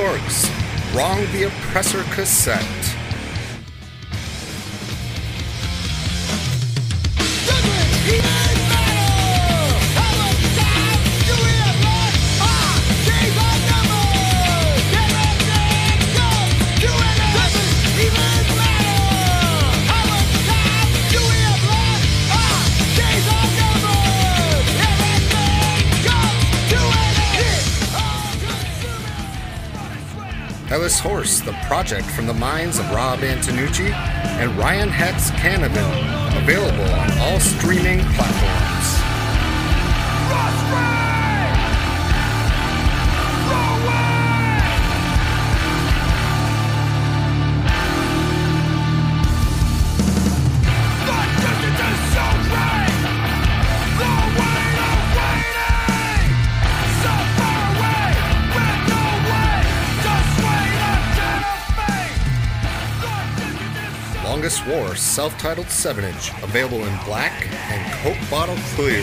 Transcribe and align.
York's 0.00 0.48
Wrong 0.94 1.20
the 1.32 1.48
Oppressor 1.48 2.04
cassette. 2.14 2.97
Headless 30.68 31.00
Horse, 31.00 31.40
the 31.40 31.54
project 31.66 32.06
from 32.10 32.26
the 32.26 32.34
minds 32.34 32.78
of 32.78 32.90
Rob 32.90 33.20
Antonucci 33.20 33.90
and 33.90 34.54
Ryan 34.58 34.90
Hex 34.90 35.30
Canavan, 35.30 36.42
available 36.42 36.92
on 36.92 37.18
all 37.20 37.40
streaming 37.40 38.00
platforms. 38.12 38.77
Longest 64.48 64.66
War 64.66 64.96
self 64.96 65.36
titled 65.36 65.68
7 65.68 66.02
inch, 66.04 66.30
available 66.42 66.82
in 66.82 66.98
black 67.04 67.46
and 67.70 67.92
Coke 68.00 68.30
bottle 68.30 68.56
clear. 68.74 69.02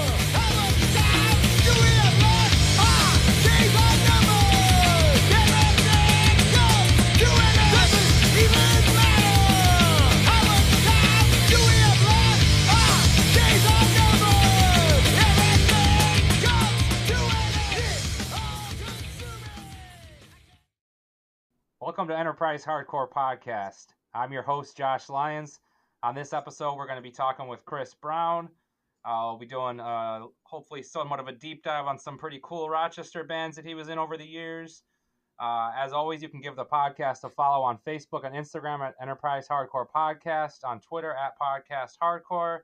Welcome 21.80 22.08
to 22.08 22.18
Enterprise 22.18 22.64
Hardcore 22.64 23.08
Podcast. 23.08 23.95
I'm 24.16 24.32
your 24.32 24.42
host, 24.42 24.78
Josh 24.78 25.10
Lyons. 25.10 25.60
On 26.02 26.14
this 26.14 26.32
episode, 26.32 26.76
we're 26.76 26.86
going 26.86 26.96
to 26.96 27.02
be 27.02 27.10
talking 27.10 27.48
with 27.48 27.66
Chris 27.66 27.92
Brown. 27.92 28.48
Uh, 29.04 29.20
we'll 29.24 29.36
be 29.36 29.44
doing 29.44 29.78
uh, 29.78 30.20
hopefully 30.44 30.82
somewhat 30.82 31.20
of 31.20 31.28
a 31.28 31.32
deep 31.32 31.62
dive 31.62 31.84
on 31.84 31.98
some 31.98 32.16
pretty 32.16 32.40
cool 32.42 32.70
Rochester 32.70 33.24
bands 33.24 33.56
that 33.56 33.66
he 33.66 33.74
was 33.74 33.90
in 33.90 33.98
over 33.98 34.16
the 34.16 34.24
years. 34.24 34.82
Uh, 35.38 35.70
as 35.76 35.92
always, 35.92 36.22
you 36.22 36.30
can 36.30 36.40
give 36.40 36.56
the 36.56 36.64
podcast 36.64 37.24
a 37.24 37.28
follow 37.28 37.62
on 37.62 37.78
Facebook 37.86 38.24
and 38.24 38.34
Instagram 38.34 38.80
at 38.80 38.94
Enterprise 39.02 39.46
Hardcore 39.48 39.84
Podcast, 39.94 40.64
on 40.64 40.80
Twitter 40.80 41.12
at 41.12 41.32
Podcast 41.38 41.98
Hardcore. 42.02 42.60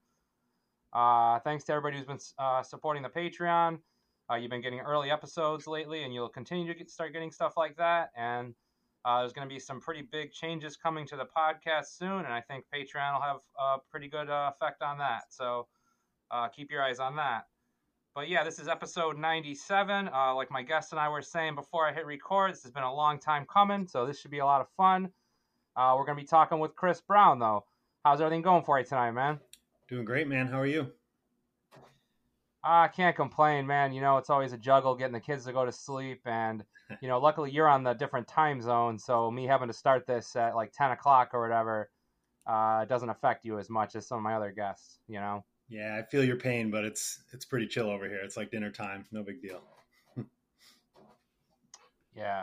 Uh, 0.95 1.39
thanks 1.41 1.65
to 1.65 1.73
everybody 1.73 1.99
who's 1.99 2.07
been 2.07 2.19
uh, 2.39 2.63
supporting 2.63 3.03
the 3.03 3.11
Patreon. 3.11 3.79
Uh, 4.31 4.37
you've 4.37 4.51
been 4.51 4.63
getting 4.63 4.81
early 4.81 5.11
episodes 5.11 5.67
lately, 5.67 6.05
and 6.05 6.15
you'll 6.15 6.31
continue 6.31 6.67
to 6.73 6.79
get, 6.79 6.91
start 6.91 7.13
getting 7.13 7.31
stuff 7.31 7.59
like 7.59 7.77
that. 7.77 8.09
And 8.17 8.55
uh, 9.05 9.21
there's 9.21 9.33
going 9.33 9.49
to 9.49 9.53
be 9.53 9.59
some 9.59 9.81
pretty 9.81 10.03
big 10.03 10.33
changes 10.33 10.77
coming 10.77 11.07
to 11.09 11.17
the 11.17 11.25
podcast 11.25 11.97
soon, 11.99 12.25
and 12.25 12.33
I 12.33 12.41
think 12.41 12.65
Patreon 12.73 13.15
will 13.15 13.21
have 13.21 13.37
a 13.59 13.77
pretty 13.91 14.09
good 14.09 14.31
uh, 14.31 14.53
effect 14.55 14.83
on 14.83 14.99
that. 14.99 15.25
So 15.31 15.67
uh, 16.31 16.49
keep 16.49 16.71
your 16.71 16.83
eyes 16.83 17.01
on 17.01 17.17
that. 17.17 17.47
But 18.15 18.29
yeah, 18.29 18.45
this 18.45 18.59
is 18.59 18.69
episode 18.69 19.19
97. 19.19 20.09
Uh, 20.09 20.35
like 20.35 20.51
my 20.51 20.63
guest 20.63 20.93
and 20.93 21.01
I 21.01 21.09
were 21.09 21.23
saying 21.23 21.55
before 21.55 21.89
I 21.89 21.93
hit 21.93 22.07
record, 22.07 22.53
this 22.53 22.63
has 22.63 22.71
been 22.71 22.83
a 22.83 22.95
long 22.95 23.19
time 23.19 23.47
coming, 23.53 23.87
so 23.87 24.07
this 24.07 24.21
should 24.21 24.31
be 24.31 24.41
a 24.41 24.45
lot 24.45 24.61
of 24.61 24.69
fun. 24.77 25.11
Uh, 25.75 25.95
we're 25.97 26.05
going 26.05 26.17
to 26.17 26.23
be 26.23 26.29
talking 26.29 26.59
with 26.59 26.77
Chris 26.77 27.01
Brown, 27.01 27.39
though. 27.39 27.65
How's 28.05 28.21
everything 28.21 28.43
going 28.43 28.63
for 28.63 28.79
you 28.79 28.85
tonight, 28.85 29.13
man? 29.13 29.41
Doing 29.89 30.05
great, 30.05 30.29
man. 30.29 30.47
How 30.47 30.61
are 30.61 30.67
you? 30.67 30.93
I 32.65 32.89
can't 32.89 33.17
complain, 33.17 33.67
man. 33.67 33.93
You 33.93 34.01
know, 34.01 34.19
it's 34.19 34.31
always 34.31 34.53
a 34.53 34.59
juggle 34.59 34.95
getting 34.95 35.13
the 35.13 35.21
kids 35.21 35.45
to 35.47 35.53
go 35.53 35.65
to 35.65 35.73
sleep. 35.73 36.21
And, 36.27 36.65
you 37.01 37.09
know, 37.09 37.19
luckily 37.19 37.51
you're 37.51 37.69
on 37.69 37.83
the 37.83 37.95
different 37.95 38.29
time 38.29 38.61
zone. 38.61 38.99
So 38.99 39.31
me 39.31 39.47
having 39.47 39.69
to 39.69 39.75
start 39.75 40.07
this 40.07 40.37
at 40.37 40.55
like 40.55 40.73
10 40.73 40.93
o'clock 40.93 41.31
or 41.33 41.43
whatever 41.43 41.91
uh, 42.47 42.85
doesn't 42.85 43.09
affect 43.09 43.45
you 43.45 43.59
as 43.59 43.69
much 43.69 43.97
as 43.97 44.07
some 44.07 44.19
of 44.19 44.23
my 44.23 44.35
other 44.35 44.53
guests, 44.53 44.99
you 45.09 45.19
know? 45.19 45.45
Yeah, 45.69 45.99
I 45.99 46.03
feel 46.03 46.23
your 46.23 46.37
pain, 46.37 46.71
but 46.71 46.85
it's 46.85 47.23
it's 47.33 47.47
pretty 47.47 47.67
chill 47.67 47.89
over 47.89 48.07
here. 48.07 48.21
It's 48.23 48.37
like 48.37 48.51
dinner 48.51 48.71
time. 48.71 49.07
No 49.11 49.23
big 49.23 49.41
deal. 49.41 49.63
yeah. 52.15 52.43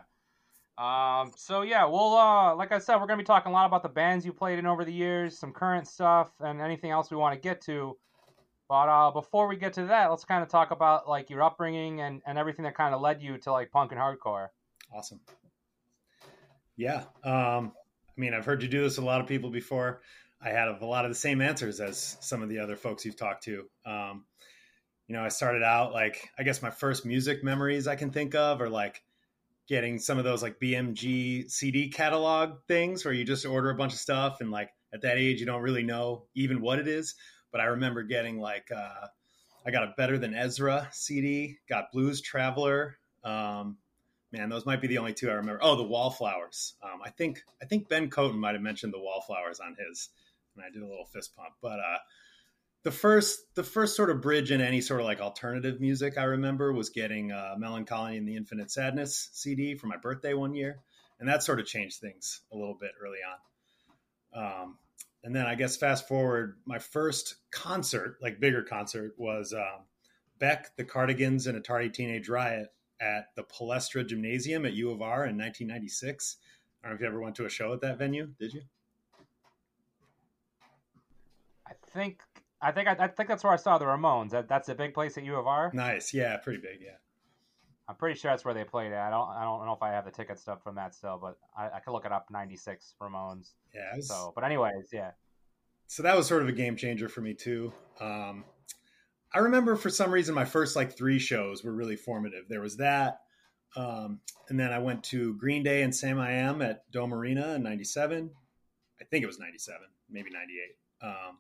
Um, 0.80 1.34
so 1.36 1.62
yeah, 1.62 1.86
we'll 1.86 2.16
uh, 2.16 2.56
like 2.56 2.72
I 2.72 2.80
said, 2.80 2.96
we're 2.96 3.06
gonna 3.06 3.22
be 3.22 3.26
talking 3.26 3.52
a 3.52 3.54
lot 3.54 3.68
about 3.68 3.84
the 3.84 3.90
bands 3.90 4.26
you 4.26 4.34
played 4.34 4.58
in 4.58 4.66
over 4.66 4.84
the 4.84 4.94
years, 4.94 5.38
some 5.38 5.52
current 5.52 5.88
stuff, 5.88 6.32
and 6.40 6.60
anything 6.60 6.90
else 6.90 7.12
we 7.12 7.18
want 7.18 7.36
to 7.36 7.40
get 7.40 7.62
to. 7.64 7.98
But 8.70 8.88
uh, 8.88 9.12
before 9.12 9.48
we 9.48 9.58
get 9.58 9.74
to 9.74 9.86
that, 9.88 10.12
let's 10.12 10.26
kind 10.26 10.44
of 10.44 10.50
talk 10.50 10.70
about 10.70 11.10
like 11.10 11.32
your 11.32 11.42
upbringing 11.42 12.02
and, 12.02 12.22
and 12.26 12.38
everything 12.38 12.64
that 12.66 12.76
kind 12.76 12.94
of 12.94 13.02
led 13.02 13.22
you 13.22 13.40
to 13.40 13.52
like 13.52 13.72
punk 13.72 13.92
and 13.92 14.00
hardcore. 14.00 14.50
Awesome. 14.96 15.20
Yeah. 16.78 17.04
Um, 17.24 17.74
I 17.74 18.22
mean, 18.22 18.36
I've 18.36 18.46
heard 18.46 18.62
you 18.62 18.70
do 18.70 18.84
this 18.84 18.98
with 18.98 19.04
a 19.04 19.08
lot 19.08 19.22
of 19.22 19.28
people 19.28 19.50
before. 19.50 20.02
I 20.40 20.50
had 20.50 20.68
a 20.68 20.86
lot 20.86 21.04
of 21.04 21.12
the 21.12 21.16
same 21.16 21.42
answers 21.42 21.80
as 21.80 22.16
some 22.22 22.44
of 22.44 22.50
the 22.50 22.60
other 22.60 22.76
folks 22.76 23.04
you've 23.04 23.18
talked 23.18 23.44
to. 23.46 23.66
Um, 23.86 24.26
you 25.08 25.16
know, 25.16 25.24
I 25.24 25.30
started 25.30 25.64
out 25.64 25.92
like, 25.92 26.30
I 26.38 26.44
guess 26.44 26.62
my 26.62 26.70
first 26.70 27.08
music 27.08 27.44
memories 27.44 27.88
I 27.88 27.96
can 27.96 28.12
think 28.12 28.36
of 28.36 28.62
are 28.62 28.70
like 28.70 29.02
getting 29.68 29.98
some 29.98 30.20
of 30.20 30.24
those 30.24 30.44
like 30.44 30.60
BMG 30.60 31.50
CD 31.50 31.90
catalog 31.90 32.60
things 32.68 33.04
where 33.04 33.14
you 33.14 33.24
just 33.24 33.46
order 33.48 33.72
a 33.72 33.76
bunch 33.76 33.94
of 33.94 34.00
stuff 34.00 34.42
and 34.42 34.52
like 34.52 34.70
at 34.94 35.02
that 35.02 35.18
age 35.18 35.40
you 35.40 35.46
don't 35.46 35.62
really 35.62 35.84
know 35.84 36.26
even 36.36 36.62
what 36.62 36.80
it 36.80 36.88
is 36.88 37.16
but 37.52 37.62
I 37.62 37.66
remember 37.66 38.04
getting 38.04 38.40
like 38.40 38.70
uh, 38.76 39.08
I 39.66 39.72
got 39.72 39.84
a 39.84 39.94
Better 39.98 40.18
Than 40.18 40.34
Ezra 40.34 40.88
CD, 40.92 41.58
got 41.68 41.92
Blues 41.92 42.22
Traveler. 42.22 42.98
Um, 43.24 43.78
man, 44.32 44.50
those 44.50 44.66
might 44.66 44.82
be 44.82 44.88
the 44.88 44.98
only 44.98 45.14
two 45.14 45.30
I 45.30 45.34
remember. 45.34 45.60
Oh, 45.62 45.76
the 45.76 45.84
Wallflowers. 45.84 46.76
Um, 46.84 47.00
I 47.04 47.10
think 47.10 47.44
I 47.62 47.66
think 47.66 47.90
Ben 47.90 48.10
Coten 48.10 48.38
might 48.38 48.54
have 48.54 48.62
mentioned 48.62 48.94
the 48.94 49.00
Wallflowers 49.00 49.60
on 49.60 49.76
his, 49.78 50.10
and 50.56 50.64
I 50.64 50.70
did 50.70 50.82
a 50.82 50.88
little 50.88 51.06
fist 51.06 51.36
pump. 51.36 51.54
But 51.62 51.80
uh, 51.80 51.98
the 52.84 52.92
first 52.92 53.54
the 53.56 53.64
first 53.64 53.96
sort 53.96 54.10
of 54.10 54.22
bridge 54.22 54.52
in 54.52 54.62
any 54.62 54.82
sort 54.82 55.02
of 55.02 55.06
like 55.06 55.20
alternative 55.20 55.82
music 55.82 56.18
I 56.18 56.24
remember 56.24 56.72
was 56.72 56.90
getting 56.90 57.32
uh, 57.32 57.56
Mellon 57.58 57.86
Collie 57.86 58.18
and 58.18 58.28
the 58.28 58.38
Infinite 58.38 58.72
Sadness 58.72 59.30
CD 59.34 59.76
for 59.76 59.88
my 59.88 59.98
birthday 59.98 60.34
one 60.34 60.56
year, 60.56 60.80
and 61.20 61.28
that 61.28 61.44
sort 61.44 61.60
of 61.60 61.66
changed 61.66 62.00
things 62.00 62.42
a 62.52 62.58
little 62.58 62.78
bit 62.80 62.92
early 63.02 63.20
on. 63.28 63.40
Um, 64.32 64.78
and 65.24 65.36
then 65.36 65.46
I 65.46 65.56
guess 65.56 65.76
fast 65.76 66.08
forward, 66.08 66.58
my 66.66 66.80
first 66.80 67.36
concert, 67.52 68.18
like 68.22 68.40
bigger 68.40 68.64
concert, 68.64 69.14
was 69.18 69.54
um, 69.54 69.86
Beck, 70.40 70.76
the 70.78 70.86
Cardigans, 70.86 71.48
and 71.48 71.62
Atari 71.62 71.94
Teenage 71.94 72.30
Riot 72.30 72.72
at 73.02 73.36
the 73.36 73.44
Palestra 73.44 74.08
Gymnasium 74.08 74.66
at 74.66 74.74
U 74.74 74.92
of 74.92 75.02
R 75.02 75.26
in 75.26 75.38
1996. 75.38 76.38
I 76.84 76.88
don't 76.88 76.92
know 76.92 76.96
if 76.96 77.02
you 77.02 77.08
ever 77.08 77.22
went 77.22 77.36
to 77.36 77.46
a 77.46 77.50
show 77.50 77.74
at 77.74 77.82
that 77.82 77.98
venue. 77.98 78.30
Did 78.40 78.54
you? 78.54 78.62
I 81.68 81.74
think 81.94 82.22
I 82.62 82.72
think 82.72 82.88
I, 82.88 82.96
I 83.00 83.08
think 83.08 83.30
that's 83.30 83.44
where 83.44 83.54
I 83.54 83.58
saw 83.58 83.78
the 83.78 83.86
Ramones. 83.86 84.32
That, 84.32 84.48
that's 84.48 84.70
a 84.70 84.76
big 84.76 84.94
place 84.94 85.18
at 85.18 85.24
U 85.26 85.36
of 85.36 85.48
R. 85.48 85.72
Nice, 85.74 86.14
yeah, 86.14 86.38
pretty 86.38 86.60
big, 86.60 86.80
yeah. 86.82 86.98
I'm 87.90 87.96
pretty 87.96 88.20
sure 88.20 88.30
that's 88.30 88.46
where 88.46 88.54
they 88.54 88.64
played 88.64 88.92
it. 88.92 88.98
I 88.98 89.10
don't 89.10 89.28
I 89.30 89.44
don't 89.44 89.66
know 89.66 89.74
if 89.74 89.82
I 89.82 89.90
have 89.90 90.06
the 90.06 90.12
ticket 90.12 90.38
stuff 90.38 90.64
from 90.64 90.76
that 90.76 90.94
still, 90.94 91.18
but 91.20 91.38
I, 91.58 91.78
I 91.78 91.80
could 91.80 91.92
look 91.92 92.06
it 92.06 92.12
up. 92.12 92.28
'96 92.30 92.94
Ramones. 93.02 93.54
Yeah. 93.74 93.96
Was, 93.96 94.08
so, 94.08 94.32
but 94.36 94.44
anyways, 94.44 94.90
yeah. 94.94 95.12
So 95.88 96.04
that 96.04 96.16
was 96.16 96.28
sort 96.28 96.44
of 96.44 96.50
a 96.50 96.52
game 96.52 96.76
changer 96.76 97.10
for 97.10 97.22
me 97.22 97.34
too. 97.34 97.74
Um, 98.00 98.46
I 99.34 99.40
remember 99.40 99.76
for 99.76 99.90
some 99.90 100.12
reason 100.12 100.36
my 100.36 100.46
first 100.46 100.76
like 100.76 100.96
three 100.96 101.18
shows 101.18 101.64
were 101.64 101.74
really 101.74 101.96
formative. 101.96 102.44
There 102.48 102.62
was 102.62 102.78
that. 102.78 103.22
Um, 103.76 104.20
and 104.50 104.60
then 104.60 104.72
I 104.72 104.80
went 104.80 105.04
to 105.06 105.36
Green 105.36 105.64
Day 105.64 105.82
and 105.82 105.96
Sam 105.96 106.20
I 106.20 106.34
Am 106.34 106.62
at 106.62 106.90
Dome 106.92 107.14
Arena 107.14 107.54
in 107.56 107.64
97. 107.64 108.30
I 109.02 109.04
think 109.06 109.24
it 109.24 109.28
was 109.28 109.40
97, 109.40 109.82
maybe 110.12 110.30
98. 110.32 111.08
Um, 111.08 111.38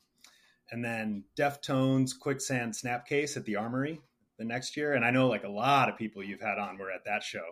and 0.72 0.84
then 0.84 1.24
Deftones, 1.38 2.12
Quicksand, 2.20 2.74
Snapcase 2.74 3.38
at 3.38 3.46
the 3.46 3.56
Armory 3.56 4.02
the 4.40 4.46
next 4.46 4.76
year. 4.76 4.94
And 4.94 5.06
I 5.06 5.12
know 5.12 5.28
like 5.28 5.44
a 5.44 5.50
lot 5.50 5.90
of 5.90 5.98
people 5.98 6.24
you've 6.24 6.42
had 6.42 6.58
on 6.58 6.80
were 6.80 6.92
at 6.92 7.06
that 7.06 7.22
show. 7.22 7.46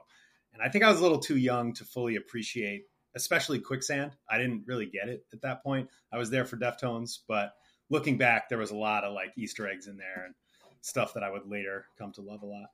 And 0.53 0.63
I 0.63 0.69
think 0.69 0.83
I 0.83 0.89
was 0.89 0.99
a 0.99 1.03
little 1.03 1.19
too 1.19 1.37
young 1.37 1.73
to 1.73 1.85
fully 1.85 2.15
appreciate, 2.15 2.85
especially 3.15 3.59
Quicksand. 3.59 4.13
I 4.27 4.39
didn't 4.39 4.63
really 4.65 4.87
get 4.87 5.09
it 5.09 5.23
at 5.31 5.41
that 5.41 5.61
point. 5.61 5.89
I 6.11 6.17
was 6.17 6.31
there 6.31 6.45
for 6.45 6.57
Deftones, 6.57 7.19
but 7.27 7.53
looking 7.91 8.17
back, 8.17 8.49
there 8.49 8.57
was 8.57 8.71
a 8.71 8.75
lot 8.75 9.03
of 9.03 9.13
like 9.13 9.33
Easter 9.37 9.69
eggs 9.69 9.85
in 9.85 9.97
there 9.97 10.25
and 10.25 10.33
stuff 10.81 11.13
that 11.13 11.23
I 11.23 11.29
would 11.29 11.47
later 11.47 11.85
come 11.99 12.11
to 12.13 12.21
love 12.21 12.41
a 12.41 12.47
lot. 12.47 12.69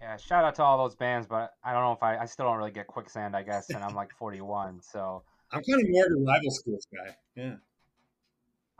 Yeah, 0.00 0.16
shout 0.16 0.44
out 0.44 0.54
to 0.56 0.62
all 0.62 0.78
those 0.78 0.96
bands, 0.96 1.26
but 1.26 1.52
I 1.62 1.72
don't 1.72 1.82
know 1.82 1.92
if 1.92 2.02
I, 2.02 2.16
I 2.16 2.24
still 2.24 2.46
don't 2.46 2.56
really 2.56 2.70
get 2.70 2.86
quicksand, 2.86 3.36
I 3.36 3.42
guess, 3.42 3.68
and 3.68 3.84
I'm 3.84 3.94
like 3.94 4.12
41, 4.14 4.80
so 4.82 5.22
I'm 5.52 5.62
kind 5.62 5.82
of 5.82 5.90
more 5.90 6.06
of 6.06 6.12
a 6.12 6.24
rival 6.24 6.50
schools 6.50 6.86
guy. 6.94 7.14
Yeah. 7.36 7.56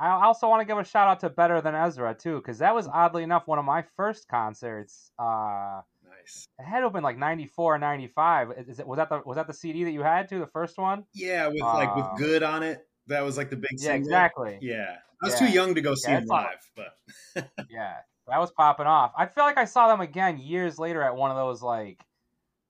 I 0.00 0.24
also 0.24 0.48
want 0.48 0.62
to 0.62 0.64
give 0.64 0.78
a 0.78 0.84
shout 0.84 1.08
out 1.08 1.20
to 1.20 1.28
Better 1.28 1.60
Than 1.60 1.74
Ezra 1.74 2.14
too, 2.14 2.36
because 2.36 2.58
that 2.58 2.74
was 2.74 2.88
oddly 2.88 3.22
enough 3.22 3.46
one 3.46 3.58
of 3.58 3.66
my 3.66 3.84
first 3.96 4.28
concerts. 4.28 5.12
Uh, 5.18 5.82
nice. 6.08 6.48
It 6.58 6.64
had 6.64 6.90
been 6.92 7.02
like 7.02 7.18
94 7.18 7.74
or 7.74 7.78
95. 7.78 8.52
Is 8.66 8.80
it 8.80 8.86
was 8.86 8.96
that 8.96 9.10
the 9.10 9.20
was 9.26 9.36
that 9.36 9.46
the 9.46 9.52
CD 9.52 9.84
that 9.84 9.90
you 9.90 10.02
had 10.02 10.28
to 10.30 10.38
the 10.38 10.46
first 10.46 10.78
one? 10.78 11.04
Yeah, 11.12 11.48
with 11.48 11.62
uh, 11.62 11.74
like 11.74 11.94
with 11.94 12.06
um, 12.06 12.16
good 12.16 12.42
on 12.42 12.62
it. 12.62 12.86
That 13.08 13.24
was 13.24 13.36
like 13.36 13.50
the 13.50 13.56
big. 13.56 13.72
Yeah, 13.72 13.92
single. 13.92 14.08
exactly. 14.08 14.58
Yeah, 14.62 14.96
I 15.22 15.26
was 15.26 15.38
yeah. 15.38 15.46
too 15.46 15.52
young 15.52 15.74
to 15.74 15.82
go 15.82 15.94
see 15.94 16.10
yeah, 16.10 16.18
him 16.20 16.26
live, 16.26 16.70
but 16.74 16.96
yeah, 17.70 17.96
that 18.26 18.38
was 18.38 18.50
popping 18.52 18.86
off. 18.86 19.12
I 19.18 19.26
feel 19.26 19.44
like 19.44 19.58
I 19.58 19.66
saw 19.66 19.88
them 19.88 20.00
again 20.00 20.38
years 20.38 20.78
later 20.78 21.02
at 21.02 21.14
one 21.14 21.30
of 21.30 21.36
those 21.36 21.62
like 21.62 22.02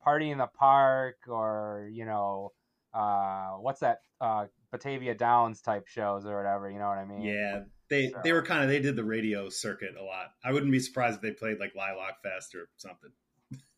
party 0.03 0.31
in 0.31 0.39
the 0.39 0.47
park 0.47 1.17
or 1.29 1.89
you 1.93 2.07
know 2.07 2.53
uh, 2.93 3.53
what's 3.61 3.81
that 3.81 3.99
uh, 4.21 4.47
Batavia 4.71 5.15
Downs 5.15 5.61
type 5.61 5.87
shows 5.87 6.27
or 6.27 6.37
whatever. 6.37 6.71
You 6.71 6.79
know 6.79 6.89
what 6.89 6.99
I 6.99 7.05
mean? 7.05 7.23
Yeah, 7.23 7.63
they 7.89 8.11
so. 8.11 8.21
they 8.23 8.33
were 8.33 8.43
kind 8.43 8.63
of 8.63 8.69
they 8.69 8.81
did 8.81 8.97
the 8.97 9.05
radio 9.05 9.49
circuit 9.49 9.95
a 9.99 10.03
lot. 10.03 10.29
I 10.45 10.53
wouldn't 10.53 10.73
be 10.73 10.81
surprised 10.81 11.17
if 11.17 11.23
they 11.23 11.33
played 11.33 11.59
like 11.59 11.75
Lilac 11.75 12.23
Fest 12.23 12.55
or 12.55 12.69
something. 12.77 13.11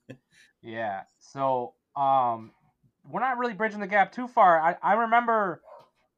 yeah. 0.63 1.03
So 1.19 1.75
um, 1.97 2.53
we're 3.09 3.21
not 3.21 3.39
really 3.39 3.55
bridging 3.55 3.81
the 3.81 3.87
gap 3.87 4.13
too 4.13 4.29
far. 4.29 4.61
I, 4.61 4.77
I 4.83 4.93
remember 4.95 5.63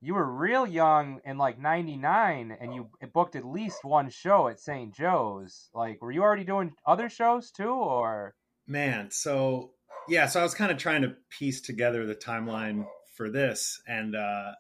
you 0.00 0.14
were 0.14 0.31
real 0.31 0.67
young 0.67 1.20
in 1.25 1.38
like 1.38 1.58
99 1.58 2.56
and 2.61 2.75
you 2.75 2.90
booked 3.12 3.37
at 3.37 3.44
least 3.44 3.85
one 3.85 4.11
show 4.11 4.49
at 4.49 4.61
St. 4.61 4.94
Joe's. 4.94 5.70
Like, 5.73 6.02
were 6.02 6.12
you 6.12 6.23
already 6.23 6.44
doing 6.44 6.75
other 6.87 7.08
shows 7.08 7.50
too, 7.50 7.70
or? 7.70 8.35
Man, 8.67 9.11
so 9.11 9.70
yeah, 10.08 10.26
so 10.26 10.41
I 10.41 10.43
was 10.43 10.55
kind 10.55 10.70
of 10.70 10.79
trying 10.79 11.02
to 11.02 11.17
piece 11.31 11.61
together 11.61 12.06
the 12.06 12.14
timeline 12.14 12.87
for 13.17 13.31
this, 13.31 13.81
and 13.87 14.14
uh, 14.14 14.52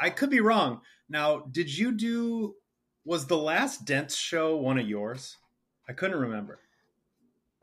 I 0.00 0.10
could 0.10 0.30
be 0.30 0.40
wrong. 0.40 0.80
Now, 1.08 1.40
did 1.50 1.76
you 1.76 1.92
do? 1.92 2.54
Was 3.04 3.26
the 3.26 3.38
last 3.38 3.84
Dents 3.86 4.16
show 4.16 4.56
one 4.56 4.78
of 4.78 4.86
yours? 4.86 5.36
I 5.88 5.92
couldn't 5.94 6.18
remember. 6.18 6.60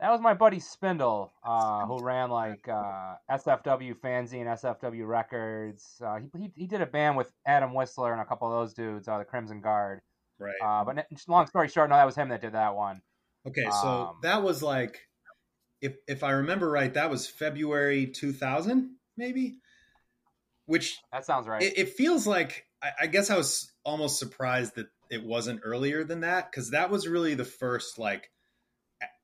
That 0.00 0.10
was 0.10 0.20
my 0.20 0.34
buddy 0.34 0.60
Spindle, 0.60 1.32
uh, 1.42 1.86
who 1.86 2.02
ran 2.02 2.28
like 2.28 2.68
uh, 2.68 3.14
SFW 3.30 3.94
Fanzine, 3.94 4.44
SFW 4.44 5.06
Records. 5.06 6.02
Uh, 6.04 6.18
he, 6.18 6.28
he, 6.38 6.52
he 6.54 6.66
did 6.66 6.82
a 6.82 6.86
band 6.86 7.16
with 7.16 7.32
Adam 7.46 7.72
Whistler 7.72 8.12
and 8.12 8.20
a 8.20 8.26
couple 8.26 8.48
of 8.48 8.60
those 8.60 8.74
dudes, 8.74 9.08
uh, 9.08 9.18
the 9.18 9.24
Crimson 9.24 9.62
Guard. 9.62 10.02
Right. 10.38 10.52
Uh, 10.62 10.84
but 10.84 11.06
long 11.28 11.46
story 11.46 11.68
short, 11.68 11.88
no, 11.88 11.96
that 11.96 12.04
was 12.04 12.14
him 12.14 12.28
that 12.28 12.42
did 12.42 12.52
that 12.52 12.74
one. 12.74 13.00
Okay, 13.46 13.64
so 13.70 13.88
um, 13.88 14.16
that 14.22 14.42
was 14.42 14.62
like, 14.62 14.98
if 15.86 15.96
if 16.08 16.24
I 16.24 16.32
remember 16.32 16.68
right, 16.68 16.92
that 16.94 17.10
was 17.10 17.28
February 17.28 18.08
2000, 18.08 18.90
maybe. 19.16 19.58
Which 20.66 20.98
that 21.12 21.24
sounds 21.24 21.46
right. 21.46 21.62
It, 21.62 21.78
it 21.78 21.88
feels 21.90 22.26
like 22.26 22.66
I, 22.82 22.90
I 23.02 23.06
guess 23.06 23.30
I 23.30 23.36
was 23.36 23.70
almost 23.84 24.18
surprised 24.18 24.74
that 24.74 24.88
it 25.10 25.24
wasn't 25.24 25.60
earlier 25.62 26.02
than 26.02 26.20
that 26.20 26.50
because 26.50 26.70
that 26.70 26.90
was 26.90 27.06
really 27.06 27.34
the 27.34 27.44
first 27.44 28.00
like 28.00 28.30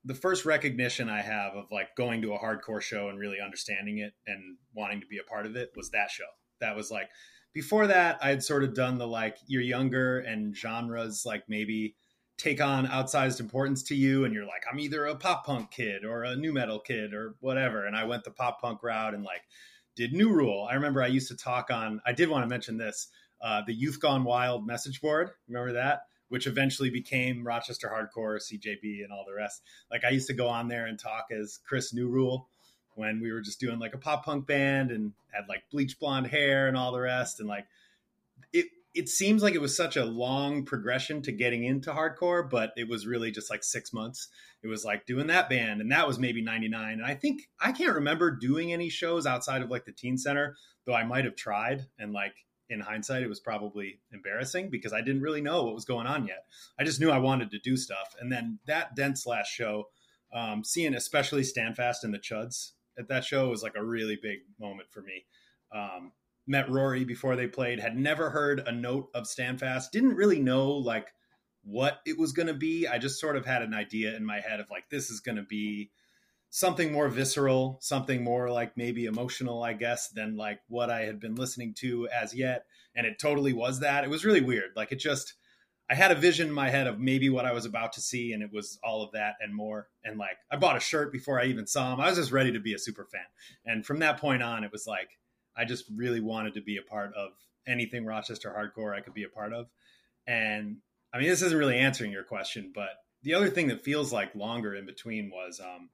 the 0.04 0.14
first 0.14 0.44
recognition 0.44 1.08
I 1.08 1.20
have 1.20 1.54
of 1.54 1.64
like 1.72 1.96
going 1.96 2.22
to 2.22 2.34
a 2.34 2.38
hardcore 2.38 2.80
show 2.80 3.08
and 3.08 3.18
really 3.18 3.38
understanding 3.44 3.98
it 3.98 4.12
and 4.26 4.56
wanting 4.72 5.00
to 5.00 5.06
be 5.06 5.18
a 5.18 5.28
part 5.28 5.46
of 5.46 5.56
it 5.56 5.72
was 5.74 5.90
that 5.90 6.10
show. 6.10 6.24
That 6.60 6.76
was 6.76 6.92
like 6.92 7.08
before 7.52 7.88
that 7.88 8.18
I 8.22 8.28
had 8.28 8.44
sort 8.44 8.62
of 8.62 8.74
done 8.74 8.98
the 8.98 9.08
like 9.08 9.36
you're 9.48 9.62
younger 9.62 10.20
and 10.20 10.56
genres 10.56 11.24
like 11.26 11.42
maybe 11.48 11.96
take 12.38 12.60
on 12.60 12.86
outsized 12.86 13.40
importance 13.40 13.82
to 13.84 13.94
you 13.94 14.24
and 14.24 14.34
you're 14.34 14.46
like 14.46 14.64
I'm 14.70 14.80
either 14.80 15.06
a 15.06 15.14
pop 15.14 15.44
punk 15.46 15.70
kid 15.70 16.04
or 16.04 16.24
a 16.24 16.34
nu 16.34 16.52
metal 16.52 16.80
kid 16.80 17.14
or 17.14 17.34
whatever 17.40 17.86
and 17.86 17.94
I 17.94 18.04
went 18.04 18.24
the 18.24 18.30
pop 18.30 18.60
punk 18.60 18.82
route 18.82 19.14
and 19.14 19.22
like 19.22 19.42
did 19.94 20.12
New 20.12 20.30
Rule. 20.30 20.66
I 20.68 20.74
remember 20.74 21.02
I 21.02 21.08
used 21.08 21.28
to 21.28 21.36
talk 21.36 21.70
on 21.70 22.00
I 22.06 22.12
did 22.12 22.28
want 22.28 22.44
to 22.44 22.48
mention 22.48 22.78
this 22.78 23.08
uh, 23.40 23.62
the 23.66 23.74
Youth 23.74 24.00
Gone 24.00 24.24
Wild 24.24 24.66
message 24.66 25.00
board. 25.00 25.30
Remember 25.48 25.72
that? 25.74 26.02
which 26.32 26.46
eventually 26.46 26.88
became 26.88 27.46
Rochester 27.46 27.92
Hardcore, 27.92 28.38
CJB, 28.38 29.04
and 29.04 29.12
all 29.12 29.26
the 29.28 29.34
rest. 29.34 29.60
Like 29.90 30.02
I 30.02 30.08
used 30.08 30.28
to 30.28 30.32
go 30.32 30.48
on 30.48 30.66
there 30.66 30.86
and 30.86 30.98
talk 30.98 31.26
as 31.30 31.60
Chris 31.68 31.92
New 31.92 32.08
Rule 32.08 32.48
when 32.94 33.20
we 33.20 33.30
were 33.30 33.42
just 33.42 33.60
doing 33.60 33.78
like 33.78 33.92
a 33.92 33.98
pop 33.98 34.24
punk 34.24 34.46
band 34.46 34.90
and 34.90 35.12
had 35.30 35.44
like 35.46 35.64
bleach 35.70 36.00
blonde 36.00 36.26
hair 36.26 36.68
and 36.68 36.76
all 36.76 36.90
the 36.90 37.00
rest. 37.00 37.38
And 37.40 37.50
like 37.50 37.66
it, 38.94 39.08
seems 39.08 39.42
like 39.42 39.54
it 39.54 39.60
was 39.60 39.76
such 39.76 39.96
a 39.96 40.04
long 40.04 40.64
progression 40.64 41.22
to 41.22 41.32
getting 41.32 41.64
into 41.64 41.92
hardcore, 41.92 42.48
but 42.48 42.72
it 42.76 42.88
was 42.88 43.06
really 43.06 43.30
just 43.30 43.50
like 43.50 43.64
six 43.64 43.92
months. 43.92 44.28
It 44.62 44.68
was 44.68 44.84
like 44.84 45.06
doing 45.06 45.26
that 45.28 45.48
band, 45.48 45.80
and 45.80 45.90
that 45.92 46.06
was 46.06 46.18
maybe 46.18 46.42
99. 46.42 46.92
And 46.94 47.04
I 47.04 47.14
think 47.14 47.42
I 47.60 47.72
can't 47.72 47.94
remember 47.94 48.30
doing 48.30 48.72
any 48.72 48.88
shows 48.88 49.26
outside 49.26 49.62
of 49.62 49.70
like 49.70 49.84
the 49.84 49.92
teen 49.92 50.18
center, 50.18 50.56
though 50.86 50.94
I 50.94 51.04
might 51.04 51.24
have 51.24 51.36
tried. 51.36 51.86
And 51.98 52.12
like 52.12 52.34
in 52.68 52.80
hindsight, 52.80 53.22
it 53.22 53.28
was 53.28 53.40
probably 53.40 54.00
embarrassing 54.12 54.70
because 54.70 54.92
I 54.92 55.00
didn't 55.00 55.22
really 55.22 55.42
know 55.42 55.64
what 55.64 55.74
was 55.74 55.84
going 55.84 56.06
on 56.06 56.26
yet. 56.26 56.44
I 56.78 56.84
just 56.84 57.00
knew 57.00 57.10
I 57.10 57.18
wanted 57.18 57.50
to 57.50 57.58
do 57.58 57.76
stuff. 57.76 58.14
And 58.20 58.32
then 58.32 58.58
that 58.66 58.96
Dents 58.96 59.26
last 59.26 59.48
show, 59.48 59.84
um, 60.32 60.64
seeing 60.64 60.94
especially 60.94 61.42
Standfast 61.42 62.04
and 62.04 62.14
the 62.14 62.18
Chuds 62.18 62.72
at 62.98 63.08
that 63.08 63.24
show 63.24 63.48
was 63.48 63.62
like 63.62 63.74
a 63.76 63.84
really 63.84 64.18
big 64.20 64.40
moment 64.58 64.88
for 64.90 65.02
me. 65.02 65.24
Um, 65.74 66.12
met 66.46 66.70
Rory 66.70 67.04
before 67.04 67.36
they 67.36 67.46
played, 67.46 67.80
had 67.80 67.96
never 67.96 68.30
heard 68.30 68.60
a 68.66 68.72
note 68.72 69.08
of 69.14 69.24
Standfast, 69.24 69.90
didn't 69.92 70.16
really 70.16 70.40
know 70.40 70.70
like 70.70 71.12
what 71.64 72.00
it 72.04 72.18
was 72.18 72.32
going 72.32 72.48
to 72.48 72.54
be. 72.54 72.88
I 72.88 72.98
just 72.98 73.20
sort 73.20 73.36
of 73.36 73.46
had 73.46 73.62
an 73.62 73.74
idea 73.74 74.16
in 74.16 74.24
my 74.24 74.40
head 74.40 74.60
of 74.60 74.70
like, 74.70 74.90
this 74.90 75.10
is 75.10 75.20
going 75.20 75.36
to 75.36 75.42
be 75.42 75.90
something 76.50 76.92
more 76.92 77.08
visceral, 77.08 77.78
something 77.80 78.22
more 78.22 78.50
like 78.50 78.76
maybe 78.76 79.06
emotional, 79.06 79.62
I 79.62 79.72
guess, 79.72 80.08
than 80.08 80.36
like 80.36 80.60
what 80.68 80.90
I 80.90 81.02
had 81.02 81.20
been 81.20 81.36
listening 81.36 81.74
to 81.78 82.08
as 82.08 82.34
yet. 82.34 82.66
And 82.94 83.06
it 83.06 83.18
totally 83.18 83.52
was 83.52 83.80
that. 83.80 84.04
It 84.04 84.10
was 84.10 84.24
really 84.24 84.42
weird. 84.42 84.72
Like 84.76 84.92
it 84.92 84.98
just, 84.98 85.34
I 85.88 85.94
had 85.94 86.10
a 86.10 86.16
vision 86.16 86.48
in 86.48 86.54
my 86.54 86.70
head 86.70 86.86
of 86.86 86.98
maybe 86.98 87.30
what 87.30 87.44
I 87.44 87.52
was 87.52 87.64
about 87.64 87.92
to 87.94 88.00
see, 88.00 88.32
and 88.32 88.42
it 88.42 88.50
was 88.52 88.78
all 88.82 89.02
of 89.02 89.12
that 89.12 89.34
and 89.40 89.54
more. 89.54 89.88
And 90.04 90.18
like, 90.18 90.38
I 90.50 90.56
bought 90.56 90.76
a 90.76 90.80
shirt 90.80 91.12
before 91.12 91.40
I 91.40 91.46
even 91.46 91.66
saw 91.66 91.92
him. 91.92 92.00
I 92.00 92.08
was 92.08 92.18
just 92.18 92.32
ready 92.32 92.52
to 92.52 92.60
be 92.60 92.74
a 92.74 92.78
super 92.78 93.04
fan. 93.04 93.20
And 93.64 93.84
from 93.84 93.98
that 94.00 94.18
point 94.18 94.42
on, 94.42 94.64
it 94.64 94.72
was 94.72 94.86
like, 94.86 95.10
I 95.56 95.64
just 95.64 95.84
really 95.94 96.20
wanted 96.20 96.54
to 96.54 96.62
be 96.62 96.76
a 96.76 96.82
part 96.82 97.14
of 97.14 97.30
anything 97.66 98.04
Rochester 98.04 98.54
hardcore 98.56 98.94
I 98.94 99.00
could 99.00 99.14
be 99.14 99.24
a 99.24 99.28
part 99.28 99.52
of. 99.52 99.66
And 100.26 100.78
I 101.12 101.18
mean, 101.18 101.28
this 101.28 101.42
isn't 101.42 101.58
really 101.58 101.78
answering 101.78 102.12
your 102.12 102.24
question, 102.24 102.72
but 102.74 102.90
the 103.22 103.34
other 103.34 103.50
thing 103.50 103.68
that 103.68 103.84
feels 103.84 104.12
like 104.12 104.34
longer 104.34 104.74
in 104.74 104.86
between 104.86 105.30
was, 105.30 105.60
um, 105.60 105.90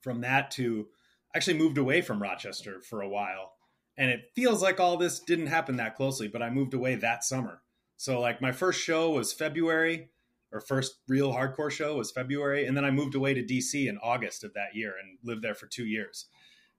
from 0.00 0.20
that 0.22 0.50
to 0.52 0.88
actually 1.34 1.58
moved 1.58 1.78
away 1.78 2.02
from 2.02 2.20
Rochester 2.20 2.80
for 2.80 3.00
a 3.00 3.08
while. 3.08 3.52
And 3.96 4.10
it 4.10 4.32
feels 4.34 4.62
like 4.62 4.80
all 4.80 4.96
this 4.96 5.20
didn't 5.20 5.46
happen 5.46 5.76
that 5.76 5.96
closely, 5.96 6.28
but 6.28 6.42
I 6.42 6.50
moved 6.50 6.74
away 6.74 6.94
that 6.96 7.24
summer. 7.24 7.62
So 7.96 8.20
like 8.20 8.42
my 8.42 8.52
first 8.52 8.80
show 8.80 9.10
was 9.10 9.32
February, 9.32 10.10
or 10.52 10.60
first 10.60 10.96
real 11.08 11.32
hardcore 11.32 11.70
show 11.70 11.96
was 11.96 12.10
February, 12.10 12.66
and 12.66 12.76
then 12.76 12.84
I 12.84 12.90
moved 12.90 13.14
away 13.14 13.32
to 13.32 13.42
DC 13.42 13.88
in 13.88 13.98
August 13.98 14.44
of 14.44 14.52
that 14.54 14.74
year 14.74 14.94
and 15.02 15.18
lived 15.22 15.42
there 15.42 15.54
for 15.54 15.66
2 15.66 15.86
years. 15.86 16.26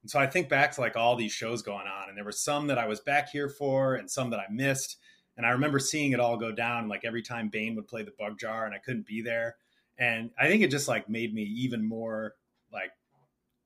And 0.04 0.10
so 0.10 0.20
I 0.20 0.26
think 0.26 0.50
back 0.50 0.70
to 0.72 0.82
like 0.82 0.96
all 0.96 1.16
these 1.16 1.32
shows 1.32 1.62
going 1.62 1.86
on 1.86 2.10
and 2.10 2.18
there 2.18 2.26
were 2.26 2.30
some 2.30 2.66
that 2.66 2.76
I 2.76 2.86
was 2.86 3.00
back 3.00 3.30
here 3.30 3.48
for 3.48 3.94
and 3.94 4.10
some 4.10 4.28
that 4.30 4.38
I 4.38 4.44
missed. 4.50 4.98
And 5.38 5.46
I 5.46 5.52
remember 5.52 5.78
seeing 5.78 6.12
it 6.12 6.20
all 6.20 6.36
go 6.36 6.52
down 6.52 6.88
like 6.88 7.06
every 7.06 7.22
time 7.22 7.48
Bane 7.48 7.74
would 7.76 7.88
play 7.88 8.02
the 8.02 8.12
bug 8.18 8.38
jar 8.38 8.66
and 8.66 8.74
I 8.74 8.78
couldn't 8.78 9.06
be 9.06 9.22
there. 9.22 9.56
And 9.96 10.30
I 10.38 10.46
think 10.46 10.62
it 10.62 10.70
just 10.70 10.88
like 10.88 11.08
made 11.08 11.32
me 11.32 11.44
even 11.44 11.82
more 11.82 12.34
like 12.70 12.90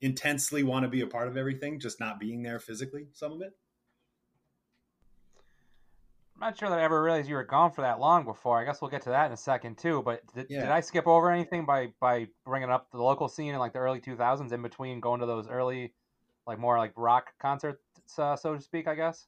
intensely 0.00 0.62
want 0.62 0.84
to 0.84 0.88
be 0.88 1.00
a 1.00 1.08
part 1.08 1.26
of 1.26 1.36
everything, 1.36 1.80
just 1.80 1.98
not 1.98 2.20
being 2.20 2.44
there 2.44 2.60
physically, 2.60 3.08
some 3.14 3.32
of 3.32 3.42
it. 3.42 3.56
I'm 6.36 6.40
not 6.50 6.56
sure 6.56 6.68
that 6.68 6.78
I 6.78 6.84
ever 6.84 7.02
realized 7.02 7.28
you 7.28 7.34
were 7.34 7.42
gone 7.42 7.72
for 7.72 7.80
that 7.80 7.98
long 7.98 8.24
before. 8.24 8.60
I 8.60 8.64
guess 8.64 8.80
we'll 8.80 8.92
get 8.92 9.02
to 9.02 9.10
that 9.10 9.26
in 9.26 9.32
a 9.32 9.36
second 9.36 9.76
too. 9.76 10.02
But 10.04 10.22
did, 10.36 10.46
yeah. 10.48 10.60
did 10.60 10.70
I 10.70 10.82
skip 10.82 11.08
over 11.08 11.32
anything 11.32 11.66
by 11.66 11.88
by 11.98 12.28
bringing 12.44 12.70
up 12.70 12.92
the 12.92 13.02
local 13.02 13.26
scene 13.26 13.54
in 13.54 13.58
like 13.58 13.72
the 13.72 13.80
early 13.80 13.98
2000s 13.98 14.52
in 14.52 14.62
between 14.62 15.00
going 15.00 15.18
to 15.18 15.26
those 15.26 15.48
early, 15.48 15.94
like 16.48 16.58
more 16.58 16.78
like 16.78 16.92
rock 16.96 17.26
concerts, 17.40 17.82
uh, 18.18 18.34
so 18.34 18.56
to 18.56 18.60
speak? 18.60 18.88
I 18.88 18.94
guess. 18.94 19.26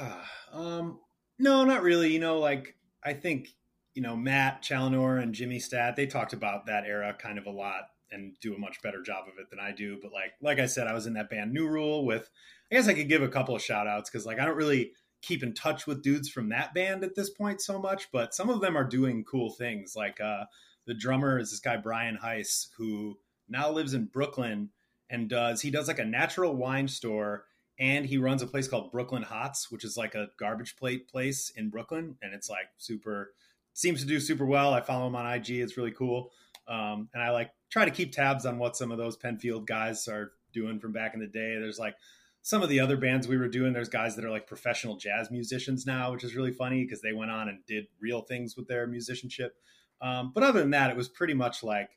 um, 0.52 1.00
no, 1.38 1.64
not 1.64 1.82
really. 1.82 2.12
You 2.12 2.20
know, 2.20 2.38
like 2.38 2.76
I 3.04 3.12
think 3.12 3.48
you 3.94 4.02
know 4.02 4.16
Matt 4.16 4.62
Challenor 4.62 5.18
and 5.18 5.34
Jimmy 5.34 5.58
Stat 5.58 5.96
they 5.96 6.06
talked 6.06 6.32
about 6.32 6.66
that 6.66 6.84
era 6.86 7.14
kind 7.18 7.38
of 7.38 7.46
a 7.46 7.50
lot 7.50 7.82
and 8.12 8.34
do 8.40 8.54
a 8.54 8.58
much 8.58 8.82
better 8.82 9.02
job 9.02 9.24
of 9.28 9.38
it 9.38 9.50
than 9.50 9.58
I 9.60 9.72
do. 9.72 9.98
But 10.00 10.12
like 10.12 10.32
like 10.40 10.60
I 10.60 10.66
said, 10.66 10.86
I 10.86 10.94
was 10.94 11.06
in 11.06 11.14
that 11.14 11.28
band 11.28 11.52
New 11.52 11.68
Rule 11.68 12.06
with. 12.06 12.30
I 12.72 12.76
guess 12.76 12.86
I 12.86 12.94
could 12.94 13.08
give 13.08 13.22
a 13.22 13.28
couple 13.28 13.56
of 13.56 13.62
shout 13.62 13.88
outs 13.88 14.08
because 14.08 14.24
like 14.24 14.38
I 14.38 14.44
don't 14.44 14.56
really 14.56 14.92
keep 15.22 15.42
in 15.42 15.54
touch 15.54 15.88
with 15.88 16.04
dudes 16.04 16.28
from 16.28 16.50
that 16.50 16.72
band 16.72 17.02
at 17.02 17.16
this 17.16 17.28
point 17.28 17.60
so 17.60 17.80
much, 17.80 18.08
but 18.12 18.32
some 18.32 18.48
of 18.48 18.60
them 18.60 18.76
are 18.76 18.84
doing 18.84 19.24
cool 19.24 19.50
things. 19.50 19.94
Like 19.96 20.20
uh, 20.20 20.44
the 20.86 20.94
drummer 20.94 21.38
is 21.38 21.50
this 21.50 21.58
guy 21.58 21.76
Brian 21.76 22.16
Heiss 22.22 22.68
who 22.78 23.18
now 23.48 23.70
lives 23.70 23.92
in 23.92 24.06
Brooklyn 24.06 24.70
and 25.10 25.28
does 25.28 25.60
he 25.60 25.70
does 25.70 25.88
like 25.88 25.98
a 25.98 26.04
natural 26.04 26.54
wine 26.54 26.88
store 26.88 27.44
and 27.78 28.04
he 28.04 28.18
runs 28.18 28.42
a 28.42 28.46
place 28.46 28.68
called 28.68 28.92
Brooklyn 28.92 29.22
Hots, 29.22 29.70
which 29.70 29.84
is 29.84 29.96
like 29.96 30.14
a 30.14 30.28
garbage 30.38 30.76
plate 30.76 31.08
place 31.08 31.50
in 31.56 31.70
Brooklyn, 31.70 32.16
and 32.22 32.34
it's 32.34 32.48
like 32.48 32.68
super 32.78 33.32
seems 33.72 34.00
to 34.00 34.06
do 34.06 34.20
super 34.20 34.44
well. 34.44 34.74
I 34.74 34.82
follow 34.82 35.06
him 35.06 35.16
on 35.16 35.32
IG; 35.32 35.50
it's 35.50 35.76
really 35.76 35.92
cool, 35.92 36.30
um, 36.68 37.08
and 37.14 37.22
I 37.22 37.30
like 37.30 37.50
try 37.70 37.84
to 37.84 37.90
keep 37.90 38.12
tabs 38.12 38.46
on 38.46 38.58
what 38.58 38.76
some 38.76 38.92
of 38.92 38.98
those 38.98 39.16
Penfield 39.16 39.66
guys 39.66 40.06
are 40.08 40.32
doing 40.52 40.78
from 40.78 40.92
back 40.92 41.14
in 41.14 41.20
the 41.20 41.26
day. 41.26 41.56
There's 41.58 41.78
like 41.78 41.96
some 42.42 42.62
of 42.62 42.68
the 42.68 42.80
other 42.80 42.96
bands 42.96 43.26
we 43.26 43.38
were 43.38 43.48
doing. 43.48 43.72
There's 43.72 43.88
guys 43.88 44.16
that 44.16 44.24
are 44.24 44.30
like 44.30 44.46
professional 44.46 44.96
jazz 44.96 45.30
musicians 45.30 45.86
now, 45.86 46.12
which 46.12 46.24
is 46.24 46.34
really 46.34 46.52
funny 46.52 46.84
because 46.84 47.00
they 47.00 47.12
went 47.12 47.30
on 47.30 47.48
and 47.48 47.58
did 47.66 47.86
real 48.00 48.22
things 48.22 48.56
with 48.56 48.68
their 48.68 48.86
musicianship. 48.86 49.56
Um, 50.02 50.32
but 50.34 50.42
other 50.42 50.60
than 50.60 50.70
that, 50.70 50.90
it 50.90 50.96
was 50.96 51.08
pretty 51.08 51.34
much 51.34 51.62
like, 51.62 51.90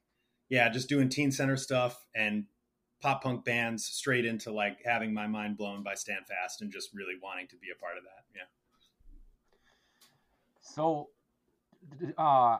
yeah, 0.49 0.69
just 0.69 0.89
doing 0.89 1.09
teen 1.09 1.31
center 1.31 1.55
stuff 1.55 2.05
and 2.13 2.45
pop 3.03 3.21
punk 3.21 3.43
bands 3.43 3.83
straight 3.85 4.25
into 4.25 4.51
like 4.51 4.77
having 4.85 5.13
my 5.13 5.27
mind 5.27 5.57
blown 5.57 5.83
by 5.83 5.93
Standfast 5.93 6.61
and 6.61 6.71
just 6.71 6.89
really 6.93 7.15
wanting 7.21 7.47
to 7.47 7.57
be 7.57 7.67
a 7.75 7.77
part 7.79 7.97
of 7.97 8.03
that. 8.05 8.23
Yeah. 8.33 8.47
So, 10.61 11.09
uh, 12.17 12.57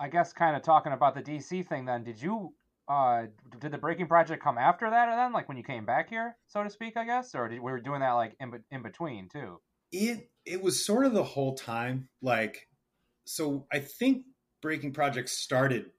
I 0.00 0.08
guess 0.10 0.32
kind 0.32 0.56
of 0.56 0.62
talking 0.62 0.92
about 0.92 1.14
the 1.14 1.20
DC 1.20 1.68
thing 1.68 1.84
then, 1.84 2.02
did 2.02 2.20
you, 2.20 2.54
uh, 2.88 3.24
did 3.60 3.70
the 3.70 3.76
Breaking 3.78 4.06
Project 4.06 4.42
come 4.42 4.56
after 4.56 4.88
that 4.88 5.08
or 5.08 5.16
then, 5.16 5.34
like 5.34 5.46
when 5.46 5.58
you 5.58 5.62
came 5.62 5.84
back 5.84 6.08
here, 6.08 6.36
so 6.48 6.64
to 6.64 6.70
speak, 6.70 6.96
I 6.96 7.04
guess, 7.04 7.34
or 7.34 7.46
did, 7.46 7.60
we 7.60 7.70
were 7.70 7.80
doing 7.80 8.00
that 8.00 8.12
like 8.12 8.34
in, 8.40 8.50
in 8.70 8.82
between 8.82 9.28
too? 9.28 9.60
It, 9.92 10.30
it 10.46 10.62
was 10.62 10.86
sort 10.86 11.04
of 11.04 11.12
the 11.12 11.22
whole 11.22 11.54
time. 11.54 12.08
Like, 12.22 12.66
so 13.26 13.66
I 13.70 13.80
think 13.80 14.24
Breaking 14.62 14.94
Project 14.94 15.28
started 15.28 15.90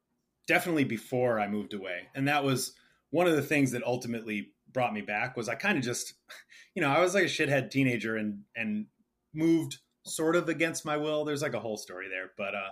definitely 0.48 0.86
before 0.86 1.40
I 1.40 1.48
moved 1.48 1.76
away. 1.76 2.08
And 2.16 2.28
that 2.28 2.44
was, 2.44 2.74
one 3.12 3.28
of 3.28 3.36
the 3.36 3.42
things 3.42 3.72
that 3.72 3.84
ultimately 3.84 4.52
brought 4.72 4.94
me 4.94 5.02
back 5.02 5.38
was 5.38 5.50
I 5.50 5.56
kind 5.56 5.78
of 5.78 5.84
just, 5.84 6.14
you 6.76 6.82
know, 6.82 6.90
I 6.90 7.00
was 7.00 7.14
like 7.14 7.24
a 7.24 7.28
shithead 7.28 7.72
teenager 7.72 8.16
and 8.18 8.42
and 8.56 8.88
moved 9.34 9.78
sort 10.04 10.36
of 10.36 10.50
against 10.50 10.86
my 10.86 10.98
will. 10.98 11.26
There's 11.26 11.42
like 11.42 11.54
a 11.54 11.60
whole 11.60 11.78
story 11.78 12.08
there, 12.10 12.32
but 12.38 12.56
uh, 12.56 12.70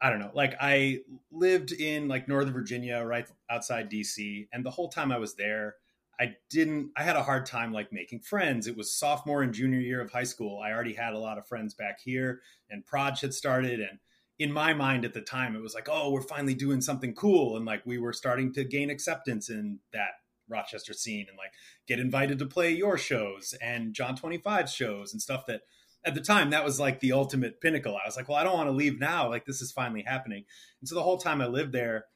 I 0.00 0.10
don't 0.10 0.18
know. 0.18 0.30
Like 0.34 0.54
I 0.60 1.00
lived 1.32 1.72
in 1.72 2.08
like 2.08 2.28
Northern 2.28 2.52
Virginia, 2.52 3.02
right 3.04 3.26
outside 3.50 3.90
DC, 3.90 4.48
and 4.52 4.64
the 4.64 4.70
whole 4.70 4.88
time 4.88 5.12
I 5.12 5.18
was 5.18 5.34
there, 5.34 5.76
I 6.20 6.34
didn't. 6.50 6.90
I 6.96 7.02
had 7.02 7.16
a 7.16 7.22
hard 7.22 7.46
time 7.46 7.72
like 7.72 7.92
making 7.92 8.20
friends. 8.20 8.66
It 8.66 8.76
was 8.76 8.96
sophomore 8.96 9.42
and 9.42 9.54
junior 9.54 9.80
year 9.80 10.00
of 10.00 10.10
high 10.10 10.24
school. 10.24 10.60
I 10.60 10.72
already 10.72 10.94
had 10.94 11.14
a 11.14 11.18
lot 11.18 11.38
of 11.38 11.46
friends 11.46 11.74
back 11.74 12.00
here, 12.00 12.40
and 12.70 12.84
Proj 12.84 13.20
had 13.20 13.34
started, 13.34 13.80
and 13.80 13.98
in 14.38 14.52
my 14.52 14.74
mind 14.74 15.04
at 15.04 15.14
the 15.14 15.20
time, 15.20 15.54
it 15.54 15.62
was 15.62 15.74
like, 15.74 15.88
oh, 15.90 16.10
we're 16.10 16.20
finally 16.20 16.54
doing 16.54 16.80
something 16.80 17.14
cool. 17.14 17.56
And 17.56 17.64
like 17.64 17.82
we 17.86 17.98
were 17.98 18.12
starting 18.12 18.52
to 18.54 18.64
gain 18.64 18.90
acceptance 18.90 19.48
in 19.48 19.78
that 19.92 20.10
Rochester 20.48 20.92
scene 20.92 21.26
and 21.28 21.38
like 21.38 21.52
get 21.86 22.00
invited 22.00 22.38
to 22.38 22.46
play 22.46 22.70
your 22.70 22.98
shows 22.98 23.54
and 23.62 23.94
John 23.94 24.16
25 24.16 24.68
shows 24.68 25.12
and 25.12 25.22
stuff 25.22 25.46
that 25.46 25.62
at 26.04 26.14
the 26.14 26.20
time 26.20 26.50
that 26.50 26.64
was 26.64 26.78
like 26.78 27.00
the 27.00 27.12
ultimate 27.12 27.60
pinnacle. 27.60 27.96
I 27.96 28.06
was 28.06 28.16
like, 28.16 28.28
well, 28.28 28.36
I 28.36 28.44
don't 28.44 28.56
want 28.56 28.68
to 28.68 28.72
leave 28.72 29.00
now. 29.00 29.28
Like 29.28 29.46
this 29.46 29.62
is 29.62 29.72
finally 29.72 30.02
happening. 30.02 30.44
And 30.80 30.88
so 30.88 30.94
the 30.94 31.02
whole 31.02 31.16
time 31.16 31.40
I 31.40 31.46
lived 31.46 31.72
there, 31.72 32.06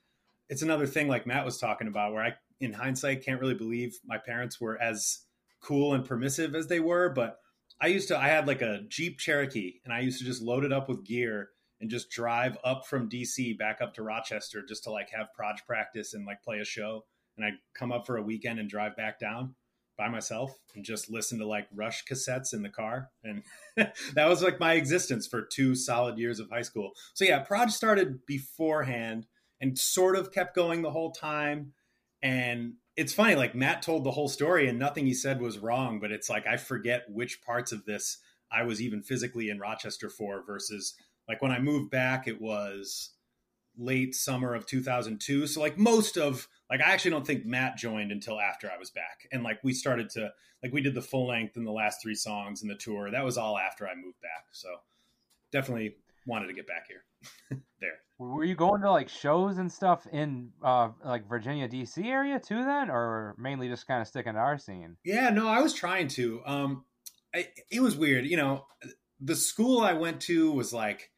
it's 0.48 0.62
another 0.62 0.87
thing 0.87 1.08
like 1.08 1.26
Matt 1.26 1.44
was 1.44 1.58
talking 1.58 1.88
about 1.88 2.12
where 2.12 2.22
I 2.22 2.34
in 2.60 2.72
hindsight 2.72 3.25
can't 3.25 3.40
really 3.40 3.54
believe 3.54 3.98
my 4.04 4.18
parents 4.18 4.60
were 4.60 4.80
as 4.80 5.20
cool 5.60 5.94
and 5.94 6.04
permissive 6.04 6.54
as 6.54 6.66
they 6.66 6.80
were, 6.80 7.08
but 7.08 7.38
I 7.80 7.87
used 7.87 8.08
to 8.08 8.18
I 8.18 8.28
had 8.28 8.46
like 8.46 8.62
a 8.62 8.82
Jeep 8.88 9.18
Cherokee 9.18 9.80
and 9.84 9.94
I 9.94 10.00
used 10.00 10.18
to 10.18 10.25
just 10.25 10.42
load 10.42 10.64
it 10.64 10.72
up 10.72 10.88
with 10.88 11.04
gear 11.04 11.50
and 11.80 11.90
just 11.90 12.11
drive 12.11 12.56
up 12.64 12.87
from 12.87 13.08
DC 13.08 13.56
back 13.58 13.80
up 13.80 13.94
to 13.94 14.02
Rochester 14.02 14.64
just 14.66 14.85
to 14.85 14.90
like 14.90 15.11
have 15.11 15.32
proj 15.35 15.64
practice 15.66 16.14
and 16.14 16.26
like 16.26 16.42
play 16.42 16.58
a 16.58 16.64
show. 16.64 17.04
And 17.37 17.47
I'd 17.47 17.58
come 17.75 17.92
up 17.92 18.06
for 18.06 18.16
a 18.16 18.23
weekend 18.23 18.58
and 18.58 18.68
drive 18.68 18.97
back 18.97 19.20
down 19.20 19.54
by 19.97 20.08
myself 20.08 20.56
and 20.75 20.85
just 20.85 21.11
listen 21.11 21.38
to 21.40 21.47
like 21.47 21.66
Rush 21.75 22.04
cassettes 22.04 22.52
in 22.52 22.62
the 22.62 22.68
car. 22.68 23.11
And 23.23 23.42
that 23.76 24.28
was 24.28 24.42
like 24.42 24.61
my 24.61 24.75
existence 24.75 25.26
for 25.26 25.42
two 25.42 25.75
solid 25.75 26.18
years 26.18 26.40
of 26.40 26.50
high 26.50 26.62
school. 26.62 26.92
So 27.14 27.25
yeah, 27.25 27.40
proj 27.40 27.70
started 27.70 28.25
beforehand 28.26 29.26
and 29.61 29.78
sort 29.78 30.16
of 30.16 30.32
kept 30.32 30.54
going 30.54 30.82
the 30.82 30.90
whole 30.90 31.12
time. 31.12 31.73
And 32.23 32.75
it's 32.97 33.12
funny, 33.12 33.35
like 33.35 33.54
Matt 33.54 33.82
told 33.82 34.04
the 34.04 34.11
whole 34.11 34.28
story 34.28 34.68
and 34.68 34.78
nothing 34.78 35.06
he 35.06 35.14
said 35.14 35.40
was 35.40 35.58
wrong, 35.58 36.00
but 36.00 36.11
it's 36.11 36.28
like 36.28 36.47
I 36.47 36.56
forget 36.56 37.04
which 37.08 37.42
parts 37.42 37.73
of 37.73 37.85
this 37.85 38.18
I 38.50 38.62
was 38.62 38.80
even 38.80 39.02
physically 39.02 39.50
in 39.50 39.58
Rochester 39.58 40.08
for 40.08 40.42
versus 40.44 40.94
like 41.28 41.42
when 41.42 41.52
I 41.52 41.58
moved 41.58 41.90
back, 41.90 42.26
it 42.26 42.40
was 42.40 43.11
late 43.76 44.14
summer 44.14 44.54
of 44.54 44.66
2002. 44.66 45.47
So 45.47 45.61
like 45.61 45.78
most 45.78 46.16
of 46.16 46.49
like 46.70 46.80
I 46.80 46.92
actually 46.92 47.12
don't 47.12 47.26
think 47.26 47.47
Matt 47.47 47.76
joined 47.76 48.12
until 48.12 48.40
after 48.40 48.70
I 48.70 48.78
was 48.78 48.90
back. 48.90 49.28
And 49.32 49.42
like 49.42 49.62
we 49.62 49.73
started 49.73 50.11
to 50.11 50.32
like 50.62 50.73
we 50.73 50.80
did 50.80 50.94
the 50.94 51.02
full 51.02 51.28
length 51.28 51.56
and 51.56 51.66
the 51.66 51.73
last 51.73 52.02
three 52.02 52.14
songs 52.14 52.62
in 52.62 52.68
the 52.68 52.75
tour. 52.75 53.11
That 53.11 53.25
was 53.25 53.38
all 53.38 53.56
after 53.58 53.87
I 53.87 53.94
moved 53.94 54.20
back. 54.20 54.47
So 54.52 54.68
definitely 55.52 55.97
wanted 56.26 56.49
to 56.49 56.54
get 56.54 56.66
back 56.66 56.87
here. 56.88 57.04
there. 57.80 57.99
Were 58.18 58.44
you 58.44 58.56
going 58.56 58.80
to 58.82 58.90
like 58.90 59.08
shows 59.08 59.58
and 59.58 59.70
stuff 59.70 60.06
in 60.12 60.50
uh 60.62 60.90
like 61.04 61.28
Virginia 61.28 61.68
DC 61.68 62.04
area 62.04 62.40
too 62.40 62.64
then 62.64 62.90
or 62.90 63.35
mainly 63.38 63.68
just 63.68 63.87
kind 63.87 64.02
of 64.02 64.08
sticking 64.08 64.32
to 64.32 64.38
our 64.38 64.58
scene? 64.58 64.97
Yeah, 65.04 65.30
no, 65.30 65.49
I 65.49 65.61
was 65.61 65.75
trying 65.75 66.08
to. 66.08 66.42
Um 66.44 66.85
I, 67.35 67.49
it 67.70 67.80
was 67.80 67.94
weird, 67.94 68.25
you 68.25 68.38
know, 68.38 68.64
the 69.20 69.37
school 69.37 69.80
I 69.80 69.92
went 69.92 70.23
to 70.23 70.50
was 70.50 70.73
like 70.73 71.11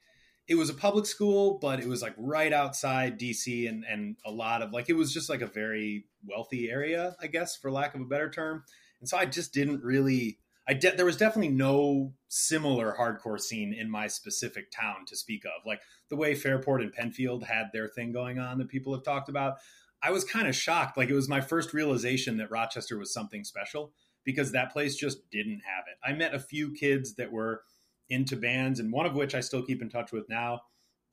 it 0.50 0.58
was 0.58 0.68
a 0.68 0.74
public 0.74 1.06
school, 1.06 1.58
but 1.62 1.78
it 1.78 1.86
was 1.86 2.02
like 2.02 2.14
right 2.18 2.52
outside 2.52 3.20
DC 3.20 3.68
and, 3.68 3.84
and 3.88 4.16
a 4.26 4.32
lot 4.32 4.62
of 4.62 4.72
like, 4.72 4.88
it 4.88 4.94
was 4.94 5.14
just 5.14 5.30
like 5.30 5.42
a 5.42 5.46
very 5.46 6.06
wealthy 6.26 6.68
area, 6.68 7.14
I 7.22 7.28
guess, 7.28 7.54
for 7.54 7.70
lack 7.70 7.94
of 7.94 8.00
a 8.00 8.04
better 8.04 8.28
term. 8.28 8.64
And 8.98 9.08
so 9.08 9.16
I 9.16 9.26
just 9.26 9.54
didn't 9.54 9.84
really, 9.84 10.40
I 10.66 10.74
de- 10.74 10.96
there 10.96 11.06
was 11.06 11.16
definitely 11.16 11.52
no 11.52 12.14
similar 12.26 12.96
hardcore 12.98 13.38
scene 13.38 13.72
in 13.72 13.88
my 13.88 14.08
specific 14.08 14.72
town 14.72 15.06
to 15.06 15.16
speak 15.16 15.44
of. 15.44 15.64
Like 15.64 15.82
the 16.08 16.16
way 16.16 16.34
Fairport 16.34 16.82
and 16.82 16.92
Penfield 16.92 17.44
had 17.44 17.66
their 17.72 17.86
thing 17.86 18.10
going 18.10 18.40
on 18.40 18.58
that 18.58 18.68
people 18.68 18.92
have 18.92 19.04
talked 19.04 19.28
about. 19.28 19.58
I 20.02 20.10
was 20.10 20.24
kind 20.24 20.48
of 20.48 20.56
shocked. 20.56 20.96
Like 20.96 21.10
it 21.10 21.14
was 21.14 21.28
my 21.28 21.40
first 21.40 21.72
realization 21.72 22.38
that 22.38 22.50
Rochester 22.50 22.98
was 22.98 23.14
something 23.14 23.44
special 23.44 23.92
because 24.24 24.50
that 24.50 24.72
place 24.72 24.96
just 24.96 25.30
didn't 25.30 25.60
have 25.64 25.84
it. 25.86 25.96
I 26.04 26.12
met 26.12 26.34
a 26.34 26.40
few 26.40 26.72
kids 26.72 27.14
that 27.14 27.30
were 27.30 27.62
into 28.10 28.36
bands, 28.36 28.80
and 28.80 28.92
one 28.92 29.06
of 29.06 29.14
which 29.14 29.34
I 29.34 29.40
still 29.40 29.62
keep 29.62 29.80
in 29.80 29.88
touch 29.88 30.12
with 30.12 30.28
now. 30.28 30.62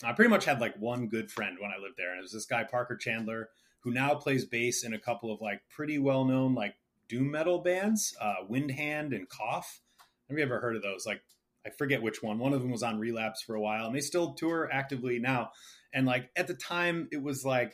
I 0.03 0.11
pretty 0.11 0.29
much 0.29 0.45
had 0.45 0.59
like 0.59 0.75
one 0.77 1.07
good 1.07 1.31
friend 1.31 1.57
when 1.59 1.71
I 1.71 1.81
lived 1.81 1.95
there, 1.97 2.11
and 2.11 2.19
it 2.19 2.23
was 2.23 2.33
this 2.33 2.45
guy 2.45 2.63
Parker 2.63 2.95
Chandler 2.95 3.49
who 3.81 3.91
now 3.91 4.13
plays 4.15 4.45
bass 4.45 4.83
in 4.83 4.93
a 4.93 4.99
couple 4.99 5.31
of 5.31 5.41
like 5.41 5.61
pretty 5.69 5.97
well 5.97 6.25
known 6.25 6.53
like 6.53 6.75
doom 7.07 7.31
metal 7.31 7.59
bands, 7.59 8.15
uh, 8.19 8.35
Windhand 8.49 9.15
and 9.15 9.29
Cough. 9.29 9.79
Have 10.27 10.37
you 10.37 10.43
ever 10.43 10.59
heard 10.59 10.75
of 10.75 10.81
those? 10.81 11.05
Like 11.05 11.21
I 11.65 11.69
forget 11.69 12.01
which 12.01 12.21
one. 12.21 12.39
One 12.39 12.53
of 12.53 12.61
them 12.61 12.71
was 12.71 12.83
on 12.83 12.99
Relapse 12.99 13.41
for 13.41 13.55
a 13.55 13.61
while, 13.61 13.85
and 13.85 13.95
they 13.95 14.01
still 14.01 14.33
tour 14.33 14.69
actively 14.71 15.19
now. 15.19 15.51
And 15.93 16.05
like 16.05 16.29
at 16.35 16.47
the 16.47 16.53
time, 16.53 17.07
it 17.11 17.21
was 17.21 17.45
like 17.45 17.73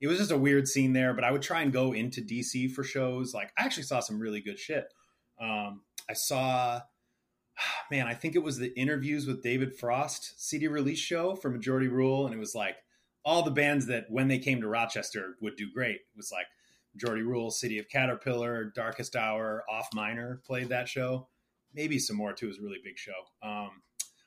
it 0.00 0.06
was 0.06 0.18
just 0.18 0.30
a 0.30 0.36
weird 0.36 0.66
scene 0.66 0.92
there. 0.92 1.14
But 1.14 1.24
I 1.24 1.30
would 1.30 1.42
try 1.42 1.62
and 1.62 1.72
go 1.72 1.92
into 1.92 2.22
DC 2.22 2.72
for 2.72 2.82
shows. 2.82 3.34
Like 3.34 3.52
I 3.58 3.64
actually 3.64 3.84
saw 3.84 4.00
some 4.00 4.18
really 4.18 4.40
good 4.40 4.58
shit. 4.58 4.86
Um, 5.40 5.82
I 6.08 6.14
saw 6.14 6.80
man, 7.90 8.06
I 8.06 8.14
think 8.14 8.34
it 8.34 8.42
was 8.42 8.58
the 8.58 8.76
interviews 8.78 9.26
with 9.26 9.42
David 9.42 9.76
Frost 9.76 10.34
CD 10.40 10.68
release 10.68 10.98
show 10.98 11.34
for 11.34 11.50
Majority 11.50 11.88
Rule, 11.88 12.26
and 12.26 12.34
it 12.34 12.38
was 12.38 12.54
like 12.54 12.76
all 13.24 13.42
the 13.42 13.50
bands 13.50 13.86
that 13.86 14.06
when 14.08 14.28
they 14.28 14.38
came 14.38 14.60
to 14.60 14.68
Rochester 14.68 15.36
would 15.40 15.56
do 15.56 15.70
great. 15.72 15.96
It 15.96 16.16
was 16.16 16.32
like 16.32 16.46
Majority 16.94 17.22
Rule, 17.22 17.50
City 17.50 17.78
of 17.78 17.88
Caterpillar, 17.88 18.72
Darkest 18.74 19.14
Hour, 19.16 19.64
Off 19.70 19.88
Minor 19.94 20.40
played 20.46 20.70
that 20.70 20.88
show. 20.88 21.28
Maybe 21.74 21.98
some 21.98 22.16
more 22.16 22.32
too. 22.32 22.46
It 22.46 22.48
was 22.48 22.58
a 22.58 22.62
really 22.62 22.80
big 22.82 22.98
show. 22.98 23.12
Um, 23.42 23.82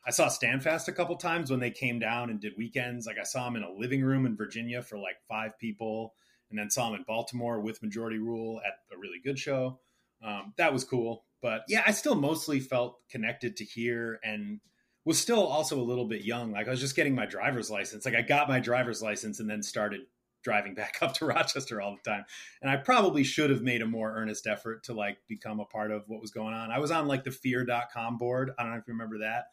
I 0.06 0.12
saw 0.12 0.28
Standfast 0.28 0.88
a 0.88 0.94
couple 0.94 1.16
times 1.16 1.50
when 1.50 1.60
they 1.60 1.72
came 1.72 2.00
down 2.00 2.30
and 2.30 2.40
did 2.40 2.54
weekends. 2.58 3.06
Like 3.06 3.18
I 3.20 3.24
saw 3.24 3.46
them 3.46 3.56
in 3.56 3.63
a 3.63 3.72
living 3.72 4.02
room 4.02 4.25
in 4.25 4.36
Virginia 4.36 4.82
for 4.82 4.98
like 4.98 5.16
five 5.28 5.58
people, 5.60 6.13
and 6.50 6.60
then 6.60 6.70
saw 6.70 6.90
them 6.90 7.00
in 7.00 7.06
Baltimore 7.08 7.60
with 7.60 7.82
Majority 7.82 8.20
Rule 8.20 8.62
at 8.66 8.74
a 8.96 9.00
really 9.00 9.20
good 9.24 9.40
show. 9.40 9.80
Um, 10.24 10.54
that 10.58 10.72
was 10.72 10.84
cool. 10.84 11.25
But 11.44 11.64
yeah, 11.68 11.84
I 11.86 11.92
still 11.92 12.16
mostly 12.16 12.62
felt 12.62 12.98
connected 13.12 13.58
to 13.58 13.66
here 13.66 14.18
and 14.24 14.62
was 15.04 15.20
still 15.20 15.46
also 15.46 15.78
a 15.78 15.84
little 15.84 16.06
bit 16.06 16.24
young. 16.24 16.54
Like 16.54 16.68
I 16.68 16.72
was 16.72 16.80
just 16.80 16.96
getting 16.96 17.14
my 17.14 17.26
driver's 17.26 17.70
license. 17.70 18.06
Like 18.06 18.16
I 18.16 18.22
got 18.22 18.48
my 18.48 18.62
driver's 18.62 19.02
license 19.02 19.42
and 19.42 19.50
then 19.50 19.62
started 19.62 20.02
driving 20.42 20.74
back 20.76 21.00
up 21.02 21.14
to 21.16 21.26
Rochester 21.26 21.82
all 21.82 21.98
the 22.02 22.10
time. 22.10 22.24
And 22.62 22.72
I 22.72 22.78
probably 22.78 23.26
should 23.26 23.50
have 23.50 23.62
made 23.62 23.82
a 23.82 23.86
more 23.86 24.16
earnest 24.16 24.48
effort 24.48 24.86
to 24.86 24.94
like 24.94 25.18
become 25.28 25.60
a 25.60 25.66
part 25.66 25.92
of 25.92 26.06
what 26.08 26.22
was 26.22 26.32
going 26.32 26.54
on. 26.54 26.72
I 26.72 26.80
was 26.80 26.92
on 26.92 27.10
like 27.10 27.26
the 27.26 27.32
fear.com 27.32 28.18
board. 28.18 28.52
I 28.58 28.64
don't 28.64 28.72
know 28.72 28.78
if 28.78 28.88
you 28.88 28.94
remember 28.94 29.20
that. 29.20 29.48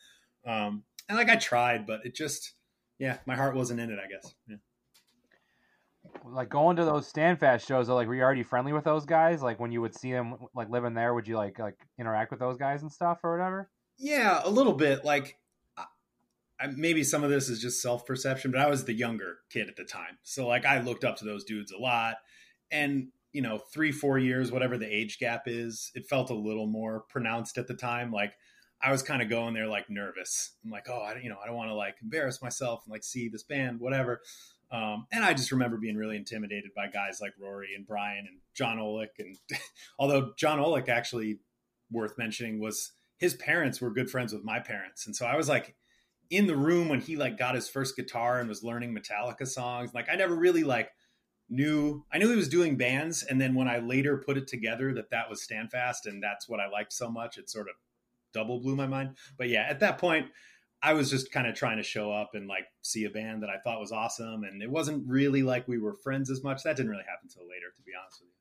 Um, 0.48 0.84
and 1.08 1.18
like 1.18 1.28
I 1.28 1.36
tried, 1.36 1.88
but 1.88 2.06
it 2.06 2.14
just, 2.14 2.52
yeah, 3.00 3.18
my 3.26 3.34
heart 3.34 3.56
wasn't 3.56 3.80
in 3.80 3.90
it, 3.90 3.98
I 3.98 4.08
guess. 4.08 4.32
Yeah. 4.46 4.56
Like 6.24 6.48
going 6.48 6.76
to 6.76 6.84
those 6.84 7.06
standfast 7.06 7.66
shows 7.66 7.88
like 7.88 8.06
were 8.06 8.14
you 8.14 8.22
already 8.22 8.42
friendly 8.42 8.72
with 8.72 8.84
those 8.84 9.04
guys? 9.04 9.42
Like 9.42 9.58
when 9.60 9.72
you 9.72 9.80
would 9.80 9.94
see 9.94 10.12
them 10.12 10.36
like 10.54 10.70
living 10.70 10.94
there 10.94 11.14
would 11.14 11.26
you 11.26 11.36
like 11.36 11.58
like 11.58 11.76
interact 11.98 12.30
with 12.30 12.40
those 12.40 12.56
guys 12.56 12.82
and 12.82 12.92
stuff 12.92 13.18
or 13.22 13.36
whatever? 13.36 13.70
Yeah 13.98 14.40
a 14.44 14.50
little 14.50 14.72
bit. 14.72 15.04
Like 15.04 15.36
I, 16.58 16.66
maybe 16.66 17.04
some 17.04 17.24
of 17.24 17.30
this 17.30 17.48
is 17.48 17.60
just 17.60 17.80
self-perception 17.80 18.50
but 18.50 18.60
i 18.60 18.68
was 18.68 18.84
the 18.84 18.92
younger 18.92 19.38
kid 19.50 19.68
at 19.68 19.76
the 19.76 19.84
time. 19.84 20.18
So 20.22 20.46
like 20.46 20.64
i 20.64 20.80
looked 20.80 21.04
up 21.04 21.16
to 21.18 21.24
those 21.24 21.44
dudes 21.44 21.72
a 21.72 21.78
lot. 21.78 22.16
And 22.70 23.08
you 23.32 23.42
know 23.42 23.58
three 23.58 23.92
four 23.92 24.18
years 24.18 24.50
whatever 24.50 24.76
the 24.76 24.92
age 24.92 25.18
gap 25.18 25.42
is 25.46 25.92
it 25.94 26.08
felt 26.08 26.30
a 26.30 26.34
little 26.34 26.66
more 26.66 27.04
pronounced 27.08 27.58
at 27.58 27.66
the 27.66 27.74
time. 27.74 28.12
Like 28.12 28.34
i 28.82 28.90
was 28.90 29.02
kind 29.02 29.22
of 29.22 29.28
going 29.28 29.54
there 29.54 29.66
like 29.66 29.90
nervous. 29.90 30.52
I'm 30.64 30.70
like 30.70 30.88
oh 30.88 31.00
i 31.00 31.18
you 31.20 31.28
know 31.28 31.38
i 31.42 31.46
don't 31.46 31.56
want 31.56 31.70
to 31.70 31.74
like 31.74 31.96
embarrass 32.02 32.42
myself 32.42 32.82
and 32.84 32.92
like 32.92 33.04
see 33.04 33.28
this 33.28 33.42
band 33.42 33.80
whatever 33.80 34.20
um, 34.72 35.06
and 35.12 35.24
I 35.24 35.34
just 35.34 35.50
remember 35.50 35.76
being 35.76 35.96
really 35.96 36.16
intimidated 36.16 36.70
by 36.76 36.86
guys 36.86 37.18
like 37.20 37.32
Rory 37.40 37.74
and 37.76 37.86
Brian 37.86 38.26
and 38.28 38.38
John 38.54 38.78
Olick. 38.78 39.18
And 39.18 39.36
although 39.98 40.32
John 40.38 40.58
Olick 40.58 40.88
actually 40.88 41.40
worth 41.90 42.16
mentioning 42.16 42.60
was 42.60 42.92
his 43.18 43.34
parents 43.34 43.80
were 43.80 43.90
good 43.90 44.10
friends 44.10 44.32
with 44.32 44.44
my 44.44 44.60
parents. 44.60 45.06
And 45.06 45.16
so 45.16 45.26
I 45.26 45.36
was 45.36 45.48
like 45.48 45.74
in 46.30 46.46
the 46.46 46.56
room 46.56 46.88
when 46.88 47.00
he 47.00 47.16
like 47.16 47.36
got 47.36 47.56
his 47.56 47.68
first 47.68 47.96
guitar 47.96 48.38
and 48.38 48.48
was 48.48 48.62
learning 48.62 48.94
Metallica 48.94 49.46
songs. 49.46 49.92
Like 49.92 50.08
I 50.10 50.14
never 50.14 50.36
really 50.36 50.62
like 50.62 50.90
knew, 51.48 52.04
I 52.12 52.18
knew 52.18 52.30
he 52.30 52.36
was 52.36 52.48
doing 52.48 52.76
bands. 52.76 53.24
And 53.24 53.40
then 53.40 53.54
when 53.56 53.66
I 53.66 53.78
later 53.78 54.22
put 54.24 54.38
it 54.38 54.46
together 54.46 54.94
that 54.94 55.10
that 55.10 55.28
was 55.28 55.42
Standfast 55.42 56.06
and 56.06 56.22
that's 56.22 56.48
what 56.48 56.60
I 56.60 56.68
liked 56.68 56.92
so 56.92 57.10
much, 57.10 57.38
it 57.38 57.50
sort 57.50 57.68
of 57.68 57.74
double 58.32 58.60
blew 58.60 58.76
my 58.76 58.86
mind. 58.86 59.16
But 59.36 59.48
yeah, 59.48 59.66
at 59.68 59.80
that 59.80 59.98
point, 59.98 60.26
I 60.82 60.94
was 60.94 61.10
just 61.10 61.30
kind 61.30 61.46
of 61.46 61.54
trying 61.54 61.76
to 61.76 61.82
show 61.82 62.10
up 62.10 62.30
and 62.34 62.48
like 62.48 62.66
see 62.82 63.04
a 63.04 63.10
band 63.10 63.42
that 63.42 63.50
I 63.50 63.58
thought 63.58 63.80
was 63.80 63.92
awesome. 63.92 64.44
And 64.44 64.62
it 64.62 64.70
wasn't 64.70 65.06
really 65.06 65.42
like 65.42 65.68
we 65.68 65.78
were 65.78 65.94
friends 65.94 66.30
as 66.30 66.42
much. 66.42 66.62
That 66.62 66.76
didn't 66.76 66.90
really 66.90 67.04
happen 67.04 67.28
until 67.28 67.42
later, 67.42 67.66
to 67.76 67.82
be 67.82 67.92
honest 68.00 68.20
with 68.20 68.28
you. 68.28 68.34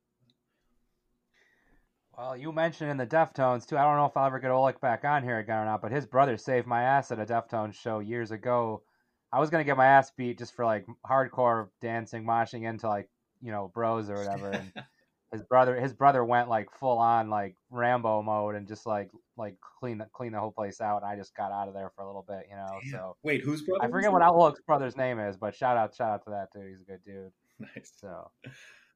Well, 2.17 2.35
you 2.35 2.51
mentioned 2.51 2.91
in 2.91 2.97
the 2.97 3.07
Deftones 3.07 3.65
too. 3.65 3.77
I 3.77 3.83
don't 3.83 3.95
know 3.95 4.05
if 4.05 4.17
I'll 4.17 4.27
ever 4.27 4.39
get 4.39 4.51
Olick 4.51 4.81
back 4.81 5.05
on 5.05 5.23
here 5.23 5.39
again 5.39 5.59
or 5.59 5.65
not, 5.65 5.81
but 5.81 5.91
his 5.91 6.05
brother 6.05 6.37
saved 6.37 6.67
my 6.67 6.83
ass 6.83 7.11
at 7.11 7.19
a 7.19 7.25
Deftones 7.25 7.75
show 7.75 7.99
years 7.99 8.31
ago. 8.31 8.83
I 9.31 9.39
was 9.39 9.49
gonna 9.49 9.63
get 9.63 9.77
my 9.77 9.85
ass 9.85 10.11
beat 10.11 10.37
just 10.37 10.53
for 10.53 10.65
like 10.65 10.85
hardcore 11.09 11.69
dancing, 11.81 12.25
moshing 12.25 12.67
into 12.67 12.89
like 12.89 13.09
you 13.41 13.51
know 13.51 13.71
bros 13.73 14.09
or 14.09 14.15
whatever. 14.15 14.49
And 14.51 14.73
his 15.31 15.43
brother 15.43 15.79
his 15.79 15.93
brother 15.93 16.23
went 16.23 16.49
like 16.49 16.69
full 16.79 16.97
on 16.97 17.29
like 17.29 17.55
Rambo 17.69 18.21
mode 18.23 18.55
and 18.55 18.67
just 18.67 18.85
like 18.85 19.09
like 19.37 19.55
clean 19.79 19.99
the 19.99 20.05
clean 20.13 20.31
the 20.31 20.39
whole 20.39 20.51
place 20.51 20.81
out. 20.81 21.03
And 21.03 21.11
I 21.11 21.15
just 21.15 21.35
got 21.35 21.51
out 21.51 21.67
of 21.67 21.73
there 21.73 21.91
for 21.95 22.01
a 22.03 22.07
little 22.07 22.25
bit, 22.27 22.47
you 22.49 22.55
know. 22.55 22.79
Damn. 22.83 22.91
So 22.91 23.17
wait, 23.23 23.43
whose 23.43 23.61
brother? 23.61 23.83
I 23.85 23.89
forget 23.89 24.11
what 24.11 24.21
Olick's 24.21 24.61
brother's 24.61 24.97
name 24.97 25.19
is, 25.19 25.37
but 25.37 25.55
shout 25.55 25.77
out 25.77 25.95
shout 25.95 26.11
out 26.11 26.23
to 26.25 26.31
that 26.31 26.49
dude. 26.53 26.69
He's 26.69 26.81
a 26.81 26.85
good 26.85 27.03
dude. 27.05 27.31
Nice. 27.75 27.91
So 27.99 28.31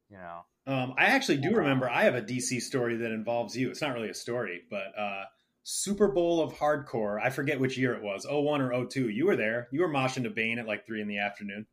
you 0.09 0.17
know. 0.17 0.45
Um, 0.65 0.93
I 0.97 1.07
actually 1.07 1.37
do 1.37 1.53
remember. 1.55 1.89
I 1.89 2.03
have 2.03 2.15
a 2.15 2.21
DC 2.21 2.61
story 2.61 2.95
that 2.97 3.11
involves 3.11 3.57
you. 3.57 3.69
It's 3.69 3.81
not 3.81 3.93
really 3.93 4.09
a 4.09 4.13
story, 4.13 4.61
but 4.69 4.97
uh, 4.97 5.23
Super 5.63 6.07
Bowl 6.09 6.41
of 6.41 6.53
Hardcore. 6.53 7.21
I 7.21 7.29
forget 7.29 7.59
which 7.59 7.77
year 7.77 7.93
it 7.93 8.01
was, 8.01 8.25
01 8.29 8.61
or 8.61 8.85
02. 8.85 9.09
You 9.09 9.25
were 9.25 9.35
there. 9.35 9.67
You 9.71 9.81
were 9.81 9.89
moshing 9.89 10.23
to 10.23 10.29
Bane 10.29 10.59
at 10.59 10.67
like 10.67 10.85
three 10.85 11.01
in 11.01 11.07
the 11.07 11.19
afternoon. 11.19 11.65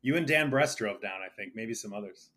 You 0.00 0.16
and 0.16 0.26
Dan 0.26 0.48
Brest 0.48 0.78
drove 0.78 1.02
down, 1.02 1.20
I 1.24 1.28
think. 1.34 1.54
Maybe 1.54 1.74
some 1.74 1.92
others. 1.92 2.30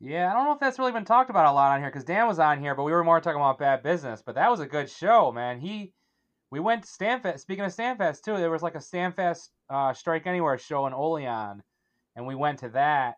Yeah, 0.00 0.30
I 0.30 0.34
don't 0.34 0.44
know 0.44 0.52
if 0.52 0.60
that's 0.60 0.78
really 0.78 0.92
been 0.92 1.04
talked 1.04 1.30
about 1.30 1.46
a 1.46 1.52
lot 1.52 1.72
on 1.72 1.80
here 1.80 1.88
because 1.88 2.04
Dan 2.04 2.26
was 2.26 2.38
on 2.38 2.60
here, 2.60 2.74
but 2.74 2.82
we 2.84 2.92
were 2.92 3.04
more 3.04 3.20
talking 3.20 3.40
about 3.40 3.58
bad 3.58 3.82
business. 3.82 4.22
But 4.24 4.34
that 4.34 4.50
was 4.50 4.60
a 4.60 4.66
good 4.66 4.90
show, 4.90 5.32
man. 5.32 5.60
He, 5.60 5.92
we 6.50 6.60
went 6.60 6.82
to 6.82 6.88
Standfast. 6.88 7.40
Speaking 7.40 7.64
of 7.64 7.72
Standfast 7.72 8.24
too, 8.24 8.36
there 8.36 8.50
was 8.50 8.62
like 8.62 8.74
a 8.74 8.80
Standfast 8.80 9.50
uh, 9.70 9.92
Strike 9.94 10.26
Anywhere 10.26 10.58
show 10.58 10.86
in 10.86 10.92
Olean, 10.92 11.62
and 12.16 12.26
we 12.26 12.34
went 12.34 12.58
to 12.60 12.68
that. 12.70 13.14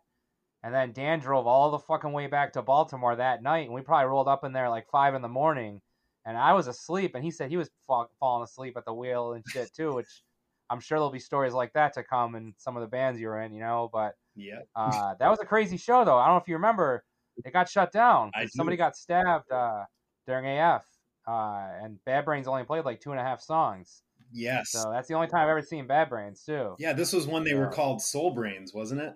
And 0.63 0.73
then 0.73 0.91
Dan 0.91 1.19
drove 1.19 1.45
all 1.47 1.71
the 1.71 1.79
fucking 1.79 2.11
way 2.11 2.27
back 2.27 2.53
to 2.53 2.61
Baltimore 2.61 3.15
that 3.15 3.43
night, 3.43 3.65
and 3.65 3.73
we 3.73 3.81
probably 3.81 4.07
rolled 4.07 4.27
up 4.27 4.43
in 4.43 4.53
there 4.53 4.69
like 4.69 4.87
five 4.89 5.13
in 5.13 5.21
the 5.21 5.27
morning. 5.27 5.81
And 6.25 6.37
I 6.37 6.53
was 6.53 6.67
asleep, 6.67 7.15
and 7.15 7.23
he 7.23 7.31
said 7.31 7.49
he 7.49 7.57
was 7.57 7.69
fa- 7.85 8.07
falling 8.19 8.43
asleep 8.43 8.75
at 8.75 8.85
the 8.85 8.93
wheel 8.93 9.33
and 9.33 9.43
shit 9.47 9.73
too, 9.73 9.93
which 9.93 10.23
I'm 10.69 10.79
sure 10.79 10.97
there'll 10.97 11.11
be 11.11 11.19
stories 11.19 11.53
like 11.53 11.73
that 11.73 11.93
to 11.93 12.03
come 12.03 12.35
in 12.35 12.53
some 12.57 12.75
of 12.75 12.81
the 12.81 12.87
bands 12.87 13.19
you 13.19 13.27
were 13.27 13.41
in, 13.41 13.53
you 13.53 13.61
know. 13.61 13.89
But 13.91 14.15
yeah. 14.37 14.59
uh, 14.75 15.15
that 15.19 15.29
was 15.29 15.39
a 15.41 15.45
crazy 15.45 15.77
show, 15.77 16.05
though. 16.05 16.17
I 16.17 16.27
don't 16.27 16.35
know 16.35 16.41
if 16.41 16.47
you 16.47 16.55
remember. 16.55 17.03
It 17.43 17.53
got 17.53 17.69
shut 17.69 17.91
down. 17.91 18.31
Somebody 18.55 18.77
got 18.77 18.95
stabbed 18.95 19.51
uh, 19.51 19.83
during 20.25 20.45
AF, 20.57 20.83
uh, 21.27 21.67
and 21.83 22.03
Bad 22.05 22.25
Brains 22.25 22.47
only 22.47 22.63
played 22.63 22.85
like 22.85 22.99
two 22.99 23.11
and 23.11 23.19
a 23.19 23.23
half 23.23 23.41
songs. 23.41 24.01
Yes. 24.31 24.71
So 24.71 24.89
that's 24.91 25.07
the 25.07 25.13
only 25.13 25.27
time 25.27 25.41
I've 25.41 25.49
ever 25.49 25.61
seen 25.61 25.87
Bad 25.87 26.09
Brains, 26.09 26.43
too. 26.43 26.75
Yeah, 26.79 26.93
this 26.93 27.13
was 27.13 27.27
when 27.27 27.43
they 27.43 27.53
were 27.53 27.67
called 27.67 28.01
Soul 28.01 28.31
Brains, 28.31 28.73
wasn't 28.73 29.01
it? 29.01 29.13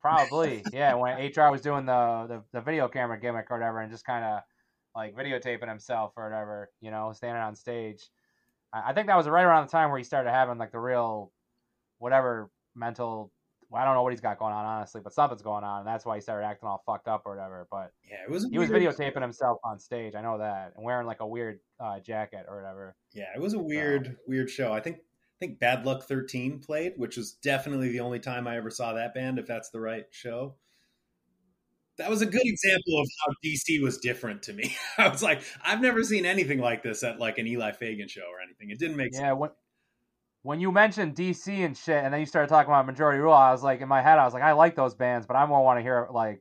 Probably. 0.00 0.62
yeah, 0.72 0.94
when 0.94 1.16
HR 1.16 1.50
was 1.50 1.62
doing 1.62 1.86
the, 1.86 2.26
the, 2.28 2.42
the 2.52 2.60
video 2.60 2.88
camera 2.88 3.18
gimmick 3.18 3.50
or 3.50 3.58
whatever 3.58 3.80
and 3.80 3.90
just 3.90 4.04
kind 4.04 4.24
of 4.24 4.40
like 4.94 5.16
videotaping 5.16 5.68
himself 5.68 6.12
or 6.16 6.24
whatever, 6.24 6.70
you 6.80 6.90
know, 6.90 7.12
standing 7.12 7.42
on 7.42 7.56
stage. 7.56 8.02
I, 8.72 8.90
I 8.90 8.92
think 8.92 9.08
that 9.08 9.16
was 9.16 9.28
right 9.28 9.44
around 9.44 9.66
the 9.66 9.72
time 9.72 9.90
where 9.90 9.98
he 9.98 10.04
started 10.04 10.30
having 10.30 10.58
like 10.58 10.72
the 10.72 10.78
real, 10.78 11.32
whatever 11.98 12.50
mental 12.74 13.32
well, 13.68 13.82
I 13.82 13.84
don't 13.84 13.94
know 13.94 14.02
what 14.02 14.12
he's 14.12 14.20
got 14.20 14.38
going 14.38 14.52
on, 14.52 14.64
honestly, 14.64 15.00
but 15.02 15.12
something's 15.12 15.42
going 15.42 15.64
on, 15.64 15.80
and 15.80 15.86
that's 15.86 16.04
why 16.04 16.14
he 16.16 16.20
started 16.20 16.46
acting 16.46 16.68
all 16.68 16.82
fucked 16.86 17.08
up 17.08 17.22
or 17.26 17.34
whatever. 17.34 17.66
But 17.70 17.92
yeah, 18.08 18.18
it 18.26 18.30
was. 18.30 18.46
He 18.48 18.58
was 18.58 18.70
videotaping 18.70 19.22
himself 19.22 19.58
on 19.64 19.78
stage. 19.78 20.14
I 20.14 20.22
know 20.22 20.38
that, 20.38 20.72
and 20.76 20.84
wearing 20.84 21.06
like 21.06 21.20
a 21.20 21.26
weird 21.26 21.58
uh, 21.80 21.98
jacket 22.00 22.46
or 22.48 22.56
whatever. 22.56 22.94
Yeah, 23.12 23.26
it 23.34 23.40
was 23.40 23.54
a 23.54 23.58
weird, 23.58 24.06
so. 24.06 24.12
weird 24.28 24.50
show. 24.50 24.72
I 24.72 24.80
think, 24.80 24.98
I 24.98 25.36
think 25.40 25.58
Bad 25.58 25.84
Luck 25.84 26.04
Thirteen 26.04 26.60
played, 26.60 26.94
which 26.96 27.16
was 27.16 27.32
definitely 27.32 27.90
the 27.90 28.00
only 28.00 28.20
time 28.20 28.46
I 28.46 28.56
ever 28.56 28.70
saw 28.70 28.92
that 28.92 29.14
band. 29.14 29.38
If 29.38 29.46
that's 29.46 29.70
the 29.70 29.80
right 29.80 30.04
show, 30.12 30.54
that 31.98 32.10
was 32.10 32.22
a 32.22 32.26
good 32.26 32.44
example 32.44 33.00
of 33.00 33.08
how 33.20 33.32
DC 33.44 33.82
was 33.82 33.98
different 33.98 34.42
to 34.44 34.52
me. 34.52 34.76
I 34.98 35.08
was 35.08 35.22
like, 35.22 35.42
I've 35.64 35.80
never 35.80 36.04
seen 36.04 36.26
anything 36.26 36.60
like 36.60 36.82
this 36.82 37.02
at 37.02 37.18
like 37.18 37.38
an 37.38 37.46
Eli 37.46 37.72
Fagan 37.72 38.08
show 38.08 38.22
or 38.22 38.40
anything. 38.44 38.70
It 38.70 38.78
didn't 38.78 38.96
make 38.96 39.12
yeah, 39.12 39.18
sense. 39.18 39.26
Yeah, 39.26 39.32
when 39.32 39.50
when 40.46 40.60
you 40.60 40.70
mentioned 40.70 41.16
DC 41.16 41.48
and 41.48 41.76
shit, 41.76 42.04
and 42.04 42.14
then 42.14 42.20
you 42.20 42.26
started 42.26 42.46
talking 42.46 42.70
about 42.70 42.86
Majority 42.86 43.18
Rule, 43.18 43.32
I 43.32 43.50
was 43.50 43.64
like, 43.64 43.80
in 43.80 43.88
my 43.88 44.00
head, 44.00 44.16
I 44.16 44.24
was 44.24 44.32
like, 44.32 44.44
I 44.44 44.52
like 44.52 44.76
those 44.76 44.94
bands, 44.94 45.26
but 45.26 45.34
I 45.34 45.44
more 45.44 45.64
want 45.64 45.80
to 45.80 45.82
hear 45.82 46.06
like, 46.08 46.40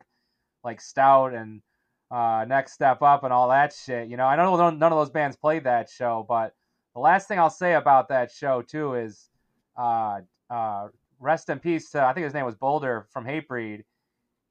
like 0.64 0.80
Stout 0.80 1.34
and 1.34 1.64
uh, 2.12 2.46
Next 2.48 2.74
Step 2.74 3.02
Up 3.02 3.24
and 3.24 3.34
all 3.34 3.50
that 3.50 3.74
shit. 3.74 4.08
You 4.08 4.16
know, 4.16 4.26
I 4.26 4.36
know 4.36 4.56
none 4.70 4.84
of 4.84 5.00
those 5.00 5.10
bands 5.10 5.36
played 5.36 5.64
that 5.64 5.90
show, 5.90 6.24
but 6.30 6.54
the 6.94 7.00
last 7.00 7.28
thing 7.28 7.40
I'll 7.40 7.50
say 7.50 7.74
about 7.74 8.10
that 8.10 8.30
show 8.30 8.62
too 8.62 8.94
is, 8.94 9.32
uh, 9.76 10.20
uh, 10.52 10.90
rest 11.20 11.50
in 11.50 11.58
peace 11.58 11.90
to 11.90 12.04
I 12.04 12.14
think 12.14 12.26
his 12.26 12.34
name 12.36 12.46
was 12.46 12.54
Boulder 12.54 13.08
from 13.12 13.26
Hatebreed. 13.26 13.86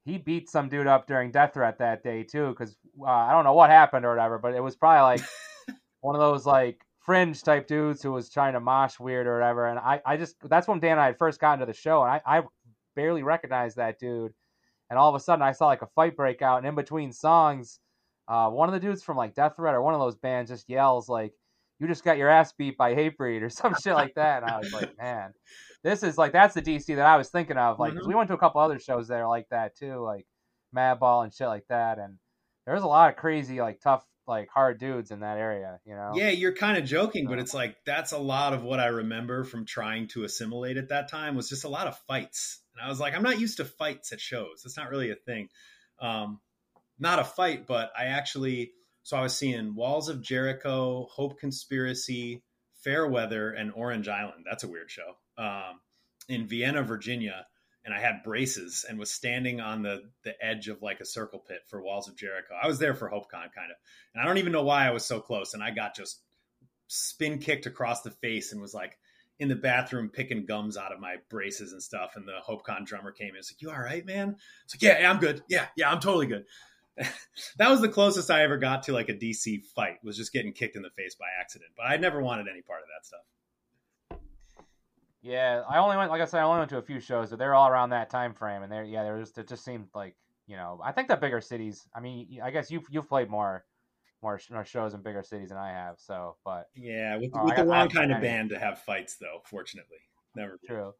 He 0.03 0.17
beat 0.17 0.49
some 0.49 0.67
dude 0.67 0.85
up 0.85 1.07
during 1.07 1.31
Death 1.31 1.53
Threat 1.53 1.79
that 1.79 2.03
day 2.03 2.23
too, 2.23 2.49
because 2.49 2.75
uh, 2.99 3.05
I 3.05 3.31
don't 3.31 3.45
know 3.45 3.53
what 3.53 3.69
happened 3.69 4.05
or 4.05 4.09
whatever, 4.09 4.37
but 4.37 4.53
it 4.53 4.61
was 4.61 4.75
probably 4.75 5.17
like 5.17 5.29
one 6.01 6.13
of 6.13 6.19
those 6.19 6.45
like 6.45 6.84
fringe 7.05 7.41
type 7.43 7.67
dudes 7.67 8.01
who 8.01 8.11
was 8.11 8.29
trying 8.29 8.53
to 8.53 8.59
mosh 8.59 8.99
weird 8.99 9.27
or 9.27 9.35
whatever. 9.35 9.67
And 9.67 9.77
I, 9.77 10.01
I 10.05 10.17
just 10.17 10.35
that's 10.49 10.67
when 10.67 10.79
Dan 10.79 10.93
and 10.93 11.01
I 11.01 11.05
had 11.05 11.17
first 11.17 11.39
gotten 11.39 11.59
to 11.59 11.65
the 11.65 11.73
show, 11.73 12.01
and 12.01 12.11
I, 12.11 12.21
I 12.25 12.41
barely 12.95 13.23
recognized 13.23 13.77
that 13.77 13.99
dude. 13.99 14.33
And 14.89 14.99
all 14.99 15.09
of 15.09 15.15
a 15.15 15.19
sudden, 15.19 15.43
I 15.43 15.51
saw 15.51 15.67
like 15.67 15.81
a 15.81 15.87
fight 15.95 16.15
break 16.15 16.41
out, 16.41 16.57
and 16.57 16.67
in 16.67 16.75
between 16.75 17.11
songs, 17.11 17.79
uh, 18.27 18.49
one 18.49 18.67
of 18.69 18.73
the 18.73 18.79
dudes 18.79 19.03
from 19.03 19.17
like 19.17 19.35
Death 19.35 19.55
Threat 19.55 19.75
or 19.75 19.81
one 19.81 19.93
of 19.93 19.99
those 19.99 20.15
bands 20.15 20.49
just 20.49 20.69
yells 20.69 21.07
like, 21.07 21.33
"You 21.79 21.87
just 21.87 22.03
got 22.03 22.17
your 22.17 22.29
ass 22.29 22.53
beat 22.53 22.77
by 22.77 22.95
Hatebreed" 22.95 23.41
or 23.41 23.49
some 23.49 23.75
shit 23.81 23.93
like 23.93 24.15
that. 24.15 24.43
And 24.43 24.51
I 24.51 24.57
was 24.57 24.73
like, 24.73 24.97
man, 24.97 25.33
this 25.83 26.03
is 26.03 26.17
like 26.17 26.31
that's 26.31 26.55
the 26.55 26.61
DC 26.61 26.87
that 26.95 27.05
I 27.05 27.17
was 27.17 27.29
thinking 27.29 27.57
of. 27.57 27.79
Like, 27.79 27.93
mm-hmm. 27.93 28.07
we 28.07 28.15
went 28.15 28.27
to 28.29 28.35
a 28.35 28.39
couple 28.39 28.61
other 28.61 28.79
shows 28.79 29.07
there 29.07 29.27
like 29.27 29.47
that 29.51 29.75
too, 29.77 29.99
like 30.03 30.25
Madball 30.75 31.23
and 31.23 31.33
shit 31.33 31.47
like 31.47 31.65
that. 31.69 31.99
And 31.99 32.17
there 32.65 32.75
was 32.75 32.83
a 32.83 32.87
lot 32.87 33.09
of 33.09 33.15
crazy, 33.15 33.61
like 33.61 33.79
tough 33.81 34.03
like 34.27 34.49
hard 34.49 34.79
dudes 34.79 35.11
in 35.11 35.19
that 35.21 35.37
area, 35.37 35.79
you 35.85 35.95
know? 35.95 36.11
Yeah, 36.15 36.29
you're 36.29 36.53
kind 36.53 36.77
of 36.77 36.85
joking, 36.85 37.27
but 37.27 37.39
it's 37.39 37.53
like 37.53 37.77
that's 37.85 38.11
a 38.11 38.17
lot 38.17 38.53
of 38.53 38.63
what 38.63 38.79
I 38.79 38.87
remember 38.87 39.43
from 39.43 39.65
trying 39.65 40.07
to 40.09 40.23
assimilate 40.23 40.77
at 40.77 40.89
that 40.89 41.09
time 41.09 41.35
was 41.35 41.49
just 41.49 41.63
a 41.63 41.69
lot 41.69 41.87
of 41.87 41.97
fights. 42.07 42.59
And 42.75 42.85
I 42.85 42.89
was 42.89 42.99
like, 42.99 43.13
I'm 43.13 43.23
not 43.23 43.39
used 43.39 43.57
to 43.57 43.65
fights 43.65 44.11
at 44.11 44.19
shows. 44.19 44.61
That's 44.63 44.77
not 44.77 44.89
really 44.89 45.11
a 45.11 45.15
thing. 45.15 45.49
Um, 45.99 46.39
not 46.99 47.19
a 47.19 47.23
fight, 47.23 47.67
but 47.67 47.91
I 47.97 48.05
actually 48.05 48.71
so 49.05 49.15
I 49.17 49.21
was 49.21 49.37
seeing 49.37 49.75
Walls 49.75 50.09
of 50.09 50.19
Jericho, 50.19 51.07
Hope 51.11 51.39
Conspiracy, 51.39 52.41
Fairweather, 52.83 53.51
and 53.51 53.71
Orange 53.75 54.07
Island. 54.07 54.45
That's 54.49 54.63
a 54.63 54.67
weird 54.67 54.89
show. 54.89 55.17
Um, 55.37 55.79
in 56.27 56.47
Vienna, 56.47 56.81
Virginia 56.81 57.45
and 57.85 57.93
I 57.93 57.99
had 57.99 58.23
braces 58.23 58.83
and 58.87 58.97
was 58.97 59.11
standing 59.11 59.61
on 59.61 59.83
the 59.83 60.01
the 60.23 60.33
edge 60.43 60.67
of 60.67 60.81
like 60.81 60.99
a 60.99 61.05
circle 61.05 61.39
pit 61.39 61.61
for 61.67 61.81
Walls 61.81 62.09
of 62.09 62.17
Jericho. 62.17 62.55
I 62.61 62.67
was 62.67 62.79
there 62.79 62.95
for 62.95 63.09
HopeCon 63.09 63.31
kind 63.31 63.71
of, 63.71 63.77
and 64.13 64.21
I 64.21 64.25
don't 64.25 64.39
even 64.39 64.51
know 64.51 64.63
why 64.63 64.87
I 64.87 64.91
was 64.91 65.05
so 65.05 65.19
close. 65.19 65.53
And 65.53 65.63
I 65.63 65.71
got 65.71 65.95
just 65.95 66.21
spin 66.87 67.37
kicked 67.37 67.67
across 67.67 68.01
the 68.01 68.11
face 68.11 68.51
and 68.51 68.61
was 68.61 68.73
like 68.73 68.97
in 69.37 69.49
the 69.49 69.55
bathroom 69.55 70.09
picking 70.09 70.45
gums 70.45 70.77
out 70.77 70.93
of 70.93 70.99
my 70.99 71.17
braces 71.29 71.73
and 71.73 71.83
stuff. 71.83 72.13
And 72.15 72.27
the 72.27 72.39
HopeCon 72.47 72.85
drummer 72.85 73.11
came 73.11 73.29
in. 73.29 73.37
It's 73.37 73.51
like, 73.51 73.61
"You 73.61 73.69
all 73.69 73.79
right, 73.79 74.05
man?" 74.05 74.35
It's 74.65 74.75
like, 74.75 74.81
"Yeah, 74.81 75.01
yeah, 75.01 75.09
I'm 75.11 75.19
good. 75.19 75.43
Yeah, 75.47 75.67
yeah, 75.77 75.91
I'm 75.91 75.99
totally 75.99 76.27
good." 76.27 76.45
that 77.57 77.69
was 77.69 77.81
the 77.81 77.89
closest 77.89 78.31
I 78.31 78.43
ever 78.43 78.57
got 78.57 78.83
to 78.83 78.93
like 78.93 79.09
a 79.09 79.13
DC 79.13 79.63
fight. 79.75 79.97
Was 80.03 80.17
just 80.17 80.33
getting 80.33 80.53
kicked 80.53 80.75
in 80.75 80.81
the 80.81 80.89
face 80.89 81.15
by 81.15 81.27
accident. 81.39 81.71
But 81.77 81.83
I 81.83 81.97
never 81.97 82.21
wanted 82.21 82.47
any 82.49 82.63
part 82.63 82.81
of 82.81 82.87
that 82.87 83.05
stuff. 83.05 83.21
Yeah, 85.25 85.63
I 85.67 85.79
only 85.79 85.97
went 85.97 86.11
like 86.11 86.21
I 86.21 86.25
said, 86.25 86.39
I 86.39 86.43
only 86.43 86.59
went 86.59 86.69
to 86.69 86.77
a 86.77 86.83
few 86.83 86.99
shows, 86.99 87.31
but 87.31 87.39
they're 87.39 87.55
all 87.55 87.67
around 87.67 87.89
that 87.89 88.11
time 88.11 88.35
frame, 88.35 88.61
and 88.61 88.71
they're 88.71 88.83
yeah, 88.83 89.01
they're 89.01 89.19
just 89.19 89.35
it 89.39 89.47
just 89.47 89.65
seemed 89.65 89.87
like 89.95 90.15
you 90.45 90.55
know 90.55 90.79
I 90.83 90.91
think 90.91 91.07
the 91.07 91.15
bigger 91.15 91.41
cities. 91.41 91.87
I 91.95 91.99
mean, 91.99 92.39
I 92.43 92.51
guess 92.51 92.69
you've 92.69 92.85
you've 92.91 93.09
played 93.09 93.27
more 93.27 93.65
more 94.21 94.39
shows 94.65 94.93
in 94.93 95.01
bigger 95.01 95.23
cities 95.23 95.49
than 95.49 95.57
I 95.57 95.69
have, 95.69 95.95
so 95.97 96.35
but 96.45 96.67
yeah, 96.75 97.17
with, 97.17 97.35
uh, 97.35 97.41
with 97.43 97.55
the 97.55 97.63
got, 97.63 97.67
wrong 97.67 97.89
kind 97.89 98.11
of 98.11 98.21
band 98.21 98.51
to 98.51 98.59
have 98.59 98.83
fights 98.83 99.17
though. 99.19 99.41
Fortunately, 99.45 99.97
never 100.35 100.59
true. 100.63 100.93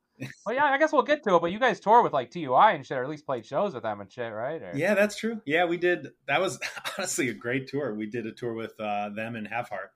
well, 0.46 0.56
yeah, 0.56 0.66
I 0.66 0.80
guess 0.80 0.92
we'll 0.92 1.04
get 1.04 1.22
to 1.26 1.36
it. 1.36 1.42
But 1.42 1.52
you 1.52 1.60
guys 1.60 1.80
tour 1.80 2.02
with 2.02 2.14
like 2.14 2.32
TUI 2.32 2.74
and 2.74 2.84
shit, 2.84 2.98
or 2.98 3.04
at 3.04 3.10
least 3.10 3.28
played 3.28 3.46
shows 3.46 3.76
with 3.76 3.84
them 3.84 4.02
and 4.02 4.12
shit, 4.12 4.34
right? 4.34 4.60
Or... 4.60 4.72
Yeah, 4.74 4.96
that's 4.96 5.18
true. 5.18 5.40
Yeah, 5.46 5.66
we 5.66 5.78
did. 5.78 6.08
That 6.28 6.42
was 6.42 6.58
honestly 6.98 7.30
a 7.30 7.34
great 7.36 7.68
tour. 7.68 7.94
We 7.94 8.08
did 8.08 8.26
a 8.26 8.32
tour 8.32 8.54
with 8.54 8.74
uh, 8.80 9.10
them 9.10 9.36
and 9.36 9.48
Have 9.48 9.70
Heart. 9.70 9.92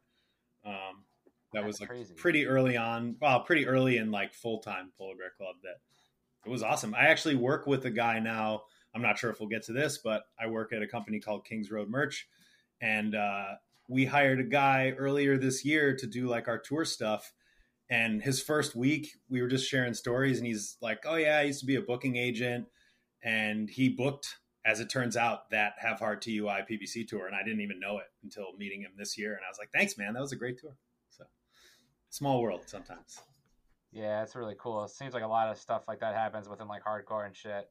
Um, 0.63 1.05
that 1.53 1.61
that's 1.61 1.65
was 1.65 1.79
like 1.81 1.89
crazy. 1.89 2.13
pretty 2.15 2.45
early 2.45 2.77
on. 2.77 3.15
Well, 3.21 3.41
pretty 3.41 3.67
early 3.67 3.97
in 3.97 4.11
like 4.11 4.33
full 4.33 4.59
time 4.59 4.91
Polar 4.97 5.15
Bear 5.15 5.31
Club. 5.37 5.55
That 5.63 5.77
it 6.45 6.49
was 6.49 6.63
awesome. 6.63 6.93
I 6.95 7.07
actually 7.07 7.35
work 7.35 7.67
with 7.67 7.85
a 7.85 7.91
guy 7.91 8.19
now. 8.19 8.63
I'm 8.95 9.01
not 9.01 9.19
sure 9.19 9.29
if 9.29 9.39
we'll 9.39 9.49
get 9.49 9.63
to 9.65 9.73
this, 9.73 9.99
but 10.03 10.23
I 10.39 10.47
work 10.47 10.73
at 10.73 10.81
a 10.81 10.87
company 10.87 11.19
called 11.19 11.45
Kings 11.45 11.69
Road 11.69 11.89
Merch, 11.89 12.27
and 12.81 13.15
uh, 13.15 13.55
we 13.87 14.05
hired 14.05 14.39
a 14.39 14.43
guy 14.43 14.93
earlier 14.97 15.37
this 15.37 15.63
year 15.63 15.95
to 15.95 16.07
do 16.07 16.27
like 16.27 16.47
our 16.47 16.57
tour 16.57 16.85
stuff 16.85 17.31
and 17.89 18.21
his 18.21 18.41
first 18.41 18.75
week, 18.75 19.17
we 19.29 19.41
were 19.41 19.47
just 19.47 19.67
sharing 19.67 19.95
stories, 19.95 20.37
and 20.37 20.45
he's 20.45 20.77
like, 20.81 20.99
"Oh 21.05 21.15
yeah, 21.15 21.37
I 21.37 21.43
used 21.43 21.61
to 21.61 21.65
be 21.65 21.75
a 21.75 21.81
booking 21.81 22.17
agent, 22.17 22.67
and 23.23 23.67
he 23.67 23.89
booked, 23.89 24.35
as 24.63 24.79
it 24.79 24.89
turns 24.89 25.17
out, 25.17 25.49
that 25.49 25.73
Have 25.79 25.99
Heart 25.99 26.21
TUI 26.21 26.61
PBC 26.69 27.07
tour, 27.07 27.25
and 27.25 27.35
I 27.35 27.43
didn't 27.43 27.61
even 27.61 27.79
know 27.79 27.97
it 27.97 28.05
until 28.23 28.55
meeting 28.57 28.81
him 28.81 28.91
this 28.95 29.17
year. 29.17 29.31
And 29.33 29.41
I 29.43 29.49
was 29.49 29.57
like, 29.57 29.71
"Thanks, 29.73 29.97
man, 29.97 30.13
that 30.13 30.21
was 30.21 30.31
a 30.31 30.35
great 30.35 30.59
tour." 30.59 30.77
Small 32.09 32.41
world 32.41 32.63
sometimes. 32.65 33.21
Yeah, 33.91 34.23
it's 34.23 34.35
really 34.35 34.55
cool. 34.59 34.83
It 34.83 34.91
seems 34.91 35.13
like 35.13 35.23
a 35.23 35.27
lot 35.27 35.49
of 35.49 35.57
stuff 35.57 35.87
like 35.87 35.99
that 36.01 36.15
happens 36.15 36.47
within 36.47 36.67
like 36.67 36.83
hardcore 36.83 37.25
and 37.25 37.35
shit. 37.35 37.69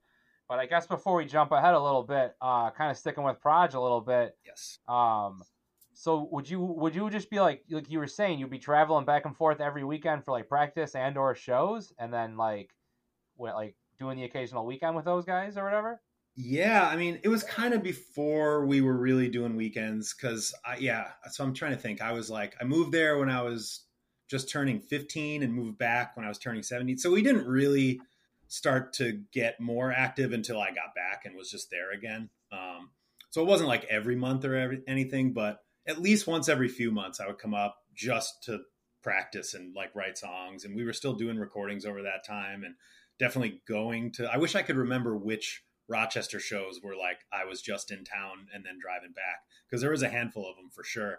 But 0.48 0.58
I 0.58 0.66
guess 0.66 0.86
before 0.86 1.14
we 1.14 1.26
jump 1.26 1.52
ahead 1.52 1.74
a 1.74 1.80
little 1.80 2.02
bit, 2.02 2.34
uh, 2.40 2.70
kind 2.70 2.90
of 2.90 2.96
sticking 2.96 3.22
with 3.22 3.40
Proj 3.40 3.74
a 3.74 3.80
little 3.80 4.00
bit. 4.00 4.36
Yes. 4.44 4.78
Um, 4.88 5.42
so 5.92 6.28
would 6.30 6.48
you 6.48 6.60
would 6.60 6.94
you 6.94 7.10
just 7.10 7.28
be 7.28 7.40
like 7.40 7.64
like 7.70 7.90
you 7.90 7.98
were 7.98 8.06
saying 8.06 8.38
you'd 8.38 8.50
be 8.50 8.58
traveling 8.60 9.04
back 9.04 9.24
and 9.24 9.36
forth 9.36 9.60
every 9.60 9.82
weekend 9.82 10.24
for 10.24 10.30
like 10.30 10.48
practice 10.48 10.94
and 10.94 11.18
or 11.18 11.34
shows 11.34 11.92
and 11.98 12.12
then 12.12 12.36
like 12.36 12.70
what 13.34 13.56
like 13.56 13.74
doing 13.98 14.16
the 14.16 14.24
occasional 14.24 14.64
weekend 14.64 14.94
with 14.94 15.04
those 15.04 15.24
guys 15.24 15.56
or 15.56 15.64
whatever? 15.64 16.00
Yeah, 16.36 16.86
I 16.86 16.94
mean 16.94 17.18
it 17.24 17.28
was 17.28 17.42
kind 17.42 17.74
of 17.74 17.82
before 17.82 18.64
we 18.64 18.80
were 18.80 18.96
really 18.96 19.28
doing 19.28 19.56
weekends 19.56 20.14
because 20.14 20.54
I 20.64 20.76
yeah 20.76 21.08
so 21.32 21.42
I'm 21.42 21.52
trying 21.52 21.72
to 21.72 21.78
think 21.78 22.00
I 22.00 22.12
was 22.12 22.30
like 22.30 22.54
I 22.60 22.64
moved 22.64 22.92
there 22.92 23.18
when 23.18 23.28
I 23.28 23.42
was 23.42 23.87
just 24.28 24.48
turning 24.48 24.80
15 24.80 25.42
and 25.42 25.52
moved 25.52 25.78
back 25.78 26.16
when 26.16 26.24
I 26.24 26.28
was 26.28 26.38
turning 26.38 26.62
17 26.62 26.98
so 26.98 27.10
we 27.10 27.22
didn't 27.22 27.46
really 27.46 28.00
start 28.48 28.94
to 28.94 29.20
get 29.32 29.60
more 29.60 29.92
active 29.92 30.32
until 30.32 30.60
I 30.60 30.68
got 30.68 30.94
back 30.94 31.24
and 31.24 31.36
was 31.36 31.50
just 31.50 31.70
there 31.70 31.92
again. 31.92 32.30
Um, 32.50 32.90
so 33.30 33.42
it 33.42 33.46
wasn't 33.46 33.68
like 33.68 33.84
every 33.84 34.16
month 34.16 34.44
or 34.44 34.54
every, 34.54 34.82
anything, 34.88 35.32
but 35.32 35.60
at 35.86 36.00
least 36.00 36.26
once 36.26 36.48
every 36.48 36.68
few 36.68 36.90
months 36.90 37.20
I 37.20 37.26
would 37.26 37.38
come 37.38 37.54
up 37.54 37.76
just 37.94 38.42
to 38.44 38.60
practice 39.02 39.54
and 39.54 39.74
like 39.74 39.94
write 39.94 40.16
songs. 40.18 40.64
And 40.64 40.74
we 40.74 40.84
were 40.84 40.94
still 40.94 41.12
doing 41.12 41.38
recordings 41.38 41.84
over 41.84 42.02
that 42.02 42.26
time 42.26 42.64
and 42.64 42.74
definitely 43.18 43.60
going 43.68 44.12
to, 44.12 44.32
I 44.32 44.38
wish 44.38 44.54
I 44.54 44.62
could 44.62 44.76
remember 44.76 45.16
which 45.16 45.62
Rochester 45.88 46.40
shows 46.40 46.80
were 46.82 46.96
like 46.96 47.18
I 47.32 47.44
was 47.44 47.62
just 47.62 47.90
in 47.90 48.04
town 48.04 48.46
and 48.52 48.64
then 48.64 48.78
driving 48.80 49.12
back 49.12 49.40
because 49.66 49.80
there 49.80 49.90
was 49.90 50.02
a 50.02 50.08
handful 50.08 50.48
of 50.48 50.56
them 50.56 50.70
for 50.70 50.84
sure. 50.84 51.18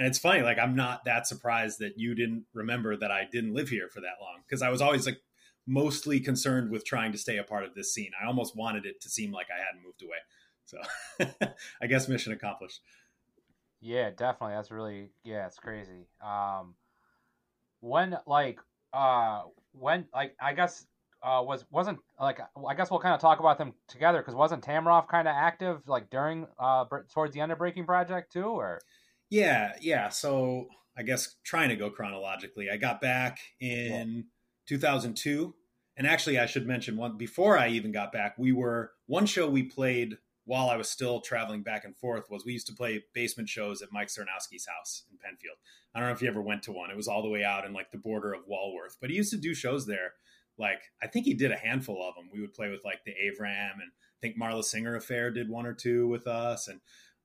And 0.00 0.06
it's 0.06 0.18
funny, 0.18 0.40
like 0.40 0.58
I'm 0.58 0.74
not 0.74 1.04
that 1.04 1.26
surprised 1.26 1.80
that 1.80 1.98
you 1.98 2.14
didn't 2.14 2.44
remember 2.54 2.96
that 2.96 3.10
I 3.10 3.28
didn't 3.30 3.52
live 3.52 3.68
here 3.68 3.86
for 3.86 4.00
that 4.00 4.16
long 4.18 4.38
because 4.48 4.62
I 4.62 4.70
was 4.70 4.80
always 4.80 5.04
like 5.04 5.20
mostly 5.66 6.20
concerned 6.20 6.70
with 6.70 6.86
trying 6.86 7.12
to 7.12 7.18
stay 7.18 7.36
a 7.36 7.44
part 7.44 7.64
of 7.64 7.74
this 7.74 7.92
scene. 7.92 8.10
I 8.18 8.26
almost 8.26 8.56
wanted 8.56 8.86
it 8.86 9.02
to 9.02 9.10
seem 9.10 9.30
like 9.30 9.48
I 9.54 9.62
hadn't 9.62 9.84
moved 9.84 10.02
away. 10.02 10.16
So 10.64 11.48
I 11.82 11.86
guess 11.86 12.08
mission 12.08 12.32
accomplished. 12.32 12.80
Yeah, 13.82 14.08
definitely. 14.08 14.56
That's 14.56 14.70
really 14.70 15.10
yeah, 15.22 15.46
it's 15.46 15.58
crazy. 15.58 16.06
Um, 16.24 16.76
when 17.80 18.16
like 18.26 18.58
uh 18.94 19.42
when 19.72 20.06
like 20.14 20.34
I 20.40 20.54
guess 20.54 20.86
uh 21.22 21.42
was 21.44 21.66
wasn't 21.70 21.98
like 22.18 22.40
I 22.66 22.74
guess 22.74 22.90
we'll 22.90 23.00
kind 23.00 23.14
of 23.14 23.20
talk 23.20 23.38
about 23.38 23.58
them 23.58 23.74
together 23.86 24.20
because 24.20 24.34
wasn't 24.34 24.64
Tamarov 24.64 25.08
kind 25.08 25.28
of 25.28 25.34
active 25.36 25.86
like 25.86 26.08
during 26.08 26.46
uh 26.58 26.86
towards 27.12 27.34
the 27.34 27.40
end 27.40 27.52
of 27.52 27.58
Breaking 27.58 27.84
Project 27.84 28.32
too 28.32 28.46
or 28.46 28.80
yeah 29.30 29.72
yeah 29.80 30.08
so 30.08 30.68
I 30.96 31.02
guess 31.02 31.36
trying 31.44 31.70
to 31.70 31.76
go 31.76 31.90
chronologically 31.90 32.68
I 32.70 32.76
got 32.76 33.00
back 33.00 33.38
in 33.60 34.14
yeah. 34.16 34.22
2002 34.66 35.54
and 35.96 36.06
actually 36.06 36.38
I 36.38 36.46
should 36.46 36.66
mention 36.66 36.96
one 36.96 37.16
before 37.16 37.58
I 37.58 37.68
even 37.68 37.92
got 37.92 38.12
back 38.12 38.34
we 38.38 38.52
were 38.52 38.92
one 39.06 39.26
show 39.26 39.48
we 39.48 39.62
played 39.62 40.18
while 40.44 40.68
I 40.68 40.76
was 40.76 40.88
still 40.88 41.20
traveling 41.20 41.62
back 41.62 41.84
and 41.84 41.96
forth 41.96 42.28
was 42.28 42.44
we 42.44 42.52
used 42.52 42.66
to 42.66 42.74
play 42.74 43.04
basement 43.14 43.48
shows 43.48 43.82
at 43.82 43.92
Mike 43.92 44.08
Cernowski's 44.08 44.66
house 44.66 45.04
in 45.08 45.16
Penfield. 45.18 45.56
I 45.94 46.00
don't 46.00 46.08
know 46.08 46.14
if 46.14 46.22
you 46.22 46.28
ever 46.28 46.42
went 46.42 46.64
to 46.64 46.72
one. 46.72 46.90
It 46.90 46.96
was 46.96 47.06
all 47.06 47.22
the 47.22 47.28
way 47.28 47.44
out 47.44 47.64
in 47.64 47.72
like 47.72 47.92
the 47.92 47.98
border 47.98 48.32
of 48.32 48.48
Walworth, 48.48 48.96
but 49.00 49.10
he 49.10 49.16
used 49.16 49.30
to 49.30 49.36
do 49.36 49.54
shows 49.54 49.86
there. 49.86 50.14
Like 50.58 50.80
I 51.00 51.06
think 51.06 51.26
he 51.26 51.34
did 51.34 51.52
a 51.52 51.56
handful 51.56 52.02
of 52.02 52.16
them. 52.16 52.30
We 52.32 52.40
would 52.40 52.54
play 52.54 52.68
with 52.68 52.84
like 52.84 53.04
the 53.04 53.12
Avram 53.12 53.74
and 53.74 53.92
I 53.92 54.18
think 54.20 54.38
Marla 54.38 54.64
Singer 54.64 54.96
Affair 54.96 55.30
did 55.30 55.48
one 55.48 55.66
or 55.66 55.72
two 55.72 56.06
with 56.08 56.26
us, 56.26 56.68
and 56.68 56.80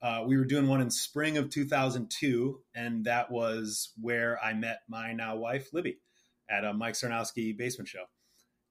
uh, 0.06 0.24
we 0.24 0.38
were 0.38 0.46
doing 0.46 0.68
one 0.68 0.82
in 0.82 0.92
spring 0.92 1.36
of 1.36 1.50
2002, 1.50 2.60
and 2.76 3.06
that 3.06 3.32
was 3.32 3.92
where 4.00 4.38
I 4.44 4.54
met 4.54 4.82
my 4.88 5.14
now 5.14 5.36
wife 5.36 5.70
Libby 5.74 5.98
at 6.48 6.64
a 6.64 6.76
Mike 6.76 6.94
Cernowski 6.94 7.58
basement 7.58 7.88
show. 7.88 8.04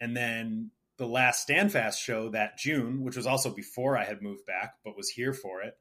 And 0.00 0.16
then 0.16 0.70
the 0.96 1.08
last 1.08 1.42
Standfast 1.42 2.00
show 2.00 2.28
that 2.28 2.56
June, 2.56 3.02
which 3.02 3.16
was 3.16 3.26
also 3.26 3.50
before 3.50 3.98
I 3.98 4.04
had 4.04 4.22
moved 4.22 4.46
back, 4.46 4.74
but 4.84 4.96
was 4.96 5.08
here 5.08 5.32
for 5.32 5.62
it. 5.62 5.74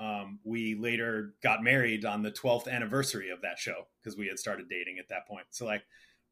Um, 0.00 0.40
we 0.42 0.74
later 0.74 1.34
got 1.40 1.62
married 1.62 2.04
on 2.04 2.24
the 2.24 2.32
12th 2.32 2.66
anniversary 2.66 3.30
of 3.30 3.42
that 3.42 3.60
show 3.60 3.86
because 4.02 4.18
we 4.18 4.26
had 4.26 4.40
started 4.40 4.68
dating 4.68 4.98
at 4.98 5.08
that 5.10 5.28
point. 5.28 5.46
So 5.50 5.66
like 5.66 5.84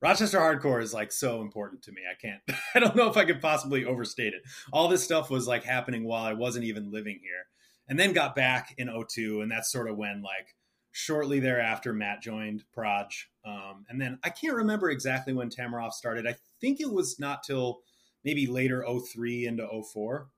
Rochester 0.02 0.40
hardcore 0.40 0.82
is 0.82 0.92
like 0.92 1.12
so 1.12 1.42
important 1.42 1.82
to 1.82 1.92
me. 1.92 2.02
I 2.10 2.20
can't, 2.20 2.42
I 2.74 2.80
don't 2.80 2.96
know 2.96 3.08
if 3.08 3.16
I 3.16 3.24
could 3.24 3.40
possibly 3.40 3.84
overstate 3.84 4.34
it. 4.34 4.42
All 4.72 4.88
this 4.88 5.04
stuff 5.04 5.30
was 5.30 5.46
like 5.46 5.62
happening 5.62 6.02
while 6.02 6.24
I 6.24 6.32
wasn't 6.32 6.64
even 6.64 6.90
living 6.90 7.20
here 7.22 7.46
and 7.88 7.98
then 7.98 8.12
got 8.12 8.34
back 8.34 8.74
in 8.78 8.88
02. 8.88 9.40
And 9.40 9.50
that's 9.50 9.70
sort 9.70 9.88
of 9.88 9.96
when 9.96 10.22
like 10.22 10.54
shortly 10.92 11.40
thereafter, 11.40 11.92
Matt 11.92 12.22
joined 12.22 12.64
Proj. 12.72 13.28
Um, 13.44 13.84
and 13.88 14.00
then 14.00 14.18
I 14.22 14.30
can't 14.30 14.56
remember 14.56 14.90
exactly 14.90 15.32
when 15.32 15.50
Tamarov 15.50 15.92
started. 15.92 16.26
I 16.26 16.36
think 16.60 16.80
it 16.80 16.90
was 16.90 17.18
not 17.18 17.42
till 17.42 17.80
maybe 18.24 18.46
later 18.46 18.84
03 18.84 19.46
into 19.46 19.68
04. 19.92 20.28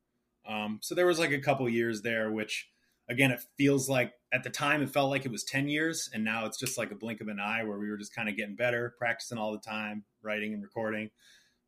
Um, 0.49 0.79
so 0.83 0.95
there 0.95 1.07
was 1.07 1.19
like 1.19 1.33
a 1.33 1.41
couple 1.41 1.69
years 1.69 2.03
there, 2.03 2.31
which 2.31 2.69
again, 3.09 3.31
it 3.31 3.41
feels 3.57 3.89
like 3.89 4.13
at 4.33 4.43
the 4.43 4.51
time 4.51 4.83
it 4.83 4.91
felt 4.91 5.11
like 5.11 5.25
it 5.25 5.31
was 5.31 5.45
10 5.45 5.69
years. 5.69 6.11
And 6.13 6.25
now 6.25 6.47
it's 6.47 6.59
just 6.59 6.79
like 6.79 6.91
a 6.91 6.97
blink 6.97 7.21
of 7.21 7.29
an 7.29 7.39
eye 7.41 7.65
where 7.65 7.79
we 7.79 7.91
were 7.91 7.97
just 7.97 8.15
kind 8.15 8.29
of 8.29 8.37
getting 8.37 8.57
better, 8.57 8.95
practicing 8.99 9.39
all 9.39 9.53
the 9.53 9.59
time, 9.59 10.05
writing 10.23 10.53
and 10.53 10.63
recording 10.63 11.11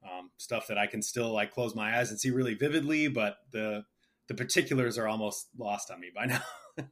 um, 0.04 0.30
stuff 0.38 0.66
that 0.68 0.78
I 0.78 0.86
can 0.86 1.02
still 1.02 1.32
like 1.32 1.52
close 1.52 1.74
my 1.74 1.98
eyes 1.98 2.10
and 2.10 2.18
see 2.18 2.30
really 2.30 2.54
vividly. 2.54 3.08
But 3.08 3.36
the, 3.52 3.84
the 4.28 4.34
particulars 4.34 4.98
are 4.98 5.08
almost 5.08 5.48
lost 5.58 5.90
on 5.90 6.00
me 6.00 6.08
by 6.14 6.26
now. 6.26 6.42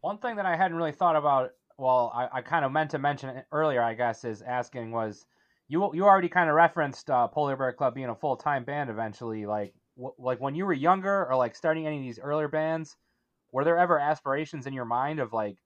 One 0.00 0.18
thing 0.18 0.36
that 0.36 0.46
I 0.46 0.56
hadn't 0.56 0.76
really 0.76 0.92
thought 0.92 1.16
about, 1.16 1.52
well, 1.78 2.12
I, 2.14 2.38
I 2.38 2.42
kind 2.42 2.64
of 2.64 2.72
meant 2.72 2.90
to 2.90 2.98
mention 2.98 3.42
earlier, 3.52 3.82
I 3.82 3.94
guess, 3.94 4.24
is 4.24 4.42
asking 4.42 4.90
was 4.90 5.24
you 5.68 5.90
you 5.94 6.04
already 6.04 6.28
kind 6.28 6.50
of 6.50 6.56
referenced 6.56 7.08
uh, 7.08 7.28
Polar 7.28 7.56
Bear 7.56 7.72
Club 7.72 7.94
being 7.94 8.08
a 8.08 8.14
full 8.14 8.36
time 8.36 8.64
band 8.64 8.90
eventually. 8.90 9.46
Like 9.46 9.72
w- 9.96 10.14
like 10.18 10.40
when 10.40 10.54
you 10.56 10.66
were 10.66 10.72
younger 10.72 11.26
or 11.26 11.36
like 11.36 11.54
starting 11.54 11.86
any 11.86 11.98
of 11.98 12.02
these 12.02 12.18
earlier 12.18 12.48
bands, 12.48 12.96
were 13.52 13.64
there 13.64 13.78
ever 13.78 13.98
aspirations 13.98 14.66
in 14.66 14.74
your 14.74 14.84
mind 14.84 15.20
of 15.20 15.32
like 15.32 15.56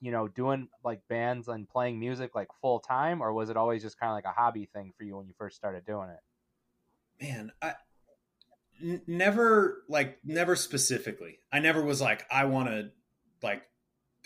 you 0.00 0.10
know 0.10 0.26
doing 0.26 0.68
like 0.84 1.00
bands 1.08 1.46
and 1.46 1.68
playing 1.68 2.00
music 2.00 2.34
like 2.34 2.48
full 2.60 2.80
time, 2.80 3.22
or 3.22 3.32
was 3.32 3.48
it 3.48 3.56
always 3.56 3.80
just 3.80 3.98
kind 3.98 4.10
of 4.10 4.14
like 4.16 4.26
a 4.26 4.38
hobby 4.38 4.68
thing 4.74 4.92
for 4.98 5.04
you 5.04 5.16
when 5.16 5.28
you 5.28 5.34
first 5.38 5.56
started 5.56 5.86
doing 5.86 6.10
it? 6.10 7.24
Man, 7.24 7.52
I 7.62 7.74
n- 8.82 9.02
never 9.06 9.82
like 9.88 10.18
never 10.24 10.56
specifically. 10.56 11.38
I 11.52 11.60
never 11.60 11.82
was 11.82 12.00
like 12.00 12.24
I 12.30 12.44
want 12.44 12.68
to 12.68 12.90
like 13.42 13.62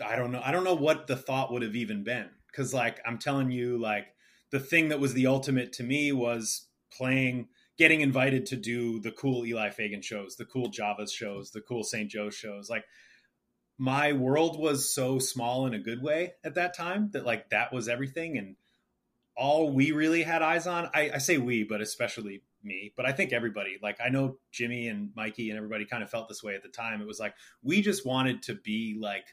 I 0.04 0.16
don't 0.16 0.32
know 0.32 0.42
I 0.44 0.52
don't 0.52 0.64
know 0.64 0.74
what 0.74 1.06
the 1.06 1.16
thought 1.16 1.52
would 1.52 1.62
have 1.62 1.76
even 1.76 2.04
been 2.04 2.28
because 2.50 2.72
like 2.72 3.00
I'm 3.06 3.18
telling 3.18 3.50
you 3.50 3.78
like 3.78 4.06
the 4.50 4.60
thing 4.60 4.88
that 4.88 5.00
was 5.00 5.14
the 5.14 5.26
ultimate 5.26 5.72
to 5.74 5.82
me 5.82 6.12
was 6.12 6.66
playing 6.96 7.48
getting 7.78 8.00
invited 8.00 8.46
to 8.46 8.56
do 8.56 8.98
the 9.00 9.12
cool 9.12 9.46
Eli 9.46 9.70
Fagan 9.70 10.02
shows, 10.02 10.36
the 10.36 10.44
cool 10.44 10.70
Javas 10.70 11.12
shows, 11.12 11.52
the 11.52 11.60
cool 11.60 11.84
St. 11.84 12.10
Joe 12.10 12.28
shows. 12.28 12.68
Like 12.68 12.84
my 13.78 14.12
world 14.12 14.58
was 14.58 14.92
so 14.92 15.20
small 15.20 15.66
in 15.66 15.74
a 15.74 15.78
good 15.78 16.02
way 16.02 16.32
at 16.42 16.56
that 16.56 16.76
time 16.76 17.10
that 17.12 17.24
like 17.24 17.50
that 17.50 17.72
was 17.72 17.88
everything 17.88 18.36
and 18.36 18.56
all 19.36 19.70
we 19.70 19.92
really 19.92 20.24
had 20.24 20.42
eyes 20.42 20.66
on. 20.66 20.90
I, 20.92 21.12
I 21.14 21.18
say 21.18 21.38
we, 21.38 21.62
but 21.62 21.80
especially 21.80 22.42
me, 22.62 22.92
but 22.96 23.06
I 23.06 23.12
think 23.12 23.32
everybody, 23.32 23.78
like 23.82 23.98
I 24.04 24.08
know 24.08 24.38
Jimmy 24.52 24.88
and 24.88 25.10
Mikey 25.14 25.50
and 25.50 25.56
everybody 25.56 25.84
kind 25.84 26.02
of 26.02 26.10
felt 26.10 26.28
this 26.28 26.42
way 26.42 26.54
at 26.54 26.62
the 26.62 26.68
time. 26.68 27.00
It 27.00 27.06
was 27.06 27.20
like 27.20 27.34
we 27.62 27.82
just 27.82 28.06
wanted 28.06 28.42
to 28.44 28.54
be 28.54 28.96
like 29.00 29.24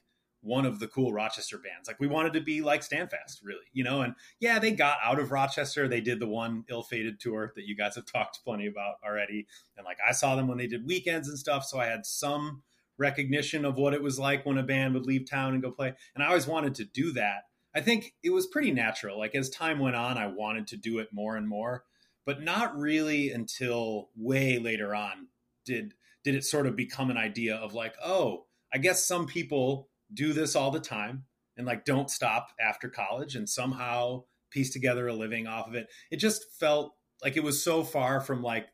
one 0.46 0.66
of 0.66 0.80
the 0.80 0.88
cool 0.88 1.12
Rochester 1.12 1.58
bands. 1.58 1.88
Like 1.88 2.00
we 2.00 2.08
wanted 2.08 2.34
to 2.34 2.42
be 2.42 2.62
like 2.62 2.84
Standfast, 2.84 3.42
really, 3.44 3.66
you 3.74 3.84
know. 3.84 4.02
And 4.02 4.14
yeah, 4.40 4.60
they 4.60 4.72
got 4.72 5.00
out 5.04 5.20
of 5.20 5.32
Rochester. 5.32 5.88
They 5.88 6.02
did 6.02 6.20
the 6.20 6.28
one 6.28 6.64
ill-fated 6.70 7.20
tour 7.20 7.52
that 7.56 7.66
you 7.66 7.76
guys 7.76 7.96
have 7.96 8.06
talked 8.14 8.40
plenty 8.46 8.68
about 8.68 8.96
already. 9.04 9.48
And 9.76 9.86
like 9.86 9.98
I 10.08 10.12
saw 10.12 10.36
them 10.36 10.48
when 10.48 10.60
they 10.60 10.68
did 10.68 10.86
weekends 10.86 11.28
and 11.28 11.38
stuff, 11.38 11.66
so 11.66 11.80
I 11.80 11.88
had 11.88 12.06
some 12.06 12.62
recognition 12.98 13.66
of 13.66 13.76
what 13.76 13.94
it 13.94 14.02
was 14.02 14.20
like 14.20 14.46
when 14.46 14.58
a 14.58 14.64
band 14.64 14.94
would 14.94 15.06
leave 15.06 15.30
town 15.30 15.54
and 15.54 15.64
go 15.64 15.72
play. 15.72 15.94
And 16.14 16.24
I 16.24 16.28
always 16.28 16.48
wanted 16.48 16.76
to 16.76 16.86
do 16.86 17.12
that. 17.14 17.42
I 17.76 17.82
think 17.82 18.14
it 18.24 18.30
was 18.30 18.48
pretty 18.48 18.72
natural. 18.72 19.20
Like 19.20 19.36
as 19.36 19.50
time 19.50 19.80
went 19.80 19.98
on, 19.98 20.18
I 20.18 20.28
wanted 20.28 20.68
to 20.68 20.78
do 20.78 21.00
it 21.00 21.10
more 21.12 21.36
and 21.36 21.48
more, 21.48 21.84
but 22.26 22.42
not 22.42 22.78
really 22.78 23.32
until 23.32 24.10
way 24.16 24.58
later 24.58 24.96
on 24.96 25.28
did 25.66 25.94
did 26.24 26.36
it 26.36 26.44
sort 26.44 26.66
of 26.66 26.76
become 26.76 27.12
an 27.12 27.18
idea 27.18 27.56
of 27.56 27.76
like, 27.76 27.96
oh, 28.04 28.46
I 28.74 28.80
guess 28.80 29.06
some 29.06 29.28
people 29.28 29.90
do 30.12 30.34
this 30.34 30.56
all 30.56 30.72
the 30.72 30.80
time 30.80 31.26
and 31.56 31.68
like 31.68 31.86
don't 31.86 32.10
stop 32.10 32.50
after 32.60 32.90
college 32.90 33.36
and 33.36 33.48
somehow 33.48 34.24
piece 34.50 34.72
together 34.72 35.08
a 35.08 35.14
living 35.14 35.46
off 35.46 35.68
of 35.68 35.76
it. 35.76 35.88
It 36.10 36.18
just 36.18 36.52
felt 36.60 36.96
like 37.24 37.38
it 37.38 37.44
was 37.44 37.64
so 37.64 37.84
far 37.84 38.22
from 38.22 38.42
like 38.42 38.68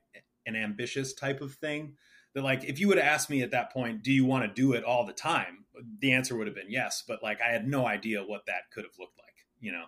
an 0.45 0.55
ambitious 0.55 1.13
type 1.13 1.41
of 1.41 1.53
thing 1.55 1.95
that 2.33 2.43
like 2.43 2.63
if 2.63 2.79
you 2.79 2.87
would 2.87 2.97
have 2.97 3.05
asked 3.05 3.29
me 3.29 3.41
at 3.41 3.51
that 3.51 3.71
point 3.71 4.03
do 4.03 4.11
you 4.11 4.25
want 4.25 4.43
to 4.43 4.61
do 4.61 4.73
it 4.73 4.83
all 4.83 5.05
the 5.05 5.13
time 5.13 5.65
the 5.99 6.13
answer 6.13 6.35
would 6.35 6.47
have 6.47 6.55
been 6.55 6.69
yes 6.69 7.03
but 7.07 7.21
like 7.21 7.39
i 7.41 7.51
had 7.51 7.67
no 7.67 7.85
idea 7.85 8.21
what 8.21 8.45
that 8.47 8.71
could 8.73 8.83
have 8.83 8.93
looked 8.99 9.17
like 9.17 9.35
you 9.59 9.71
know 9.71 9.83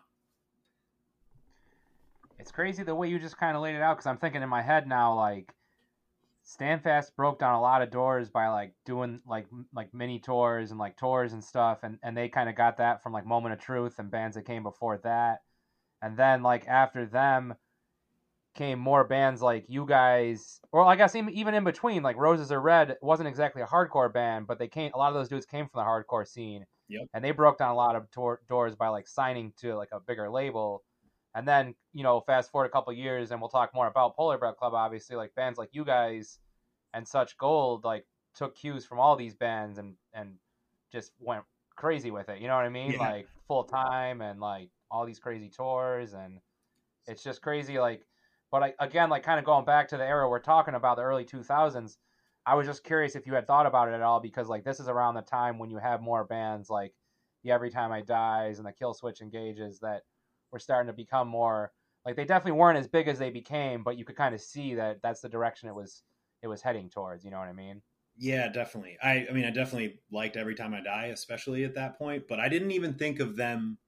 it's 2.44 2.52
crazy 2.52 2.84
the 2.84 2.94
way 2.94 3.08
you 3.08 3.18
just 3.18 3.38
kind 3.38 3.56
of 3.56 3.64
laid 3.64 3.74
it 3.74 3.82
out 3.82 3.96
because 3.96 4.06
i'm 4.06 4.18
thinking 4.18 4.44
in 4.44 4.50
my 4.50 4.62
head 4.62 4.86
now 4.86 5.16
like 5.16 5.54
standfast 6.44 7.16
broke 7.16 7.40
down 7.40 7.56
a 7.56 7.62
lot 7.62 7.82
of 7.82 7.90
doors 7.90 8.30
by 8.30 8.50
like 8.50 8.74
doing 8.86 9.22
like 9.26 9.48
like 9.74 9.94
mini 9.94 10.20
tours 10.20 10.70
and 10.70 10.78
like 10.78 10.98
tours 10.98 11.32
and 11.32 11.42
stuff 11.42 11.80
and 11.84 11.98
and 12.04 12.18
they 12.18 12.28
kind 12.28 12.50
of 12.50 12.56
got 12.56 12.76
that 12.76 13.02
from 13.02 13.14
like 13.14 13.26
moment 13.26 13.54
of 13.54 13.62
truth 13.62 13.98
and 13.98 14.12
bands 14.12 14.36
that 14.36 14.44
came 14.44 14.62
before 14.62 14.98
that 14.98 15.40
and 16.02 16.18
then 16.18 16.44
like 16.44 16.68
after 16.68 17.06
them 17.06 17.54
came 18.56 18.78
more 18.78 19.04
bands 19.04 19.42
like 19.42 19.66
you 19.68 19.86
guys, 19.86 20.60
or 20.72 20.86
I 20.86 20.96
guess 20.96 21.16
even 21.16 21.54
in 21.54 21.64
between, 21.64 22.04
like 22.04 22.18
Roses 22.18 22.52
Are 22.52 22.62
Red 22.62 22.98
wasn't 23.02 23.28
exactly 23.28 23.62
a 23.62 23.66
hardcore 23.66 24.14
band, 24.14 24.48
but 24.48 24.60
they 24.60 24.68
came. 24.68 24.92
A 24.94 24.98
lot 24.98 25.08
of 25.08 25.16
those 25.16 25.30
dudes 25.30 25.46
came 25.46 25.68
from 25.68 25.80
the 25.80 25.86
hardcore 25.86 26.28
scene, 26.28 26.66
yep. 26.88 27.08
and 27.14 27.24
they 27.24 27.32
broke 27.32 27.58
down 27.58 27.72
a 27.72 27.76
lot 27.76 27.96
of 27.96 28.10
tor- 28.12 28.42
doors 28.48 28.76
by 28.76 28.90
like 28.90 29.08
signing 29.08 29.54
to 29.58 29.76
like 29.76 29.90
a 29.92 30.00
bigger 30.00 30.30
label. 30.30 30.84
And 31.36 31.48
then 31.48 31.76
you 31.94 32.04
know, 32.04 32.22
fast 32.22 32.52
forward 32.52 32.68
a 32.68 32.70
couple 32.70 32.94
years, 32.94 33.32
and 33.32 33.42
we'll 33.42 33.50
talk 33.50 33.74
more 33.74 33.88
about 33.88 34.16
Polar 34.16 34.38
Bear 34.38 34.54
Club. 34.54 34.74
Obviously, 34.74 35.16
like 35.16 35.34
bands 35.36 35.58
like 35.58 35.70
you 35.72 35.86
guys 35.86 36.40
and 36.94 37.08
such 37.08 37.38
gold 37.38 37.84
like 37.84 38.06
took 38.36 38.56
cues 38.56 38.86
from 38.86 39.00
all 39.00 39.16
these 39.16 39.36
bands 39.36 39.78
and 39.78 39.96
and 40.14 40.36
just 40.92 41.12
went 41.20 41.44
crazy 41.76 42.12
with 42.12 42.30
it. 42.30 42.40
You 42.40 42.48
know 42.48 42.56
what 42.56 42.66
I 42.66 42.70
mean? 42.70 42.94
Yeah. 42.94 43.00
Like 43.00 43.28
full 43.48 43.64
time 43.64 44.22
and 44.22 44.40
like 44.40 44.70
all 44.92 45.06
these 45.06 45.20
crazy 45.20 45.50
tours 45.50 46.14
and 46.14 46.40
it's 47.08 47.24
just 47.24 47.42
crazy. 47.42 47.80
Like 47.80 48.04
but 48.52 48.62
I, 48.62 48.74
again, 48.80 49.10
like 49.10 49.24
kind 49.24 49.40
of 49.40 49.46
going 49.46 49.66
back 49.66 49.88
to 49.90 49.98
the 49.98 50.06
era 50.06 50.30
we're 50.30 50.40
talking 50.40 50.76
about, 50.76 50.98
the 50.98 51.02
early 51.02 51.26
2000s, 51.26 51.98
I 52.46 52.54
was 52.54 52.68
just 52.68 52.84
curious 52.84 53.16
if 53.16 53.26
you 53.26 53.34
had 53.34 53.48
thought 53.48 53.66
about 53.66 53.88
it 53.88 53.96
at 53.96 54.02
all 54.02 54.20
because 54.20 54.48
like 54.48 54.64
this 54.64 54.80
is 54.80 54.88
around 54.88 55.16
the 55.16 55.24
time 55.24 55.58
when 55.58 55.72
you 55.72 55.78
have 55.78 56.02
more 56.02 56.24
bands 56.24 56.70
like 56.70 56.94
the 57.44 57.50
Every 57.50 57.72
Time 57.72 57.92
I 57.92 58.02
Dies 58.02 58.60
and 58.60 58.68
the 58.68 58.72
Killswitch 58.72 59.22
Engages 59.22 59.80
that 59.80 60.04
were 60.54 60.60
starting 60.60 60.88
to 60.88 60.94
become 60.94 61.28
more 61.28 61.72
like 62.06 62.16
they 62.16 62.26
definitely 62.26 62.60
weren't 62.60 62.78
as 62.78 62.88
big 62.88 63.08
as 63.08 63.20
they 63.20 63.30
became, 63.30 63.84
but 63.84 63.98
you 63.98 64.06
could 64.06 64.16
kind 64.16 64.36
of 64.36 64.42
see 64.42 64.76
that 64.76 65.02
that's 65.02 65.22
the 65.22 65.30
direction 65.30 65.68
it 65.68 65.76
was 65.76 66.04
it 66.42 66.48
was 66.48 66.62
heading 66.62 66.90
towards. 66.90 67.26
You 67.26 67.32
know 67.32 67.40
what 67.40 67.48
I 67.48 67.54
mean? 67.54 67.82
Yeah, 68.18 68.50
definitely. 68.50 68.98
I 69.02 69.26
I 69.30 69.34
mean, 69.34 69.46
I 69.46 69.52
definitely 69.52 70.00
liked 70.12 70.38
Every 70.38 70.56
Time 70.56 70.74
I 70.74 70.82
Die, 70.82 71.06
especially 71.08 71.64
at 71.66 71.76
that 71.76 71.98
point, 71.98 72.28
but 72.30 72.40
I 72.40 72.48
didn't 72.48 72.72
even 72.72 72.94
think 72.94 73.20
of 73.20 73.36
them 73.36 73.80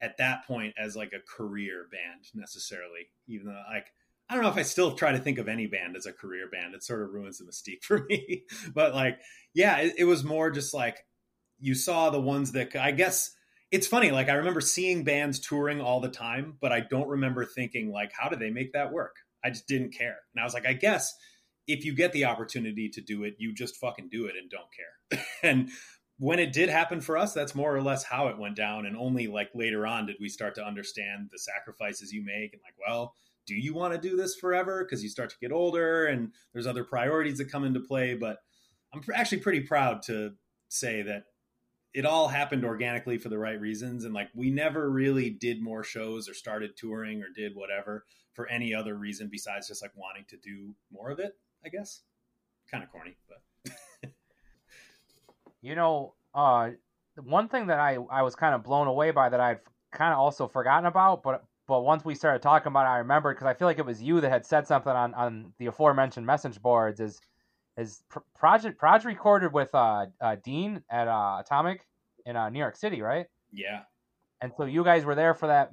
at 0.00 0.18
that 0.18 0.46
point 0.46 0.74
as 0.76 0.96
like 0.96 1.12
a 1.12 1.36
career 1.36 1.86
band 1.90 2.26
necessarily, 2.34 3.08
even 3.28 3.46
though 3.46 3.62
like 3.72 3.86
I 4.28 4.34
don't 4.34 4.42
know 4.42 4.50
if 4.50 4.56
I 4.56 4.62
still 4.62 4.92
try 4.92 5.12
to 5.12 5.18
think 5.18 5.38
of 5.38 5.48
any 5.48 5.66
band 5.66 5.96
as 5.96 6.06
a 6.06 6.12
career 6.12 6.48
band. 6.50 6.74
It 6.74 6.82
sort 6.82 7.02
of 7.02 7.12
ruins 7.12 7.38
the 7.38 7.44
mystique 7.44 7.82
for 7.82 8.04
me. 8.08 8.44
but 8.74 8.94
like, 8.94 9.20
yeah, 9.54 9.78
it, 9.78 9.94
it, 9.98 10.04
was 10.04 10.24
more 10.24 10.50
just 10.50 10.72
like 10.72 11.04
you 11.60 11.74
saw 11.74 12.10
the 12.10 12.20
ones 12.20 12.52
that 12.52 12.74
I 12.74 12.92
guess 12.92 13.32
it's 13.72 13.86
funny. 13.86 14.10
Like 14.10 14.28
I 14.28 14.34
remember 14.34 14.60
seeing 14.60 15.02
bands 15.02 15.40
touring 15.40 15.80
all 15.80 16.00
the 16.00 16.08
time, 16.08 16.58
but 16.60 16.72
I 16.72 16.80
don't 16.80 17.08
remember 17.08 17.44
thinking 17.44 17.90
like, 17.90 18.12
how 18.16 18.28
do 18.28 18.36
they 18.36 18.50
make 18.50 18.74
that 18.74 18.92
work? 18.92 19.16
I 19.42 19.50
just 19.50 19.66
didn't 19.66 19.96
care. 19.96 20.18
And 20.34 20.40
I 20.40 20.44
was 20.44 20.54
like, 20.54 20.66
I 20.66 20.74
guess 20.74 21.12
if 21.66 21.84
you 21.84 21.94
get 21.94 22.12
the 22.12 22.26
opportunity 22.26 22.88
to 22.90 23.00
do 23.00 23.24
it, 23.24 23.34
you 23.38 23.54
just 23.54 23.76
fucking 23.76 24.10
do 24.10 24.26
it 24.26 24.34
and 24.36 24.50
don't 24.50 24.68
care. 25.20 25.24
and 25.42 25.70
when 26.18 26.38
it 26.38 26.52
did 26.52 26.68
happen 26.68 27.00
for 27.00 27.16
us, 27.16 27.32
that's 27.32 27.54
more 27.54 27.74
or 27.74 27.82
less 27.82 28.04
how 28.04 28.28
it 28.28 28.38
went 28.38 28.56
down. 28.56 28.86
And 28.86 28.96
only 28.96 29.26
like 29.26 29.50
later 29.54 29.86
on 29.86 30.06
did 30.06 30.16
we 30.20 30.28
start 30.28 30.54
to 30.56 30.64
understand 30.64 31.30
the 31.32 31.38
sacrifices 31.38 32.12
you 32.12 32.22
make 32.24 32.52
and 32.52 32.62
like, 32.62 32.74
well, 32.86 33.14
do 33.46 33.54
you 33.54 33.74
want 33.74 33.94
to 33.94 34.08
do 34.08 34.16
this 34.16 34.36
forever 34.36 34.84
because 34.84 35.02
you 35.02 35.08
start 35.08 35.30
to 35.30 35.36
get 35.40 35.50
older 35.50 36.06
and 36.06 36.32
there's 36.52 36.66
other 36.66 36.84
priorities 36.84 37.38
that 37.38 37.50
come 37.50 37.64
into 37.64 37.80
play 37.80 38.14
but 38.14 38.38
i'm 38.94 39.02
actually 39.14 39.38
pretty 39.38 39.60
proud 39.60 40.02
to 40.02 40.30
say 40.68 41.02
that 41.02 41.24
it 41.94 42.06
all 42.06 42.28
happened 42.28 42.64
organically 42.64 43.18
for 43.18 43.28
the 43.28 43.38
right 43.38 43.60
reasons 43.60 44.04
and 44.04 44.14
like 44.14 44.28
we 44.34 44.50
never 44.50 44.90
really 44.90 45.30
did 45.30 45.62
more 45.62 45.84
shows 45.84 46.28
or 46.28 46.34
started 46.34 46.76
touring 46.76 47.22
or 47.22 47.28
did 47.34 47.54
whatever 47.54 48.04
for 48.32 48.48
any 48.48 48.74
other 48.74 48.94
reason 48.94 49.28
besides 49.30 49.68
just 49.68 49.82
like 49.82 49.92
wanting 49.94 50.24
to 50.28 50.36
do 50.38 50.74
more 50.90 51.10
of 51.10 51.18
it 51.18 51.36
i 51.64 51.68
guess 51.68 52.02
kind 52.70 52.82
of 52.82 52.90
corny 52.90 53.16
but 53.28 53.72
you 55.60 55.74
know 55.74 56.14
uh 56.34 56.70
one 57.24 57.48
thing 57.48 57.66
that 57.66 57.78
i 57.78 57.98
i 58.10 58.22
was 58.22 58.34
kind 58.34 58.54
of 58.54 58.62
blown 58.62 58.86
away 58.86 59.10
by 59.10 59.28
that 59.28 59.40
i'd 59.40 59.60
kind 59.92 60.12
of 60.12 60.18
also 60.18 60.48
forgotten 60.48 60.86
about 60.86 61.22
but 61.22 61.44
but 61.68 61.82
once 61.82 62.04
we 62.04 62.14
started 62.14 62.42
talking 62.42 62.68
about 62.68 62.86
it, 62.86 62.90
I 62.90 62.98
remembered 62.98 63.36
because 63.36 63.46
I 63.46 63.54
feel 63.54 63.68
like 63.68 63.78
it 63.78 63.86
was 63.86 64.02
you 64.02 64.20
that 64.20 64.30
had 64.30 64.44
said 64.44 64.66
something 64.66 64.92
on, 64.92 65.14
on 65.14 65.52
the 65.58 65.66
aforementioned 65.66 66.26
message 66.26 66.60
boards. 66.60 66.98
Is 67.00 67.20
is 67.76 68.02
project 68.34 68.78
project 68.78 69.06
recorded 69.06 69.52
with 69.52 69.74
uh, 69.74 70.06
uh, 70.20 70.36
Dean 70.44 70.82
at 70.90 71.08
uh, 71.08 71.38
Atomic 71.40 71.86
in 72.26 72.36
uh, 72.36 72.48
New 72.50 72.58
York 72.58 72.76
City, 72.76 73.00
right? 73.00 73.26
Yeah. 73.52 73.82
And 74.40 74.52
so 74.56 74.64
you 74.64 74.82
guys 74.82 75.04
were 75.04 75.14
there 75.14 75.34
for 75.34 75.46
that. 75.46 75.70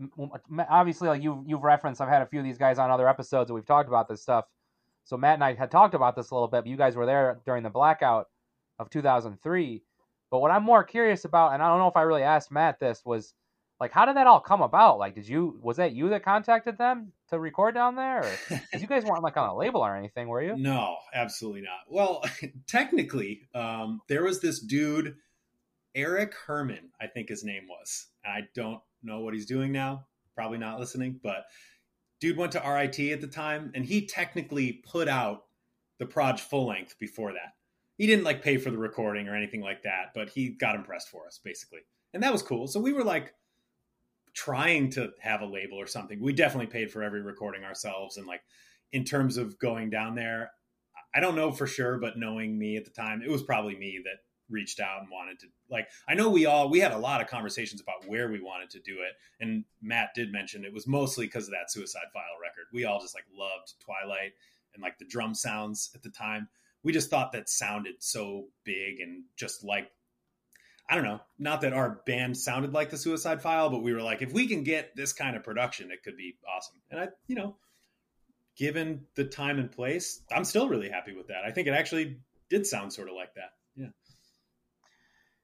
Obviously, 0.69 1.07
like 1.07 1.23
you 1.23 1.43
you've 1.47 1.63
referenced, 1.63 2.01
I've 2.01 2.09
had 2.09 2.21
a 2.21 2.27
few 2.27 2.39
of 2.39 2.45
these 2.45 2.57
guys 2.57 2.77
on 2.77 2.91
other 2.91 3.09
episodes, 3.09 3.49
and 3.49 3.55
we've 3.55 3.65
talked 3.65 3.89
about 3.89 4.07
this 4.07 4.21
stuff. 4.21 4.45
So 5.05 5.17
Matt 5.17 5.35
and 5.35 5.43
I 5.43 5.55
had 5.55 5.71
talked 5.71 5.95
about 5.95 6.15
this 6.15 6.29
a 6.29 6.35
little 6.35 6.47
bit. 6.47 6.63
But 6.63 6.67
you 6.67 6.77
guys 6.77 6.95
were 6.95 7.05
there 7.05 7.39
during 7.45 7.63
the 7.63 7.69
blackout 7.69 8.27
of 8.77 8.89
2003. 8.89 9.81
But 10.31 10.39
what 10.39 10.51
I'm 10.51 10.63
more 10.63 10.83
curious 10.83 11.25
about, 11.25 11.53
and 11.53 11.63
I 11.63 11.67
don't 11.67 11.79
know 11.79 11.87
if 11.87 11.97
I 11.97 12.03
really 12.03 12.21
asked 12.21 12.51
Matt 12.51 12.79
this, 12.79 13.01
was 13.03 13.33
like 13.79 13.91
how 13.91 14.05
did 14.05 14.17
that 14.17 14.27
all 14.27 14.39
come 14.41 14.61
about? 14.61 14.99
Like 14.99 15.15
did 15.15 15.27
you 15.27 15.57
was 15.61 15.77
that 15.77 15.93
you 15.93 16.09
that 16.09 16.23
contacted 16.23 16.77
them 16.77 17.13
to 17.29 17.39
record 17.39 17.75
down 17.75 17.95
there? 17.95 18.29
You 18.77 18.87
guys 18.87 19.05
weren't 19.05 19.23
like 19.23 19.37
on 19.37 19.49
a 19.49 19.55
label 19.55 19.81
or 19.81 19.95
anything 19.95 20.27
were 20.27 20.43
you? 20.43 20.57
No 20.57 20.97
absolutely 21.13 21.61
not. 21.61 21.81
Well 21.87 22.23
technically 22.67 23.47
um, 23.55 24.01
there 24.07 24.23
was 24.23 24.41
this 24.41 24.59
dude 24.59 25.15
eric 25.95 26.35
herman 26.45 26.91
i 27.01 27.07
think 27.07 27.29
his 27.29 27.43
name 27.43 27.63
was. 27.67 28.07
I 28.23 28.41
don't 28.53 28.79
know 29.01 29.21
what 29.21 29.33
he's 29.33 29.45
doing 29.45 29.71
now 29.71 30.05
probably 30.35 30.57
not 30.57 30.79
listening 30.79 31.19
but 31.23 31.45
dude 32.19 32.37
went 32.37 32.51
to 32.51 32.59
rit 32.59 32.99
at 32.99 33.21
the 33.21 33.27
time 33.27 33.71
and 33.75 33.85
he 33.85 34.05
technically 34.05 34.83
put 34.89 35.07
out 35.07 35.45
the 35.99 36.05
proj 36.05 36.39
full 36.39 36.67
length 36.67 36.95
before 36.99 37.33
that. 37.33 37.53
He 37.97 38.07
didn't 38.07 38.23
like 38.23 38.41
pay 38.41 38.57
for 38.57 38.71
the 38.71 38.77
recording 38.77 39.27
or 39.27 39.35
anything 39.35 39.61
like 39.61 39.83
that 39.83 40.11
but 40.13 40.29
he 40.29 40.49
got 40.49 40.75
impressed 40.75 41.09
for 41.09 41.25
us 41.25 41.39
basically. 41.43 41.79
And 42.13 42.23
that 42.23 42.31
was 42.31 42.41
cool. 42.41 42.67
So 42.67 42.79
we 42.79 42.93
were 42.93 43.03
like 43.03 43.33
trying 44.39 44.89
to 44.89 45.09
have 45.19 45.41
a 45.41 45.45
label 45.45 45.77
or 45.77 45.87
something. 45.87 46.21
We 46.21 46.31
definitely 46.31 46.71
paid 46.71 46.91
for 46.91 47.03
every 47.03 47.21
recording 47.21 47.65
ourselves. 47.65 48.15
And 48.15 48.25
like 48.25 48.41
in 48.93 49.03
terms 49.03 49.35
of 49.35 49.59
going 49.59 49.89
down 49.89 50.15
there, 50.15 50.51
I 51.13 51.19
don't 51.19 51.35
know 51.35 51.51
for 51.51 51.67
sure, 51.67 51.97
but 51.97 52.17
knowing 52.17 52.57
me 52.57 52.77
at 52.77 52.85
the 52.85 52.91
time, 52.91 53.21
it 53.21 53.29
was 53.29 53.43
probably 53.43 53.75
me 53.75 53.99
that 54.05 54.19
reached 54.49 54.79
out 54.79 55.01
and 55.01 55.09
wanted 55.11 55.37
to 55.39 55.45
like 55.69 55.87
I 56.07 56.15
know 56.15 56.27
we 56.29 56.47
all 56.47 56.71
we 56.71 56.79
had 56.79 56.91
a 56.91 56.97
lot 56.97 57.21
of 57.21 57.27
conversations 57.27 57.81
about 57.81 58.07
where 58.07 58.31
we 58.31 58.41
wanted 58.41 58.71
to 58.71 58.79
do 58.79 58.93
it 58.93 59.13
and 59.39 59.63
Matt 59.79 60.09
did 60.15 60.31
mention 60.31 60.65
it 60.65 60.73
was 60.73 60.87
mostly 60.87 61.27
because 61.27 61.45
of 61.45 61.51
that 61.51 61.69
suicide 61.69 62.07
file 62.11 62.23
record. 62.41 62.65
We 62.73 62.85
all 62.85 62.99
just 62.99 63.13
like 63.13 63.25
loved 63.31 63.75
Twilight 63.79 64.31
and 64.73 64.81
like 64.81 64.97
the 64.97 65.05
drum 65.05 65.35
sounds 65.35 65.91
at 65.93 66.01
the 66.01 66.09
time. 66.09 66.47
We 66.81 66.93
just 66.93 67.11
thought 67.11 67.31
that 67.33 67.47
sounded 67.47 67.97
so 67.99 68.47
big 68.63 69.01
and 69.01 69.25
just 69.37 69.63
like 69.63 69.91
I 70.89 70.95
don't 70.95 71.03
know, 71.03 71.19
not 71.37 71.61
that 71.61 71.73
our 71.73 72.01
band 72.07 72.35
sounded 72.35 72.73
like 72.73 72.89
the 72.89 72.97
Suicide 72.97 73.41
File, 73.43 73.69
but 73.69 73.83
we 73.83 73.93
were 73.93 74.01
like, 74.01 74.23
if 74.23 74.33
we 74.33 74.47
can 74.47 74.63
get 74.63 74.95
this 74.95 75.13
kind 75.13 75.35
of 75.35 75.43
production, 75.43 75.91
it 75.91 76.01
could 76.03 76.17
be 76.17 76.35
awesome. 76.51 76.77
And 76.89 76.99
I, 76.99 77.07
you 77.27 77.35
know, 77.35 77.55
given 78.57 79.05
the 79.15 79.23
time 79.23 79.59
and 79.59 79.71
place, 79.71 80.21
I'm 80.35 80.43
still 80.43 80.67
really 80.67 80.89
happy 80.89 81.15
with 81.15 81.27
that. 81.27 81.43
I 81.45 81.51
think 81.51 81.67
it 81.67 81.73
actually 81.73 82.17
did 82.49 82.65
sound 82.65 82.91
sort 82.91 83.07
of 83.07 83.15
like 83.15 83.35
that. 83.35 83.53
Yeah. 83.75 83.89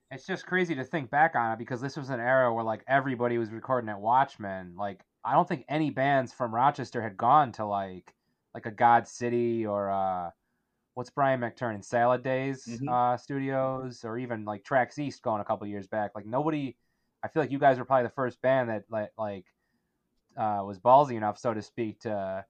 It's 0.09 0.25
just 0.25 0.47
crazy 0.47 0.75
to 0.75 0.83
think 0.83 1.11
back 1.11 1.35
on 1.35 1.51
it 1.51 1.59
because 1.59 1.79
this 1.79 1.95
was 1.95 2.09
an 2.09 2.19
era 2.19 2.51
where 2.51 2.63
like 2.63 2.83
everybody 2.87 3.37
was 3.37 3.51
recording 3.51 3.89
at 3.89 3.99
Watchmen. 3.99 4.75
Like 4.75 5.01
I 5.23 5.33
don't 5.33 5.47
think 5.47 5.65
any 5.69 5.91
bands 5.91 6.33
from 6.33 6.53
Rochester 6.53 7.01
had 7.01 7.17
gone 7.17 7.51
to 7.53 7.65
like 7.65 8.13
like 8.53 8.65
a 8.65 8.71
God 8.71 9.07
City 9.07 9.65
or 9.65 9.91
uh 9.91 10.31
what's 10.95 11.09
Brian 11.09 11.41
McTernan 11.41 11.83
Salad 11.83 12.23
Days 12.23 12.65
Mhm. 12.65 12.89
uh, 12.89 13.17
Studios, 13.17 14.03
or 14.03 14.17
even 14.17 14.45
like 14.45 14.63
Tracks 14.63 14.97
East 14.97 15.21
going 15.21 15.41
a 15.41 15.45
couple 15.45 15.67
years 15.67 15.87
back. 15.87 16.11
Like 16.15 16.25
nobody, 16.25 16.75
I 17.23 17.27
feel 17.27 17.43
like 17.43 17.51
you 17.51 17.59
guys 17.59 17.77
were 17.77 17.85
probably 17.85 18.03
the 18.03 18.13
first 18.15 18.41
band 18.41 18.69
that 18.69 18.85
like 18.89 19.11
like 19.17 19.45
uh, 20.35 20.63
was 20.65 20.79
ballsy 20.79 21.15
enough, 21.15 21.37
so 21.37 21.53
to 21.53 21.61
speak, 21.61 21.99
to 22.01 22.45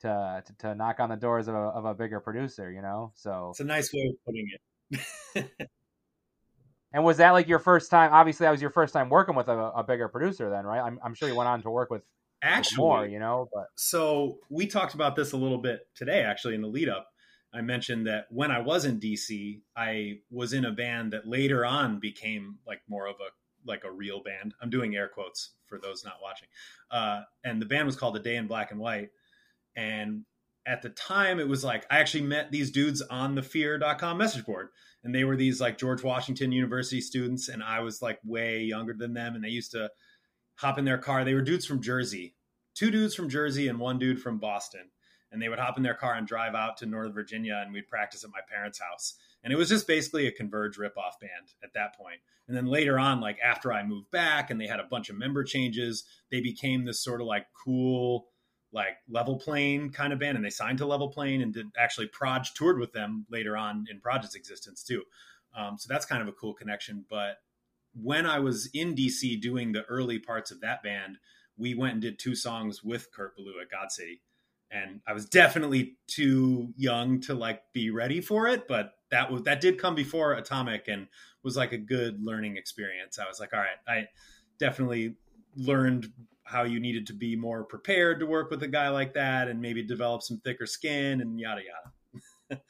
to 0.00 0.42
to, 0.46 0.54
to 0.58 0.74
knock 0.74 0.98
on 0.98 1.10
the 1.10 1.16
doors 1.16 1.46
of 1.46 1.54
a, 1.54 1.58
of 1.58 1.84
a 1.84 1.94
bigger 1.94 2.20
producer. 2.20 2.72
You 2.72 2.82
know, 2.82 3.12
so 3.14 3.50
It's 3.50 3.60
a 3.60 3.64
nice 3.64 3.92
way 3.92 4.08
of 4.08 4.14
putting 4.24 4.48
it. 4.50 4.60
and 6.92 7.04
was 7.04 7.18
that 7.18 7.30
like 7.32 7.48
your 7.48 7.58
first 7.58 7.90
time? 7.90 8.12
Obviously, 8.12 8.44
that 8.44 8.50
was 8.50 8.62
your 8.62 8.70
first 8.70 8.92
time 8.94 9.10
working 9.10 9.34
with 9.34 9.48
a, 9.48 9.58
a 9.58 9.84
bigger 9.84 10.08
producer, 10.08 10.50
then, 10.50 10.64
right? 10.64 10.80
I'm, 10.80 10.98
I'm 11.04 11.14
sure 11.14 11.28
you 11.28 11.34
went 11.36 11.48
on 11.48 11.62
to 11.62 11.70
work 11.70 11.90
with, 11.90 12.00
with 12.00 12.06
Actually, 12.42 12.76
more, 12.78 13.06
you 13.06 13.18
know, 13.18 13.48
but 13.52 13.66
so 13.76 14.38
we 14.48 14.66
talked 14.66 14.94
about 14.94 15.14
this 15.16 15.32
a 15.32 15.36
little 15.36 15.58
bit 15.58 15.80
today, 15.94 16.22
actually, 16.22 16.54
in 16.54 16.62
the 16.62 16.68
lead 16.68 16.88
up. 16.88 17.09
I 17.52 17.62
mentioned 17.62 18.06
that 18.06 18.26
when 18.30 18.50
I 18.50 18.60
was 18.60 18.84
in 18.84 19.00
DC, 19.00 19.60
I 19.76 20.18
was 20.30 20.52
in 20.52 20.64
a 20.64 20.70
band 20.70 21.12
that 21.12 21.26
later 21.26 21.64
on 21.64 21.98
became 21.98 22.58
like 22.66 22.80
more 22.88 23.06
of 23.06 23.16
a 23.16 23.30
like 23.66 23.84
a 23.84 23.90
real 23.90 24.22
band. 24.22 24.54
I'm 24.60 24.70
doing 24.70 24.96
air 24.96 25.08
quotes 25.08 25.50
for 25.66 25.78
those 25.78 26.04
not 26.04 26.18
watching. 26.22 26.48
Uh, 26.90 27.22
and 27.44 27.60
the 27.60 27.66
band 27.66 27.86
was 27.86 27.96
called 27.96 28.16
A 28.16 28.20
Day 28.20 28.36
in 28.36 28.46
Black 28.46 28.70
and 28.70 28.80
White. 28.80 29.10
And 29.76 30.24
at 30.66 30.82
the 30.82 30.90
time, 30.90 31.40
it 31.40 31.48
was 31.48 31.64
like 31.64 31.86
I 31.90 31.98
actually 31.98 32.24
met 32.24 32.50
these 32.50 32.70
dudes 32.70 33.02
on 33.02 33.34
the 33.34 33.42
fear.com 33.42 34.16
message 34.16 34.44
board. 34.44 34.68
And 35.02 35.14
they 35.14 35.24
were 35.24 35.36
these 35.36 35.60
like 35.60 35.78
George 35.78 36.02
Washington 36.02 36.52
University 36.52 37.00
students. 37.00 37.48
And 37.48 37.62
I 37.62 37.80
was 37.80 38.02
like 38.02 38.18
way 38.24 38.60
younger 38.60 38.94
than 38.94 39.14
them. 39.14 39.34
And 39.34 39.42
they 39.42 39.48
used 39.48 39.72
to 39.72 39.90
hop 40.56 40.78
in 40.78 40.84
their 40.84 40.98
car. 40.98 41.24
They 41.24 41.34
were 41.34 41.40
dudes 41.40 41.66
from 41.66 41.82
Jersey, 41.82 42.34
two 42.74 42.90
dudes 42.90 43.14
from 43.14 43.28
Jersey 43.28 43.68
and 43.68 43.78
one 43.78 43.98
dude 43.98 44.20
from 44.20 44.38
Boston. 44.38 44.90
And 45.32 45.40
they 45.40 45.48
would 45.48 45.58
hop 45.58 45.76
in 45.76 45.82
their 45.82 45.94
car 45.94 46.14
and 46.14 46.26
drive 46.26 46.54
out 46.54 46.76
to 46.78 46.86
Northern 46.86 47.12
Virginia 47.12 47.60
and 47.64 47.72
we'd 47.72 47.88
practice 47.88 48.24
at 48.24 48.30
my 48.30 48.40
parents' 48.50 48.80
house. 48.80 49.14
And 49.42 49.52
it 49.52 49.56
was 49.56 49.68
just 49.68 49.86
basically 49.86 50.26
a 50.26 50.32
Converge 50.32 50.76
ripoff 50.76 51.20
band 51.20 51.54
at 51.62 51.72
that 51.74 51.96
point. 51.96 52.20
And 52.48 52.56
then 52.56 52.66
later 52.66 52.98
on, 52.98 53.20
like 53.20 53.38
after 53.44 53.72
I 53.72 53.84
moved 53.84 54.10
back 54.10 54.50
and 54.50 54.60
they 54.60 54.66
had 54.66 54.80
a 54.80 54.84
bunch 54.84 55.08
of 55.08 55.16
member 55.16 55.44
changes, 55.44 56.04
they 56.30 56.40
became 56.40 56.84
this 56.84 57.02
sort 57.02 57.20
of 57.20 57.26
like 57.26 57.46
cool, 57.64 58.26
like 58.72 58.96
level 59.08 59.38
plane 59.38 59.90
kind 59.90 60.12
of 60.12 60.18
band. 60.18 60.36
And 60.36 60.44
they 60.44 60.50
signed 60.50 60.78
to 60.78 60.86
level 60.86 61.08
plane 61.08 61.42
and 61.42 61.54
did 61.54 61.66
actually 61.78 62.08
Proj 62.08 62.52
toured 62.54 62.78
with 62.78 62.92
them 62.92 63.24
later 63.30 63.56
on 63.56 63.86
in 63.88 64.00
Proj's 64.00 64.34
existence 64.34 64.82
too. 64.82 65.04
Um, 65.56 65.78
so 65.78 65.86
that's 65.88 66.06
kind 66.06 66.22
of 66.22 66.28
a 66.28 66.32
cool 66.32 66.54
connection. 66.54 67.04
But 67.08 67.36
when 67.94 68.26
I 68.26 68.38
was 68.38 68.68
in 68.72 68.94
DC 68.94 69.40
doing 69.40 69.72
the 69.72 69.84
early 69.84 70.18
parts 70.18 70.50
of 70.50 70.60
that 70.60 70.82
band, 70.82 71.18
we 71.56 71.74
went 71.74 71.94
and 71.94 72.02
did 72.02 72.18
two 72.18 72.34
songs 72.34 72.82
with 72.82 73.12
Kurt 73.12 73.36
Ballou 73.36 73.60
at 73.60 73.70
God 73.70 73.90
City. 73.90 74.22
And 74.70 75.00
I 75.06 75.12
was 75.12 75.26
definitely 75.26 75.96
too 76.06 76.72
young 76.76 77.20
to 77.22 77.34
like 77.34 77.62
be 77.72 77.90
ready 77.90 78.20
for 78.20 78.46
it, 78.46 78.68
but 78.68 78.92
that 79.10 79.30
was 79.30 79.42
that 79.42 79.60
did 79.60 79.78
come 79.78 79.94
before 79.94 80.34
Atomic 80.34 80.86
and 80.88 81.08
was 81.42 81.56
like 81.56 81.72
a 81.72 81.78
good 81.78 82.24
learning 82.24 82.56
experience. 82.56 83.18
I 83.18 83.26
was 83.26 83.40
like, 83.40 83.52
all 83.52 83.60
right, 83.60 83.78
I 83.88 84.06
definitely 84.58 85.16
learned 85.56 86.12
how 86.44 86.64
you 86.64 86.80
needed 86.80 87.06
to 87.06 87.12
be 87.12 87.36
more 87.36 87.64
prepared 87.64 88.20
to 88.20 88.26
work 88.26 88.50
with 88.50 88.62
a 88.62 88.68
guy 88.68 88.88
like 88.88 89.14
that 89.14 89.48
and 89.48 89.60
maybe 89.60 89.82
develop 89.82 90.22
some 90.22 90.38
thicker 90.38 90.66
skin 90.66 91.20
and 91.20 91.38
yada 91.38 91.62
yada. 91.62 92.62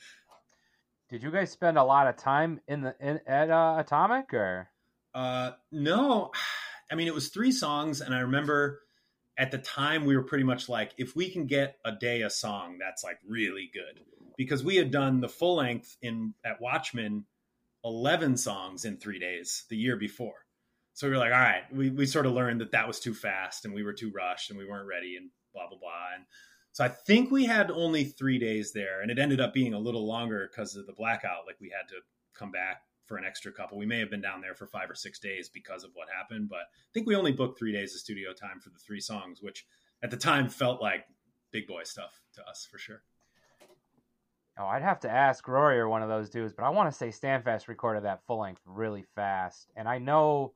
did 1.11 1.23
you 1.23 1.31
guys 1.31 1.51
spend 1.51 1.79
a 1.79 1.85
lot 1.85 2.07
of 2.07 2.17
time 2.17 2.61
in 2.69 2.83
the 2.83 2.95
in 3.01 3.21
at 3.27 3.51
uh, 3.51 3.77
Atomic 3.79 4.33
or? 4.33 4.69
Uh, 5.15 5.53
no, 5.73 6.31
I 6.91 6.95
mean 6.95 7.09
it 7.09 7.15
was 7.15 7.29
three 7.29 7.53
songs, 7.53 8.01
and 8.01 8.15
I 8.15 8.21
remember 8.21 8.81
at 9.41 9.51
the 9.51 9.59
time 9.59 10.05
we 10.05 10.15
were 10.15 10.23
pretty 10.23 10.45
much 10.45 10.69
like, 10.69 10.93
if 10.99 11.17
we 11.17 11.31
can 11.31 11.47
get 11.47 11.79
a 11.83 11.93
day 11.93 12.21
a 12.23 12.31
song, 12.31 12.77
that's 12.79 13.03
like 13.03 13.19
really 13.27 13.71
good 13.73 14.05
because 14.37 14.63
we 14.63 14.77
had 14.77 14.91
done 14.91 15.21
the 15.21 15.31
full 15.31 15.57
length 15.57 15.97
in 16.03 16.35
at 16.45 16.61
Watchmen, 16.61 17.25
eleven 17.83 18.37
songs 18.37 18.85
in 18.85 18.99
three 18.99 19.19
days 19.19 19.65
the 19.71 19.79
year 19.79 19.97
before. 19.97 20.45
So 20.93 21.07
we 21.07 21.15
were 21.15 21.19
like, 21.19 21.33
all 21.33 21.41
right, 21.41 21.63
we 21.73 21.89
we 21.89 22.05
sort 22.05 22.27
of 22.27 22.33
learned 22.33 22.61
that 22.61 22.73
that 22.73 22.87
was 22.87 23.01
too 23.01 23.15
fast, 23.15 23.65
and 23.65 23.73
we 23.73 23.83
were 23.83 23.95
too 23.95 24.13
rushed, 24.15 24.51
and 24.51 24.59
we 24.59 24.67
weren't 24.67 24.87
ready, 24.87 25.17
and 25.17 25.31
blah 25.55 25.69
blah 25.69 25.79
blah, 25.79 26.15
and. 26.15 26.25
So 26.73 26.85
I 26.85 26.89
think 26.89 27.33
we 27.33 27.47
had 27.47 27.69
only 27.69 28.05
three 28.05 28.39
days 28.39 28.73
there, 28.73 29.01
and 29.01 29.11
it 29.11 29.19
ended 29.19 29.41
up 29.41 29.53
being 29.53 29.75
a 29.75 29.79
little 29.81 30.07
longer 30.07 30.49
because 30.49 30.77
of 30.77 30.87
the 30.87 30.93
blackout. 30.93 31.45
Like 31.45 31.57
we 31.61 31.69
had 31.69 31.89
to 31.89 31.97
come 32.33 32.53
back 32.53 32.83
for 33.11 33.17
an 33.17 33.25
extra 33.25 33.51
couple. 33.51 33.77
We 33.77 33.87
may 33.87 33.99
have 33.99 34.09
been 34.09 34.21
down 34.21 34.41
there 34.41 34.55
for 34.55 34.69
five 34.69 34.89
or 34.89 34.95
six 34.95 35.19
days 35.19 35.49
because 35.49 35.83
of 35.83 35.91
what 35.95 36.07
happened, 36.17 36.49
but 36.49 36.61
I 36.61 36.91
think 36.95 37.09
we 37.09 37.17
only 37.17 37.33
booked 37.33 37.59
three 37.59 37.73
days 37.73 37.93
of 37.93 38.01
studio 38.01 38.33
time 38.33 38.61
for 38.61 38.71
the 38.71 38.79
three 38.79 39.01
songs, 39.01 39.43
which 39.43 39.67
at 40.01 40.13
the 40.13 40.17
time 40.17 40.49
felt 40.49 40.81
like 40.81 41.07
big 41.51 41.67
boy 41.67 41.83
stuff 41.83 42.21
to 42.35 42.49
us 42.49 42.69
for 42.71 42.79
sure. 42.79 43.03
Oh, 44.57 44.67
I'd 44.67 44.83
have 44.83 45.01
to 45.01 45.11
ask 45.11 45.49
Rory 45.49 45.81
or 45.81 45.89
one 45.89 46.05
of 46.05 46.09
those 46.09 46.31
dudes, 46.31 46.55
but 46.57 46.63
I 46.63 46.69
want 46.69 46.89
to 46.89 46.97
say 46.97 47.09
Standfast 47.09 47.67
recorded 47.67 48.05
that 48.05 48.21
full 48.29 48.39
length 48.39 48.63
really 48.65 49.05
fast, 49.17 49.73
and 49.75 49.89
I 49.89 49.99
know 49.99 50.53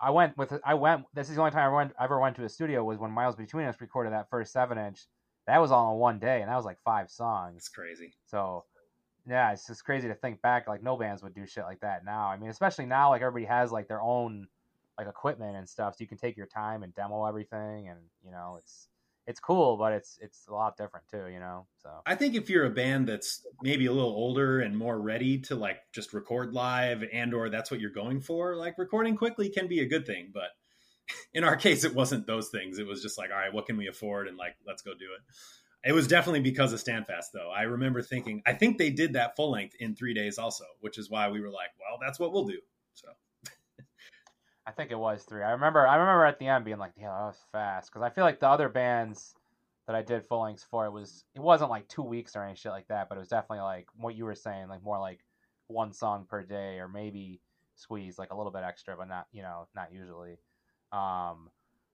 I 0.00 0.08
went 0.08 0.38
with 0.38 0.54
I 0.64 0.72
went. 0.72 1.04
This 1.12 1.28
is 1.28 1.34
the 1.34 1.42
only 1.42 1.52
time 1.52 1.70
I 1.70 1.76
went 1.76 1.92
ever 2.00 2.18
went 2.18 2.36
to 2.36 2.44
a 2.44 2.48
studio 2.48 2.82
was 2.82 2.96
when 2.96 3.10
Miles 3.10 3.36
Between 3.36 3.66
Us 3.66 3.76
recorded 3.78 4.14
that 4.14 4.30
first 4.30 4.54
seven 4.54 4.78
inch. 4.78 5.06
That 5.46 5.60
was 5.60 5.70
all 5.70 5.92
in 5.92 5.98
one 5.98 6.18
day, 6.18 6.40
and 6.40 6.50
that 6.50 6.56
was 6.56 6.64
like 6.64 6.78
five 6.82 7.10
songs. 7.10 7.56
It's 7.58 7.68
crazy. 7.68 8.14
So, 8.24 8.64
yeah, 9.28 9.52
it's 9.52 9.66
just 9.66 9.84
crazy 9.84 10.08
to 10.08 10.14
think 10.14 10.42
back. 10.42 10.68
Like 10.68 10.82
no 10.82 10.96
bands 10.96 11.22
would 11.22 11.34
do 11.34 11.46
shit 11.46 11.64
like 11.64 11.80
that 11.80 12.04
now. 12.04 12.28
I 12.28 12.36
mean, 12.36 12.50
especially 12.50 12.86
now, 12.86 13.10
like 13.10 13.22
everybody 13.22 13.46
has 13.46 13.72
like 13.72 13.88
their 13.88 14.02
own 14.02 14.48
like 14.98 15.08
equipment 15.08 15.56
and 15.56 15.68
stuff, 15.68 15.94
so 15.94 15.98
you 16.00 16.06
can 16.06 16.18
take 16.18 16.36
your 16.36 16.46
time 16.46 16.82
and 16.82 16.94
demo 16.94 17.24
everything, 17.24 17.88
and 17.88 17.98
you 18.24 18.30
know, 18.30 18.56
it's 18.58 18.88
it's 19.26 19.40
cool, 19.40 19.76
but 19.76 19.92
it's 19.92 20.18
it's 20.20 20.46
a 20.48 20.52
lot 20.52 20.76
different 20.76 21.06
too. 21.08 21.28
You 21.28 21.40
know, 21.40 21.66
so 21.82 21.90
I 22.06 22.14
think 22.14 22.34
if 22.34 22.50
you're 22.50 22.66
a 22.66 22.70
band 22.70 23.08
that's 23.08 23.46
maybe 23.62 23.86
a 23.86 23.92
little 23.92 24.10
older 24.10 24.60
and 24.60 24.76
more 24.76 25.00
ready 25.00 25.38
to 25.42 25.54
like 25.54 25.78
just 25.92 26.12
record 26.12 26.52
live 26.52 27.02
and 27.12 27.32
or 27.32 27.48
that's 27.48 27.70
what 27.70 27.80
you're 27.80 27.90
going 27.90 28.20
for, 28.20 28.56
like 28.56 28.76
recording 28.76 29.16
quickly 29.16 29.48
can 29.48 29.68
be 29.68 29.80
a 29.80 29.86
good 29.86 30.06
thing, 30.06 30.30
but 30.34 30.50
in 31.34 31.44
our 31.44 31.56
case 31.56 31.84
it 31.84 31.94
wasn't 31.94 32.26
those 32.26 32.50
things. 32.50 32.78
It 32.78 32.86
was 32.86 33.02
just 33.02 33.16
like, 33.16 33.30
all 33.30 33.38
right, 33.38 33.52
what 33.52 33.66
can 33.66 33.76
we 33.78 33.88
afford 33.88 34.28
and 34.28 34.36
like 34.36 34.56
let's 34.66 34.82
go 34.82 34.92
do 34.92 35.06
it. 35.16 35.34
It 35.84 35.92
was 35.92 36.08
definitely 36.08 36.40
because 36.40 36.72
of 36.72 36.80
Standfast 36.80 37.32
though. 37.32 37.50
I 37.50 37.62
remember 37.62 38.02
thinking 38.02 38.42
I 38.46 38.54
think 38.54 38.78
they 38.78 38.90
did 38.90 39.12
that 39.14 39.36
full 39.36 39.50
length 39.50 39.74
in 39.78 39.94
3 39.94 40.14
days 40.14 40.38
also, 40.38 40.64
which 40.80 40.98
is 40.98 41.10
why 41.10 41.28
we 41.28 41.40
were 41.40 41.50
like, 41.50 41.70
well, 41.78 41.98
that's 42.00 42.18
what 42.18 42.32
we'll 42.32 42.46
do. 42.46 42.58
So 42.94 43.08
I 44.66 44.72
think 44.72 44.90
it 44.90 44.98
was 44.98 45.24
three. 45.24 45.42
I 45.42 45.50
remember. 45.50 45.86
I 45.86 45.96
remember 45.96 46.24
at 46.24 46.38
the 46.38 46.46
end 46.48 46.64
being 46.64 46.78
like, 46.78 46.92
"Yeah, 46.96 47.08
that 47.08 47.26
was 47.26 47.44
fast." 47.52 47.90
Because 47.90 48.02
I 48.02 48.10
feel 48.10 48.24
like 48.24 48.40
the 48.40 48.48
other 48.48 48.68
bands 48.68 49.34
that 49.86 49.94
I 49.94 50.02
did 50.02 50.24
full 50.24 50.42
lengths 50.42 50.64
for, 50.64 50.86
it 50.86 50.90
was 50.90 51.24
it 51.34 51.40
wasn't 51.40 51.70
like 51.70 51.86
two 51.88 52.02
weeks 52.02 52.34
or 52.34 52.42
any 52.42 52.56
shit 52.56 52.72
like 52.72 52.88
that, 52.88 53.08
but 53.08 53.16
it 53.16 53.18
was 53.18 53.28
definitely 53.28 53.62
like 53.62 53.86
what 53.96 54.14
you 54.14 54.24
were 54.24 54.34
saying, 54.34 54.68
like 54.68 54.82
more 54.82 54.98
like 54.98 55.20
one 55.66 55.92
song 55.92 56.26
per 56.28 56.42
day, 56.42 56.78
or 56.78 56.88
maybe 56.88 57.40
squeeze 57.76 58.18
like 58.18 58.32
a 58.32 58.36
little 58.36 58.52
bit 58.52 58.62
extra, 58.64 58.96
but 58.96 59.08
not 59.08 59.26
you 59.32 59.42
know 59.42 59.68
not 59.74 59.92
usually. 59.92 60.38
Um, 60.92 61.50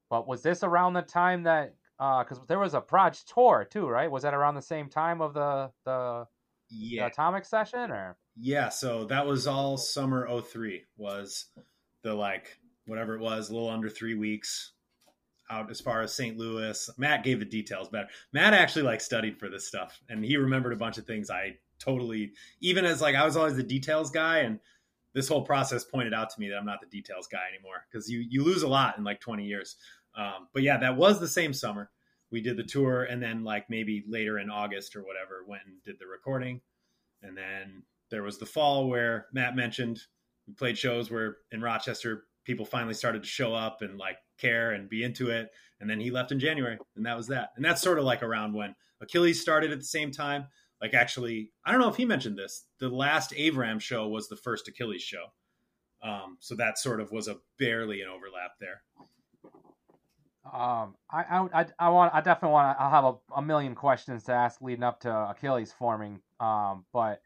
but 0.09 0.29
was 0.29 0.43
this 0.43 0.63
around 0.63 0.93
the 0.95 1.03
time 1.03 1.45
that 1.45 1.75
because 2.01 2.41
there 2.49 2.59
was 2.59 2.73
a 2.73 2.81
Proj 2.81 3.23
tour 3.25 3.69
too, 3.71 3.87
right? 3.87 4.11
Was 4.11 4.23
that 4.23 4.33
around 4.33 4.55
the 4.55 4.63
same 4.63 4.89
time 4.89 5.21
of 5.21 5.35
the 5.35 5.71
the, 5.85 6.27
the. 6.71 6.99
Atomic 6.99 7.45
session 7.45 7.91
or? 7.91 8.17
Yeah, 8.37 8.71
so 8.71 9.05
that 9.07 9.27
was 9.27 9.47
all 9.47 9.77
summer 9.77 10.27
03 10.41 10.85
was 10.97 11.47
the 12.03 12.15
like 12.15 12.59
whatever 12.87 13.15
it 13.15 13.21
was, 13.21 13.51
a 13.51 13.53
little 13.53 13.69
under 13.69 13.91
3 13.91 14.15
weeks 14.15 14.73
out 15.51 15.71
as 15.71 15.81
far 15.81 16.01
as 16.01 16.15
St. 16.15 16.39
Louis. 16.39 16.89
Matt 16.97 17.23
gave 17.23 17.39
the 17.39 17.45
details 17.45 17.89
better. 17.89 18.09
Matt 18.33 18.55
actually 18.55 18.83
like 18.83 19.01
studied 19.01 19.39
for 19.39 19.51
this 19.51 19.67
stuff 19.67 20.01
and 20.09 20.25
he 20.25 20.37
remembered 20.37 20.73
a 20.73 20.77
bunch 20.77 20.97
of 20.97 21.07
things 21.07 21.29
I 21.29 21.57
totally 21.79 22.33
even 22.61 22.85
as 22.85 23.03
like 23.03 23.15
I 23.15 23.25
was 23.25 23.37
always 23.37 23.57
the 23.57 23.63
details 23.63 24.11
guy 24.11 24.39
and 24.39 24.59
this 25.13 25.29
whole 25.29 25.43
process 25.43 25.85
pointed 25.85 26.15
out 26.15 26.31
to 26.31 26.41
me 26.41 26.49
that 26.49 26.57
I'm 26.57 26.67
not 26.67 26.81
the 26.81 26.87
details 26.87 27.27
guy 27.27 27.49
anymore 27.53 27.85
because 27.91 28.09
you 28.09 28.25
you 28.27 28.45
lose 28.45 28.63
a 28.63 28.69
lot 28.69 28.97
in 28.97 29.05
like 29.05 29.21
20 29.21 29.45
years. 29.45 29.77
Um, 30.17 30.49
but 30.53 30.63
yeah, 30.63 30.79
that 30.79 30.97
was 30.97 31.21
the 31.21 31.29
same 31.29 31.53
summer. 31.53 31.91
We 32.31 32.41
did 32.41 32.57
the 32.57 32.65
tour 32.65 33.05
and 33.05 33.23
then 33.23 33.45
like 33.45 33.69
maybe 33.69 34.05
later 34.09 34.39
in 34.39 34.51
August 34.51 34.95
or 34.97 35.03
whatever 35.03 35.45
went 35.47 35.63
and 35.67 35.83
did 35.85 35.99
the 35.99 36.07
recording. 36.07 36.61
And 37.23 37.37
then 37.37 37.83
there 38.11 38.23
was 38.23 38.39
the 38.39 38.47
fall 38.47 38.89
where 38.89 39.27
Matt 39.33 39.57
mentioned 39.57 40.01
we 40.47 40.55
played 40.55 40.79
shows 40.79 41.11
where 41.11 41.39
in 41.53 41.61
Rochester 41.61 42.25
people 42.45 42.65
finally 42.65 42.95
started 42.95 43.23
to 43.23 43.29
show 43.29 43.55
up 43.55 43.83
and 43.83 43.99
like 43.99 44.17
care 44.39 44.73
and 44.73 44.89
be 44.89 45.03
into 45.03 45.31
it. 45.31 45.51
And 45.81 45.89
then 45.89 46.01
he 46.01 46.11
left 46.11 46.33
in 46.33 46.41
January 46.41 46.79
and 46.97 47.07
that 47.07 47.17
was 47.17 47.29
that. 47.29 47.51
And 47.57 47.65
that's 47.65 47.83
sort 47.83 47.99
of 47.99 48.05
like 48.05 48.23
around 48.23 48.55
when 48.55 48.75
Achilles 49.01 49.41
started 49.41 49.73
at 49.73 49.79
the 49.79 49.85
same 49.85 50.11
time. 50.11 50.47
Like 50.81 50.95
actually, 50.95 51.53
I 51.65 51.73
don't 51.73 51.81
know 51.81 51.91
if 51.91 51.97
he 51.97 52.05
mentioned 52.05 52.39
this. 52.39 52.65
The 52.79 52.89
last 52.89 53.33
Avram 53.33 53.81
show 53.81 54.09
was 54.09 54.29
the 54.29 54.37
first 54.37 54.69
Achilles 54.69 55.03
show. 55.03 55.27
Um, 56.03 56.39
so 56.41 56.55
that 56.57 56.79
sort 56.79 57.01
of 57.01 57.13
was 57.13 57.29
a 57.29 57.37
barely 57.59 58.01
an 58.01 58.09
overlap 58.09 58.53
there. 58.59 58.83
Um, 60.53 60.97
I, 61.11 61.23
I, 61.23 61.61
I, 61.61 61.67
I 61.79 61.89
want, 61.91 62.15
I 62.15 62.21
definitely 62.21 62.53
want 62.53 62.77
to. 62.77 62.83
I'll 62.83 62.91
have 62.91 63.05
a, 63.05 63.15
a 63.37 63.43
million 63.43 63.75
questions 63.75 64.25
to 64.25 64.33
ask 64.33 64.61
leading 64.61 64.83
up 64.83 65.01
to 65.01 65.11
Achilles 65.31 65.73
forming. 65.79 66.21
Um, 66.41 66.85
but 66.93 67.23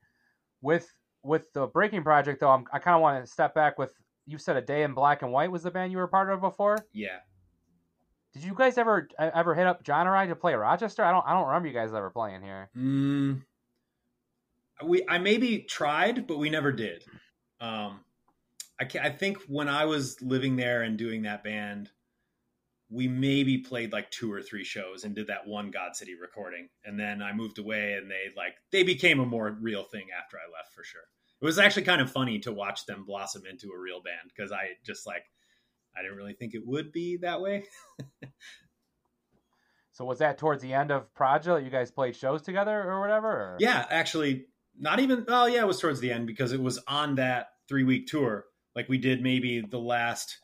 with 0.61 0.93
with 1.23 1.53
the 1.53 1.67
Breaking 1.67 2.03
Project, 2.03 2.41
though, 2.41 2.51
I'm, 2.51 2.67
I 2.73 2.79
kind 2.79 2.95
of 2.95 3.01
want 3.01 3.25
to 3.25 3.31
step 3.31 3.55
back. 3.55 3.79
With 3.79 3.93
you 4.27 4.39
said 4.39 4.57
a 4.57 4.63
day 4.63 4.83
in 4.83 4.95
black 4.95 5.23
and 5.23 5.33
white 5.33 5.51
was 5.51 5.63
the 5.63 5.71
band 5.71 5.93
you 5.93 5.99
were 5.99 6.07
part 6.07 6.31
of 6.31 6.41
before. 6.41 6.79
Yeah. 6.93 7.19
Did 8.35 8.45
you 8.45 8.55
guys 8.55 8.79
ever 8.79 9.09
ever 9.19 9.55
hit 9.55 9.67
up 9.67 9.85
John 9.85 10.09
or 10.09 10.17
I 10.17 10.27
to 10.27 10.37
play 10.37 10.55
Rochester? 10.55 11.05
I 11.05 11.13
don't, 11.13 11.25
I 11.27 11.35
don't 11.35 11.47
remember 11.47 11.69
you 11.69 11.75
guys 11.75 11.95
ever 11.95 12.11
playing 12.11 12.43
here. 12.43 12.69
Mm, 12.77 13.43
we 14.85 15.05
I 15.09 15.19
maybe 15.19 15.61
tried, 15.61 16.27
but 16.27 16.39
we 16.39 16.51
never 16.51 16.73
did. 16.73 17.05
Um, 17.61 18.01
I, 18.81 18.89
I 19.01 19.11
think 19.11 19.39
when 19.47 19.69
I 19.69 19.85
was 19.85 20.21
living 20.21 20.57
there 20.57 20.83
and 20.83 20.99
doing 20.99 21.23
that 21.23 21.45
band, 21.45 21.91
we 22.95 23.09
maybe 23.09 23.59
played 23.59 23.93
like 23.93 24.11
two 24.11 24.33
or 24.33 24.41
three 24.41 24.65
shows 24.65 25.05
and 25.05 25.15
did 25.15 25.27
that 25.27 25.47
one 25.47 25.71
God 25.71 25.97
City 25.97 26.15
recording, 26.15 26.69
and 26.85 26.99
then 26.99 27.21
I 27.21 27.33
moved 27.33 27.59
away, 27.59 27.95
and 27.95 28.11
they 28.11 28.33
like 28.37 28.55
they 28.71 28.85
became 28.85 29.19
a 29.21 29.27
more 29.27 29.51
real 29.61 29.83
thing 29.83 30.07
after 30.17 30.37
I 30.37 30.51
left 30.57 30.73
for 30.75 30.85
sure. 30.85 31.03
It 31.43 31.45
was 31.45 31.59
actually 31.59 31.83
kind 31.83 32.01
of 32.01 32.11
funny 32.11 32.39
to 32.41 32.53
watch 32.53 32.87
them 32.87 33.05
blossom 33.05 33.43
into 33.51 33.71
a 33.73 33.79
real 33.79 34.01
band 34.03 34.31
because 34.35 34.53
I 34.53 34.69
just 34.85 35.07
like 35.07 35.25
I 35.97 36.03
didn't 36.03 36.17
really 36.17 36.35
think 36.35 36.55
it 36.55 36.67
would 36.67 36.93
be 36.93 37.19
that 37.19 37.41
way. 37.41 37.65
so 39.93 40.05
was 40.05 40.19
that 40.19 40.39
towards 40.39 40.63
the 40.63 40.73
end 40.73 40.91
of 40.91 41.13
Project? 41.15 41.65
You 41.65 41.71
guys 41.71 41.91
played 41.91 42.17
shows 42.17 42.43
together 42.43 42.83
or 42.83 43.01
whatever? 43.01 43.29
Or? 43.29 43.57
Yeah, 43.59 43.85
actually, 43.91 44.47
not 44.79 45.01
even. 45.01 45.25
Oh, 45.29 45.47
yeah, 45.47 45.63
it 45.63 45.67
was 45.67 45.81
towards 45.81 46.01
the 46.01 46.13
end 46.13 46.27
because 46.27 46.53
it 46.53 46.61
was 46.61 46.79
on 46.89 47.17
that 47.17 47.49
three 47.69 47.85
week 47.85 48.07
tour. 48.07 48.45
Like 48.75 48.89
we 48.89 48.99
did 48.99 49.23
maybe 49.23 49.61
the 49.61 49.79
last. 49.79 50.39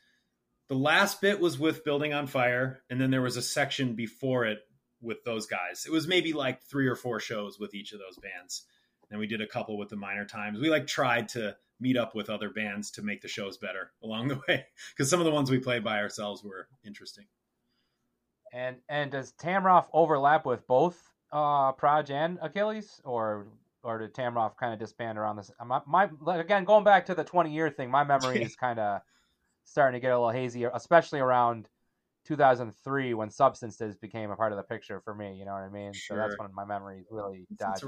The 0.71 0.77
last 0.77 1.21
bit 1.21 1.41
was 1.41 1.59
with 1.59 1.83
Building 1.83 2.15
on 2.15 2.29
Fire, 2.29 2.85
and 2.89 3.01
then 3.01 3.11
there 3.11 3.21
was 3.21 3.37
a 3.37 3.43
section 3.43 3.97
before 3.97 4.45
it 4.45 4.61
with 5.03 5.25
those 5.25 5.47
guys. 5.47 5.85
It 5.85 5.91
was 5.91 6.07
maybe 6.07 6.33
like 6.33 6.63
three 6.63 6.87
or 6.87 6.95
four 6.95 7.19
shows 7.19 7.59
with 7.59 7.75
each 7.75 7.93
of 7.93 7.99
those 7.99 8.17
bands. 8.19 8.63
And 9.11 9.19
we 9.19 9.27
did 9.27 9.41
a 9.41 9.49
couple 9.49 9.77
with 9.77 9.89
the 9.89 9.97
minor 9.97 10.25
times. 10.25 10.61
We 10.61 10.71
like 10.71 10.87
tried 10.87 11.31
to 11.31 11.57
meet 11.81 11.97
up 11.97 12.15
with 12.15 12.31
other 12.31 12.51
bands 12.51 12.93
to 12.93 13.03
make 13.03 13.21
the 13.21 13.27
shows 13.27 13.59
better 13.59 13.91
along 14.05 14.29
the 14.29 14.41
way 14.47 14.65
because 14.95 15.11
some 15.11 15.19
of 15.19 15.27
the 15.27 15.33
ones 15.33 15.51
we 15.51 15.59
played 15.59 15.83
by 15.83 15.99
ourselves 15.99 16.45
were 16.45 16.69
interesting. 16.85 17.25
And 18.53 18.77
and 18.89 19.11
does 19.11 19.33
Tamaroff 19.43 19.87
overlap 19.93 20.47
with 20.47 20.69
both 20.69 20.97
uh 21.33 21.73
Proj 21.73 22.13
and 22.13 22.39
Achilles, 22.41 23.01
or 23.05 23.49
or 23.83 23.99
did 23.99 24.15
Tamaroff 24.15 24.57
kind 24.57 24.73
of 24.73 24.79
disband 24.79 25.19
around 25.19 25.35
this? 25.35 25.51
My, 25.67 25.81
my 25.85 26.09
again 26.39 26.65
going 26.65 26.85
back 26.85 27.07
to 27.07 27.17
the 27.17 27.25
twenty 27.25 27.53
year 27.53 27.71
thing, 27.71 27.91
my 27.91 28.05
memory 28.05 28.41
is 28.45 28.55
kind 28.55 28.79
of 28.79 29.01
starting 29.65 29.99
to 29.99 30.03
get 30.03 30.13
a 30.13 30.19
little 30.19 30.31
hazy, 30.31 30.65
especially 30.65 31.21
around 31.21 31.69
2003 32.27 33.15
when 33.15 33.31
substances 33.31 33.97
became 33.97 34.31
a 34.31 34.37
part 34.37 34.53
of 34.53 34.57
the 34.57 34.63
picture 34.63 35.01
for 35.01 35.15
me. 35.15 35.37
You 35.37 35.45
know 35.45 35.53
what 35.53 35.63
I 35.63 35.69
mean? 35.69 35.93
Sure. 35.93 36.17
So 36.17 36.21
that's 36.21 36.39
when 36.39 36.55
my 36.55 36.65
memory 36.65 37.05
really 37.11 37.47
died. 37.57 37.81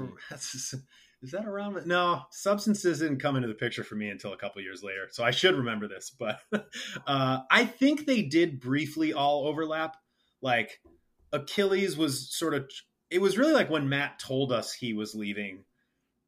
Is 1.23 1.31
that 1.31 1.45
around? 1.45 1.85
No, 1.85 2.23
substances 2.31 2.99
didn't 2.99 3.19
come 3.19 3.37
into 3.37 3.47
the 3.47 3.53
picture 3.53 3.83
for 3.83 3.95
me 3.95 4.09
until 4.09 4.33
a 4.33 4.37
couple 4.37 4.61
years 4.61 4.83
later. 4.83 5.07
So 5.09 5.23
I 5.23 5.31
should 5.31 5.55
remember 5.55 5.87
this, 5.87 6.11
but 6.17 6.39
uh, 7.07 7.39
I 7.49 7.65
think 7.65 8.05
they 8.05 8.23
did 8.23 8.59
briefly 8.59 9.13
all 9.13 9.47
overlap. 9.47 9.95
Like 10.41 10.81
Achilles 11.31 11.95
was 11.95 12.29
sort 12.35 12.53
of. 12.53 12.69
It 13.09 13.21
was 13.21 13.37
really 13.37 13.53
like 13.53 13.69
when 13.69 13.87
Matt 13.87 14.19
told 14.19 14.51
us 14.51 14.73
he 14.73 14.93
was 14.93 15.15
leaving. 15.15 15.63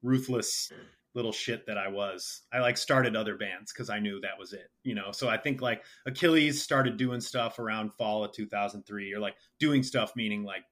Ruthless 0.01 0.71
little 1.15 1.31
shit 1.31 1.65
that 1.67 1.77
I 1.77 1.87
was. 1.87 2.41
I 2.53 2.59
like 2.59 2.77
started 2.77 3.15
other 3.15 3.37
bands 3.37 3.71
because 3.73 3.89
I 3.89 3.99
knew 3.99 4.19
that 4.21 4.37
was 4.37 4.53
it, 4.53 4.69
you 4.83 4.93
know. 4.93 5.11
So 5.11 5.29
I 5.29 5.37
think 5.37 5.61
like 5.61 5.83
Achilles 6.05 6.61
started 6.61 6.97
doing 6.97 7.21
stuff 7.21 7.57
around 7.57 7.93
fall 7.93 8.23
of 8.23 8.33
2003, 8.33 9.13
or 9.13 9.19
like 9.19 9.35
doing 9.59 9.81
stuff 9.81 10.11
meaning 10.15 10.43
like 10.43 10.63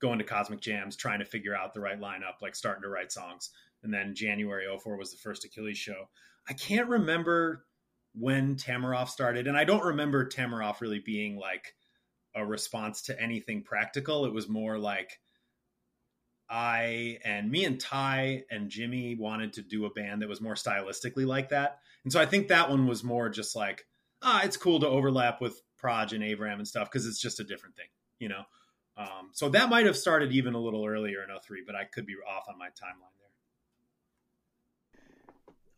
going 0.00 0.18
to 0.18 0.24
Cosmic 0.24 0.60
Jams, 0.60 0.96
trying 0.96 1.20
to 1.20 1.24
figure 1.24 1.56
out 1.56 1.72
the 1.72 1.80
right 1.80 2.00
lineup, 2.00 2.42
like 2.42 2.56
starting 2.56 2.82
to 2.82 2.88
write 2.88 3.12
songs 3.12 3.50
and 3.82 3.92
then 3.92 4.14
January 4.14 4.66
04 4.78 4.96
was 4.96 5.10
the 5.10 5.18
first 5.18 5.44
Achilles 5.44 5.78
show. 5.78 6.08
I 6.48 6.52
can't 6.54 6.88
remember 6.88 7.64
when 8.14 8.56
Tamaroff 8.56 9.08
started, 9.08 9.46
and 9.46 9.56
I 9.56 9.64
don't 9.64 9.84
remember 9.84 10.28
Tamaroff 10.28 10.80
really 10.80 11.02
being 11.04 11.36
like 11.36 11.74
a 12.34 12.44
response 12.44 13.02
to 13.02 13.20
anything 13.20 13.62
practical. 13.62 14.24
It 14.24 14.32
was 14.32 14.48
more 14.48 14.78
like 14.78 15.18
I 16.52 17.18
and 17.24 17.50
me 17.50 17.64
and 17.64 17.80
Ty 17.80 18.44
and 18.50 18.68
Jimmy 18.68 19.14
wanted 19.14 19.54
to 19.54 19.62
do 19.62 19.86
a 19.86 19.90
band 19.90 20.20
that 20.20 20.28
was 20.28 20.42
more 20.42 20.54
stylistically 20.54 21.26
like 21.26 21.48
that. 21.48 21.78
And 22.04 22.12
so 22.12 22.20
I 22.20 22.26
think 22.26 22.48
that 22.48 22.68
one 22.68 22.86
was 22.86 23.02
more 23.02 23.30
just 23.30 23.56
like, 23.56 23.86
ah, 24.20 24.42
it's 24.44 24.58
cool 24.58 24.78
to 24.80 24.86
overlap 24.86 25.40
with 25.40 25.62
Proj 25.78 26.12
and 26.12 26.22
Avram 26.22 26.56
and 26.56 26.68
stuff 26.68 26.90
because 26.90 27.06
it's 27.06 27.20
just 27.20 27.40
a 27.40 27.44
different 27.44 27.74
thing, 27.76 27.86
you 28.18 28.28
know? 28.28 28.42
Um, 28.98 29.30
so 29.32 29.48
that 29.48 29.70
might 29.70 29.86
have 29.86 29.96
started 29.96 30.32
even 30.32 30.52
a 30.52 30.58
little 30.60 30.84
earlier 30.84 31.22
in 31.22 31.30
03, 31.34 31.62
but 31.66 31.74
I 31.74 31.84
could 31.84 32.04
be 32.04 32.16
off 32.28 32.44
on 32.48 32.58
my 32.58 32.66
timeline 32.66 33.14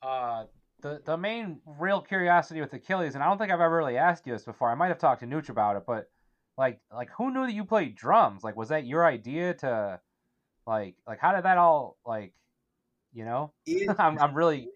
there. 0.02 0.10
uh, 0.10 0.44
the 0.80 1.00
the 1.04 1.16
main 1.16 1.60
real 1.78 2.00
curiosity 2.00 2.60
with 2.60 2.72
Achilles, 2.72 3.14
and 3.14 3.22
I 3.22 3.28
don't 3.28 3.38
think 3.38 3.52
I've 3.52 3.60
ever 3.60 3.76
really 3.76 3.96
asked 3.96 4.26
you 4.26 4.32
this 4.32 4.44
before. 4.44 4.70
I 4.70 4.74
might 4.74 4.88
have 4.88 4.98
talked 4.98 5.20
to 5.20 5.26
Nooch 5.26 5.48
about 5.48 5.76
it, 5.76 5.84
but 5.86 6.10
like 6.58 6.80
like 6.92 7.10
who 7.16 7.32
knew 7.32 7.46
that 7.46 7.54
you 7.54 7.64
played 7.64 7.94
drums? 7.94 8.42
Like, 8.42 8.56
was 8.56 8.68
that 8.70 8.86
your 8.86 9.06
idea 9.06 9.54
to 9.54 10.00
like 10.66 10.96
like 11.06 11.18
how 11.18 11.34
did 11.34 11.44
that 11.44 11.58
all 11.58 11.96
like 12.06 12.32
you 13.12 13.24
know? 13.24 13.52
It, 13.66 13.94
I'm 13.98 14.18
I'm 14.18 14.34
really 14.34 14.68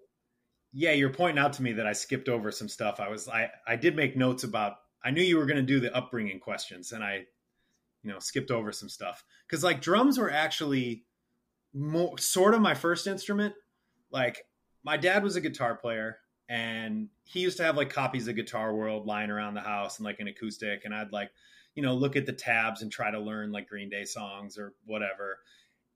yeah. 0.73 0.93
You're 0.93 1.13
pointing 1.13 1.43
out 1.43 1.55
to 1.55 1.63
me 1.63 1.73
that 1.73 1.87
I 1.87 1.93
skipped 1.93 2.29
over 2.29 2.51
some 2.51 2.69
stuff. 2.69 3.01
I 3.01 3.09
was 3.09 3.29
I 3.29 3.51
I 3.67 3.77
did 3.77 3.97
make 3.97 4.17
notes 4.17 4.45
about. 4.45 4.75
I 5.05 5.11
knew 5.11 5.23
you 5.23 5.39
were 5.39 5.47
going 5.47 5.59
to 5.59 5.63
do 5.63 5.81
the 5.81 5.95
upbringing 5.97 6.41
questions, 6.41 6.93
and 6.93 7.05
I 7.05 7.27
you 8.03 8.11
know 8.13 8.19
skipped 8.19 8.51
over 8.51 8.73
some 8.73 8.89
stuff 8.89 9.25
because 9.47 9.65
like 9.65 9.81
drums 9.81 10.19
were 10.19 10.31
actually 10.31 11.05
more 11.75 12.17
sort 12.19 12.55
of 12.55 12.61
my 12.61 12.75
first 12.75 13.07
instrument 13.07 13.55
like 14.11 14.45
my 14.85 14.97
dad 14.97 15.23
was 15.23 15.37
a 15.37 15.41
guitar 15.41 15.75
player 15.75 16.19
and 16.49 17.09
he 17.25 17.41
used 17.41 17.59
to 17.59 17.65
have 17.65 17.77
like 17.77 17.91
copies 17.91 18.27
of 18.27 18.37
Guitar 18.37 18.75
World 18.75 19.07
lying 19.07 19.31
around 19.31 19.55
the 19.55 19.61
house 19.61 19.99
and 19.99 20.05
like 20.05 20.21
an 20.21 20.29
acoustic 20.29 20.85
and 20.85 20.95
I'd 20.95 21.13
like 21.13 21.31
you 21.75 21.83
know 21.83 21.95
look 21.95 22.17
at 22.17 22.27
the 22.27 22.33
tabs 22.33 22.83
and 22.83 22.91
try 22.91 23.11
to 23.11 23.21
learn 23.21 23.53
like 23.53 23.69
Green 23.69 23.91
Day 23.91 24.05
songs 24.05 24.59
or 24.59 24.75
whatever. 24.87 25.39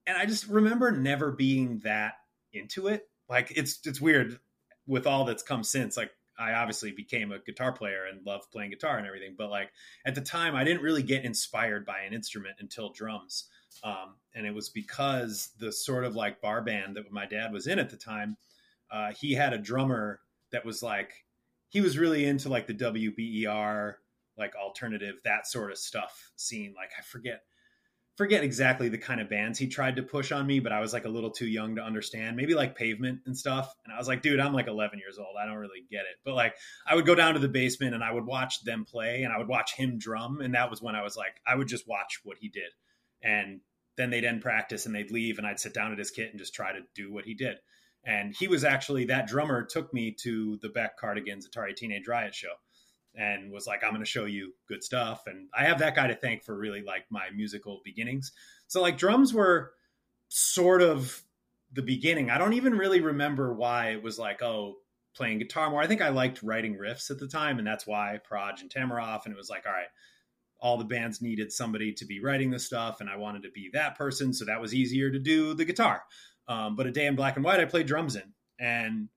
And 0.06 0.16
I 0.16 0.26
just 0.26 0.46
remember 0.48 0.90
never 0.92 1.32
being 1.32 1.80
that 1.84 2.14
into 2.52 2.88
it. 2.88 3.08
Like 3.28 3.52
it's 3.56 3.80
it's 3.84 4.00
weird 4.00 4.38
with 4.86 5.06
all 5.06 5.24
that's 5.24 5.42
come 5.42 5.62
since 5.62 5.96
like 5.96 6.10
I 6.38 6.54
obviously 6.54 6.92
became 6.92 7.30
a 7.30 7.38
guitar 7.38 7.72
player 7.72 8.06
and 8.10 8.26
love 8.26 8.50
playing 8.50 8.70
guitar 8.70 8.98
and 8.98 9.06
everything, 9.06 9.34
but 9.36 9.50
like 9.50 9.70
at 10.06 10.14
the 10.14 10.20
time 10.20 10.56
I 10.56 10.64
didn't 10.64 10.82
really 10.82 11.02
get 11.02 11.24
inspired 11.24 11.86
by 11.86 12.00
an 12.00 12.12
instrument 12.12 12.56
until 12.58 12.92
drums. 12.92 13.48
Um, 13.84 14.16
and 14.34 14.46
it 14.46 14.54
was 14.54 14.68
because 14.68 15.50
the 15.58 15.72
sort 15.72 16.04
of 16.04 16.16
like 16.16 16.40
bar 16.40 16.62
band 16.62 16.96
that 16.96 17.10
my 17.12 17.26
dad 17.26 17.52
was 17.52 17.66
in 17.66 17.78
at 17.78 17.90
the 17.90 17.96
time 17.96 18.36
uh, 18.90 19.12
he 19.12 19.32
had 19.32 19.52
a 19.52 19.58
drummer 19.58 20.20
that 20.52 20.64
was 20.64 20.82
like 20.82 21.24
he 21.70 21.80
was 21.80 21.96
really 21.96 22.26
into 22.26 22.48
like 22.48 22.66
the 22.66 22.74
WBER 22.74 23.94
like 24.36 24.54
alternative 24.54 25.16
that 25.24 25.46
sort 25.46 25.70
of 25.70 25.78
stuff 25.78 26.30
scene. 26.36 26.74
Like 26.76 26.90
I 26.98 27.02
forget 27.02 27.42
forget 28.16 28.44
exactly 28.44 28.88
the 28.88 28.98
kind 28.98 29.20
of 29.20 29.30
bands 29.30 29.58
he 29.58 29.66
tried 29.66 29.96
to 29.96 30.02
push 30.02 30.32
on 30.32 30.46
me, 30.46 30.60
but 30.60 30.72
I 30.72 30.80
was 30.80 30.92
like 30.92 31.06
a 31.06 31.10
little 31.10 31.30
too 31.30 31.46
young 31.46 31.76
to 31.76 31.82
understand. 31.82 32.36
Maybe 32.36 32.54
like 32.54 32.76
Pavement 32.76 33.20
and 33.26 33.36
stuff. 33.36 33.74
And 33.84 33.92
I 33.92 33.98
was 33.98 34.06
like, 34.06 34.22
dude, 34.22 34.40
I'm 34.40 34.52
like 34.52 34.68
11 34.68 34.98
years 34.98 35.18
old. 35.18 35.34
I 35.42 35.46
don't 35.46 35.56
really 35.56 35.84
get 35.90 36.00
it. 36.00 36.16
But 36.24 36.34
like, 36.34 36.54
I 36.86 36.94
would 36.94 37.06
go 37.06 37.14
down 37.14 37.34
to 37.34 37.40
the 37.40 37.48
basement 37.48 37.94
and 37.94 38.04
I 38.04 38.12
would 38.12 38.26
watch 38.26 38.62
them 38.64 38.84
play 38.84 39.22
and 39.22 39.32
I 39.32 39.38
would 39.38 39.48
watch 39.48 39.74
him 39.74 39.98
drum. 39.98 40.40
And 40.40 40.54
that 40.54 40.70
was 40.70 40.82
when 40.82 40.94
I 40.94 41.02
was 41.02 41.16
like, 41.16 41.40
I 41.46 41.56
would 41.56 41.68
just 41.68 41.88
watch 41.88 42.20
what 42.22 42.36
he 42.38 42.48
did. 42.48 42.70
And 43.22 43.60
then 43.96 44.10
they'd 44.10 44.24
end 44.24 44.42
practice 44.42 44.86
and 44.86 44.94
they'd 44.94 45.10
leave 45.10 45.38
and 45.38 45.46
I'd 45.46 45.60
sit 45.60 45.74
down 45.74 45.92
at 45.92 45.98
his 45.98 46.10
kit 46.10 46.30
and 46.30 46.38
just 46.38 46.54
try 46.54 46.72
to 46.72 46.80
do 46.94 47.12
what 47.12 47.24
he 47.24 47.34
did. 47.34 47.56
And 48.04 48.34
he 48.38 48.48
was 48.48 48.64
actually 48.64 49.06
that 49.06 49.28
drummer 49.28 49.64
took 49.64 49.94
me 49.94 50.16
to 50.22 50.58
the 50.60 50.68
Beck 50.68 50.98
Cardigans 50.98 51.48
Atari 51.48 51.76
Teenage 51.76 52.08
Riot 52.08 52.34
show 52.34 52.52
and 53.14 53.52
was 53.52 53.66
like, 53.66 53.84
I'm 53.84 53.90
going 53.90 54.02
to 54.02 54.10
show 54.10 54.24
you 54.24 54.52
good 54.68 54.82
stuff. 54.82 55.24
And 55.26 55.48
I 55.56 55.64
have 55.64 55.80
that 55.80 55.94
guy 55.94 56.06
to 56.06 56.14
thank 56.14 56.44
for 56.44 56.56
really 56.56 56.82
like 56.82 57.04
my 57.10 57.30
musical 57.34 57.80
beginnings. 57.84 58.32
So 58.68 58.80
like 58.80 58.96
drums 58.96 59.34
were 59.34 59.72
sort 60.28 60.82
of 60.82 61.22
the 61.72 61.82
beginning. 61.82 62.30
I 62.30 62.38
don't 62.38 62.54
even 62.54 62.74
really 62.74 63.00
remember 63.00 63.52
why 63.52 63.90
it 63.90 64.02
was 64.02 64.18
like, 64.18 64.42
oh, 64.42 64.76
playing 65.14 65.38
guitar 65.38 65.70
more. 65.70 65.82
I 65.82 65.86
think 65.86 66.00
I 66.00 66.08
liked 66.08 66.42
writing 66.42 66.78
riffs 66.78 67.10
at 67.10 67.18
the 67.18 67.28
time, 67.28 67.58
and 67.58 67.66
that's 67.66 67.86
why 67.86 68.18
Proj 68.24 68.62
and 68.62 68.70
Tamaroff. 68.70 69.24
And 69.24 69.32
it 69.32 69.36
was 69.36 69.50
like, 69.50 69.66
all 69.66 69.72
right, 69.72 69.88
all 70.60 70.78
the 70.78 70.84
bands 70.84 71.20
needed 71.20 71.52
somebody 71.52 71.92
to 71.94 72.06
be 72.06 72.20
writing 72.20 72.50
the 72.50 72.58
stuff, 72.58 73.00
and 73.00 73.10
I 73.10 73.16
wanted 73.16 73.42
to 73.42 73.50
be 73.50 73.70
that 73.72 73.96
person, 73.96 74.32
so 74.32 74.44
that 74.44 74.60
was 74.60 74.74
easier 74.74 75.10
to 75.10 75.18
do 75.18 75.54
the 75.54 75.64
guitar. 75.64 76.02
Um, 76.48 76.76
but 76.76 76.86
a 76.86 76.92
day 76.92 77.06
in 77.06 77.16
black 77.16 77.36
and 77.36 77.44
white, 77.44 77.60
I 77.60 77.64
played 77.64 77.86
drums 77.86 78.16
in, 78.16 78.32
and 78.58 79.08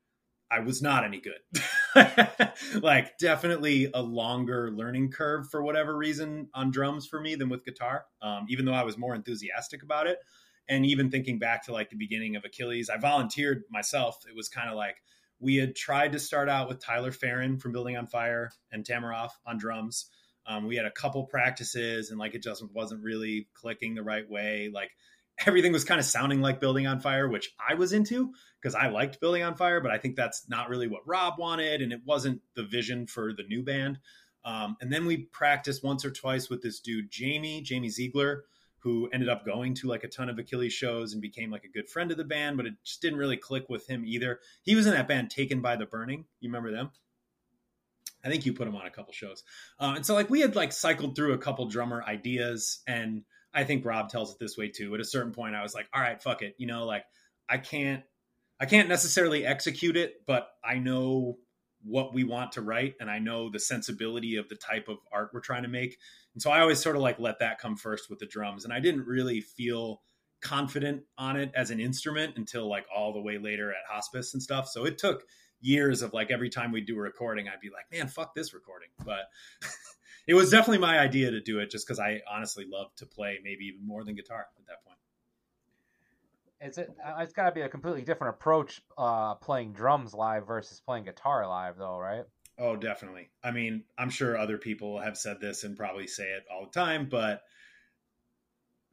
I 0.52 0.60
was 0.60 0.82
not 0.82 1.04
any 1.04 1.22
good. 1.22 1.40
like, 2.82 3.18
definitely 3.18 3.90
a 3.94 4.02
longer 4.02 4.72
learning 4.72 5.12
curve 5.12 5.50
for 5.50 5.64
whatever 5.64 5.96
reason 5.96 6.50
on 6.54 6.72
drums 6.72 7.08
for 7.08 7.20
me 7.22 7.36
than 7.36 7.50
with 7.50 7.66
guitar. 7.66 8.06
Um, 8.22 8.46
even 8.50 8.66
though 8.66 8.74
I 8.74 8.84
was 8.84 8.98
more 8.98 9.16
enthusiastic 9.16 9.84
about 9.84 10.08
it, 10.08 10.20
and 10.68 10.86
even 10.86 11.12
thinking 11.12 11.40
back 11.40 11.66
to 11.66 11.74
like 11.74 11.90
the 11.90 11.96
beginning 11.96 12.36
of 12.36 12.44
Achilles, 12.44 12.90
I 12.90 12.98
volunteered 12.98 13.64
myself. 13.70 14.18
It 14.28 14.36
was 14.36 14.50
kind 14.50 14.70
of 14.70 14.76
like 14.76 14.98
we 15.40 15.56
had 15.58 15.76
tried 15.76 16.14
to 16.14 16.20
start 16.20 16.50
out 16.50 16.68
with 16.68 16.84
Tyler 16.84 17.12
Farron 17.12 17.58
from 17.60 17.72
Building 17.72 17.98
on 17.98 18.08
Fire 18.08 18.52
and 18.72 18.84
Tamaroff 18.86 19.30
on 19.46 19.58
drums. 19.58 20.10
Um, 20.48 20.68
we 20.68 20.76
had 20.76 20.86
a 20.86 20.92
couple 20.92 21.26
practices, 21.26 22.10
and 22.10 22.20
like 22.20 22.36
it 22.36 22.44
just 22.44 22.64
wasn't 22.74 23.04
really 23.04 23.48
clicking 23.54 23.96
the 23.96 24.04
right 24.04 24.30
way. 24.30 24.70
Like 24.74 24.92
everything 25.46 25.72
was 25.72 25.84
kind 25.84 26.00
of 26.00 26.06
sounding 26.06 26.42
like 26.42 26.60
building 26.60 26.88
on 26.88 27.00
fire 27.00 27.28
which 27.28 27.54
i 27.70 27.74
was 27.74 27.94
into 27.94 28.34
because 28.62 28.76
i 28.76 28.88
liked 28.88 29.20
building 29.20 29.44
on 29.44 29.56
fire 29.56 29.82
but 29.82 29.92
i 29.92 29.98
think 29.98 30.16
that's 30.16 30.48
not 30.50 30.70
really 30.70 30.88
what 30.88 31.02
rob 31.06 31.38
wanted 31.38 31.82
and 31.82 31.92
it 31.92 32.02
wasn't 32.06 32.42
the 32.56 32.64
vision 32.64 33.08
for 33.08 33.34
the 33.34 33.44
new 33.44 33.64
band 33.64 34.00
um, 34.46 34.78
and 34.80 34.94
then 34.94 35.08
we 35.08 35.18
practiced 35.18 35.84
once 35.84 36.06
or 36.06 36.12
twice 36.12 36.50
with 36.50 36.62
this 36.62 36.80
dude 36.80 37.12
jamie 37.12 37.62
jamie 37.62 37.90
ziegler 37.90 38.46
who 38.86 39.10
ended 39.12 39.30
up 39.30 39.44
going 39.44 39.74
to 39.74 39.88
like 39.88 40.04
a 40.04 40.08
ton 40.08 40.30
of 40.30 40.38
Achilles 40.38 40.72
shows 40.72 41.14
and 41.14 41.20
became 41.20 41.50
like 41.50 41.64
a 41.64 41.68
good 41.68 41.90
friend 41.90 42.12
of 42.12 42.18
the 42.18 42.24
band, 42.24 42.56
but 42.56 42.68
it 42.68 42.76
just 42.84 43.02
didn't 43.02 43.18
really 43.18 43.36
click 43.36 43.66
with 43.68 43.88
him 43.88 44.04
either. 44.06 44.40
He 44.62 44.76
was 44.76 44.86
in 44.86 44.94
that 44.94 45.08
band 45.08 45.32
Taken 45.32 45.60
by 45.60 45.76
the 45.76 45.88
Burning. 45.88 46.26
You 46.40 46.50
remember 46.50 46.72
them? 46.72 46.92
I 48.24 48.30
think 48.30 48.46
you 48.46 48.54
put 48.54 48.68
him 48.68 48.76
on 48.76 48.86
a 48.86 48.92
couple 48.92 49.12
shows. 49.12 49.44
Uh, 49.80 49.94
and 49.96 50.06
so 50.06 50.14
like 50.14 50.30
we 50.30 50.42
had 50.42 50.56
like 50.56 50.72
cycled 50.72 51.16
through 51.16 51.34
a 51.34 51.40
couple 51.40 51.68
drummer 51.68 52.04
ideas 52.04 52.84
and 52.86 53.24
I 53.56 53.64
think 53.64 53.86
Rob 53.86 54.10
tells 54.10 54.34
it 54.34 54.40
this 54.40 54.58
way 54.58 54.68
too. 54.68 54.94
At 54.94 55.02
a 55.02 55.06
certain 55.06 55.32
point 55.32 55.56
I 55.56 55.64
was 55.64 55.74
like, 55.74 55.88
all 55.94 56.02
right, 56.02 56.22
fuck 56.22 56.42
it. 56.42 56.56
You 56.58 56.68
know, 56.68 56.86
like 56.86 57.06
I 57.50 57.58
can't 57.58 58.04
I 58.60 58.66
can't 58.66 58.90
necessarily 58.90 59.46
execute 59.46 59.98
it, 59.98 60.26
but 60.28 60.50
I 60.64 60.80
know 60.80 61.38
what 61.84 62.14
we 62.14 62.24
want 62.24 62.54
to 62.54 62.62
write 62.62 62.96
and 63.00 63.10
I 63.10 63.20
know 63.20 63.50
the 63.50 63.60
sensibility 63.60 64.38
of 64.38 64.50
the 64.50 64.56
type 64.56 64.88
of 64.88 64.98
art 65.12 65.30
we're 65.34 65.40
trying 65.40 65.64
to 65.64 65.70
make. 65.70 65.98
And 66.34 66.42
so 66.42 66.52
I 66.52 66.60
always 66.60 66.82
sort 66.82 66.96
of 66.96 67.02
like 67.02 67.20
let 67.20 67.40
that 67.40 67.60
come 67.60 67.78
first 67.78 68.10
with 68.10 68.20
the 68.20 68.26
drums. 68.26 68.64
And 68.64 68.74
I 68.74 68.80
didn't 68.80 69.06
really 69.06 69.42
feel 69.42 70.02
confident 70.42 71.04
on 71.18 71.36
it 71.38 71.52
as 71.56 71.72
an 71.72 71.80
instrument 71.80 72.38
until 72.38 72.68
like 72.70 72.86
all 72.96 73.14
the 73.14 73.22
way 73.22 73.38
later 73.38 73.72
at 73.72 73.78
hospice 73.90 74.34
and 74.34 74.42
stuff. 74.42 74.68
So 74.68 74.86
it 74.86 74.98
took 74.98 75.24
years 75.62 76.02
of 76.02 76.14
like 76.14 76.32
every 76.32 76.50
time 76.50 76.72
we 76.72 76.82
do 76.82 76.98
a 76.98 77.02
recording, 77.02 77.48
I'd 77.48 77.60
be 77.60 77.70
like, 77.70 77.86
man, 77.92 78.08
fuck 78.08 78.34
this 78.36 78.54
recording. 78.54 78.90
But 79.04 79.26
it 80.28 80.34
was 80.34 80.50
definitely 80.50 80.80
my 80.80 81.00
idea 81.00 81.32
to 81.32 81.42
do 81.42 81.60
it 81.60 81.70
just 81.70 81.86
because 81.86 82.00
I 82.00 82.22
honestly 82.30 82.66
love 82.72 82.94
to 82.98 83.06
play 83.06 83.40
maybe 83.44 83.66
even 83.66 83.86
more 83.86 84.04
than 84.04 84.16
guitar 84.16 84.48
at 84.58 84.68
that 84.68 84.84
point. 84.84 84.98
Is 86.62 86.78
it? 86.78 86.96
Uh, 87.04 87.22
it's 87.22 87.34
got 87.34 87.46
to 87.46 87.52
be 87.52 87.62
a 87.62 87.70
completely 87.70 88.02
different 88.02 88.36
approach 88.36 88.82
uh, 88.98 89.36
playing 89.36 89.74
drums 89.74 90.14
live 90.14 90.48
versus 90.48 90.80
playing 90.80 91.04
guitar 91.04 91.48
live, 91.48 91.78
though, 91.78 91.98
right? 91.98 92.24
Oh, 92.58 92.76
definitely. 92.76 93.30
I 93.44 93.52
mean, 93.52 93.84
I'm 93.98 94.10
sure 94.10 94.38
other 94.38 94.58
people 94.58 95.00
have 95.00 95.18
said 95.18 95.42
this 95.42 95.64
and 95.64 95.76
probably 95.76 96.08
say 96.08 96.24
it 96.24 96.46
all 96.52 96.66
the 96.66 96.80
time, 96.80 97.10
but 97.10 97.42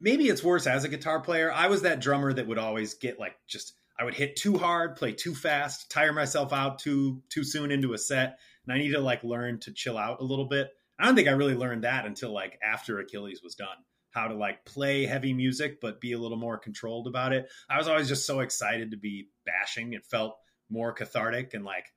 maybe 0.01 0.27
it's 0.27 0.43
worse 0.43 0.67
as 0.67 0.83
a 0.83 0.89
guitar 0.89 1.21
player. 1.21 1.51
I 1.51 1.67
was 1.67 1.83
that 1.83 2.01
drummer 2.01 2.33
that 2.33 2.47
would 2.47 2.57
always 2.57 2.95
get 2.95 3.19
like 3.19 3.35
just 3.47 3.73
I 3.97 4.03
would 4.03 4.15
hit 4.15 4.35
too 4.35 4.57
hard, 4.57 4.97
play 4.97 5.13
too 5.13 5.33
fast, 5.33 5.89
tire 5.89 6.13
myself 6.13 6.51
out 6.51 6.79
too 6.79 7.23
too 7.29 7.45
soon 7.45 7.71
into 7.71 7.93
a 7.93 7.97
set, 7.97 8.37
and 8.65 8.73
I 8.73 8.77
need 8.77 8.91
to 8.91 8.99
like 8.99 9.23
learn 9.23 9.59
to 9.61 9.71
chill 9.71 9.97
out 9.97 10.19
a 10.19 10.25
little 10.25 10.47
bit. 10.47 10.69
I 11.03 11.07
don't 11.07 11.17
think 11.17 11.27
I 11.27 11.31
really 11.31 11.53
learned 11.53 11.83
that 11.83 12.05
until 12.05 12.31
like 12.31 12.57
after 12.63 12.99
Achilles 12.99 13.41
was 13.43 13.55
done 13.55 13.75
how 14.11 14.29
to 14.29 14.35
like 14.35 14.63
play 14.63 15.05
heavy 15.05 15.33
music 15.33 15.81
but 15.81 15.99
be 15.99 16.13
a 16.13 16.17
little 16.17 16.37
more 16.37 16.57
controlled 16.57 17.07
about 17.07 17.33
it. 17.33 17.49
I 17.69 17.77
was 17.77 17.89
always 17.89 18.07
just 18.07 18.25
so 18.25 18.39
excited 18.39 18.91
to 18.91 18.97
be 18.97 19.27
bashing. 19.45 19.91
It 19.91 20.05
felt 20.05 20.37
more 20.69 20.93
cathartic 20.93 21.53
and 21.55 21.65
like 21.65 21.91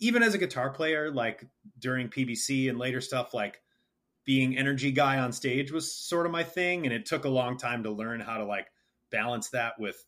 even 0.00 0.22
as 0.22 0.32
a 0.32 0.38
guitar 0.38 0.70
player, 0.70 1.10
like 1.10 1.44
during 1.78 2.08
PBC 2.08 2.70
and 2.70 2.78
later 2.78 3.02
stuff, 3.02 3.34
like 3.34 3.60
being 4.24 4.56
energy 4.56 4.90
guy 4.90 5.18
on 5.18 5.32
stage 5.32 5.70
was 5.70 5.94
sort 5.94 6.24
of 6.24 6.32
my 6.32 6.42
thing. 6.42 6.86
And 6.86 6.94
it 6.94 7.04
took 7.04 7.26
a 7.26 7.30
long 7.30 7.58
time 7.58 7.82
to 7.82 7.90
learn 7.90 8.20
how 8.20 8.38
to 8.38 8.46
like 8.46 8.68
balance 9.10 9.50
that 9.50 9.74
with 9.78 10.02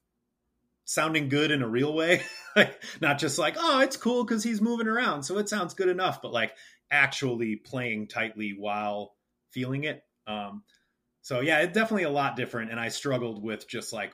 sounding 0.87 1.29
good 1.29 1.51
in 1.51 1.63
a 1.63 1.69
real 1.69 1.93
way. 1.93 2.23
like 2.57 2.83
not 3.03 3.19
just 3.19 3.39
like, 3.39 3.57
oh, 3.59 3.81
it's 3.81 3.99
cool 3.99 4.25
because 4.25 4.43
he's 4.43 4.63
moving 4.63 4.89
around. 4.89 5.23
So 5.23 5.37
it 5.37 5.51
sounds 5.51 5.75
good 5.75 5.89
enough, 5.89 6.23
but 6.23 6.33
like 6.33 6.55
actually 6.91 7.57
playing 7.57 8.09
tightly 8.09 8.55
while 8.59 9.15
feeling 9.51 9.85
it. 9.85 10.03
Um, 10.27 10.63
so 11.23 11.41
yeah, 11.41 11.61
it's 11.61 11.75
definitely 11.75 12.05
a 12.05 12.11
lot 12.11 12.37
different. 12.37 12.71
And 12.71 12.81
I 12.81 12.89
struggled 12.89 13.43
with 13.43 13.69
just 13.69 13.93
like, 13.93 14.13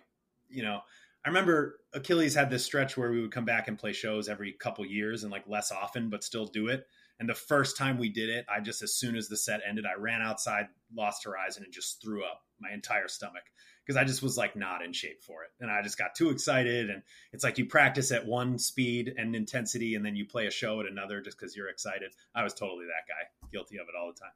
you 0.48 0.62
know, 0.62 0.80
I 1.24 1.28
remember 1.28 1.80
Achilles 1.92 2.34
had 2.34 2.50
this 2.50 2.64
stretch 2.64 2.96
where 2.96 3.10
we 3.10 3.20
would 3.20 3.32
come 3.32 3.44
back 3.44 3.68
and 3.68 3.78
play 3.78 3.92
shows 3.92 4.28
every 4.28 4.52
couple 4.52 4.84
years 4.84 5.22
and 5.22 5.32
like 5.32 5.48
less 5.48 5.72
often, 5.72 6.10
but 6.10 6.22
still 6.22 6.46
do 6.46 6.68
it. 6.68 6.86
And 7.18 7.28
the 7.28 7.34
first 7.34 7.76
time 7.76 7.98
we 7.98 8.08
did 8.08 8.28
it, 8.28 8.44
I 8.54 8.60
just 8.60 8.82
as 8.82 8.94
soon 8.94 9.16
as 9.16 9.28
the 9.28 9.36
set 9.36 9.60
ended, 9.66 9.86
I 9.86 9.98
ran 9.98 10.20
outside 10.20 10.66
Lost 10.94 11.24
Horizon 11.24 11.64
and 11.64 11.72
just 11.72 12.02
threw 12.02 12.24
up 12.24 12.42
my 12.60 12.72
entire 12.72 13.08
stomach 13.08 13.44
because 13.84 13.96
I 13.96 14.04
just 14.04 14.22
was 14.22 14.36
like 14.36 14.56
not 14.56 14.82
in 14.82 14.92
shape 14.92 15.22
for 15.22 15.42
it. 15.42 15.50
And 15.60 15.70
I 15.70 15.82
just 15.82 15.98
got 15.98 16.14
too 16.14 16.30
excited. 16.30 16.90
And 16.90 17.02
it's 17.32 17.44
like 17.44 17.58
you 17.58 17.66
practice 17.66 18.12
at 18.12 18.26
one 18.26 18.58
speed 18.58 19.14
and 19.16 19.34
intensity, 19.36 19.94
and 19.94 20.04
then 20.04 20.16
you 20.16 20.26
play 20.26 20.46
a 20.46 20.50
show 20.50 20.80
at 20.80 20.86
another 20.86 21.20
just 21.20 21.38
because 21.38 21.56
you're 21.56 21.68
excited. 21.68 22.12
I 22.34 22.42
was 22.42 22.54
totally 22.54 22.86
that 22.86 23.08
guy, 23.08 23.48
guilty 23.52 23.76
of 23.76 23.86
it 23.88 23.94
all 23.98 24.12
the 24.12 24.18
time. 24.18 24.32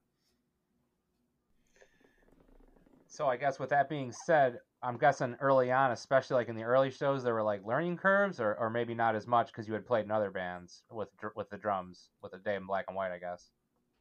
So 3.08 3.26
I 3.26 3.36
guess 3.36 3.58
with 3.58 3.70
that 3.70 3.88
being 3.88 4.12
said, 4.12 4.58
I'm 4.82 4.98
guessing 4.98 5.36
early 5.40 5.72
on, 5.72 5.90
especially 5.90 6.34
like 6.34 6.48
in 6.48 6.56
the 6.56 6.62
early 6.62 6.90
shows, 6.90 7.24
there 7.24 7.34
were 7.34 7.42
like 7.42 7.66
learning 7.66 7.96
curves, 7.96 8.38
or, 8.38 8.54
or 8.54 8.70
maybe 8.70 8.94
not 8.94 9.16
as 9.16 9.26
much 9.26 9.48
because 9.48 9.66
you 9.66 9.74
had 9.74 9.86
played 9.86 10.04
in 10.04 10.10
other 10.10 10.30
bands 10.30 10.82
with 10.90 11.08
with 11.34 11.50
the 11.50 11.56
drums 11.56 12.10
with 12.22 12.32
a 12.34 12.38
day 12.38 12.54
in 12.54 12.66
black 12.66 12.84
and 12.86 12.96
white, 12.96 13.10
I 13.10 13.18
guess. 13.18 13.44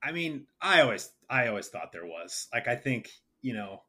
I 0.04 0.12
mean, 0.12 0.46
I 0.62 0.82
always 0.82 1.10
I 1.30 1.48
always 1.48 1.68
thought 1.68 1.92
there 1.92 2.06
was 2.06 2.48
like 2.54 2.68
I 2.68 2.76
think 2.76 3.10
you 3.42 3.54
know 3.54 3.82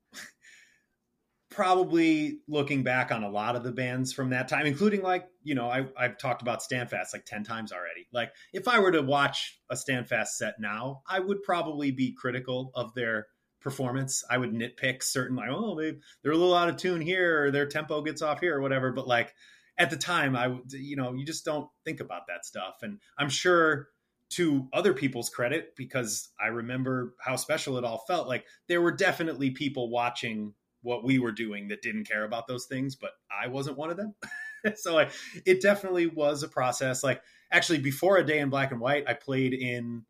probably 1.50 2.40
looking 2.46 2.82
back 2.82 3.10
on 3.10 3.22
a 3.22 3.30
lot 3.30 3.56
of 3.56 3.62
the 3.62 3.72
bands 3.72 4.12
from 4.12 4.30
that 4.30 4.48
time, 4.48 4.66
including 4.66 5.02
like 5.02 5.26
you 5.42 5.54
know 5.54 5.68
I 5.68 5.86
I've 5.96 6.18
talked 6.18 6.42
about 6.42 6.62
Standfast 6.62 7.12
like 7.12 7.24
ten 7.24 7.44
times 7.44 7.72
already. 7.72 8.06
Like 8.12 8.32
if 8.52 8.68
I 8.68 8.78
were 8.80 8.92
to 8.92 9.02
watch 9.02 9.58
a 9.70 9.76
Standfast 9.76 10.36
set 10.36 10.54
now, 10.60 11.02
I 11.06 11.20
would 11.20 11.42
probably 11.42 11.90
be 11.90 12.12
critical 12.12 12.70
of 12.74 12.94
their 12.94 13.26
performance. 13.60 14.24
I 14.28 14.38
would 14.38 14.52
nitpick 14.52 15.02
certain 15.02 15.36
like, 15.36 15.50
oh, 15.50 15.78
they 15.78 15.94
they're 16.22 16.32
a 16.32 16.36
little 16.36 16.54
out 16.54 16.68
of 16.68 16.76
tune 16.76 17.00
here, 17.00 17.44
or 17.44 17.50
their 17.50 17.66
tempo 17.66 18.02
gets 18.02 18.22
off 18.22 18.40
here, 18.40 18.56
or 18.56 18.60
whatever. 18.60 18.92
But 18.92 19.08
like 19.08 19.34
at 19.78 19.90
the 19.90 19.96
time, 19.96 20.36
I 20.36 20.58
you 20.70 20.96
know 20.96 21.14
you 21.14 21.24
just 21.24 21.44
don't 21.44 21.68
think 21.84 22.00
about 22.00 22.26
that 22.28 22.44
stuff, 22.44 22.76
and 22.82 22.98
I'm 23.16 23.30
sure 23.30 23.88
to 24.30 24.68
other 24.74 24.92
people's 24.92 25.30
credit 25.30 25.74
because 25.74 26.28
I 26.38 26.48
remember 26.48 27.14
how 27.18 27.36
special 27.36 27.78
it 27.78 27.84
all 27.84 28.04
felt. 28.06 28.28
Like 28.28 28.44
there 28.68 28.82
were 28.82 28.92
definitely 28.92 29.52
people 29.52 29.88
watching 29.88 30.52
what 30.88 31.04
we 31.04 31.18
were 31.18 31.32
doing 31.32 31.68
that 31.68 31.82
didn't 31.82 32.08
care 32.08 32.24
about 32.24 32.46
those 32.46 32.64
things, 32.64 32.96
but 32.96 33.10
I 33.30 33.48
wasn't 33.48 33.76
one 33.76 33.90
of 33.90 33.98
them. 33.98 34.14
so 34.76 34.94
like 34.94 35.10
it 35.44 35.60
definitely 35.60 36.06
was 36.06 36.42
a 36.42 36.48
process. 36.48 37.04
Like 37.04 37.20
actually 37.52 37.80
before 37.80 38.16
a 38.16 38.24
day 38.24 38.38
in 38.38 38.48
black 38.48 38.72
and 38.72 38.80
white, 38.80 39.04
I 39.06 39.12
played 39.12 39.52
in 39.52 40.06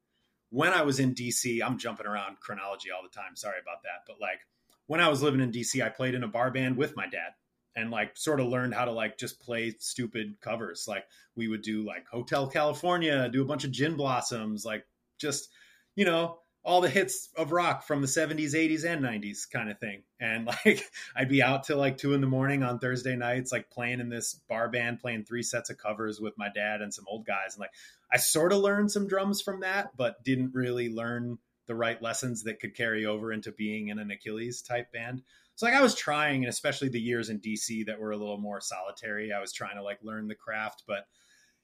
when 0.50 0.72
I 0.72 0.82
was 0.82 1.00
in 1.00 1.16
DC, 1.16 1.60
I'm 1.62 1.78
jumping 1.78 2.06
around 2.06 2.38
chronology 2.38 2.90
all 2.92 3.02
the 3.02 3.14
time. 3.14 3.34
Sorry 3.34 3.58
about 3.60 3.82
that. 3.82 4.04
But 4.06 4.20
like 4.20 4.38
when 4.86 5.00
I 5.00 5.08
was 5.08 5.20
living 5.20 5.40
in 5.40 5.50
DC, 5.50 5.84
I 5.84 5.88
played 5.88 6.14
in 6.14 6.22
a 6.22 6.28
bar 6.28 6.52
band 6.52 6.76
with 6.76 6.96
my 6.96 7.08
dad 7.08 7.32
and 7.74 7.90
like 7.90 8.16
sort 8.16 8.38
of 8.38 8.46
learned 8.46 8.72
how 8.72 8.84
to 8.84 8.92
like 8.92 9.18
just 9.18 9.40
play 9.40 9.74
stupid 9.80 10.36
covers. 10.40 10.86
Like 10.86 11.06
we 11.34 11.48
would 11.48 11.62
do 11.62 11.84
like 11.84 12.06
Hotel 12.08 12.46
California, 12.46 13.28
do 13.28 13.42
a 13.42 13.46
bunch 13.46 13.64
of 13.64 13.72
gin 13.72 13.96
blossoms, 13.96 14.64
like 14.64 14.86
just, 15.18 15.48
you 15.96 16.04
know, 16.04 16.38
all 16.64 16.80
the 16.80 16.88
hits 16.88 17.30
of 17.36 17.52
rock 17.52 17.84
from 17.84 18.00
the 18.00 18.06
70s, 18.06 18.52
80s, 18.52 18.84
and 18.84 19.02
90s 19.02 19.50
kind 19.50 19.70
of 19.70 19.78
thing. 19.78 20.02
And 20.20 20.46
like 20.64 20.90
I'd 21.16 21.28
be 21.28 21.42
out 21.42 21.64
till 21.64 21.78
like 21.78 21.98
two 21.98 22.14
in 22.14 22.20
the 22.20 22.26
morning 22.26 22.62
on 22.62 22.78
Thursday 22.78 23.16
nights, 23.16 23.52
like 23.52 23.70
playing 23.70 24.00
in 24.00 24.08
this 24.08 24.34
bar 24.48 24.68
band, 24.68 25.00
playing 25.00 25.24
three 25.24 25.42
sets 25.42 25.70
of 25.70 25.78
covers 25.78 26.20
with 26.20 26.36
my 26.36 26.48
dad 26.54 26.82
and 26.82 26.92
some 26.92 27.06
old 27.08 27.26
guys. 27.26 27.54
And 27.54 27.60
like 27.60 27.72
I 28.12 28.18
sort 28.18 28.52
of 28.52 28.58
learned 28.58 28.90
some 28.90 29.08
drums 29.08 29.40
from 29.40 29.60
that, 29.60 29.96
but 29.96 30.22
didn't 30.24 30.54
really 30.54 30.90
learn 30.90 31.38
the 31.66 31.74
right 31.74 32.00
lessons 32.02 32.44
that 32.44 32.60
could 32.60 32.74
carry 32.74 33.06
over 33.06 33.32
into 33.32 33.52
being 33.52 33.88
in 33.88 33.98
an 33.98 34.10
Achilles 34.10 34.62
type 34.62 34.90
band. 34.92 35.22
So 35.54 35.66
like 35.66 35.74
I 35.74 35.82
was 35.82 35.94
trying, 35.94 36.44
and 36.44 36.48
especially 36.48 36.88
the 36.88 37.00
years 37.00 37.30
in 37.30 37.40
DC 37.40 37.86
that 37.86 37.98
were 37.98 38.12
a 38.12 38.16
little 38.16 38.38
more 38.38 38.60
solitary, 38.60 39.32
I 39.32 39.40
was 39.40 39.52
trying 39.52 39.76
to 39.76 39.82
like 39.82 39.98
learn 40.02 40.28
the 40.28 40.34
craft, 40.34 40.84
but 40.86 41.06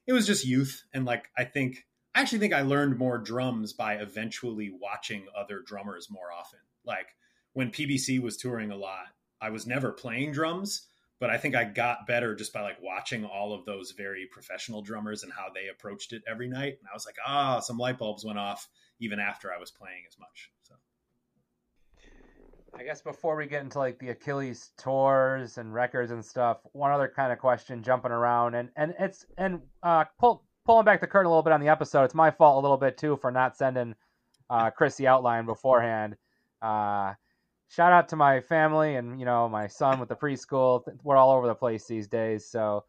it 0.05 0.13
was 0.13 0.27
just 0.27 0.45
youth. 0.45 0.83
And 0.93 1.05
like 1.05 1.29
I 1.37 1.45
think 1.45 1.85
I 2.15 2.21
actually 2.21 2.39
think 2.39 2.53
I 2.53 2.61
learned 2.61 2.97
more 2.97 3.17
drums 3.17 3.73
by 3.73 3.95
eventually 3.95 4.71
watching 4.81 5.25
other 5.37 5.59
drummers 5.59 6.09
more 6.09 6.31
often. 6.31 6.59
Like 6.85 7.07
when 7.51 7.71
PBC 7.71 8.21
was 8.21 8.37
touring 8.37 8.71
a 8.71 8.77
lot, 8.77 9.07
I 9.41 9.49
was 9.49 9.67
never 9.67 9.91
playing 9.91 10.31
drums, 10.31 10.87
but 11.19 11.29
I 11.29 11.37
think 11.37 11.55
I 11.55 11.65
got 11.65 12.07
better 12.07 12.33
just 12.33 12.53
by 12.53 12.61
like 12.61 12.81
watching 12.81 13.25
all 13.25 13.53
of 13.53 13.65
those 13.65 13.91
very 13.91 14.27
professional 14.31 14.81
drummers 14.81 15.23
and 15.23 15.33
how 15.33 15.47
they 15.53 15.67
approached 15.67 16.13
it 16.13 16.23
every 16.25 16.47
night. 16.47 16.77
And 16.79 16.87
I 16.89 16.93
was 16.93 17.05
like, 17.05 17.17
ah, 17.27 17.59
some 17.59 17.77
light 17.77 17.97
bulbs 17.97 18.23
went 18.23 18.39
off 18.39 18.69
even 19.01 19.19
after 19.19 19.53
I 19.53 19.57
was 19.57 19.71
playing 19.71 20.03
as 20.07 20.17
much. 20.17 20.51
So 20.63 20.75
I 22.73 22.83
guess 22.83 23.01
before 23.01 23.35
we 23.35 23.45
get 23.45 23.61
into 23.61 23.79
like 23.79 23.99
the 23.99 24.11
Achilles 24.11 24.71
tours 24.77 25.57
and 25.57 25.73
records 25.73 26.11
and 26.11 26.23
stuff, 26.23 26.59
one 26.71 26.91
other 26.91 27.11
kind 27.13 27.33
of 27.33 27.39
question 27.39 27.83
jumping 27.83 28.11
around 28.11 28.55
and 28.55 28.69
and 28.77 28.93
it's 28.99 29.25
and 29.37 29.59
uh 29.83 30.05
pull 30.17 30.45
pulling 30.65 30.85
back 30.85 31.01
the 31.01 31.07
curtain 31.07 31.27
a 31.27 31.29
little 31.29 31.43
bit 31.43 31.53
on 31.53 31.61
the 31.61 31.69
episode, 31.69 32.03
it's 32.03 32.15
my 32.15 32.31
fault 32.31 32.57
a 32.57 32.61
little 32.61 32.77
bit 32.77 32.97
too 32.97 33.17
for 33.17 33.31
not 33.31 33.55
sending 33.55 33.95
uh, 34.49 34.69
Chris 34.75 34.95
the 34.95 35.07
outline 35.07 35.45
beforehand. 35.45 36.15
Uh, 36.61 37.13
shout 37.69 37.91
out 37.91 38.09
to 38.09 38.15
my 38.15 38.41
family 38.41 38.95
and 38.95 39.19
you 39.19 39.25
know 39.25 39.47
my 39.47 39.67
son 39.67 39.99
with 39.99 40.09
the 40.09 40.15
preschool. 40.15 40.83
We're 41.03 41.17
all 41.17 41.31
over 41.31 41.47
the 41.47 41.55
place 41.55 41.85
these 41.87 42.07
days, 42.07 42.45
so 42.45 42.83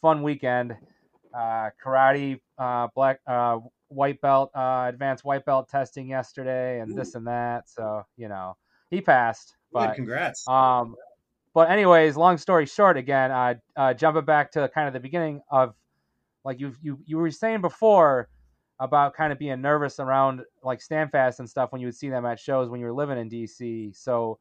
fun 0.00 0.22
weekend. 0.22 0.76
Uh, 1.34 1.70
karate, 1.84 2.40
uh, 2.58 2.88
black, 2.94 3.20
uh, 3.26 3.58
white 3.88 4.20
belt, 4.22 4.50
uh, 4.54 4.86
advanced 4.88 5.24
white 5.24 5.44
belt 5.44 5.68
testing 5.68 6.08
yesterday, 6.08 6.80
and 6.80 6.92
Ooh. 6.92 6.94
this 6.94 7.14
and 7.14 7.26
that. 7.26 7.68
So 7.68 8.04
you 8.16 8.28
know 8.28 8.56
he 8.90 9.00
passed. 9.00 9.54
But 9.70 9.88
Good, 9.88 9.96
congrats. 9.96 10.48
Um, 10.48 10.96
but 11.52 11.70
anyways, 11.70 12.16
long 12.16 12.38
story 12.38 12.66
short, 12.66 12.96
again, 12.96 13.30
uh, 13.30 13.54
uh, 13.76 13.94
jumping 13.94 14.24
back 14.24 14.52
to 14.52 14.70
kind 14.72 14.86
of 14.86 14.94
the 14.94 15.00
beginning 15.00 15.42
of 15.50 15.74
like 16.44 16.60
you 16.60 16.74
you 16.80 16.98
you 17.04 17.16
were 17.18 17.30
saying 17.30 17.60
before 17.60 18.28
about 18.80 19.14
kind 19.14 19.32
of 19.32 19.38
being 19.38 19.60
nervous 19.60 19.98
around 20.00 20.42
like 20.62 20.80
Standfast 20.80 21.40
and 21.40 21.48
stuff 21.50 21.72
when 21.72 21.80
you 21.80 21.86
would 21.88 21.96
see 21.96 22.08
them 22.10 22.24
at 22.26 22.38
shows 22.38 22.68
when 22.70 22.80
you 22.80 22.86
were 22.86 22.92
living 22.92 23.18
in 23.18 23.28
DC. 23.28 23.94
So 23.96 24.38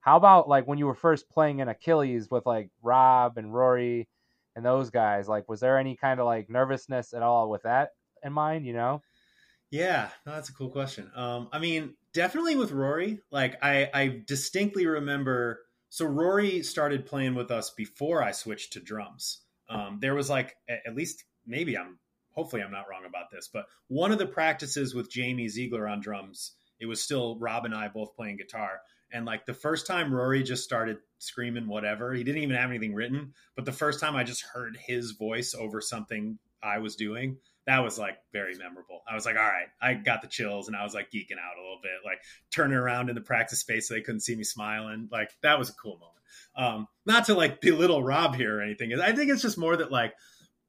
How 0.00 0.16
about 0.16 0.48
like 0.48 0.66
when 0.66 0.78
you 0.78 0.86
were 0.86 0.94
first 0.94 1.28
playing 1.30 1.60
in 1.60 1.68
Achilles 1.68 2.30
with 2.30 2.46
like 2.46 2.70
Rob 2.82 3.36
and 3.38 3.52
Rory 3.52 4.08
and 4.56 4.64
those 4.64 4.90
guys? 4.90 5.28
Like, 5.28 5.48
was 5.48 5.60
there 5.60 5.78
any 5.78 5.96
kind 5.96 6.20
of 6.20 6.26
like 6.26 6.48
nervousness 6.50 7.12
at 7.14 7.22
all 7.22 7.50
with 7.50 7.62
that 7.64 7.90
in 8.22 8.32
mind? 8.32 8.66
You 8.66 8.72
know? 8.74 9.02
Yeah, 9.70 10.08
no, 10.24 10.32
that's 10.32 10.48
a 10.48 10.54
cool 10.54 10.70
question. 10.70 11.10
Um, 11.14 11.48
I 11.52 11.58
mean, 11.58 11.94
definitely 12.14 12.56
with 12.56 12.72
Rory. 12.72 13.20
Like, 13.30 13.58
I 13.62 13.90
I 13.92 14.22
distinctly 14.26 14.86
remember. 14.86 15.60
So 15.90 16.06
Rory 16.06 16.62
started 16.62 17.06
playing 17.06 17.34
with 17.34 17.50
us 17.50 17.70
before 17.70 18.22
I 18.22 18.32
switched 18.32 18.72
to 18.74 18.80
drums. 18.80 19.42
Um, 19.68 19.98
there 20.00 20.14
was 20.14 20.30
like 20.30 20.56
at 20.68 20.94
least 20.94 21.24
maybe 21.46 21.76
I'm 21.76 21.98
hopefully 22.32 22.62
I'm 22.62 22.70
not 22.70 22.88
wrong 22.88 23.04
about 23.06 23.30
this, 23.32 23.48
but 23.52 23.66
one 23.88 24.12
of 24.12 24.18
the 24.18 24.26
practices 24.26 24.94
with 24.94 25.10
Jamie 25.10 25.48
Ziegler 25.48 25.88
on 25.88 26.00
drums, 26.00 26.52
it 26.78 26.86
was 26.86 27.02
still 27.02 27.38
Rob 27.38 27.64
and 27.64 27.74
I 27.74 27.88
both 27.88 28.14
playing 28.14 28.36
guitar. 28.36 28.80
And 29.10 29.24
like 29.24 29.46
the 29.46 29.54
first 29.54 29.86
time 29.86 30.12
Rory 30.12 30.42
just 30.42 30.64
started 30.64 30.98
screaming 31.18 31.66
whatever, 31.66 32.12
he 32.12 32.22
didn't 32.22 32.42
even 32.42 32.56
have 32.56 32.70
anything 32.70 32.94
written. 32.94 33.32
But 33.56 33.64
the 33.64 33.72
first 33.72 34.00
time 34.00 34.14
I 34.14 34.24
just 34.24 34.42
heard 34.42 34.76
his 34.76 35.12
voice 35.12 35.54
over 35.54 35.80
something 35.80 36.38
I 36.62 36.78
was 36.78 36.96
doing, 36.96 37.38
that 37.66 37.80
was 37.80 37.98
like 37.98 38.18
very 38.32 38.54
memorable. 38.56 39.02
I 39.10 39.14
was 39.14 39.26
like, 39.26 39.36
all 39.36 39.42
right, 39.42 39.68
I 39.80 39.94
got 39.94 40.22
the 40.22 40.28
chills 40.28 40.68
and 40.68 40.76
I 40.76 40.84
was 40.84 40.94
like 40.94 41.10
geeking 41.10 41.32
out 41.32 41.58
a 41.58 41.62
little 41.62 41.80
bit, 41.82 42.04
like 42.04 42.20
turning 42.50 42.76
around 42.76 43.08
in 43.08 43.14
the 43.14 43.20
practice 43.20 43.60
space 43.60 43.88
so 43.88 43.94
they 43.94 44.00
couldn't 44.00 44.20
see 44.20 44.36
me 44.36 44.44
smiling. 44.44 45.08
Like 45.10 45.30
that 45.42 45.58
was 45.58 45.70
a 45.70 45.74
cool 45.74 45.98
moment. 45.98 46.17
Um, 46.56 46.86
not 47.06 47.26
to 47.26 47.34
like 47.34 47.60
belittle 47.60 48.02
Rob 48.02 48.34
here 48.34 48.58
or 48.58 48.62
anything. 48.62 48.92
I 49.00 49.12
think 49.12 49.30
it's 49.30 49.42
just 49.42 49.58
more 49.58 49.76
that 49.76 49.92
like 49.92 50.14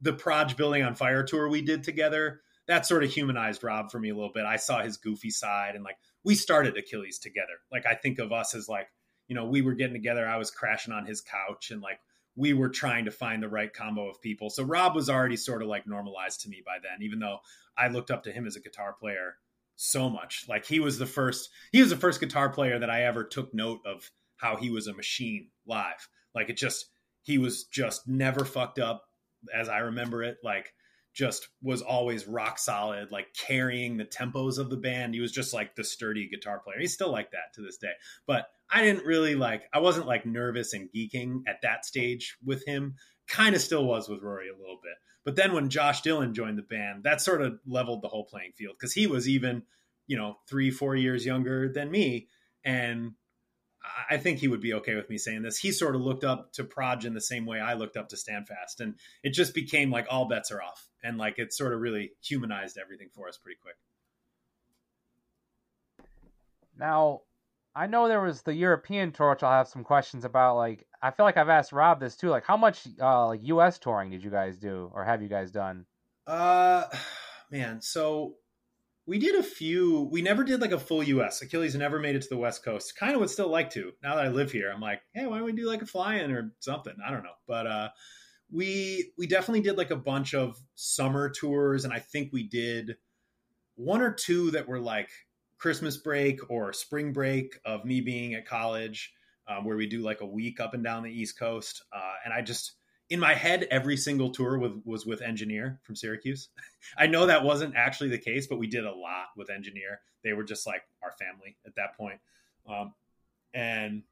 the 0.02 0.14
Proj 0.14 0.56
Building 0.56 0.84
on 0.84 0.96
Fire 0.96 1.24
tour 1.24 1.50
we 1.50 1.62
did 1.62 1.84
together, 1.84 2.42
that 2.68 2.86
sort 2.86 3.04
of 3.04 3.12
humanized 3.12 3.64
Rob 3.64 3.92
for 3.92 4.00
me 4.00 4.10
a 4.10 4.16
little 4.16 4.32
bit. 4.34 4.46
I 4.46 4.58
saw 4.58 4.82
his 4.82 4.98
goofy 4.98 5.30
side 5.30 5.76
and 5.76 5.84
like 5.84 5.98
we 6.24 6.36
started 6.36 6.78
Achilles 6.78 7.20
together. 7.20 7.60
Like 7.72 7.86
I 7.86 7.96
think 7.96 8.20
of 8.20 8.32
us 8.32 8.56
as 8.56 8.70
like, 8.70 8.88
you 9.28 9.36
know, 9.36 9.46
we 9.46 9.62
were 9.62 9.74
getting 9.74 9.94
together. 9.94 10.28
I 10.28 10.38
was 10.38 10.52
crashing 10.52 10.94
on 10.94 11.06
his 11.06 11.22
couch 11.22 11.72
and 11.72 11.82
like 11.82 12.00
we 12.36 12.54
were 12.54 12.70
trying 12.70 13.06
to 13.06 13.12
find 13.12 13.44
the 13.44 13.50
right 13.50 13.74
combo 13.74 14.10
of 14.10 14.22
people. 14.22 14.50
So 14.50 14.64
Rob 14.64 14.96
was 14.96 15.10
already 15.10 15.36
sort 15.36 15.62
of 15.62 15.68
like 15.68 15.88
normalized 15.88 16.42
to 16.42 16.50
me 16.50 16.62
by 16.66 16.78
then, 16.82 17.02
even 17.02 17.20
though 17.20 17.40
I 17.78 17.90
looked 17.90 18.12
up 18.12 18.24
to 18.24 18.32
him 18.32 18.48
as 18.48 18.56
a 18.56 18.62
guitar 18.62 18.96
player 18.98 19.36
so 19.76 20.10
much. 20.10 20.46
Like 20.48 20.66
he 20.66 20.80
was 20.80 20.98
the 20.98 21.06
first, 21.06 21.50
he 21.72 21.82
was 21.82 21.90
the 21.90 21.98
first 21.98 22.20
guitar 22.20 22.50
player 22.50 22.80
that 22.80 22.90
I 22.90 23.04
ever 23.04 23.24
took 23.24 23.54
note 23.54 23.80
of 23.86 24.10
how 24.40 24.56
he 24.56 24.70
was 24.70 24.88
a 24.88 24.94
machine 24.94 25.50
live. 25.68 26.08
Like 26.34 26.50
it 26.50 26.58
just, 26.58 26.86
he 27.22 27.38
was 27.38 27.66
just 27.66 28.08
never 28.08 28.46
fucked 28.46 28.80
up 28.80 29.04
as 29.54 29.70
I 29.70 29.80
remember 29.80 30.24
it. 30.24 30.38
Like 30.44 30.74
just 31.14 31.50
was 31.62 31.82
always 31.82 32.28
rock 32.28 32.60
solid, 32.60 33.12
like 33.12 33.28
carrying 33.34 33.98
the 33.98 34.06
tempos 34.06 34.58
of 34.58 34.70
the 34.70 34.78
band. 34.78 35.14
He 35.14 35.20
was 35.20 35.32
just 35.32 35.54
like 35.54 35.76
the 35.76 35.84
sturdy 35.84 36.30
guitar 36.30 36.60
player. 36.60 36.80
He's 36.80 36.94
still 36.94 37.12
like 37.12 37.32
that 37.32 37.54
to 37.56 37.62
this 37.62 37.78
day. 37.78 37.92
But 38.26 38.48
I 38.72 38.84
didn't 38.84 39.06
really 39.06 39.36
like, 39.36 39.64
I 39.74 39.80
wasn't 39.80 40.08
like 40.08 40.26
nervous 40.26 40.74
and 40.74 40.90
geeking 40.96 41.42
at 41.48 41.62
that 41.64 41.86
stage 41.86 42.38
with 42.46 42.66
him. 42.66 42.96
Kind 43.28 43.56
of 43.56 43.62
still 43.62 43.86
was 43.86 44.08
with 44.08 44.22
Rory 44.22 44.50
a 44.50 44.58
little 44.58 44.80
bit. 44.82 44.94
But 45.26 45.36
then 45.36 45.54
when 45.54 45.70
Josh 45.70 46.02
Dillon 46.02 46.34
joined 46.34 46.58
the 46.58 46.64
band, 46.64 47.04
that 47.04 47.22
sort 47.22 47.42
of 47.42 47.60
leveled 47.68 48.02
the 48.02 48.08
whole 48.08 48.26
playing 48.26 48.54
field 48.58 48.76
because 48.80 48.94
he 48.94 49.06
was 49.06 49.28
even, 49.28 49.64
you 50.08 50.18
know, 50.18 50.38
three, 50.48 50.72
four 50.72 50.96
years 50.96 51.26
younger 51.26 51.72
than 51.72 51.92
me. 51.92 52.28
And 52.64 53.12
I 54.10 54.18
think 54.18 54.40
he 54.40 54.48
would 54.48 54.62
be 54.62 54.74
okay 54.76 54.96
with 54.96 55.10
me 55.10 55.18
saying 55.18 55.42
this. 55.42 55.58
He 55.58 55.72
sort 55.72 55.96
of 55.96 56.02
looked 56.02 56.24
up 56.24 56.52
to 56.54 56.64
Proj 56.64 57.06
in 57.06 57.14
the 57.14 57.22
same 57.22 57.46
way 57.46 57.60
I 57.60 57.76
looked 57.76 57.98
up 57.98 58.10
to 58.10 58.18
Standfast, 58.18 58.82
and 58.82 58.96
it 59.24 59.34
just 59.34 59.54
became 59.54 59.90
like 59.90 60.08
all 60.10 60.28
bets 60.28 60.52
are 60.52 60.62
off, 60.62 60.88
and 61.04 61.18
like 61.18 61.40
it 61.40 61.54
sort 61.54 61.74
of 61.74 61.80
really 61.80 62.12
humanized 62.22 62.78
everything 62.78 63.10
for 63.14 63.28
us 63.28 63.38
pretty 63.38 63.58
quick. 63.62 63.76
Now, 66.78 67.22
I 67.76 67.88
know 67.88 68.08
there 68.08 68.22
was 68.22 68.42
the 68.42 68.54
European 68.54 69.12
tour, 69.12 69.32
which 69.32 69.44
I'll 69.44 69.52
have 69.52 69.68
some 69.68 69.84
questions 69.84 70.26
about. 70.26 70.56
Like, 70.56 70.86
I 71.02 71.12
feel 71.12 71.26
like 71.26 71.38
I've 71.38 71.50
asked 71.50 71.72
Rob 71.72 72.00
this 72.00 72.16
too. 72.16 72.30
Like, 72.30 72.46
how 72.46 72.58
much 72.58 72.88
uh, 73.02 73.28
like 73.28 73.42
U.S. 73.44 73.80
touring 73.80 74.12
did 74.12 74.24
you 74.24 74.30
guys 74.30 74.58
do, 74.58 74.92
or 74.94 75.06
have 75.06 75.22
you 75.22 75.30
guys 75.30 75.52
done? 75.52 75.86
Uh, 76.28 76.86
man, 77.52 77.82
so 77.82 78.36
we 79.10 79.18
did 79.18 79.34
a 79.34 79.44
few. 79.44 80.08
We 80.12 80.22
never 80.22 80.44
did 80.44 80.62
like 80.62 80.72
a 80.72 80.78
full 80.78 81.02
U.S. 81.02 81.42
Achilles 81.42 81.74
never 81.74 81.98
made 81.98 82.16
it 82.16 82.22
to 82.22 82.30
the 82.30 82.38
West 82.38 82.64
Coast. 82.64 82.96
Kind 82.96 83.16
of 83.16 83.20
would 83.20 83.32
still 83.32 83.50
like 83.50 83.72
to. 83.72 83.92
Now 84.04 84.16
that 84.16 84.26
I 84.26 84.28
live 84.28 84.52
here, 84.52 84.72
I'm 84.72 84.80
like, 84.80 85.02
hey, 85.16 85.26
why 85.26 85.38
don't 85.38 85.46
we 85.46 85.52
do 85.52 85.68
like 85.68 85.82
a 85.82 85.88
fly-in 85.88 86.32
or 86.32 86.54
something? 86.60 86.94
I 87.04 87.10
don't 87.10 87.24
know, 87.24 87.34
but 87.48 87.66
uh, 87.66 87.90
we 88.52 89.12
we 89.18 89.26
definitely 89.26 89.62
did 89.62 89.80
like 89.80 89.90
a 89.90 89.96
bunch 89.96 90.36
of 90.36 90.60
summer 90.76 91.32
tours, 91.32 91.86
and 91.86 91.94
I 91.94 91.98
think 91.98 92.32
we 92.32 92.44
did 92.44 92.98
one 93.74 94.02
or 94.04 94.14
two 94.14 94.52
that 94.52 94.68
were 94.68 94.80
like 94.80 95.10
Christmas 95.58 95.98
break 95.98 96.40
or 96.48 96.72
spring 96.72 97.12
break 97.12 97.60
of 97.66 97.86
me 97.86 98.02
being 98.02 98.36
at 98.36 98.46
college, 98.46 99.12
um, 99.48 99.66
where 99.66 99.76
we 99.76 99.88
do 99.88 100.02
like 100.02 100.22
a 100.22 100.28
week 100.28 100.60
up 100.60 100.76
and 100.76 100.84
down 100.84 101.02
the 101.02 101.12
East 101.12 101.40
Coast, 101.40 101.84
uh, 101.92 102.14
and 102.26 102.32
I 102.32 102.44
just 102.44 102.74
in 103.10 103.20
my 103.20 103.34
head, 103.34 103.68
every 103.72 103.98
single 103.98 104.30
tour 104.30 104.60
with, 104.60 104.82
was 104.86 105.06
with 105.06 105.22
Engineer 105.22 105.80
from 105.84 105.96
Syracuse. 105.96 106.50
I 106.98 107.08
know 107.08 107.26
that 107.26 107.44
wasn't 107.44 107.76
actually 107.76 108.10
the 108.10 108.20
case, 108.20 108.48
but 108.48 108.60
we 108.60 108.68
did 108.68 108.86
a 108.86 108.94
lot 108.94 109.28
with 109.36 109.50
Engineer. 109.50 110.02
They 110.24 110.34
were 110.34 110.44
just 110.44 110.68
like 110.68 110.84
our 111.02 111.12
family 111.12 111.56
at 111.66 111.76
that 111.76 111.98
point. 111.98 112.20
Um, 112.68 112.94
and 113.54 114.04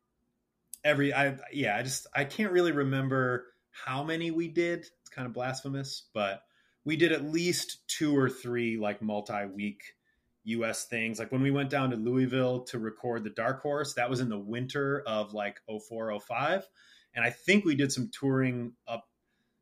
every, 0.84 1.14
I, 1.14 1.38
yeah, 1.52 1.78
I 1.78 1.84
just, 1.84 2.08
I 2.14 2.24
can't 2.24 2.52
really 2.52 2.72
remember 2.72 3.46
how 3.70 4.04
many 4.04 4.32
we 4.32 4.48
did. 4.48 4.80
It's 4.80 5.10
kind 5.12 5.28
of 5.28 5.34
blasphemous, 5.34 6.04
but 6.14 6.42
we 6.84 6.96
did 6.96 7.12
at 7.12 7.24
least 7.24 7.88
two 7.88 8.18
or 8.18 8.30
three 8.30 8.78
like 8.78 9.02
multi 9.02 9.46
week 9.46 9.82
US 10.46 10.86
things. 10.86 11.20
Like 11.20 11.32
when 11.32 11.42
we 11.44 11.52
went 11.52 11.70
down 11.70 11.92
to 11.92 11.98
Louisville 11.98 12.62
to 12.66 12.80
record 12.80 13.24
the 13.24 13.30
Dark 13.30 13.62
Horse, 13.62 13.94
that 13.94 14.10
was 14.10 14.22
in 14.22 14.30
the 14.30 14.40
winter 14.40 15.04
of 15.06 15.34
like 15.34 15.62
0405 15.68 16.68
and 17.18 17.26
I 17.26 17.32
think 17.32 17.66
we 17.66 17.76
did 17.76 17.92
some 17.92 18.10
touring 18.14 18.74
up 18.88 19.10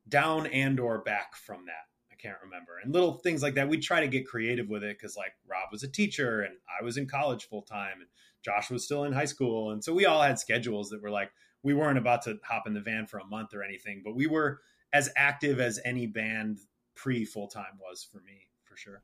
down 0.09 0.45
and 0.47 0.79
or 0.79 0.99
back 0.99 1.35
from 1.35 1.65
that. 1.65 1.85
I 2.11 2.15
can't 2.15 2.37
remember. 2.43 2.73
And 2.83 2.93
little 2.93 3.13
things 3.13 3.41
like 3.41 3.55
that. 3.55 3.69
We 3.69 3.77
try 3.77 4.01
to 4.01 4.07
get 4.07 4.27
creative 4.27 4.67
with 4.67 4.83
it 4.83 4.97
because 4.97 5.15
like 5.15 5.31
Rob 5.47 5.69
was 5.71 5.81
a 5.81 5.87
teacher 5.87 6.41
and 6.41 6.55
I 6.69 6.83
was 6.83 6.97
in 6.97 7.07
college 7.07 7.47
full 7.47 7.61
time 7.61 8.01
and 8.01 8.09
Josh 8.43 8.69
was 8.69 8.83
still 8.83 9.05
in 9.05 9.13
high 9.13 9.25
school. 9.25 9.71
And 9.71 9.81
so 9.81 9.93
we 9.93 10.05
all 10.05 10.21
had 10.21 10.37
schedules 10.37 10.89
that 10.89 11.01
were 11.01 11.09
like 11.09 11.31
we 11.63 11.73
weren't 11.73 11.97
about 11.97 12.23
to 12.23 12.37
hop 12.43 12.67
in 12.67 12.73
the 12.73 12.81
van 12.81 13.07
for 13.07 13.19
a 13.19 13.25
month 13.25 13.53
or 13.53 13.63
anything, 13.63 14.01
but 14.03 14.15
we 14.15 14.27
were 14.27 14.59
as 14.93 15.09
active 15.15 15.59
as 15.59 15.79
any 15.83 16.05
band 16.07 16.59
pre 16.93 17.23
full 17.23 17.47
time 17.47 17.79
was 17.79 18.03
for 18.03 18.19
me, 18.19 18.49
for 18.65 18.75
sure. 18.75 19.01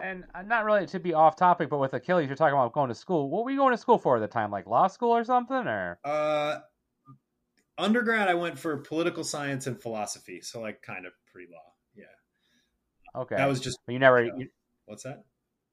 And 0.00 0.24
uh, 0.34 0.42
not 0.42 0.64
really 0.64 0.86
to 0.86 1.00
be 1.00 1.14
off 1.14 1.36
topic, 1.36 1.68
but 1.68 1.78
with 1.78 1.94
Achilles, 1.94 2.26
you're 2.26 2.36
talking 2.36 2.54
about 2.54 2.72
going 2.72 2.88
to 2.88 2.94
school. 2.94 3.30
What 3.30 3.44
were 3.44 3.50
you 3.50 3.56
going 3.56 3.72
to 3.72 3.78
school 3.78 3.98
for 3.98 4.16
at 4.16 4.20
the 4.20 4.28
time? 4.28 4.50
Like 4.50 4.66
law 4.66 4.86
school 4.86 5.10
or 5.10 5.24
something? 5.24 5.56
Or 5.56 5.98
uh, 6.04 6.58
undergrad, 7.78 8.28
I 8.28 8.34
went 8.34 8.58
for 8.58 8.76
political 8.78 9.24
science 9.24 9.66
and 9.66 9.80
philosophy, 9.80 10.40
so 10.42 10.60
like 10.60 10.82
kind 10.82 11.06
of 11.06 11.12
pre 11.32 11.46
law. 11.52 11.72
Yeah. 11.94 13.20
Okay. 13.22 13.36
That 13.36 13.48
was 13.48 13.60
just. 13.60 13.78
You 13.88 13.98
never. 13.98 14.24
You, 14.24 14.48
what's 14.86 15.04
that? 15.04 15.24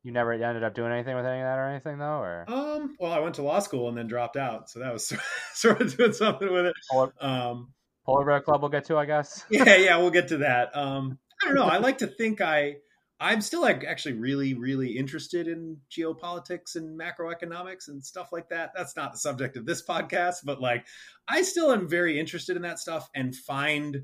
You 0.04 0.12
never 0.12 0.34
ended 0.34 0.64
up 0.64 0.74
doing 0.74 0.92
anything 0.92 1.16
with 1.16 1.26
any 1.26 1.40
of 1.40 1.46
that 1.46 1.58
or 1.58 1.70
anything 1.70 1.98
though, 1.98 2.20
or 2.20 2.46
um. 2.48 2.96
Well, 3.00 3.12
I 3.14 3.20
went 3.20 3.36
to 3.36 3.42
law 3.42 3.60
school 3.60 3.88
and 3.88 3.98
then 3.98 4.08
dropped 4.08 4.36
out, 4.36 4.70
so 4.70 4.80
that 4.80 4.92
was 4.92 5.14
sort 5.54 5.82
of 5.82 5.96
doing 5.96 6.14
something 6.14 6.52
with 6.52 6.66
it. 6.66 6.74
Polar, 6.92 7.14
um, 7.22 7.74
Polar 8.06 8.26
Bear 8.26 8.42
Club, 8.42 8.62
we'll 8.62 8.70
get 8.70 8.86
to, 8.86 8.98
I 8.98 9.06
guess. 9.06 9.46
yeah, 9.50 9.76
yeah, 9.78 9.98
we'll 9.98 10.12
get 10.12 10.28
to 10.30 10.38
that. 10.40 10.76
Um, 10.76 11.20
I 11.42 11.46
don't 11.48 11.56
know. 11.56 11.64
I 11.66 11.78
like 11.78 12.00
to 12.00 12.08
think 12.08 12.42
I. 12.42 12.78
I'm 13.24 13.40
still 13.40 13.62
like 13.62 13.86
actually 13.86 14.16
really, 14.16 14.54
really 14.54 14.98
interested 14.98 15.48
in 15.48 15.78
geopolitics 15.90 16.76
and 16.76 17.00
macroeconomics 17.00 17.88
and 17.88 18.04
stuff 18.04 18.34
like 18.34 18.50
that. 18.50 18.72
That's 18.76 18.98
not 18.98 19.14
the 19.14 19.18
subject 19.18 19.56
of 19.56 19.66
this 19.66 19.82
podcast, 19.82 20.40
but 20.44 20.60
like 20.60 20.86
I 21.26 21.44
still 21.44 21.72
am 21.72 21.88
very 21.88 22.20
interested 22.20 22.58
in 22.58 22.64
that 22.64 22.80
stuff 22.80 23.10
and 23.16 23.34
find 23.34 24.04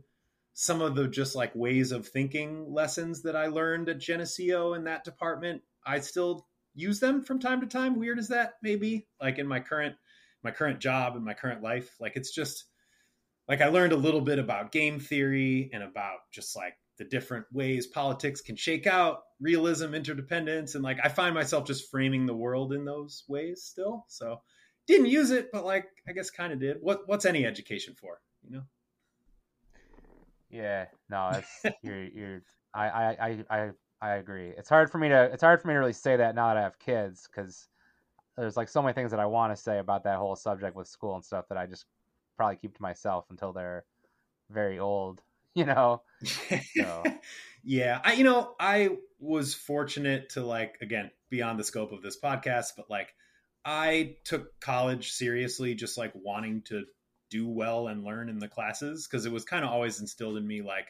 some 0.54 0.82
of 0.82 0.96
the 0.96 1.10
just 1.10 1.36
like 1.36 1.54
ways 1.54 1.92
of 1.92 2.08
thinking 2.08 2.74
lessons 2.74 3.24
that 3.24 3.36
I 3.36 3.48
learned 3.48 3.90
at 3.90 4.00
Geneseo 4.00 4.74
in 4.74 4.86
that 4.86 5.04
department. 5.04 5.64
I 5.86 6.00
still 6.00 6.48
use 6.74 7.02
them 7.02 7.22
from 7.22 7.40
time 7.40 7.60
to 7.60 7.68
time. 7.68 8.00
Weird 8.00 8.20
as 8.20 8.30
that 8.30 8.54
maybe, 8.64 9.06
like 9.22 9.38
in 9.38 9.48
my 9.48 9.60
current 9.60 9.96
my 10.44 10.52
current 10.52 10.80
job 10.80 11.18
and 11.18 11.26
my 11.26 11.34
current 11.34 11.62
life. 11.62 11.94
Like 12.00 12.14
it's 12.16 12.34
just 12.34 12.64
like 13.50 13.60
I 13.60 13.68
learned 13.68 13.92
a 13.92 13.98
little 13.98 14.22
bit 14.22 14.40
about 14.40 14.72
game 14.72 15.02
theory 15.02 15.72
and 15.74 15.84
about 15.84 16.20
just 16.32 16.56
like 16.56 16.76
the 17.00 17.06
different 17.06 17.46
ways 17.52 17.88
politics 17.88 18.42
can 18.42 18.58
shake 18.58 18.86
out 18.86 19.24
realism 19.40 19.96
interdependence 19.96 20.76
and 20.76 20.84
like 20.84 21.00
i 21.04 21.08
find 21.08 21.34
myself 21.34 21.66
just 21.66 21.90
framing 21.90 22.26
the 22.26 22.36
world 22.36 22.74
in 22.74 22.86
those 22.86 23.24
ways 23.28 23.64
still. 23.64 24.06
So 24.08 24.42
didn't 24.86 25.08
use 25.08 25.32
it 25.32 25.50
but 25.52 25.66
like 25.66 25.88
i 26.08 26.12
guess 26.12 26.30
kind 26.30 26.54
of 26.54 26.60
did. 26.60 26.78
What 26.82 27.08
what's 27.08 27.26
any 27.26 27.46
education 27.46 27.96
for 27.96 28.20
you 28.44 28.58
know? 28.58 28.64
Yeah 30.52 30.86
no 31.10 31.32
it's 31.34 31.78
you're 31.82 32.04
you're 32.04 32.42
I, 32.74 32.88
I 32.88 33.46
i 33.50 33.70
i 34.02 34.10
agree. 34.16 34.50
It's 34.50 34.70
hard 34.70 34.92
for 34.92 34.98
me 34.98 35.10
to 35.10 35.24
it's 35.34 35.42
hard 35.42 35.62
for 35.62 35.70
me 35.70 35.74
to 35.74 35.80
really 35.80 35.94
say 35.94 36.18
that 36.18 36.36
now 36.36 36.50
that 36.50 36.58
i 36.58 36.62
have 36.62 36.78
kids 36.78 37.28
because 37.32 37.70
there's 38.38 38.58
like 38.58 38.68
so 38.68 38.82
many 38.82 38.94
things 38.94 39.12
that 39.12 39.20
i 39.22 39.26
want 39.26 39.56
to 39.56 39.62
say 39.62 39.80
about 39.80 40.04
that 40.04 40.18
whole 40.18 40.36
subject 40.36 40.76
with 40.76 40.88
school 40.88 41.16
and 41.16 41.24
stuff 41.24 41.48
that 41.48 41.58
i 41.58 41.66
just 41.66 41.86
probably 42.36 42.58
keep 42.58 42.76
to 42.76 42.82
myself 42.82 43.26
until 43.30 43.54
they're 43.54 43.86
very 44.50 44.80
old 44.80 45.22
you 45.60 45.66
know. 45.66 46.02
So. 46.76 47.04
yeah, 47.64 48.00
I 48.04 48.14
you 48.14 48.24
know 48.24 48.54
I 48.60 48.98
was 49.20 49.54
fortunate 49.54 50.32
to 50.32 50.42
like 50.42 50.78
again 50.82 51.12
beyond 51.30 51.60
the 51.60 51.64
scope 51.64 51.92
of 51.92 52.02
this 52.02 52.20
podcast, 52.20 52.72
but 52.76 52.90
like 52.90 53.14
I 53.64 54.16
took 54.24 54.60
college 54.60 55.12
seriously, 55.12 55.76
just 55.76 55.98
like 55.98 56.12
wanting 56.16 56.64
to 56.64 56.86
do 57.30 57.48
well 57.48 57.88
and 57.88 58.04
learn 58.04 58.30
in 58.30 58.40
the 58.40 58.48
classes 58.48 59.08
because 59.08 59.26
it 59.26 59.32
was 59.32 59.46
kind 59.46 59.64
of 59.64 59.72
always 59.72 60.00
instilled 60.00 60.38
in 60.38 60.48
me 60.48 60.62
like 60.62 60.88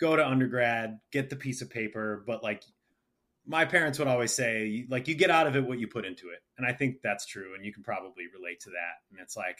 go 0.00 0.16
to 0.16 0.26
undergrad, 0.26 0.98
get 1.12 1.30
the 1.30 1.36
piece 1.36 1.62
of 1.62 1.70
paper, 1.70 2.24
but 2.26 2.42
like 2.42 2.62
my 3.46 3.64
parents 3.64 3.98
would 3.98 4.08
always 4.08 4.32
say 4.32 4.86
like 4.88 5.08
you 5.08 5.14
get 5.14 5.30
out 5.30 5.46
of 5.46 5.54
it 5.56 5.66
what 5.66 5.78
you 5.78 5.86
put 5.86 6.04
into 6.04 6.30
it. 6.30 6.40
And 6.56 6.66
I 6.66 6.72
think 6.72 6.96
that's 7.02 7.26
true 7.26 7.54
and 7.54 7.64
you 7.64 7.72
can 7.72 7.82
probably 7.82 8.24
relate 8.34 8.60
to 8.60 8.70
that. 8.70 8.96
And 9.10 9.20
it's 9.20 9.36
like 9.36 9.58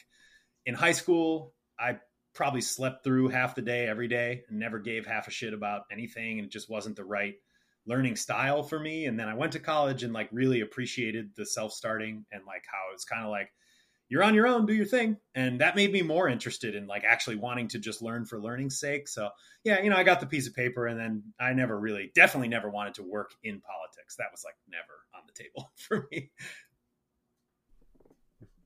in 0.64 0.74
high 0.74 0.92
school, 0.92 1.52
I 1.78 1.98
probably 2.36 2.60
slept 2.60 3.02
through 3.02 3.28
half 3.28 3.54
the 3.54 3.62
day 3.62 3.86
every 3.86 4.06
day 4.06 4.42
and 4.48 4.58
never 4.58 4.78
gave 4.78 5.06
half 5.06 5.26
a 5.26 5.30
shit 5.30 5.54
about 5.54 5.82
anything 5.90 6.38
and 6.38 6.46
it 6.46 6.52
just 6.52 6.70
wasn't 6.70 6.94
the 6.94 7.04
right 7.04 7.34
learning 7.86 8.16
style 8.16 8.62
for 8.62 8.78
me 8.78 9.06
and 9.06 9.18
then 9.18 9.28
I 9.28 9.34
went 9.34 9.52
to 9.52 9.58
college 9.58 10.02
and 10.02 10.12
like 10.12 10.28
really 10.32 10.60
appreciated 10.60 11.30
the 11.34 11.46
self-starting 11.46 12.24
and 12.30 12.44
like 12.46 12.64
how 12.70 12.92
it's 12.92 13.04
kind 13.04 13.24
of 13.24 13.30
like 13.30 13.50
you're 14.08 14.22
on 14.22 14.34
your 14.34 14.46
own, 14.46 14.66
do 14.66 14.72
your 14.72 14.86
thing. 14.86 15.16
And 15.34 15.60
that 15.60 15.74
made 15.74 15.92
me 15.92 16.02
more 16.02 16.28
interested 16.28 16.74
in 16.74 16.86
like 16.86 17.04
actually 17.04 17.36
wanting 17.36 17.68
to 17.68 17.78
just 17.78 18.02
learn 18.02 18.24
for 18.24 18.40
learning's 18.40 18.78
sake. 18.78 19.08
So 19.08 19.30
yeah, 19.64 19.82
you 19.82 19.90
know, 19.90 19.96
I 19.96 20.04
got 20.04 20.20
the 20.20 20.26
piece 20.26 20.46
of 20.46 20.54
paper 20.54 20.86
and 20.86 20.98
then 20.98 21.24
I 21.40 21.52
never 21.54 21.78
really, 21.78 22.12
definitely 22.14 22.48
never 22.48 22.70
wanted 22.70 22.94
to 22.94 23.02
work 23.02 23.32
in 23.42 23.60
politics. 23.60 24.16
That 24.16 24.28
was 24.30 24.44
like 24.44 24.54
never 24.68 24.84
on 25.14 25.22
the 25.26 25.32
table 25.32 25.72
for 25.76 26.06
me. 26.12 26.30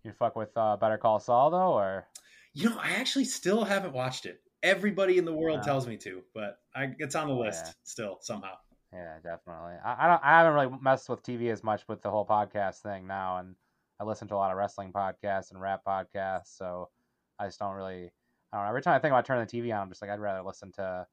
You 0.04 0.12
fuck 0.12 0.36
with 0.36 0.50
uh, 0.56 0.76
Better 0.76 0.98
Call 0.98 1.20
Saul 1.20 1.50
though, 1.50 1.72
or? 1.72 2.06
You 2.53 2.70
know, 2.70 2.78
I 2.78 2.90
actually 2.92 3.26
still 3.26 3.64
haven't 3.64 3.92
watched 3.92 4.26
it. 4.26 4.40
Everybody 4.62 5.18
in 5.18 5.24
the 5.24 5.32
world 5.32 5.62
tells 5.62 5.86
me 5.86 5.96
to, 5.98 6.22
but 6.34 6.59
I, 6.74 6.94
it's 6.98 7.14
on 7.14 7.28
the 7.28 7.34
list 7.34 7.64
yeah. 7.66 7.72
still 7.82 8.18
somehow. 8.20 8.55
Yeah, 8.92 9.14
definitely. 9.22 9.74
I, 9.84 10.05
I 10.05 10.09
don't. 10.09 10.20
I 10.24 10.38
haven't 10.38 10.55
really 10.55 10.78
messed 10.82 11.09
with 11.09 11.22
TV 11.22 11.51
as 11.53 11.62
much 11.62 11.82
with 11.88 12.03
the 12.03 12.11
whole 12.11 12.26
podcast 12.26 12.82
thing 12.82 13.07
now, 13.07 13.38
and 13.38 13.55
I 14.01 14.05
listen 14.05 14.28
to 14.28 14.34
a 14.34 14.36
lot 14.36 14.51
of 14.51 14.57
wrestling 14.57 14.92
podcasts 14.92 15.53
and 15.53 15.61
rap 15.61 15.82
podcasts, 15.86 16.57
so 16.57 16.88
I 17.38 17.46
just 17.46 17.59
don't 17.59 17.74
really. 17.74 18.11
I 18.53 18.57
don't 18.57 18.64
know. 18.64 18.68
Every 18.68 18.82
time 18.82 18.94
I 18.94 18.98
think 18.98 19.12
about 19.12 19.24
turning 19.26 19.46
the 19.46 19.61
TV 19.61 19.74
on, 19.74 19.82
I'm 19.82 19.88
just 19.88 20.03
like, 20.03 20.11
I'd 20.11 20.18
rather 20.18 20.42
listen 20.42 20.72
to 20.72 21.07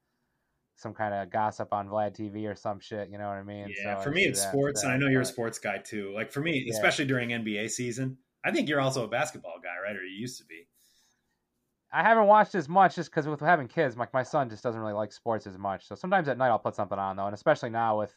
some 0.75 0.93
kind 0.93 1.13
of 1.13 1.29
gossip 1.29 1.71
on 1.71 1.88
Vlad 1.88 2.15
TV 2.15 2.49
or 2.49 2.55
some 2.55 2.79
shit. 2.79 3.09
You 3.09 3.19
know 3.19 3.27
what 3.27 3.38
I 3.38 3.43
mean? 3.43 3.73
Yeah. 3.83 3.97
So 3.97 4.03
for 4.03 4.11
me, 4.11 4.23
it's 4.23 4.41
sports, 4.41 4.83
and 4.83 4.91
I 4.91 4.97
know 4.97 5.07
you're 5.07 5.21
a 5.21 5.25
sports 5.25 5.59
guy 5.59 5.77
too. 5.77 6.11
Like 6.15 6.31
for 6.31 6.39
me, 6.39 6.63
yeah. 6.65 6.73
especially 6.73 7.05
during 7.05 7.29
NBA 7.29 7.69
season, 7.69 8.17
I 8.43 8.51
think 8.51 8.69
you're 8.69 8.81
also 8.81 9.03
a 9.03 9.07
basketball 9.07 9.59
guy, 9.63 9.75
right? 9.83 9.95
Or 9.95 10.03
you 10.03 10.19
used 10.19 10.39
to 10.39 10.45
be. 10.45 10.67
I 11.97 12.03
haven't 12.03 12.27
watched 12.27 12.53
as 12.53 12.69
much 12.69 12.95
just 12.95 13.09
because 13.09 13.27
with 13.27 13.39
having 13.39 13.67
kids, 13.67 13.97
like 13.97 14.13
my 14.13 14.21
son 14.21 14.51
just 14.51 14.61
doesn't 14.61 14.79
really 14.79 14.93
like 14.93 15.11
sports 15.11 15.47
as 15.47 15.57
much. 15.57 15.87
So 15.87 15.95
sometimes 15.95 16.27
at 16.27 16.37
night 16.37 16.49
I'll 16.49 16.59
put 16.59 16.75
something 16.75 16.99
on 16.99 17.15
though, 17.15 17.25
and 17.25 17.33
especially 17.33 17.71
now 17.71 17.97
with 17.97 18.15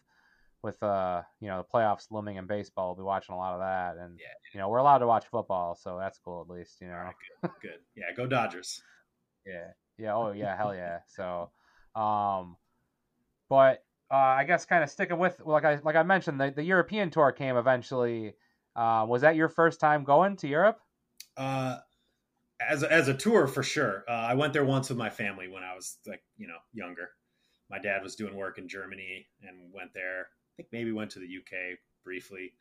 with 0.63 0.83
uh 0.83 1.23
you 1.41 1.49
know 1.49 1.65
the 1.65 1.79
playoffs 1.79 2.11
looming 2.11 2.37
in 2.37 2.47
baseball, 2.47 2.89
we'll 2.89 3.03
be 3.03 3.07
watching 3.07 3.35
a 3.35 3.39
lot 3.39 3.55
of 3.55 3.61
that, 3.61 3.97
and 3.97 4.19
yeah, 4.19 4.27
you 4.53 4.61
know 4.61 4.69
we're 4.69 4.77
allowed 4.77 4.99
to 4.99 5.07
watch 5.07 5.25
football, 5.31 5.75
so 5.75 5.97
that's 5.99 6.19
cool 6.19 6.43
at 6.43 6.55
least. 6.55 6.83
You 6.83 6.89
know, 6.89 6.93
right, 6.93 7.15
good, 7.41 7.51
good, 7.63 7.79
yeah, 7.97 8.13
go 8.15 8.27
Dodgers. 8.27 8.83
yeah, 9.47 9.69
yeah, 9.97 10.15
oh 10.15 10.33
yeah, 10.33 10.55
hell 10.59 10.75
yeah. 10.75 10.99
So, 11.07 11.51
um, 11.99 12.59
but 13.49 13.83
uh, 14.11 14.17
I 14.17 14.45
guess 14.45 14.67
kind 14.67 14.85
of 14.85 14.91
sticking 14.91 15.17
with 15.17 15.41
like 15.43 15.65
I 15.65 15.81
like 15.83 15.97
I 15.97 16.03
mentioned 16.03 16.39
the 16.39 16.53
the 16.55 16.65
European 16.65 17.09
tour 17.09 17.33
came 17.33 17.57
eventually. 17.57 18.35
Uh, 18.77 19.07
was 19.09 19.23
that 19.23 19.37
your 19.37 19.49
first 19.49 19.81
time 19.81 20.05
going 20.05 20.37
to 20.37 20.49
Europe? 20.49 20.81
Uh, 21.35 21.79
as 22.69 22.83
a, 22.83 22.93
as 22.93 23.09
a 23.09 23.15
tour 23.15 23.47
for 23.47 23.63
sure. 23.63 24.05
Uh, 24.09 24.13
I 24.13 24.35
went 24.35 24.53
there 24.53 24.65
once 24.65 24.89
with 24.89 24.99
my 24.99 25.11
family 25.11 25.49
when 25.49 25.63
I 25.63 25.75
was 25.75 25.99
like 26.07 26.23
you 26.37 26.47
know 26.47 26.59
younger. 26.73 27.11
My 27.71 27.79
dad 27.79 28.03
was 28.03 28.17
doing 28.17 28.35
work 28.35 28.59
in 28.59 28.69
Germany 28.69 29.27
and 29.43 29.73
went 29.73 29.95
there 29.95 30.27
I 30.51 30.63
think 30.63 30.69
maybe 30.73 30.93
went 30.93 31.11
to 31.13 31.21
the 31.21 31.27
UK 31.27 31.79
briefly. 32.05 32.53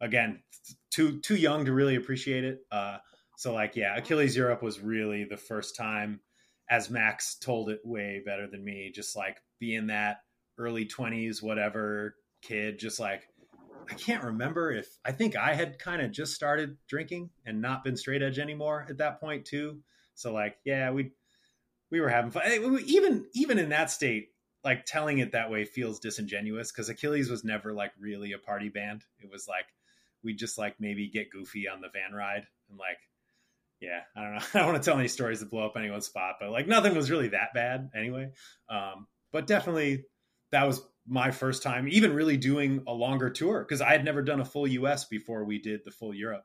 Again, 0.00 0.42
too 0.90 1.20
too 1.20 1.36
young 1.36 1.64
to 1.64 1.72
really 1.72 1.96
appreciate 1.96 2.44
it. 2.44 2.60
Uh, 2.70 2.98
so 3.36 3.52
like, 3.52 3.76
yeah, 3.76 3.96
Achilles 3.96 4.36
Europe 4.36 4.62
was 4.62 4.80
really 4.80 5.24
the 5.24 5.36
first 5.36 5.76
time, 5.76 6.20
as 6.70 6.90
Max 6.90 7.36
told 7.36 7.70
it 7.70 7.80
way 7.84 8.22
better 8.24 8.46
than 8.46 8.64
me. 8.64 8.90
Just 8.94 9.16
like 9.16 9.38
being 9.58 9.88
that 9.88 10.18
early 10.58 10.86
twenties, 10.86 11.42
whatever 11.42 12.16
kid, 12.42 12.78
just 12.78 12.98
like 12.98 13.28
I 13.88 13.94
can't 13.94 14.24
remember 14.24 14.72
if 14.72 14.88
I 15.04 15.12
think 15.12 15.36
I 15.36 15.54
had 15.54 15.78
kind 15.78 16.02
of 16.02 16.10
just 16.10 16.34
started 16.34 16.76
drinking 16.88 17.30
and 17.44 17.60
not 17.60 17.84
been 17.84 17.96
straight 17.96 18.22
edge 18.22 18.38
anymore 18.38 18.86
at 18.88 18.98
that 18.98 19.20
point 19.20 19.44
too. 19.44 19.80
So 20.14 20.32
like, 20.32 20.56
yeah, 20.64 20.90
we 20.90 21.12
we 21.90 22.00
were 22.00 22.08
having 22.08 22.30
fun. 22.30 22.42
Even 22.86 23.26
even 23.34 23.58
in 23.58 23.68
that 23.70 23.90
state, 23.90 24.30
like 24.64 24.86
telling 24.86 25.18
it 25.18 25.32
that 25.32 25.50
way 25.50 25.64
feels 25.64 26.00
disingenuous 26.00 26.72
because 26.72 26.88
Achilles 26.88 27.30
was 27.30 27.44
never 27.44 27.72
like 27.72 27.92
really 28.00 28.32
a 28.32 28.38
party 28.38 28.68
band. 28.68 29.04
It 29.20 29.30
was 29.30 29.46
like 29.46 29.66
we 30.24 30.34
just 30.34 30.58
like 30.58 30.76
maybe 30.80 31.08
get 31.08 31.30
goofy 31.30 31.68
on 31.68 31.80
the 31.80 31.88
van 31.88 32.12
ride 32.16 32.46
and 32.68 32.78
like 32.78 32.98
yeah, 33.80 34.00
I 34.16 34.22
don't 34.22 34.34
know. 34.34 34.40
I 34.54 34.58
don't 34.58 34.72
want 34.72 34.82
to 34.82 34.90
tell 34.90 34.98
any 34.98 35.08
stories 35.08 35.40
that 35.40 35.50
blow 35.50 35.66
up 35.66 35.76
anyone's 35.76 36.06
spot, 36.06 36.36
but 36.40 36.50
like 36.50 36.66
nothing 36.66 36.94
was 36.94 37.10
really 37.10 37.28
that 37.28 37.54
bad 37.54 37.90
anyway. 37.94 38.30
Um, 38.68 39.06
but 39.32 39.46
definitely 39.46 40.04
that 40.50 40.66
was 40.66 40.80
my 41.06 41.30
first 41.30 41.62
time 41.62 41.86
even 41.88 42.14
really 42.14 42.36
doing 42.36 42.82
a 42.86 42.92
longer 42.92 43.30
tour 43.30 43.60
because 43.60 43.80
I 43.80 43.92
had 43.92 44.04
never 44.04 44.22
done 44.22 44.40
a 44.40 44.44
full 44.44 44.66
US 44.66 45.04
before 45.04 45.44
we 45.44 45.58
did 45.58 45.82
the 45.84 45.90
full 45.90 46.14
Europe. 46.14 46.44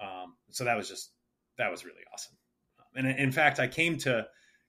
Um, 0.00 0.34
so 0.50 0.64
that 0.64 0.76
was 0.76 0.88
just 0.88 1.10
that 1.58 1.70
was 1.70 1.84
really 1.84 2.02
awesome. 2.12 2.36
And 2.96 3.06
in 3.06 3.32
fact, 3.32 3.58
I 3.58 3.66
came 3.66 3.98
to 3.98 4.26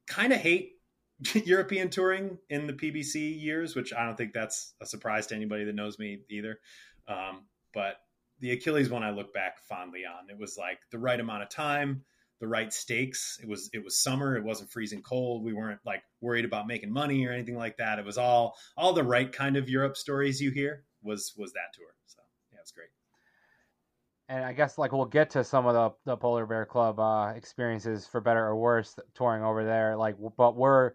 kind 0.08 0.34
of 0.34 0.40
hate 0.40 0.74
European 1.46 1.90
touring 1.90 2.38
in 2.50 2.68
the 2.68 2.74
PBC 2.74 3.42
years, 3.42 3.76
which 3.76 3.94
I 3.94 4.06
don't 4.06 4.16
think 4.16 4.34
that's 4.34 4.74
a 4.82 4.86
surprise 4.86 5.28
to 5.28 5.36
anybody 5.36 5.64
that 5.66 5.76
knows 5.76 5.98
me 5.98 6.22
either. 6.30 6.60
Um, 7.08 7.46
but 7.74 7.98
the 8.40 8.52
Achilles 8.52 8.90
one 8.90 9.04
I 9.04 9.12
look 9.12 9.34
back 9.34 9.60
fondly 9.60 10.06
on. 10.06 10.30
It 10.30 10.38
was 10.38 10.58
like 10.58 10.80
the 10.92 11.00
right 11.00 11.20
amount 11.20 11.44
of 11.44 11.50
time, 11.50 12.04
the 12.40 12.48
right 12.48 12.72
stakes. 12.72 13.40
It 13.42 13.48
was 13.48 13.70
it 13.74 13.84
was 13.84 13.98
summer. 13.98 14.36
It 14.36 14.44
wasn't 14.44 14.72
freezing 14.72 15.02
cold. 15.02 15.44
We 15.44 15.54
weren't 15.54 15.80
like 15.86 16.04
worried 16.22 16.46
about 16.46 16.68
making 16.68 16.92
money 16.92 17.26
or 17.26 17.32
anything 17.32 17.58
like 17.58 17.78
that. 17.78 18.00
It 18.00 18.06
was 18.06 18.18
all 18.18 18.58
all 18.78 18.94
the 18.94 19.04
right 19.04 19.32
kind 19.32 19.58
of 19.58 19.70
Europe 19.70 19.98
stories 19.98 20.42
you 20.42 20.52
hear 20.52 20.84
was 21.02 21.34
was 21.38 21.54
that 21.54 21.74
tour. 21.74 21.88
So 22.08 22.20
yeah, 22.52 22.60
it's 22.62 22.72
great. 22.72 22.90
And 24.28 24.44
I 24.44 24.54
guess 24.54 24.78
like 24.78 24.92
we'll 24.92 25.06
get 25.06 25.32
to 25.32 25.44
some 25.44 25.66
of 25.66 25.74
the 25.74 26.12
the 26.12 26.18
Polar 26.18 26.46
Bear 26.46 26.66
Club 26.66 27.00
uh, 27.00 27.34
experiences 27.36 28.06
for 28.08 28.22
better 28.22 28.46
or 28.46 28.56
worse 28.56 28.98
touring 29.14 29.44
over 29.44 29.64
there. 29.64 29.96
Like, 29.96 30.16
but 30.38 30.56
we're 30.56 30.94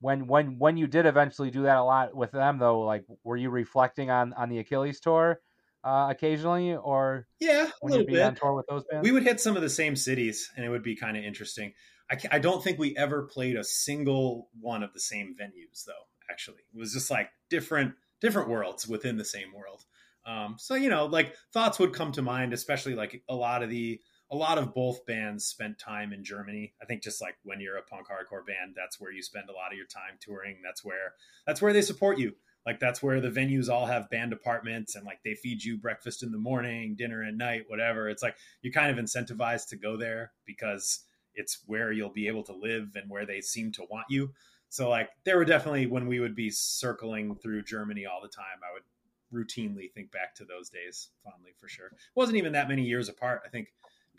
when 0.00 0.26
when 0.26 0.58
when 0.58 0.76
you 0.76 0.86
did 0.86 1.06
eventually 1.06 1.50
do 1.50 1.62
that 1.62 1.78
a 1.78 1.82
lot 1.82 2.14
with 2.14 2.30
them 2.30 2.58
though 2.58 2.80
like 2.80 3.04
were 3.22 3.38
you 3.38 3.48
reflecting 3.48 4.10
on 4.10 4.34
on 4.34 4.50
the 4.50 4.58
achilles 4.58 5.00
tour 5.00 5.40
uh, 5.84 6.08
occasionally 6.10 6.74
or 6.74 7.26
yeah 7.40 7.68
when 7.80 7.92
you'd 7.92 8.06
be 8.06 8.14
bit. 8.14 8.22
on 8.22 8.34
tour 8.34 8.54
with 8.54 8.66
those 8.68 8.84
bands 8.90 9.04
we 9.04 9.12
would 9.12 9.22
hit 9.22 9.40
some 9.40 9.56
of 9.56 9.62
the 9.62 9.68
same 9.68 9.94
cities 9.94 10.50
and 10.56 10.64
it 10.64 10.68
would 10.68 10.82
be 10.82 10.96
kind 10.96 11.16
of 11.16 11.24
interesting 11.24 11.72
I, 12.10 12.18
I 12.32 12.38
don't 12.38 12.62
think 12.62 12.78
we 12.78 12.96
ever 12.96 13.24
played 13.24 13.56
a 13.56 13.64
single 13.64 14.48
one 14.60 14.82
of 14.82 14.92
the 14.92 15.00
same 15.00 15.36
venues 15.40 15.84
though 15.86 15.92
actually 16.30 16.62
it 16.74 16.78
was 16.78 16.92
just 16.92 17.10
like 17.10 17.28
different 17.50 17.94
different 18.20 18.48
worlds 18.48 18.88
within 18.88 19.16
the 19.18 19.24
same 19.24 19.52
world 19.54 19.84
um, 20.26 20.56
so 20.58 20.74
you 20.74 20.88
know 20.88 21.04
like 21.04 21.34
thoughts 21.52 21.78
would 21.78 21.92
come 21.92 22.12
to 22.12 22.22
mind 22.22 22.54
especially 22.54 22.94
like 22.94 23.22
a 23.28 23.34
lot 23.34 23.62
of 23.62 23.68
the 23.68 24.00
a 24.30 24.36
lot 24.36 24.58
of 24.58 24.74
both 24.74 25.04
bands 25.06 25.44
spent 25.44 25.78
time 25.78 26.12
in 26.12 26.24
Germany. 26.24 26.74
I 26.82 26.86
think 26.86 27.02
just 27.02 27.20
like 27.20 27.36
when 27.44 27.60
you're 27.60 27.76
a 27.76 27.82
punk 27.82 28.08
hardcore 28.08 28.44
band, 28.46 28.74
that's 28.74 28.98
where 28.98 29.12
you 29.12 29.22
spend 29.22 29.48
a 29.48 29.52
lot 29.52 29.70
of 29.70 29.76
your 29.76 29.86
time 29.86 30.18
touring. 30.20 30.56
That's 30.64 30.84
where 30.84 31.14
that's 31.46 31.60
where 31.60 31.72
they 31.72 31.82
support 31.82 32.18
you. 32.18 32.32
Like 32.66 32.80
that's 32.80 33.02
where 33.02 33.20
the 33.20 33.30
venues 33.30 33.68
all 33.68 33.86
have 33.86 34.10
band 34.10 34.30
departments 34.30 34.94
and 34.94 35.04
like 35.04 35.18
they 35.24 35.34
feed 35.34 35.62
you 35.62 35.76
breakfast 35.76 36.22
in 36.22 36.32
the 36.32 36.38
morning, 36.38 36.94
dinner 36.96 37.22
at 37.22 37.34
night, 37.34 37.64
whatever. 37.68 38.08
It's 38.08 38.22
like 38.22 38.36
you're 38.62 38.72
kind 38.72 38.96
of 38.96 39.02
incentivized 39.04 39.68
to 39.68 39.76
go 39.76 39.96
there 39.96 40.32
because 40.46 41.00
it's 41.34 41.60
where 41.66 41.92
you'll 41.92 42.12
be 42.12 42.28
able 42.28 42.44
to 42.44 42.54
live 42.54 42.92
and 42.94 43.10
where 43.10 43.26
they 43.26 43.40
seem 43.40 43.72
to 43.72 43.84
want 43.90 44.06
you. 44.08 44.32
So 44.70 44.88
like 44.88 45.10
there 45.24 45.36
were 45.36 45.44
definitely 45.44 45.86
when 45.86 46.06
we 46.06 46.20
would 46.20 46.34
be 46.34 46.50
circling 46.50 47.36
through 47.36 47.62
Germany 47.64 48.06
all 48.06 48.22
the 48.22 48.28
time, 48.28 48.60
I 48.62 48.72
would 48.72 48.82
routinely 49.32 49.92
think 49.92 50.10
back 50.10 50.34
to 50.36 50.44
those 50.44 50.70
days 50.70 51.10
fondly 51.22 51.52
for 51.60 51.68
sure. 51.68 51.86
It 51.86 51.92
wasn't 52.14 52.38
even 52.38 52.52
that 52.52 52.68
many 52.68 52.82
years 52.82 53.08
apart. 53.08 53.42
I 53.44 53.48
think 53.50 53.68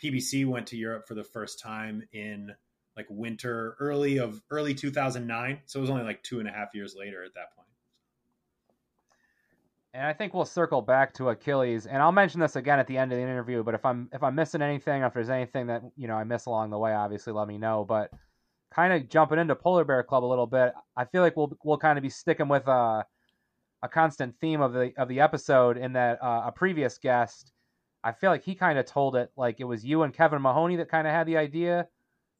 PBC 0.03 0.45
went 0.45 0.67
to 0.67 0.77
Europe 0.77 1.07
for 1.07 1.15
the 1.15 1.23
first 1.23 1.59
time 1.59 2.03
in 2.11 2.53
like 2.95 3.07
winter 3.09 3.75
early 3.79 4.19
of 4.19 4.41
early 4.49 4.73
2009 4.73 5.59
so 5.65 5.79
it 5.79 5.81
was 5.81 5.89
only 5.89 6.03
like 6.03 6.23
two 6.23 6.39
and 6.39 6.47
a 6.47 6.51
half 6.51 6.73
years 6.73 6.95
later 6.97 7.23
at 7.23 7.33
that 7.33 7.53
point 7.55 7.64
and 9.95 10.05
i 10.05 10.13
think 10.13 10.33
we'll 10.33 10.45
circle 10.45 10.81
back 10.81 11.13
to 11.13 11.29
achilles 11.29 11.85
and 11.87 12.01
i'll 12.01 12.11
mention 12.11 12.39
this 12.39 12.55
again 12.55 12.79
at 12.79 12.87
the 12.87 12.97
end 12.97 13.11
of 13.11 13.17
the 13.17 13.23
interview 13.23 13.63
but 13.63 13.73
if 13.73 13.85
i'm 13.85 14.09
if 14.13 14.21
i'm 14.21 14.35
missing 14.35 14.61
anything 14.61 15.01
if 15.01 15.13
there's 15.13 15.29
anything 15.29 15.67
that 15.67 15.81
you 15.95 16.07
know 16.07 16.15
i 16.15 16.23
miss 16.23 16.45
along 16.45 16.69
the 16.69 16.77
way 16.77 16.93
obviously 16.93 17.33
let 17.33 17.47
me 17.47 17.57
know 17.57 17.85
but 17.87 18.11
kind 18.73 18.93
of 18.93 19.09
jumping 19.09 19.39
into 19.39 19.55
polar 19.55 19.85
bear 19.85 20.03
club 20.03 20.23
a 20.23 20.25
little 20.25 20.47
bit 20.47 20.73
i 20.97 21.05
feel 21.05 21.21
like 21.21 21.35
we'll 21.35 21.57
we'll 21.63 21.77
kind 21.77 21.97
of 21.97 22.03
be 22.03 22.09
sticking 22.09 22.47
with 22.47 22.67
uh, 22.67 23.01
a 23.81 23.89
constant 23.89 24.35
theme 24.39 24.61
of 24.61 24.73
the 24.73 24.91
of 24.97 25.07
the 25.07 25.19
episode 25.19 25.77
in 25.77 25.93
that 25.93 26.21
uh, 26.21 26.43
a 26.45 26.51
previous 26.51 26.97
guest 26.97 27.53
I 28.05 28.11
feel 28.11 28.29
like 28.29 28.43
he 28.43 28.53
kind 28.53 28.77
of 28.77 28.85
told 28.85 29.15
it 29.15 29.31
like 29.35 29.59
it 29.59 29.63
was 29.63 29.83
you 29.83 30.03
and 30.03 30.13
Kevin 30.13 30.39
Mahoney 30.39 30.75
that 30.75 30.89
kind 30.89 31.07
of 31.07 31.13
had 31.13 31.25
the 31.25 31.37
idea 31.37 31.87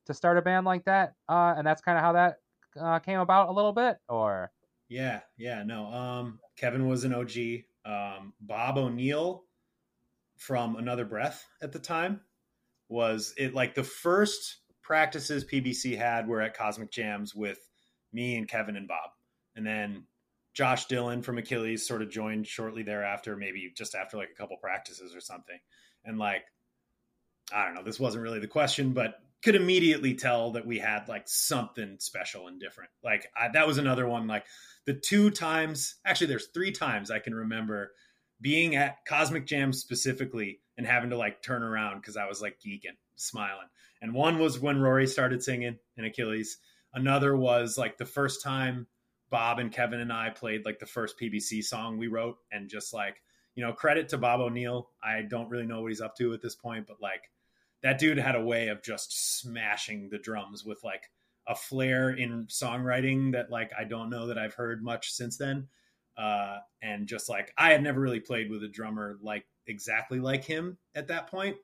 to 0.06 0.14
start 0.14 0.38
a 0.38 0.42
band 0.44 0.64
like 0.64 0.86
that, 0.86 1.16
uh, 1.28 1.56
and 1.58 1.66
that's 1.66 1.82
kind 1.82 1.98
of 1.98 2.04
how 2.04 2.14
that 2.14 2.36
uh, 2.80 3.00
came 3.00 3.20
about 3.20 3.50
a 3.50 3.52
little 3.52 3.74
bit. 3.74 3.98
Or 4.08 4.52
yeah, 4.90 5.22
yeah, 5.38 5.64
no. 5.64 5.88
Um, 5.88 6.40
Kevin 6.58 6.88
was 6.88 7.04
an 7.04 7.14
OG. 7.14 7.32
Um, 7.86 8.34
Bob 8.40 8.78
O'Neill 8.78 9.44
from 10.38 10.76
Another 10.76 11.06
Breath 11.06 11.46
at 11.62 11.72
the 11.72 11.80
time. 11.80 12.22
Was 12.90 13.34
it 13.38 13.54
like 13.54 13.76
the 13.76 13.84
first 13.84 14.58
practices 14.82 15.44
PBC 15.44 15.98
had 15.98 16.28
were 16.28 16.42
at 16.42 16.58
Cosmic 16.58 16.92
Jams 16.92 17.34
with 17.34 17.60
me 18.14 18.38
and 18.38 18.48
Kevin 18.48 18.76
and 18.76 18.88
Bob, 18.88 19.10
and 19.56 19.66
then 19.66 20.06
Josh 20.54 20.86
Dillon 20.86 21.22
from 21.22 21.38
Achilles 21.38 21.86
sort 21.86 22.02
of 22.02 22.10
joined 22.10 22.48
shortly 22.48 22.84
thereafter, 22.84 23.36
maybe 23.36 23.72
just 23.76 23.94
after 23.94 24.18
like 24.18 24.30
a 24.32 24.36
couple 24.36 24.58
practices 24.58 25.14
or 25.14 25.20
something. 25.20 25.60
And 26.06 26.18
like, 26.18 26.44
I 27.54 27.66
don't 27.66 27.76
know, 27.76 27.84
this 27.84 28.00
wasn't 28.00 28.24
really 28.24 28.40
the 28.40 28.48
question, 28.48 28.94
but 28.94 29.16
could 29.46 29.56
immediately 29.56 30.16
tell 30.16 30.54
that 30.54 30.66
we 30.66 30.80
had 30.80 31.08
like 31.08 31.28
something 31.28 31.98
special 32.00 32.48
and 32.48 32.60
different. 32.60 32.90
Like 33.04 33.28
I, 33.40 33.50
that 33.54 33.68
was 33.68 33.78
another 33.78 34.08
one. 34.08 34.26
Like 34.26 34.44
the 34.88 34.96
two 34.96 35.30
times, 35.30 35.98
actually, 36.04 36.28
there's 36.28 36.48
three 36.48 36.72
times 36.72 37.12
I 37.12 37.20
can 37.20 37.36
remember 37.36 37.92
being 38.42 38.76
at 38.76 39.06
Cosmic 39.08 39.46
Jam 39.46 39.72
specifically 39.72 40.62
and 40.80 40.88
having 40.88 41.12
to 41.12 41.16
like 41.16 41.44
turn 41.44 41.62
around 41.62 42.02
because 42.02 42.18
I 42.18 42.26
was 42.26 42.42
like 42.42 42.58
geeking, 42.60 42.98
smiling. 43.18 43.68
And 44.02 44.16
one 44.16 44.40
was 44.40 44.60
when 44.60 44.82
Rory 44.82 45.06
started 45.06 45.44
singing 45.44 45.78
in 45.96 46.06
Achilles. 46.06 46.58
Another 46.96 47.38
was 47.38 47.78
like 47.78 48.00
the 48.00 48.06
first 48.06 48.42
time 48.42 48.88
Bob 49.30 49.60
and 49.60 49.72
Kevin 49.72 50.00
and 50.00 50.12
I 50.12 50.32
played 50.32 50.66
like 50.66 50.80
the 50.80 50.88
first 50.88 51.20
PBC 51.22 51.64
song 51.64 52.00
we 52.00 52.08
wrote, 52.08 52.38
and 52.52 52.68
just 52.68 52.96
like 52.96 53.22
you 53.54 53.64
know, 53.64 53.74
credit 53.74 54.10
to 54.10 54.18
Bob 54.18 54.42
O'Neill. 54.42 54.90
I 55.04 55.22
don't 55.22 55.50
really 55.50 55.68
know 55.68 55.82
what 55.82 55.92
he's 55.92 56.02
up 56.02 56.16
to 56.18 56.34
at 56.34 56.42
this 56.42 56.56
point, 56.56 56.88
but 56.88 57.00
like 57.00 57.30
that 57.84 58.00
dude 58.00 58.18
had 58.18 58.36
a 58.36 58.44
way 58.44 58.70
of 58.70 58.84
just 58.84 59.40
smashing 59.40 60.10
the 60.10 60.18
drums 60.18 60.64
with 60.66 60.84
like 60.84 61.10
a 61.48 61.56
flair 61.56 62.10
in 62.10 62.48
songwriting 62.48 63.34
that 63.34 63.52
like 63.52 63.72
I 63.78 63.84
don't 63.84 64.10
know 64.10 64.28
that 64.28 64.38
I've 64.38 64.54
heard 64.54 64.84
much 64.84 65.12
since 65.12 65.38
then. 65.38 65.68
Uh, 66.18 66.60
and 66.82 67.08
just 67.08 67.30
like 67.30 67.54
I 67.58 67.72
had 67.72 67.84
never 67.84 68.00
really 68.00 68.22
played 68.22 68.50
with 68.50 68.64
a 68.64 68.70
drummer 68.70 69.18
like 69.22 69.46
exactly 69.68 70.20
like 70.20 70.44
him 70.44 70.78
at 70.96 71.10
that 71.10 71.28
point. 71.28 71.58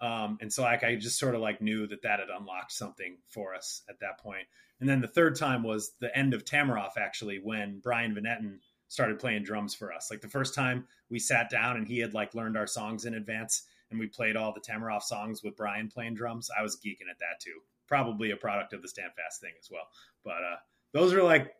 Um, 0.00 0.38
and 0.40 0.52
so 0.52 0.62
like 0.62 0.84
I 0.84 0.96
just 0.96 1.18
sort 1.18 1.34
of 1.34 1.40
like 1.40 1.60
knew 1.60 1.86
that 1.86 2.02
that 2.02 2.20
had 2.20 2.28
unlocked 2.28 2.72
something 2.72 3.18
for 3.28 3.54
us 3.54 3.82
at 3.88 4.00
that 4.00 4.18
point. 4.20 4.46
And 4.80 4.88
then 4.88 5.00
the 5.00 5.08
third 5.08 5.36
time 5.36 5.62
was 5.62 5.92
the 6.00 6.16
end 6.16 6.34
of 6.34 6.44
Tamaroff 6.44 6.96
actually 6.98 7.40
when 7.42 7.80
Brian 7.82 8.14
Venetten 8.14 8.60
started 8.86 9.18
playing 9.18 9.42
drums 9.42 9.74
for 9.74 9.92
us. 9.92 10.10
Like 10.10 10.20
the 10.20 10.28
first 10.28 10.54
time 10.54 10.86
we 11.10 11.18
sat 11.18 11.50
down 11.50 11.76
and 11.76 11.86
he 11.86 11.98
had 11.98 12.14
like 12.14 12.34
learned 12.34 12.56
our 12.56 12.66
songs 12.66 13.04
in 13.04 13.14
advance 13.14 13.64
and 13.90 13.98
we 13.98 14.06
played 14.06 14.36
all 14.36 14.52
the 14.52 14.60
Tamaroff 14.60 15.02
songs 15.02 15.42
with 15.42 15.56
Brian 15.56 15.88
playing 15.88 16.14
drums. 16.14 16.50
I 16.56 16.62
was 16.62 16.76
geeking 16.76 17.10
at 17.10 17.18
that 17.20 17.40
too. 17.40 17.60
Probably 17.86 18.30
a 18.30 18.36
product 18.36 18.72
of 18.72 18.82
the 18.82 18.88
Standfast 18.88 19.40
thing 19.40 19.52
as 19.58 19.68
well. 19.70 19.88
But 20.24 20.44
uh, 20.44 20.56
those 20.92 21.14
are 21.14 21.22
like 21.22 21.54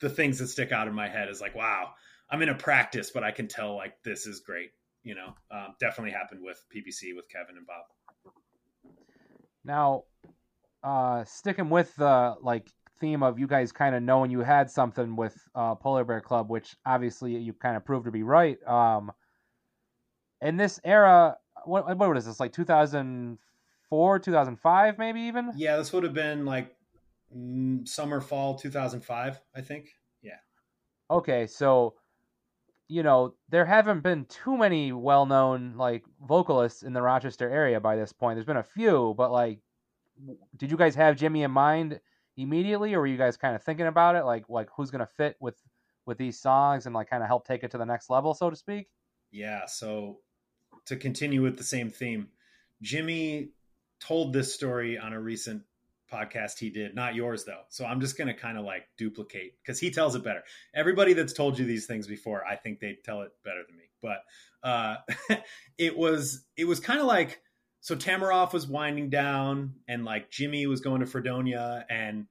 the 0.00 0.10
things 0.10 0.38
that 0.38 0.48
stick 0.48 0.72
out 0.72 0.88
in 0.88 0.94
my 0.94 1.08
head 1.08 1.28
is 1.28 1.40
like, 1.40 1.54
wow, 1.54 1.90
I'm 2.30 2.42
in 2.42 2.48
a 2.48 2.54
practice, 2.54 3.10
but 3.10 3.24
I 3.24 3.30
can 3.30 3.48
tell 3.48 3.74
like 3.76 3.94
this 4.04 4.26
is 4.26 4.40
great. 4.40 4.70
You 5.02 5.14
know, 5.14 5.34
um, 5.50 5.74
definitely 5.80 6.12
happened 6.12 6.40
with 6.42 6.62
PBC 6.74 7.14
with 7.14 7.28
Kevin 7.28 7.56
and 7.56 7.66
Bob. 7.66 7.84
Now, 9.64 10.04
uh, 10.82 11.24
sticking 11.24 11.70
with 11.70 11.94
the 11.96 12.34
like 12.42 12.70
theme 13.00 13.22
of 13.22 13.38
you 13.38 13.46
guys 13.46 13.72
kind 13.72 13.94
of 13.94 14.02
knowing 14.02 14.30
you 14.30 14.40
had 14.40 14.70
something 14.70 15.16
with 15.16 15.36
uh, 15.54 15.74
Polar 15.74 16.04
Bear 16.04 16.20
Club, 16.20 16.50
which 16.50 16.76
obviously 16.84 17.36
you 17.36 17.52
kind 17.52 17.76
of 17.76 17.84
proved 17.84 18.06
to 18.06 18.10
be 18.10 18.22
right. 18.22 18.58
Um, 18.66 19.12
in 20.40 20.56
this 20.56 20.80
era, 20.84 21.36
what 21.66 21.96
what 21.96 22.16
is 22.16 22.26
this 22.26 22.40
like 22.40 22.52
2004, 22.52 24.18
2005, 24.18 24.98
maybe 24.98 25.20
even? 25.20 25.52
Yeah, 25.56 25.76
this 25.76 25.92
would 25.92 26.04
have 26.04 26.14
been 26.14 26.44
like 26.44 26.74
mm, 27.36 27.86
summer 27.86 28.20
fall 28.20 28.54
2005, 28.54 29.40
I 29.54 29.60
think. 29.60 29.94
Yeah. 30.22 30.38
Okay, 31.10 31.46
so 31.46 31.94
you 32.88 33.02
know 33.02 33.34
there 33.48 33.64
haven't 33.64 34.02
been 34.02 34.24
too 34.26 34.56
many 34.56 34.92
well-known 34.92 35.74
like 35.76 36.04
vocalists 36.26 36.82
in 36.82 36.92
the 36.92 37.02
Rochester 37.02 37.50
area 37.50 37.80
by 37.80 37.96
this 37.96 38.12
point. 38.12 38.36
There's 38.36 38.46
been 38.46 38.56
a 38.56 38.62
few, 38.62 39.14
but 39.16 39.32
like, 39.32 39.60
did 40.56 40.70
you 40.70 40.76
guys 40.76 40.94
have 40.94 41.16
Jimmy 41.16 41.42
in 41.42 41.50
mind? 41.50 42.00
immediately, 42.36 42.94
or 42.94 43.00
were 43.00 43.06
you 43.06 43.16
guys 43.16 43.36
kind 43.36 43.54
of 43.56 43.62
thinking 43.62 43.86
about 43.86 44.16
it, 44.16 44.24
like 44.24 44.44
like 44.48 44.68
who's 44.76 44.90
going 44.90 45.00
to 45.00 45.06
fit 45.06 45.36
with 45.40 45.56
with 46.04 46.18
these 46.18 46.38
songs 46.38 46.86
and 46.86 46.94
like 46.94 47.10
kind 47.10 47.22
of 47.22 47.28
help 47.28 47.46
take 47.46 47.64
it 47.64 47.70
to 47.72 47.78
the 47.78 47.86
next 47.86 48.10
level, 48.10 48.34
so 48.34 48.50
to 48.50 48.56
speak? 48.56 48.88
Yeah. 49.30 49.66
So 49.66 50.20
to 50.86 50.96
continue 50.96 51.42
with 51.42 51.56
the 51.56 51.64
same 51.64 51.90
theme, 51.90 52.28
Jimmy 52.82 53.50
told 54.00 54.32
this 54.32 54.54
story 54.54 54.98
on 54.98 55.12
a 55.12 55.20
recent 55.20 55.62
podcast 56.12 56.58
he 56.58 56.70
did, 56.70 56.94
not 56.94 57.14
yours 57.14 57.44
though. 57.44 57.62
So 57.68 57.84
I'm 57.84 58.00
just 58.00 58.16
going 58.16 58.28
to 58.28 58.34
kind 58.34 58.58
of 58.58 58.64
like 58.64 58.86
duplicate 58.96 59.54
because 59.62 59.80
he 59.80 59.90
tells 59.90 60.14
it 60.14 60.22
better. 60.22 60.42
Everybody 60.74 61.12
that's 61.12 61.32
told 61.32 61.58
you 61.58 61.64
these 61.64 61.86
things 61.86 62.06
before, 62.06 62.44
I 62.46 62.56
think 62.56 62.80
they 62.80 62.98
tell 63.04 63.22
it 63.22 63.32
better 63.44 63.62
than 63.66 63.76
me. 63.76 63.84
But 64.00 64.22
uh, 64.62 64.96
it 65.78 65.96
was 65.96 66.44
it 66.56 66.66
was 66.66 66.80
kind 66.80 67.00
of 67.00 67.06
like 67.06 67.40
so 67.80 67.96
Tamaroff 67.96 68.52
was 68.52 68.66
winding 68.66 69.10
down 69.10 69.74
and 69.88 70.04
like 70.04 70.30
Jimmy 70.30 70.66
was 70.66 70.80
going 70.80 71.00
to 71.00 71.06
Fredonia 71.06 71.84
and 71.88 72.26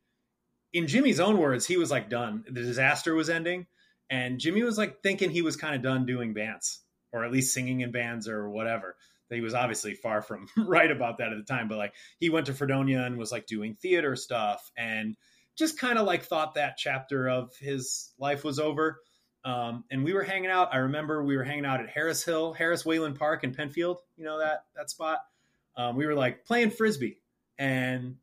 in 0.73 0.87
Jimmy's 0.87 1.21
own 1.21 1.37
words, 1.37 1.65
he 1.65 1.77
was 1.77 1.89
like 1.89 2.09
done. 2.09 2.43
The 2.45 2.61
disaster 2.61 3.15
was 3.15 3.29
ending 3.29 3.65
and 4.09 4.39
Jimmy 4.39 4.63
was 4.63 4.77
like 4.77 5.01
thinking 5.01 5.29
he 5.29 5.41
was 5.41 5.55
kind 5.55 5.75
of 5.75 5.81
done 5.81 6.05
doing 6.05 6.33
bands 6.33 6.81
or 7.15 7.23
at 7.23 7.31
least 7.31 7.53
singing 7.53 7.79
in 7.79 7.91
bands 7.91 8.27
or 8.27 8.49
whatever. 8.49 8.97
He 9.29 9.41
was 9.41 9.53
obviously 9.53 9.93
far 9.93 10.21
from 10.21 10.47
right 10.57 10.91
about 10.91 11.17
that 11.17 11.31
at 11.31 11.37
the 11.37 11.43
time, 11.43 11.67
but 11.67 11.77
like 11.77 11.93
he 12.19 12.29
went 12.29 12.47
to 12.47 12.53
Fredonia 12.53 13.03
and 13.03 13.17
was 13.17 13.31
like 13.31 13.47
doing 13.47 13.75
theater 13.75 14.15
stuff 14.15 14.69
and 14.77 15.15
just 15.55 15.79
kind 15.79 15.97
of 15.97 16.05
like 16.05 16.23
thought 16.23 16.55
that 16.55 16.77
chapter 16.77 17.29
of 17.29 17.55
his 17.57 18.11
life 18.19 18.43
was 18.43 18.59
over. 18.59 18.99
Um, 19.45 19.85
and 19.89 20.03
we 20.03 20.13
were 20.13 20.23
hanging 20.23 20.49
out. 20.49 20.73
I 20.73 20.77
remember 20.77 21.23
we 21.23 21.37
were 21.37 21.43
hanging 21.43 21.65
out 21.65 21.79
at 21.79 21.89
Harris 21.89 22.23
Hill, 22.25 22.53
Harris 22.53 22.85
Whalen 22.85 23.15
Park 23.15 23.43
in 23.43 23.53
Penfield. 23.53 23.99
You 24.17 24.25
know 24.25 24.39
that 24.39 24.65
that 24.75 24.89
spot 24.89 25.19
um, 25.77 25.95
we 25.95 26.05
were 26.05 26.15
like 26.15 26.45
playing 26.45 26.71
frisbee, 26.71 27.21
and 27.57 28.17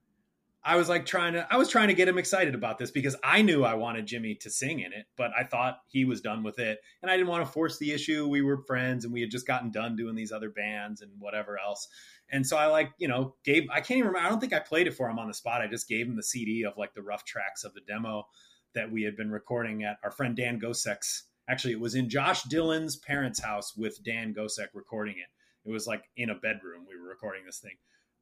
I 0.64 0.76
was 0.76 0.88
like 0.88 1.06
trying 1.06 1.32
to 1.32 1.46
I 1.50 1.56
was 1.56 1.68
trying 1.68 1.88
to 1.88 1.94
get 1.94 2.06
him 2.06 2.18
excited 2.18 2.54
about 2.54 2.78
this 2.78 2.92
because 2.92 3.16
I 3.24 3.42
knew 3.42 3.64
I 3.64 3.74
wanted 3.74 4.06
Jimmy 4.06 4.36
to 4.36 4.50
sing 4.50 4.78
in 4.78 4.92
it, 4.92 5.06
but 5.16 5.32
I 5.36 5.42
thought 5.42 5.78
he 5.88 6.04
was 6.04 6.20
done 6.20 6.44
with 6.44 6.60
it, 6.60 6.78
and 7.02 7.10
I 7.10 7.16
didn't 7.16 7.30
want 7.30 7.44
to 7.44 7.50
force 7.50 7.78
the 7.78 7.90
issue. 7.90 8.28
We 8.28 8.42
were 8.42 8.58
friends, 8.58 9.04
and 9.04 9.12
we 9.12 9.20
had 9.20 9.30
just 9.30 9.46
gotten 9.46 9.72
done 9.72 9.96
doing 9.96 10.14
these 10.14 10.30
other 10.30 10.50
bands 10.50 11.00
and 11.00 11.10
whatever 11.18 11.58
else. 11.58 11.88
And 12.30 12.46
so 12.46 12.56
I 12.56 12.66
like, 12.66 12.92
you 12.98 13.08
know, 13.08 13.34
gave 13.44 13.64
I 13.72 13.80
can't 13.80 13.98
even 13.98 14.08
remember. 14.08 14.26
I 14.26 14.30
don't 14.30 14.40
think 14.40 14.52
I 14.52 14.60
played 14.60 14.86
it 14.86 14.94
for 14.94 15.10
him 15.10 15.18
on 15.18 15.26
the 15.26 15.34
spot. 15.34 15.62
I 15.62 15.66
just 15.66 15.88
gave 15.88 16.06
him 16.06 16.16
the 16.16 16.22
CD 16.22 16.64
of 16.64 16.76
like 16.76 16.94
the 16.94 17.02
rough 17.02 17.24
tracks 17.24 17.64
of 17.64 17.74
the 17.74 17.80
demo 17.80 18.24
that 18.74 18.90
we 18.90 19.02
had 19.02 19.16
been 19.16 19.30
recording 19.30 19.82
at 19.82 19.96
our 20.04 20.12
friend 20.12 20.36
Dan 20.36 20.60
Gosek's. 20.60 21.24
Actually, 21.48 21.72
it 21.72 21.80
was 21.80 21.96
in 21.96 22.08
Josh 22.08 22.44
Dillon's 22.44 22.96
parents' 22.96 23.40
house 23.40 23.76
with 23.76 24.02
Dan 24.04 24.32
Gosek 24.32 24.68
recording 24.74 25.16
it. 25.16 25.68
It 25.68 25.72
was 25.72 25.88
like 25.88 26.04
in 26.16 26.30
a 26.30 26.36
bedroom 26.36 26.86
we 26.88 26.96
were 26.96 27.08
recording 27.08 27.44
this 27.44 27.58
thing. 27.58 27.76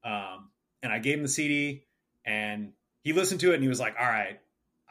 Um, 0.04 0.50
and 0.82 0.90
I 0.90 0.98
gave 0.98 1.18
him 1.18 1.22
the 1.22 1.28
CD 1.28 1.84
and 2.24 2.72
he 3.02 3.12
listened 3.12 3.40
to 3.40 3.52
it 3.52 3.54
and 3.54 3.62
he 3.62 3.68
was 3.68 3.80
like, 3.80 3.94
all 3.98 4.06
right, 4.06 4.40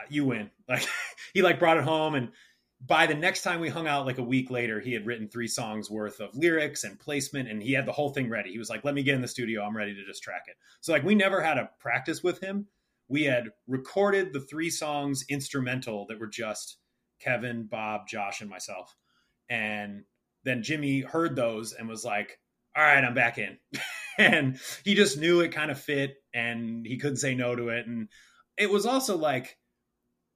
you 0.10 0.26
win. 0.26 0.50
Like 0.68 0.88
he 1.34 1.42
like 1.42 1.58
brought 1.58 1.78
it 1.78 1.84
home 1.84 2.14
and 2.14 2.30
by 2.86 3.08
the 3.08 3.16
next 3.16 3.42
time 3.42 3.60
we 3.60 3.70
hung 3.70 3.88
out 3.88 4.06
like 4.06 4.20
a 4.20 4.24
week 4.24 4.50
later, 4.50 4.80
he 4.80 4.94
had 4.94 5.06
written 5.06 5.28
three 5.28 5.48
songs 5.48 5.90
worth 5.90 6.20
of 6.20 6.36
lyrics 6.36 6.84
and 6.84 7.00
placement 7.00 7.50
and 7.50 7.62
he 7.62 7.74
had 7.74 7.86
the 7.86 7.92
whole 7.92 8.12
thing 8.12 8.30
ready. 8.30 8.52
He 8.52 8.60
was 8.60 8.70
like, 8.70 8.86
let 8.86 8.94
me 8.94 9.04
get 9.04 9.16
in 9.16 9.22
the 9.22 9.28
studio. 9.28 9.64
I'm 9.64 9.76
ready 9.76 9.96
to 9.96 10.06
just 10.06 10.24
track 10.24 10.44
it. 10.48 10.56
So 10.80 10.94
like 10.94 11.04
we 11.04 11.16
never 11.16 11.42
had 11.42 11.58
a 11.58 11.70
practice 11.80 12.24
with 12.24 12.40
him. 12.40 12.68
We 13.08 13.24
had 13.24 13.50
recorded 13.68 14.32
the 14.32 14.40
three 14.40 14.70
songs 14.70 15.26
instrumental 15.28 16.06
that 16.08 16.20
were 16.20 16.28
just 16.28 16.78
Kevin, 17.20 17.64
Bob, 17.64 18.08
Josh, 18.08 18.42
and 18.42 18.50
myself. 18.50 18.96
And 19.50 20.04
then 20.44 20.64
Jimmy 20.64 21.02
heard 21.02 21.36
those 21.36 21.74
and 21.74 21.90
was 21.90 22.06
like, 22.06 22.40
all 22.76 22.84
right, 22.84 23.04
I'm 23.04 23.16
back 23.16 23.38
in. 23.38 23.58
and 24.20 24.60
he 24.84 24.96
just 24.96 25.18
knew 25.18 25.40
it 25.40 25.54
kind 25.54 25.72
of 25.72 25.80
fit 25.80 26.18
and 26.34 26.86
he 26.86 26.98
couldn't 26.98 27.18
say 27.18 27.34
no 27.34 27.56
to 27.56 27.70
it. 27.70 27.88
And 27.88 28.10
it 28.58 28.70
was 28.70 28.86
also 28.86 29.18
like, 29.18 29.58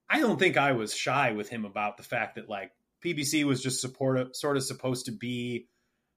I 0.10 0.20
don't 0.20 0.40
think 0.40 0.58
I 0.58 0.72
was 0.72 0.96
shy 0.96 1.34
with 1.34 1.50
him 1.50 1.66
about 1.66 1.98
the 1.98 2.04
fact 2.04 2.36
that 2.36 2.50
like 2.50 2.72
PBC 3.04 3.44
was 3.44 3.62
just 3.62 3.82
support, 3.82 4.36
sort 4.36 4.58
of 4.58 4.64
supposed 4.64 5.08
to 5.08 5.12
be 5.12 5.68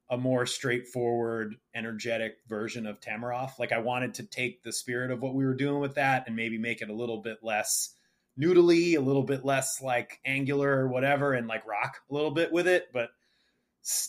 a 0.09 0.17
more 0.17 0.47
straightforward, 0.47 1.57
energetic 1.75 2.35
version 2.49 2.87
of 2.87 3.01
Tamaroff. 3.01 3.59
Like 3.59 3.73
I 3.73 3.81
wanted 3.81 4.15
to 4.15 4.23
take 4.23 4.63
the 4.63 4.73
spirit 4.73 5.11
of 5.11 5.21
what 5.21 5.35
we 5.35 5.45
were 5.45 5.55
doing 5.55 5.81
with 5.81 5.97
that 5.97 6.25
and 6.29 6.37
maybe 6.37 6.59
make 6.59 6.81
it 6.81 6.91
a 6.91 6.95
little 6.95 7.21
bit 7.21 7.39
less 7.43 7.93
noodly, 8.41 8.97
a 8.97 9.01
little 9.01 9.25
bit 9.25 9.45
less 9.45 9.83
like 9.83 10.21
angular 10.25 10.71
or 10.71 10.89
whatever, 10.89 11.33
and 11.33 11.49
like 11.49 11.67
rock 11.67 11.99
a 12.09 12.15
little 12.15 12.31
bit 12.31 12.53
with 12.53 12.69
it. 12.69 12.87
But 12.93 13.09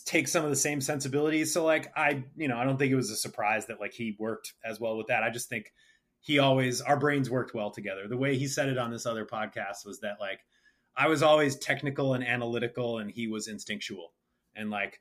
take 0.04 0.26
some 0.26 0.44
of 0.44 0.50
the 0.50 0.56
same 0.56 0.80
sensibilities. 0.80 1.52
So 1.52 1.64
like 1.64 1.92
I, 1.96 2.24
you 2.36 2.48
know, 2.48 2.56
I 2.56 2.64
don't 2.64 2.78
think 2.78 2.90
it 2.90 2.96
was 2.96 3.10
a 3.10 3.16
surprise 3.16 3.66
that 3.66 3.80
like 3.80 3.92
he 3.92 4.16
worked 4.18 4.54
as 4.64 4.80
well 4.80 4.96
with 4.96 5.06
that. 5.06 5.22
I 5.22 5.30
just 5.30 5.48
think 5.48 5.72
he 6.20 6.38
always 6.40 6.80
our 6.80 6.98
brains 6.98 7.30
worked 7.30 7.54
well 7.54 7.70
together. 7.70 8.08
The 8.08 8.16
way 8.16 8.36
he 8.36 8.48
said 8.48 8.68
it 8.68 8.78
on 8.78 8.90
this 8.90 9.06
other 9.06 9.24
podcast 9.24 9.86
was 9.86 10.00
that 10.00 10.16
like 10.20 10.40
I 10.96 11.06
was 11.06 11.22
always 11.22 11.56
technical 11.56 12.14
and 12.14 12.26
analytical 12.26 12.98
and 12.98 13.10
he 13.10 13.28
was 13.28 13.46
instinctual. 13.46 14.12
And 14.56 14.68
like 14.68 15.00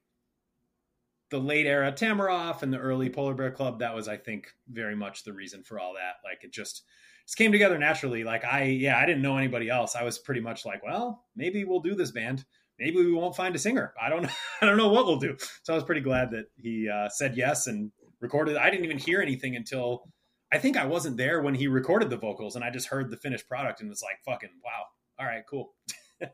the 1.31 1.39
late 1.39 1.65
era 1.65 1.91
Tamaroff 1.91 2.61
and 2.61 2.71
the 2.71 2.77
early 2.77 3.09
Polar 3.09 3.33
Bear 3.33 3.51
Club, 3.51 3.79
that 3.79 3.95
was 3.95 4.07
I 4.07 4.17
think 4.17 4.53
very 4.69 4.95
much 4.95 5.23
the 5.23 5.33
reason 5.33 5.63
for 5.63 5.79
all 5.79 5.95
that. 5.95 6.17
Like 6.23 6.43
it 6.43 6.53
just 6.53 6.83
just 7.25 7.37
came 7.37 7.51
together 7.51 7.79
naturally. 7.79 8.23
Like 8.23 8.45
I 8.45 8.65
yeah, 8.65 8.99
I 8.99 9.07
didn't 9.07 9.23
know 9.23 9.37
anybody 9.37 9.69
else. 9.69 9.95
I 9.95 10.03
was 10.03 10.19
pretty 10.19 10.41
much 10.41 10.67
like, 10.67 10.83
well, 10.83 11.25
maybe 11.35 11.63
we'll 11.63 11.79
do 11.79 11.95
this 11.95 12.11
band 12.11 12.45
maybe 12.79 12.97
we 12.97 13.13
won't 13.13 13.35
find 13.35 13.55
a 13.55 13.59
singer. 13.59 13.93
I 14.01 14.09
don't. 14.09 14.25
I 14.61 14.65
don't 14.65 14.77
know 14.77 14.89
what 14.89 15.05
we'll 15.05 15.19
do. 15.19 15.37
So 15.63 15.73
I 15.73 15.75
was 15.75 15.83
pretty 15.83 16.01
glad 16.01 16.31
that 16.31 16.45
he 16.55 16.89
uh, 16.89 17.09
said 17.09 17.35
yes 17.35 17.67
and 17.67 17.91
recorded. 18.19 18.57
I 18.57 18.69
didn't 18.69 18.85
even 18.85 18.97
hear 18.97 19.21
anything 19.21 19.55
until 19.55 20.03
I 20.51 20.57
think 20.57 20.77
I 20.77 20.85
wasn't 20.85 21.17
there 21.17 21.41
when 21.41 21.55
he 21.55 21.67
recorded 21.67 22.09
the 22.09 22.17
vocals, 22.17 22.55
and 22.55 22.63
I 22.63 22.69
just 22.69 22.87
heard 22.87 23.09
the 23.09 23.17
finished 23.17 23.47
product 23.47 23.81
and 23.81 23.89
was 23.89 24.01
like, 24.01 24.19
"Fucking 24.25 24.49
wow! 24.63 24.85
All 25.19 25.25
right, 25.25 25.43
cool." 25.49 25.73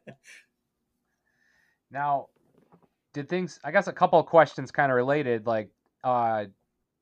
now, 1.92 2.28
did 3.14 3.30
things? 3.30 3.60
I 3.64 3.72
guess 3.72 3.88
a 3.88 3.94
couple 3.94 4.20
of 4.20 4.26
questions 4.26 4.72
kind 4.72 4.92
of 4.92 4.96
related. 4.96 5.46
Like, 5.46 5.70
uh, 6.04 6.46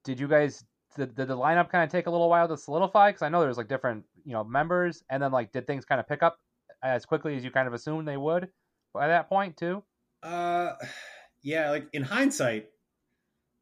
did 0.03 0.19
you 0.19 0.27
guys 0.27 0.63
did, 0.95 1.15
did 1.15 1.27
the 1.27 1.37
lineup 1.37 1.69
kind 1.69 1.83
of 1.83 1.89
take 1.89 2.07
a 2.07 2.11
little 2.11 2.29
while 2.29 2.47
to 2.47 2.57
solidify? 2.57 3.09
Because 3.09 3.21
I 3.21 3.29
know 3.29 3.41
there's 3.41 3.57
like 3.57 3.67
different 3.67 4.05
you 4.25 4.33
know 4.33 4.43
members, 4.43 5.03
and 5.09 5.21
then 5.21 5.31
like 5.31 5.51
did 5.51 5.67
things 5.67 5.85
kind 5.85 5.99
of 5.99 6.07
pick 6.07 6.23
up 6.23 6.37
as 6.83 7.05
quickly 7.05 7.35
as 7.35 7.43
you 7.43 7.51
kind 7.51 7.67
of 7.67 7.73
assumed 7.73 8.07
they 8.07 8.17
would 8.17 8.49
by 8.93 9.07
that 9.07 9.29
point 9.29 9.57
too? 9.57 9.83
Uh, 10.23 10.73
yeah. 11.41 11.71
Like 11.71 11.87
in 11.93 12.03
hindsight, 12.03 12.67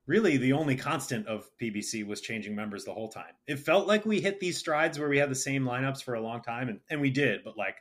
really 0.09 0.37
the 0.37 0.53
only 0.53 0.75
constant 0.75 1.27
of 1.27 1.47
PBC 1.61 2.05
was 2.05 2.19
changing 2.19 2.55
members 2.55 2.83
the 2.83 2.93
whole 2.93 3.09
time. 3.09 3.33
It 3.47 3.59
felt 3.59 3.87
like 3.87 4.05
we 4.05 4.19
hit 4.19 4.39
these 4.39 4.57
strides 4.57 4.97
where 4.97 5.07
we 5.07 5.19
had 5.19 5.29
the 5.29 5.35
same 5.35 5.63
lineups 5.63 6.03
for 6.03 6.15
a 6.15 6.21
long 6.21 6.41
time, 6.41 6.67
and, 6.67 6.79
and 6.89 6.99
we 6.99 7.11
did. 7.11 7.41
But 7.43 7.57
like, 7.57 7.75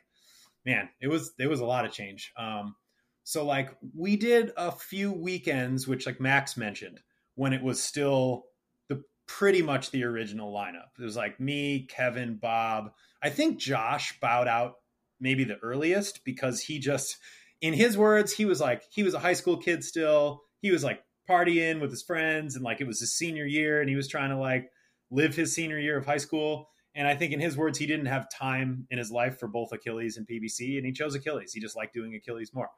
man, 0.65 0.89
it 1.01 1.07
was 1.07 1.33
it 1.39 1.47
was 1.47 1.59
a 1.59 1.65
lot 1.65 1.85
of 1.85 1.91
change. 1.91 2.31
Um, 2.37 2.75
so 3.23 3.45
like 3.45 3.75
we 3.95 4.15
did 4.15 4.51
a 4.57 4.71
few 4.71 5.11
weekends, 5.11 5.87
which 5.87 6.05
like 6.05 6.21
Max 6.21 6.55
mentioned, 6.55 6.99
when 7.33 7.51
it 7.51 7.63
was 7.63 7.81
still 7.81 8.45
the 8.89 9.03
pretty 9.27 9.63
much 9.63 9.89
the 9.89 10.03
original 10.03 10.53
lineup. 10.53 10.89
It 10.99 11.03
was 11.03 11.17
like 11.17 11.39
me, 11.39 11.87
Kevin, 11.89 12.35
Bob. 12.35 12.91
I 13.23 13.31
think 13.31 13.59
Josh 13.59 14.19
bowed 14.19 14.47
out 14.47 14.75
maybe 15.19 15.43
the 15.43 15.57
earliest 15.57 16.23
because 16.23 16.61
he 16.61 16.79
just 16.79 17.17
in 17.61 17.73
his 17.73 17.97
words, 17.97 18.33
he 18.33 18.45
was 18.45 18.59
like 18.59 18.83
he 18.89 19.03
was 19.03 19.13
a 19.13 19.19
high 19.19 19.33
school 19.33 19.57
kid 19.57 19.83
still. 19.83 20.43
He 20.61 20.71
was 20.71 20.83
like 20.83 21.01
partying 21.29 21.79
with 21.79 21.91
his 21.91 22.01
friends 22.01 22.55
and 22.55 22.63
like 22.63 22.81
it 22.81 22.87
was 22.87 22.99
his 22.99 23.15
senior 23.15 23.45
year 23.45 23.81
and 23.81 23.89
he 23.89 23.95
was 23.95 24.07
trying 24.07 24.29
to 24.29 24.37
like 24.37 24.69
live 25.11 25.35
his 25.35 25.53
senior 25.53 25.79
year 25.79 25.97
of 25.97 26.05
high 26.05 26.17
school. 26.17 26.69
And 26.95 27.07
I 27.07 27.15
think 27.15 27.33
in 27.33 27.39
his 27.39 27.55
words, 27.55 27.77
he 27.77 27.85
didn't 27.85 28.07
have 28.07 28.27
time 28.29 28.87
in 28.89 28.97
his 28.97 29.11
life 29.11 29.39
for 29.39 29.47
both 29.47 29.71
Achilles 29.71 30.17
and 30.17 30.27
PBC, 30.27 30.77
and 30.77 30.85
he 30.85 30.91
chose 30.91 31.13
Achilles. 31.13 31.53
He 31.53 31.61
just 31.61 31.77
liked 31.77 31.93
doing 31.93 32.15
Achilles 32.15 32.51
more. 32.53 32.69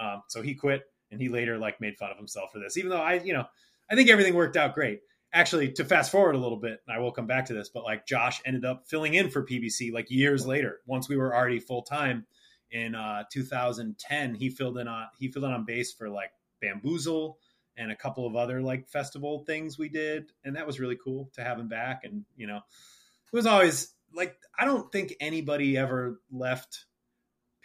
Um, 0.00 0.22
so 0.28 0.40
he 0.42 0.54
quit, 0.54 0.82
and 1.10 1.20
he 1.20 1.28
later 1.28 1.58
like 1.58 1.80
made 1.80 1.96
fun 1.98 2.10
of 2.10 2.16
himself 2.16 2.50
for 2.52 2.60
this. 2.60 2.76
Even 2.76 2.90
though 2.90 3.00
I, 3.00 3.20
you 3.20 3.34
know, 3.34 3.44
I 3.90 3.94
think 3.94 4.08
everything 4.08 4.34
worked 4.34 4.56
out 4.56 4.74
great. 4.74 5.00
Actually, 5.34 5.72
to 5.72 5.84
fast 5.84 6.10
forward 6.10 6.34
a 6.34 6.38
little 6.38 6.58
bit, 6.58 6.80
and 6.86 6.96
I 6.96 7.00
will 7.00 7.12
come 7.12 7.26
back 7.26 7.46
to 7.46 7.54
this, 7.54 7.68
but 7.68 7.84
like 7.84 8.06
Josh 8.06 8.40
ended 8.46 8.64
up 8.64 8.84
filling 8.88 9.12
in 9.12 9.28
for 9.28 9.44
PBC 9.44 9.92
like 9.92 10.10
years 10.10 10.46
later, 10.46 10.80
once 10.86 11.08
we 11.08 11.18
were 11.18 11.36
already 11.36 11.60
full 11.60 11.82
time 11.82 12.26
in 12.70 12.94
uh, 12.94 13.24
2010. 13.32 14.34
He 14.34 14.50
filled 14.50 14.78
in 14.78 14.88
on 14.88 15.06
he 15.18 15.28
filled 15.30 15.44
in 15.44 15.52
on 15.52 15.64
bass 15.64 15.92
for 15.92 16.08
like 16.08 16.30
Bamboozle 16.60 17.38
and 17.78 17.92
a 17.92 17.96
couple 17.96 18.26
of 18.26 18.36
other 18.36 18.60
like 18.60 18.88
festival 18.88 19.44
things 19.46 19.78
we 19.78 19.88
did 19.88 20.32
and 20.44 20.56
that 20.56 20.66
was 20.66 20.80
really 20.80 20.98
cool 21.02 21.30
to 21.34 21.42
have 21.42 21.58
him 21.58 21.68
back 21.68 22.02
and 22.04 22.24
you 22.36 22.46
know 22.46 22.56
it 22.56 23.36
was 23.36 23.46
always 23.46 23.94
like 24.12 24.36
i 24.58 24.64
don't 24.64 24.90
think 24.92 25.14
anybody 25.20 25.76
ever 25.76 26.20
left 26.30 26.84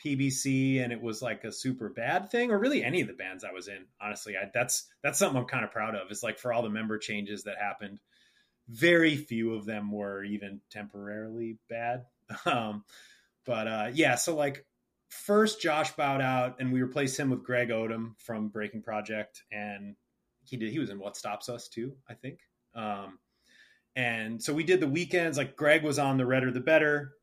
pbc 0.03 0.81
and 0.81 0.93
it 0.93 1.01
was 1.01 1.21
like 1.21 1.43
a 1.43 1.51
super 1.51 1.89
bad 1.89 2.29
thing 2.29 2.51
or 2.51 2.59
really 2.59 2.83
any 2.83 3.01
of 3.01 3.07
the 3.07 3.13
bands 3.13 3.43
i 3.43 3.51
was 3.51 3.67
in 3.67 3.85
honestly 3.99 4.35
I, 4.37 4.49
that's 4.53 4.87
that's 5.01 5.17
something 5.17 5.39
i'm 5.39 5.47
kind 5.47 5.65
of 5.65 5.71
proud 5.71 5.95
of 5.95 6.11
is 6.11 6.23
like 6.23 6.39
for 6.39 6.53
all 6.53 6.61
the 6.61 6.69
member 6.69 6.97
changes 6.97 7.43
that 7.43 7.57
happened 7.57 7.99
very 8.69 9.15
few 9.15 9.55
of 9.55 9.65
them 9.65 9.91
were 9.91 10.23
even 10.23 10.61
temporarily 10.69 11.57
bad 11.69 12.05
um 12.45 12.83
but 13.45 13.67
uh 13.67 13.91
yeah 13.93 14.15
so 14.15 14.35
like 14.35 14.65
first 15.13 15.61
josh 15.61 15.91
bowed 15.91 16.21
out 16.21 16.59
and 16.59 16.73
we 16.73 16.81
replaced 16.81 17.19
him 17.19 17.29
with 17.29 17.43
greg 17.43 17.69
odom 17.69 18.13
from 18.17 18.49
breaking 18.49 18.81
project 18.81 19.43
and 19.51 19.95
he 20.43 20.57
did 20.57 20.71
he 20.71 20.79
was 20.79 20.89
in 20.89 20.99
what 20.99 21.15
stops 21.15 21.49
us 21.49 21.67
too 21.67 21.95
i 22.09 22.13
think. 22.13 22.39
Um 22.75 23.19
and 23.95 24.41
so 24.41 24.53
we 24.53 24.63
did 24.63 24.79
the 24.79 24.87
weekends 24.87 25.37
like 25.37 25.55
greg 25.55 25.83
was 25.83 25.99
on 25.99 26.17
the 26.17 26.25
redder 26.25 26.51
the 26.51 26.59
better 26.59 27.13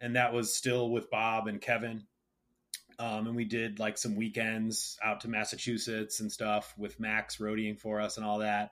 and 0.00 0.16
that 0.16 0.32
was 0.32 0.54
still 0.56 0.90
with 0.90 1.10
bob 1.10 1.48
and 1.48 1.60
kevin. 1.60 2.04
Um, 2.98 3.26
and 3.26 3.34
we 3.36 3.46
did 3.46 3.78
like 3.78 3.96
some 3.96 4.14
weekends 4.14 4.98
out 5.02 5.20
to 5.20 5.28
massachusetts 5.28 6.20
and 6.20 6.30
stuff 6.30 6.74
with 6.78 7.00
max 7.00 7.38
roadieing 7.38 7.78
for 7.78 8.00
us 8.00 8.16
and 8.16 8.26
all 8.26 8.38
that. 8.38 8.70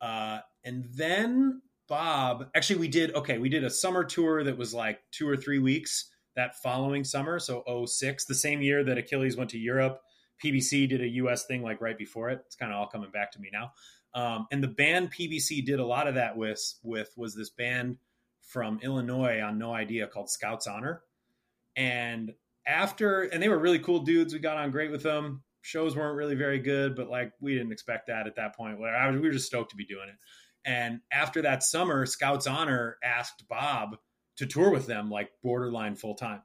Uh, 0.00 0.38
and 0.64 0.86
then 0.94 1.60
bob 1.86 2.48
actually 2.54 2.80
we 2.80 2.88
did 2.88 3.14
okay 3.14 3.36
we 3.36 3.50
did 3.50 3.62
a 3.62 3.68
summer 3.68 4.04
tour 4.04 4.42
that 4.42 4.56
was 4.56 4.72
like 4.72 5.00
two 5.10 5.28
or 5.28 5.36
three 5.36 5.58
weeks 5.58 6.13
that 6.36 6.56
following 6.62 7.04
summer 7.04 7.38
so 7.38 7.62
06 7.86 8.24
the 8.24 8.34
same 8.34 8.62
year 8.62 8.84
that 8.84 8.98
achilles 8.98 9.36
went 9.36 9.50
to 9.50 9.58
europe 9.58 10.00
PBC 10.42 10.88
did 10.88 11.00
a 11.00 11.08
US 11.08 11.46
thing 11.46 11.62
like 11.62 11.80
right 11.80 11.96
before 11.96 12.30
it. 12.30 12.42
It's 12.46 12.56
kind 12.56 12.72
of 12.72 12.78
all 12.78 12.86
coming 12.86 13.10
back 13.10 13.32
to 13.32 13.40
me 13.40 13.50
now. 13.52 13.72
Um, 14.14 14.46
and 14.52 14.62
the 14.62 14.68
band 14.68 15.12
PBC 15.12 15.64
did 15.64 15.80
a 15.80 15.86
lot 15.86 16.06
of 16.06 16.14
that 16.14 16.36
with 16.36 16.60
with 16.82 17.12
was 17.16 17.34
this 17.34 17.50
band 17.50 17.98
from 18.42 18.78
Illinois 18.82 19.40
on 19.40 19.58
No 19.58 19.72
Idea 19.72 20.06
called 20.06 20.30
Scouts 20.30 20.66
Honor. 20.66 21.02
And 21.76 22.32
after 22.66 23.22
and 23.22 23.42
they 23.42 23.48
were 23.48 23.58
really 23.58 23.80
cool 23.80 24.00
dudes. 24.00 24.32
We 24.32 24.38
got 24.38 24.56
on 24.56 24.70
great 24.70 24.90
with 24.90 25.02
them. 25.02 25.42
Shows 25.62 25.96
weren't 25.96 26.16
really 26.16 26.34
very 26.34 26.58
good, 26.58 26.94
but 26.94 27.08
like 27.08 27.32
we 27.40 27.54
didn't 27.54 27.72
expect 27.72 28.08
that 28.08 28.26
at 28.26 28.36
that 28.36 28.54
point. 28.54 28.78
Where 28.78 28.94
I 28.94 29.08
was, 29.10 29.20
we 29.20 29.26
were 29.26 29.32
just 29.32 29.46
stoked 29.46 29.70
to 29.70 29.76
be 29.76 29.86
doing 29.86 30.08
it. 30.08 30.16
And 30.66 31.00
after 31.12 31.42
that 31.42 31.62
summer, 31.62 32.06
Scouts 32.06 32.46
Honor 32.46 32.96
asked 33.02 33.44
Bob 33.48 33.96
to 34.36 34.46
tour 34.46 34.70
with 34.70 34.86
them 34.86 35.10
like 35.10 35.30
borderline 35.42 35.94
full 35.94 36.14
time 36.14 36.42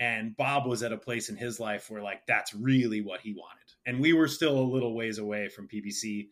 and 0.00 0.34
Bob 0.34 0.66
was 0.66 0.82
at 0.82 0.92
a 0.92 0.96
place 0.96 1.28
in 1.28 1.36
his 1.36 1.60
life 1.60 1.90
where 1.90 2.02
like 2.02 2.26
that's 2.26 2.54
really 2.54 3.02
what 3.02 3.20
he 3.20 3.34
wanted. 3.34 3.58
And 3.86 4.00
we 4.00 4.14
were 4.14 4.28
still 4.28 4.58
a 4.58 4.62
little 4.62 4.94
ways 4.94 5.18
away 5.18 5.48
from 5.48 5.68
PBC. 5.68 6.28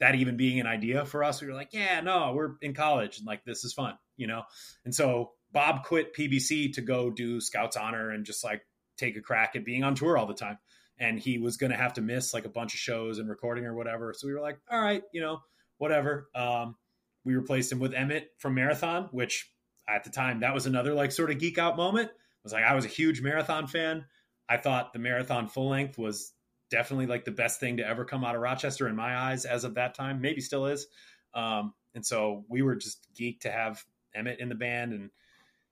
That 0.00 0.14
even 0.14 0.36
being 0.36 0.60
an 0.60 0.68
idea 0.68 1.04
for 1.04 1.24
us, 1.24 1.42
we 1.42 1.48
were 1.48 1.54
like, 1.54 1.72
yeah, 1.72 2.00
no, 2.00 2.32
we're 2.32 2.54
in 2.62 2.72
college 2.72 3.18
and 3.18 3.26
like 3.26 3.44
this 3.44 3.64
is 3.64 3.72
fun, 3.72 3.98
you 4.16 4.28
know. 4.28 4.44
And 4.84 4.94
so 4.94 5.32
Bob 5.50 5.82
quit 5.82 6.14
PBC 6.14 6.74
to 6.74 6.80
go 6.80 7.10
do 7.10 7.40
Scouts 7.40 7.76
Honor 7.76 8.10
and 8.10 8.24
just 8.24 8.44
like 8.44 8.62
take 8.96 9.16
a 9.16 9.20
crack 9.20 9.56
at 9.56 9.64
being 9.64 9.82
on 9.82 9.96
tour 9.96 10.16
all 10.16 10.26
the 10.26 10.34
time. 10.34 10.58
And 11.00 11.18
he 11.18 11.38
was 11.38 11.56
going 11.56 11.72
to 11.72 11.76
have 11.76 11.94
to 11.94 12.00
miss 12.00 12.32
like 12.32 12.44
a 12.44 12.48
bunch 12.48 12.74
of 12.74 12.80
shows 12.80 13.18
and 13.18 13.28
recording 13.28 13.66
or 13.66 13.74
whatever. 13.74 14.14
So 14.16 14.28
we 14.28 14.34
were 14.34 14.40
like, 14.40 14.58
all 14.70 14.80
right, 14.80 15.02
you 15.12 15.20
know, 15.20 15.40
whatever. 15.78 16.28
Um, 16.36 16.76
we 17.24 17.34
replaced 17.34 17.72
him 17.72 17.80
with 17.80 17.92
Emmett 17.92 18.28
from 18.38 18.54
Marathon, 18.54 19.08
which 19.10 19.50
at 19.88 20.04
the 20.04 20.10
time 20.10 20.40
that 20.40 20.54
was 20.54 20.66
another 20.66 20.94
like 20.94 21.12
sort 21.12 21.30
of 21.30 21.38
geek 21.38 21.58
out 21.58 21.76
moment 21.76 22.10
was 22.44 22.52
like 22.52 22.64
I 22.64 22.74
was 22.74 22.84
a 22.84 22.88
huge 22.88 23.20
marathon 23.20 23.66
fan. 23.66 24.04
I 24.48 24.56
thought 24.56 24.92
the 24.92 24.98
marathon 24.98 25.48
full 25.48 25.68
length 25.68 25.98
was 25.98 26.32
definitely 26.70 27.06
like 27.06 27.24
the 27.24 27.30
best 27.30 27.60
thing 27.60 27.78
to 27.78 27.86
ever 27.86 28.04
come 28.04 28.24
out 28.24 28.34
of 28.34 28.40
Rochester 28.40 28.88
in 28.88 28.96
my 28.96 29.16
eyes 29.16 29.44
as 29.44 29.64
of 29.64 29.74
that 29.74 29.94
time. 29.94 30.20
Maybe 30.20 30.40
still 30.40 30.66
is. 30.66 30.86
Um, 31.34 31.74
and 31.94 32.04
so 32.04 32.44
we 32.48 32.62
were 32.62 32.76
just 32.76 33.06
geeked 33.14 33.40
to 33.40 33.50
have 33.50 33.82
Emmett 34.14 34.40
in 34.40 34.48
the 34.48 34.54
band, 34.54 34.92
and 34.92 35.10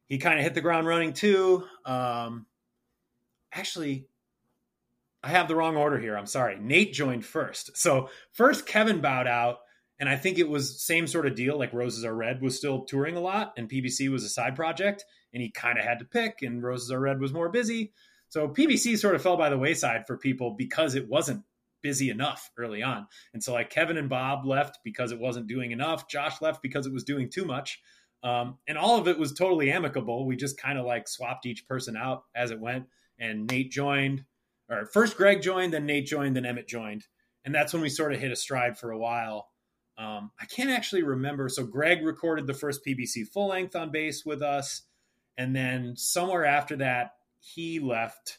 he 0.07 0.19
kind 0.19 0.39
of 0.39 0.45
hit 0.45 0.55
the 0.55 0.61
ground 0.61 0.87
running 0.87 1.13
too. 1.13 1.65
Um, 1.85 2.47
actually, 3.53 4.09
I 5.23 5.31
have 5.31 5.49
the 5.49 5.57
wrong 5.57 5.77
order 5.77 5.99
here. 5.99 6.17
I'm 6.17 6.27
sorry. 6.27 6.59
Nate 6.61 6.93
joined 6.93 7.25
first. 7.25 7.77
So 7.77 8.11
first 8.33 8.67
Kevin 8.67 9.01
bowed 9.01 9.27
out, 9.27 9.59
and 9.99 10.09
I 10.09 10.17
think 10.17 10.39
it 10.39 10.49
was 10.49 10.83
same 10.83 11.07
sort 11.07 11.27
of 11.27 11.35
deal. 11.35 11.59
Like 11.59 11.73
Roses 11.73 12.05
Are 12.05 12.15
Red 12.15 12.43
was 12.43 12.57
still 12.57 12.85
touring 12.85 13.17
a 13.17 13.21
lot, 13.21 13.55
and 13.57 13.69
PBC 13.69 14.11
was 14.11 14.25
a 14.25 14.29
side 14.29 14.57
project 14.57 15.05
and 15.37 15.43
he 15.43 15.51
kind 15.51 15.79
of 15.79 15.85
had 15.85 15.99
to 15.99 16.05
pick, 16.07 16.39
and 16.41 16.63
Roses 16.63 16.91
Are 16.91 16.99
Red 16.99 17.21
was 17.21 17.33
more 17.33 17.51
busy. 17.51 17.93
So 18.31 18.49
PBC 18.49 18.97
sort 18.99 19.15
of 19.15 19.23
fell 19.23 19.37
by 19.37 19.51
the 19.51 19.59
wayside 19.59 20.07
for 20.07 20.17
people 20.17 20.55
because 20.57 20.95
it 20.95 21.09
wasn't 21.09 21.43
busy 21.83 22.09
enough 22.09 22.51
early 22.57 22.83
on. 22.83 23.07
And 23.35 23.45
so 23.45 23.53
like 23.53 23.69
Kevin 23.69 23.99
and 23.99 24.09
Bob 24.09 24.47
left 24.47 24.79
because 24.83 25.13
it 25.13 25.19
wasn't 25.19 25.47
doing 25.47 25.73
enough. 25.73 26.09
Josh 26.09 26.41
left 26.41 26.63
because 26.63 26.87
it 26.87 26.93
was 26.93 27.05
doing 27.05 27.29
too 27.29 27.45
much. 27.45 27.81
Um, 28.23 28.57
and 28.67 28.79
all 28.79 28.99
of 28.99 29.09
it 29.09 29.19
was 29.19 29.35
totally 29.35 29.71
amicable. 29.71 30.27
We 30.27 30.37
just 30.37 30.59
kind 30.59 30.79
of 30.79 30.87
like 30.87 31.07
swapped 31.07 31.45
each 31.47 31.67
person 31.67 31.97
out 31.97 32.25
as 32.35 32.51
it 32.51 32.59
went. 32.59 32.87
And 33.19 33.47
Nate 33.47 33.71
joined, 33.71 34.25
or 34.71 34.87
first 34.87 35.17
Greg 35.17 35.43
joined, 35.43 35.75
then 35.75 35.87
Nate 35.87 36.07
joined, 36.07 36.35
then 36.35 36.47
Emmett 36.47 36.67
joined. 36.67 37.07
And 37.45 37.55
that's 37.55 37.73
when 37.73 37.83
we 37.83 37.89
sort 37.91 38.13
of 38.13 38.21
hit 38.21 38.33
a 38.33 38.37
stride 38.37 38.79
for 38.79 38.91
a 38.91 38.99
while. 38.99 39.49
Um, 39.99 40.31
I 40.41 40.45
can't 40.45 40.71
actually 40.71 41.03
remember. 41.03 41.49
So 41.49 41.65
Greg 41.65 42.05
recorded 42.05 42.47
the 42.47 42.55
first 42.55 42.85
PBC 42.85 43.27
full 43.29 43.49
length 43.49 43.75
on 43.75 43.91
bass 43.91 44.25
with 44.25 44.43
us. 44.43 44.83
And 45.39 45.55
then 45.55 45.97
somewhere 45.97 46.45
after 46.45 46.77
that, 46.77 47.13
he 47.41 47.81
left. 47.81 48.39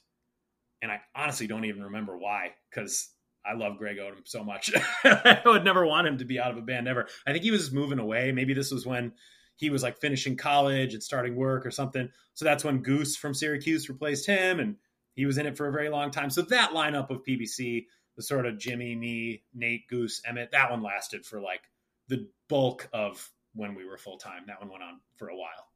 And 0.82 0.92
I 0.92 1.02
honestly 1.16 1.48
don't 1.48 1.66
even 1.66 1.84
remember 1.84 2.18
why, 2.18 2.52
because 2.70 3.10
I 3.46 3.54
love 3.54 3.78
Greg 3.78 3.98
Odom 3.98 4.26
so 4.28 4.44
much. 4.44 4.72
I 5.04 5.42
would 5.46 5.64
never 5.64 5.86
want 5.86 6.08
him 6.08 6.18
to 6.20 6.26
be 6.26 6.40
out 6.40 6.52
of 6.52 6.58
a 6.58 6.62
band 6.62 6.88
ever. 6.88 7.08
I 7.26 7.32
think 7.32 7.44
he 7.44 7.52
was 7.52 7.72
moving 7.72 8.00
away. 8.00 8.32
Maybe 8.32 8.54
this 8.54 8.72
was 8.72 8.86
when 8.86 9.14
he 9.56 9.70
was 9.70 9.82
like 9.84 9.98
finishing 9.98 10.38
college 10.38 10.94
and 10.94 11.02
starting 11.02 11.36
work 11.36 11.66
or 11.66 11.72
something. 11.72 12.10
So 12.36 12.46
that's 12.46 12.64
when 12.64 12.84
Goose 12.84 13.16
from 13.16 13.34
Syracuse 13.34 13.90
replaced 13.90 14.28
him, 14.28 14.60
and 14.60 14.76
he 15.16 15.26
was 15.26 15.38
in 15.38 15.48
it 15.48 15.58
for 15.58 15.68
a 15.68 15.72
very 15.72 15.90
long 15.90 16.12
time. 16.12 16.30
So 16.30 16.44
that 16.44 16.72
lineup 16.72 17.10
of 17.10 17.24
PBC, 17.24 17.86
the 18.18 18.24
sort 18.24 18.46
of 18.46 18.58
Jimmy, 18.58 18.96
me, 18.96 19.44
Nate, 19.54 19.88
Goose, 19.88 20.22
Emmett, 20.26 20.52
that 20.52 20.72
one 20.72 20.82
lasted 20.82 21.26
for 21.26 21.40
like 21.40 21.62
the 22.10 22.28
bulk 22.50 22.90
of 22.92 23.32
when 23.54 23.76
we 23.76 23.86
were 23.86 23.98
full 23.98 24.18
time. 24.18 24.44
That 24.48 24.60
one 24.60 24.70
went 24.70 24.84
on 24.84 25.00
for 25.18 25.30
a 25.30 25.36
while. 25.36 25.68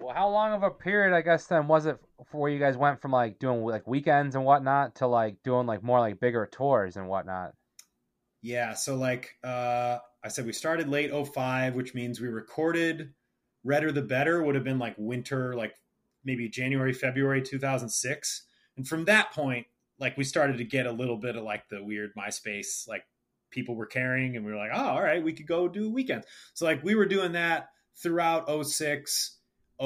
Well, 0.00 0.14
how 0.14 0.28
long 0.28 0.52
of 0.52 0.62
a 0.62 0.70
period, 0.70 1.14
I 1.14 1.22
guess, 1.22 1.46
then 1.46 1.68
was 1.68 1.86
it 1.86 1.98
for 2.30 2.40
where 2.40 2.50
you 2.50 2.58
guys 2.58 2.76
went 2.76 3.02
from 3.02 3.10
like 3.10 3.38
doing 3.38 3.62
like 3.64 3.86
weekends 3.86 4.36
and 4.36 4.44
whatnot 4.44 4.96
to 4.96 5.06
like 5.06 5.36
doing 5.44 5.66
like 5.66 5.82
more 5.82 6.00
like 6.00 6.18
bigger 6.18 6.48
tours 6.50 6.96
and 6.96 7.08
whatnot? 7.08 7.52
Yeah, 8.40 8.74
so 8.74 8.94
like 8.96 9.34
uh 9.44 9.98
I 10.24 10.28
said 10.28 10.46
we 10.46 10.52
started 10.52 10.88
late 10.88 11.10
05, 11.12 11.74
which 11.74 11.94
means 11.94 12.20
we 12.20 12.28
recorded 12.28 13.12
Redder 13.64 13.92
the 13.92 14.02
Better 14.02 14.42
would 14.42 14.54
have 14.54 14.64
been 14.64 14.78
like 14.78 14.94
winter 14.96 15.54
like 15.54 15.74
maybe 16.24 16.48
January, 16.48 16.92
February 16.92 17.42
2006. 17.42 18.44
And 18.78 18.88
from 18.88 19.04
that 19.06 19.32
point, 19.32 19.66
like 19.98 20.16
we 20.16 20.24
started 20.24 20.58
to 20.58 20.64
get 20.64 20.86
a 20.86 20.92
little 20.92 21.16
bit 21.16 21.36
of 21.36 21.42
like 21.42 21.68
the 21.68 21.82
weird 21.82 22.12
MySpace 22.16 22.88
like 22.88 23.04
people 23.50 23.74
were 23.74 23.86
carrying 23.86 24.36
and 24.36 24.46
we 24.46 24.52
were 24.52 24.58
like, 24.58 24.70
"Oh, 24.72 24.88
all 24.88 25.02
right, 25.02 25.22
we 25.22 25.32
could 25.32 25.48
go 25.48 25.68
do 25.68 25.90
weekends." 25.90 26.26
So 26.54 26.64
like 26.64 26.82
we 26.84 26.94
were 26.94 27.06
doing 27.06 27.32
that 27.32 27.70
throughout 27.96 28.48
06 28.64 29.36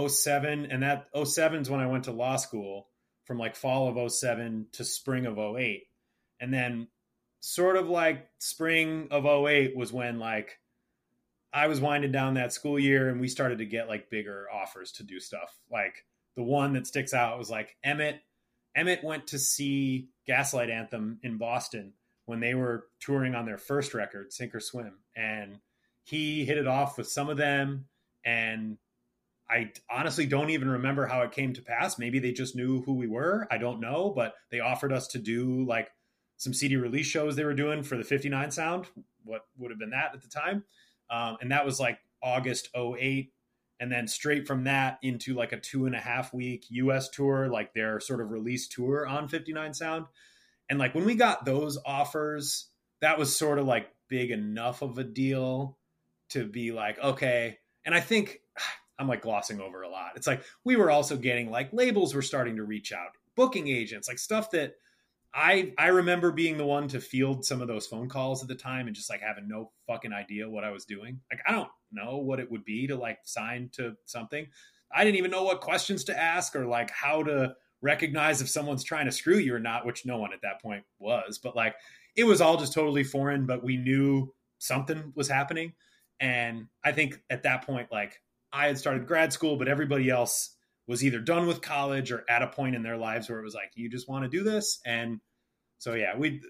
07 0.08 0.66
and 0.66 0.82
that 0.82 1.06
07 1.24 1.62
is 1.62 1.70
when 1.70 1.80
I 1.80 1.86
went 1.86 2.04
to 2.04 2.12
law 2.12 2.36
school 2.36 2.88
from 3.24 3.38
like 3.38 3.56
fall 3.56 3.88
of 3.88 4.12
07 4.12 4.66
to 4.72 4.84
spring 4.84 5.26
of 5.26 5.38
08. 5.38 5.84
And 6.38 6.52
then 6.52 6.88
sort 7.40 7.76
of 7.76 7.88
like 7.88 8.28
spring 8.38 9.08
of 9.10 9.24
08 9.24 9.76
was 9.76 9.92
when 9.92 10.18
like 10.18 10.58
I 11.52 11.66
was 11.66 11.80
winding 11.80 12.12
down 12.12 12.34
that 12.34 12.52
school 12.52 12.78
year 12.78 13.08
and 13.08 13.20
we 13.20 13.28
started 13.28 13.58
to 13.58 13.66
get 13.66 13.88
like 13.88 14.10
bigger 14.10 14.46
offers 14.52 14.92
to 14.92 15.02
do 15.02 15.18
stuff. 15.18 15.58
Like 15.70 16.04
the 16.36 16.42
one 16.42 16.74
that 16.74 16.86
sticks 16.86 17.14
out 17.14 17.38
was 17.38 17.50
like 17.50 17.76
Emmett 17.84 18.20
Emmett 18.74 19.04
went 19.04 19.28
to 19.28 19.38
see 19.38 20.08
Gaslight 20.26 20.70
Anthem 20.70 21.18
in 21.22 21.38
Boston 21.38 21.92
when 22.26 22.40
they 22.40 22.54
were 22.54 22.86
touring 23.00 23.34
on 23.34 23.44
their 23.44 23.58
first 23.58 23.94
record, 23.94 24.32
Sink 24.32 24.54
or 24.54 24.60
Swim. 24.60 24.94
And 25.16 25.58
he 26.04 26.44
hit 26.44 26.58
it 26.58 26.66
off 26.66 26.96
with 26.98 27.08
some 27.08 27.28
of 27.28 27.36
them 27.36 27.86
and 28.24 28.78
I 29.52 29.72
honestly 29.90 30.26
don't 30.26 30.50
even 30.50 30.70
remember 30.70 31.06
how 31.06 31.22
it 31.22 31.32
came 31.32 31.52
to 31.52 31.62
pass. 31.62 31.98
Maybe 31.98 32.18
they 32.18 32.32
just 32.32 32.56
knew 32.56 32.82
who 32.82 32.94
we 32.94 33.06
were. 33.06 33.46
I 33.50 33.58
don't 33.58 33.80
know, 33.80 34.10
but 34.14 34.34
they 34.50 34.60
offered 34.60 34.92
us 34.92 35.08
to 35.08 35.18
do 35.18 35.64
like 35.66 35.90
some 36.38 36.54
CD 36.54 36.76
release 36.76 37.06
shows 37.06 37.36
they 37.36 37.44
were 37.44 37.52
doing 37.52 37.82
for 37.82 37.98
the 37.98 38.04
59 38.04 38.50
sound, 38.50 38.86
what 39.24 39.42
would 39.58 39.70
have 39.70 39.78
been 39.78 39.90
that 39.90 40.14
at 40.14 40.22
the 40.22 40.28
time. 40.28 40.64
Um, 41.10 41.36
and 41.40 41.52
that 41.52 41.66
was 41.66 41.78
like 41.78 41.98
August 42.22 42.70
08. 42.74 43.30
And 43.82 43.90
then 43.90 44.06
straight 44.06 44.46
from 44.46 44.62
that 44.64 45.00
into 45.02 45.34
like 45.34 45.50
a 45.50 45.58
two 45.58 45.86
and 45.86 45.96
a 45.96 45.98
half 45.98 46.32
week 46.32 46.66
US 46.70 47.08
tour, 47.08 47.48
like 47.48 47.74
their 47.74 47.98
sort 47.98 48.20
of 48.20 48.30
release 48.30 48.68
tour 48.68 49.04
on 49.08 49.26
59 49.26 49.74
sound. 49.74 50.06
And 50.70 50.78
like 50.78 50.94
when 50.94 51.04
we 51.04 51.16
got 51.16 51.44
those 51.44 51.76
offers, 51.84 52.68
that 53.00 53.18
was 53.18 53.36
sort 53.36 53.58
of 53.58 53.66
like 53.66 53.88
big 54.08 54.30
enough 54.30 54.82
of 54.82 54.98
a 54.98 55.04
deal 55.04 55.78
to 56.28 56.44
be 56.44 56.70
like, 56.70 56.96
okay. 57.00 57.58
And 57.84 57.92
I 57.92 57.98
think 57.98 58.38
I'm 59.00 59.08
like 59.08 59.22
glossing 59.22 59.60
over 59.60 59.82
a 59.82 59.90
lot. 59.90 60.12
It's 60.14 60.28
like 60.28 60.44
we 60.64 60.76
were 60.76 60.92
also 60.92 61.16
getting 61.16 61.50
like 61.50 61.72
labels 61.72 62.14
were 62.14 62.22
starting 62.22 62.54
to 62.58 62.62
reach 62.62 62.92
out, 62.92 63.16
booking 63.34 63.66
agents, 63.66 64.06
like 64.06 64.20
stuff 64.20 64.52
that 64.52 64.74
I 65.34 65.72
I 65.78 65.88
remember 65.88 66.30
being 66.30 66.58
the 66.58 66.66
one 66.66 66.88
to 66.88 67.00
field 67.00 67.44
some 67.44 67.62
of 67.62 67.68
those 67.68 67.86
phone 67.86 68.08
calls 68.08 68.42
at 68.42 68.48
the 68.48 68.54
time 68.54 68.86
and 68.86 68.94
just 68.94 69.08
like 69.08 69.20
having 69.20 69.48
no 69.48 69.70
fucking 69.86 70.12
idea 70.12 70.48
what 70.48 70.64
I 70.64 70.70
was 70.70 70.84
doing. 70.84 71.20
Like 71.30 71.40
I 71.46 71.52
don't 71.52 71.70
know 71.90 72.18
what 72.18 72.40
it 72.40 72.50
would 72.50 72.64
be 72.64 72.86
to 72.88 72.96
like 72.96 73.18
sign 73.24 73.70
to 73.74 73.94
something. 74.04 74.46
I 74.94 75.04
didn't 75.04 75.16
even 75.16 75.30
know 75.30 75.44
what 75.44 75.62
questions 75.62 76.04
to 76.04 76.18
ask 76.18 76.54
or 76.54 76.66
like 76.66 76.90
how 76.90 77.22
to 77.22 77.54
recognize 77.80 78.42
if 78.42 78.48
someone's 78.48 78.84
trying 78.84 79.06
to 79.06 79.12
screw 79.12 79.38
you 79.38 79.54
or 79.54 79.58
not, 79.58 79.86
which 79.86 80.04
no 80.04 80.18
one 80.18 80.32
at 80.32 80.42
that 80.42 80.60
point 80.60 80.84
was. 80.98 81.38
But 81.38 81.56
like 81.56 81.74
it 82.14 82.24
was 82.24 82.40
all 82.40 82.58
just 82.58 82.74
totally 82.74 83.04
foreign, 83.04 83.46
but 83.46 83.64
we 83.64 83.78
knew 83.78 84.34
something 84.58 85.12
was 85.16 85.28
happening. 85.28 85.72
And 86.20 86.66
I 86.84 86.92
think 86.92 87.20
at 87.30 87.44
that 87.44 87.66
point, 87.66 87.90
like 87.90 88.20
I 88.52 88.66
had 88.66 88.78
started 88.78 89.06
grad 89.06 89.32
school, 89.32 89.56
but 89.56 89.66
everybody 89.66 90.10
else 90.10 90.56
was 90.92 91.02
either 91.02 91.20
done 91.20 91.46
with 91.46 91.62
college 91.62 92.12
or 92.12 92.22
at 92.28 92.42
a 92.42 92.46
point 92.48 92.76
in 92.76 92.82
their 92.82 92.98
lives 92.98 93.30
where 93.30 93.38
it 93.38 93.44
was 93.44 93.54
like, 93.54 93.72
you 93.74 93.88
just 93.88 94.10
want 94.10 94.24
to 94.24 94.28
do 94.28 94.44
this. 94.44 94.78
And 94.84 95.20
so, 95.78 95.94
yeah, 95.94 96.18
we 96.18 96.42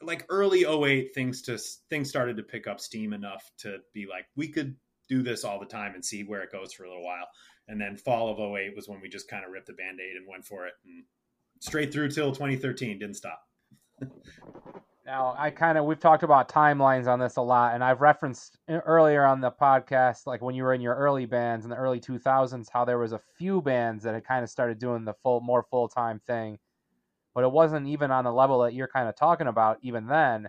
like 0.00 0.24
early 0.28 0.64
08 0.64 1.12
things 1.12 1.42
to 1.42 1.58
things 1.90 2.08
started 2.08 2.36
to 2.36 2.44
pick 2.44 2.68
up 2.68 2.78
steam 2.78 3.12
enough 3.12 3.42
to 3.58 3.78
be 3.92 4.06
like, 4.08 4.26
we 4.36 4.46
could 4.46 4.76
do 5.08 5.24
this 5.24 5.42
all 5.42 5.58
the 5.58 5.66
time 5.66 5.96
and 5.96 6.04
see 6.04 6.22
where 6.22 6.42
it 6.42 6.52
goes 6.52 6.72
for 6.72 6.84
a 6.84 6.88
little 6.88 7.04
while. 7.04 7.26
And 7.66 7.80
then 7.80 7.96
fall 7.96 8.30
of 8.30 8.38
08 8.38 8.76
was 8.76 8.88
when 8.88 9.00
we 9.00 9.08
just 9.08 9.28
kind 9.28 9.44
of 9.44 9.50
ripped 9.50 9.66
the 9.66 9.72
band 9.72 9.98
aid 9.98 10.16
and 10.16 10.28
went 10.28 10.44
for 10.44 10.68
it 10.68 10.74
and 10.84 11.02
straight 11.58 11.92
through 11.92 12.10
till 12.10 12.30
2013, 12.30 13.00
didn't 13.00 13.16
stop. 13.16 13.42
Now, 15.04 15.34
I 15.36 15.50
kind 15.50 15.76
of 15.78 15.84
we've 15.84 15.98
talked 15.98 16.22
about 16.22 16.48
timelines 16.48 17.08
on 17.08 17.18
this 17.18 17.36
a 17.36 17.42
lot, 17.42 17.74
and 17.74 17.82
I've 17.82 18.00
referenced 18.00 18.58
eh, 18.68 18.78
earlier 18.86 19.24
on 19.24 19.40
the 19.40 19.50
podcast, 19.50 20.26
like 20.26 20.40
when 20.42 20.54
you 20.54 20.62
were 20.62 20.74
in 20.74 20.80
your 20.80 20.94
early 20.94 21.26
bands 21.26 21.64
in 21.66 21.70
the 21.70 21.76
early 21.76 21.98
2000s, 22.00 22.68
how 22.70 22.84
there 22.84 22.98
was 22.98 23.12
a 23.12 23.18
few 23.36 23.60
bands 23.62 24.04
that 24.04 24.14
had 24.14 24.24
kind 24.24 24.44
of 24.44 24.50
started 24.50 24.78
doing 24.78 25.04
the 25.04 25.14
full, 25.14 25.40
more 25.40 25.64
full 25.64 25.88
time 25.88 26.20
thing, 26.20 26.58
but 27.34 27.44
it 27.44 27.52
wasn't 27.52 27.88
even 27.88 28.10
on 28.12 28.24
the 28.24 28.32
level 28.32 28.60
that 28.60 28.74
you're 28.74 28.88
kind 28.88 29.08
of 29.08 29.16
talking 29.16 29.48
about 29.48 29.78
even 29.82 30.06
then. 30.06 30.48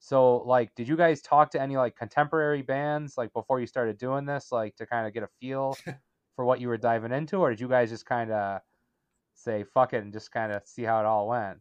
So, 0.00 0.38
like, 0.38 0.74
did 0.76 0.88
you 0.88 0.96
guys 0.96 1.22
talk 1.22 1.50
to 1.52 1.60
any 1.62 1.76
like 1.76 1.96
contemporary 1.96 2.62
bands 2.62 3.18
like 3.18 3.32
before 3.34 3.60
you 3.60 3.66
started 3.68 3.98
doing 3.98 4.26
this, 4.26 4.52
like 4.52 4.76
to 4.76 4.86
kind 4.86 5.06
of 5.06 5.14
get 5.14 5.24
a 5.24 5.28
feel 5.40 5.76
for 6.36 6.44
what 6.46 6.60
you 6.60 6.68
were 6.68 6.78
diving 6.78 7.12
into, 7.12 7.38
or 7.38 7.50
did 7.50 7.60
you 7.60 7.68
guys 7.68 7.90
just 7.90 8.06
kind 8.06 8.32
of 8.32 8.62
say 9.34 9.64
fuck 9.64 9.94
it 9.94 10.02
and 10.04 10.12
just 10.12 10.32
kind 10.32 10.52
of 10.52 10.66
see 10.66 10.84
how 10.84 11.00
it 11.00 11.06
all 11.06 11.28
went? 11.28 11.60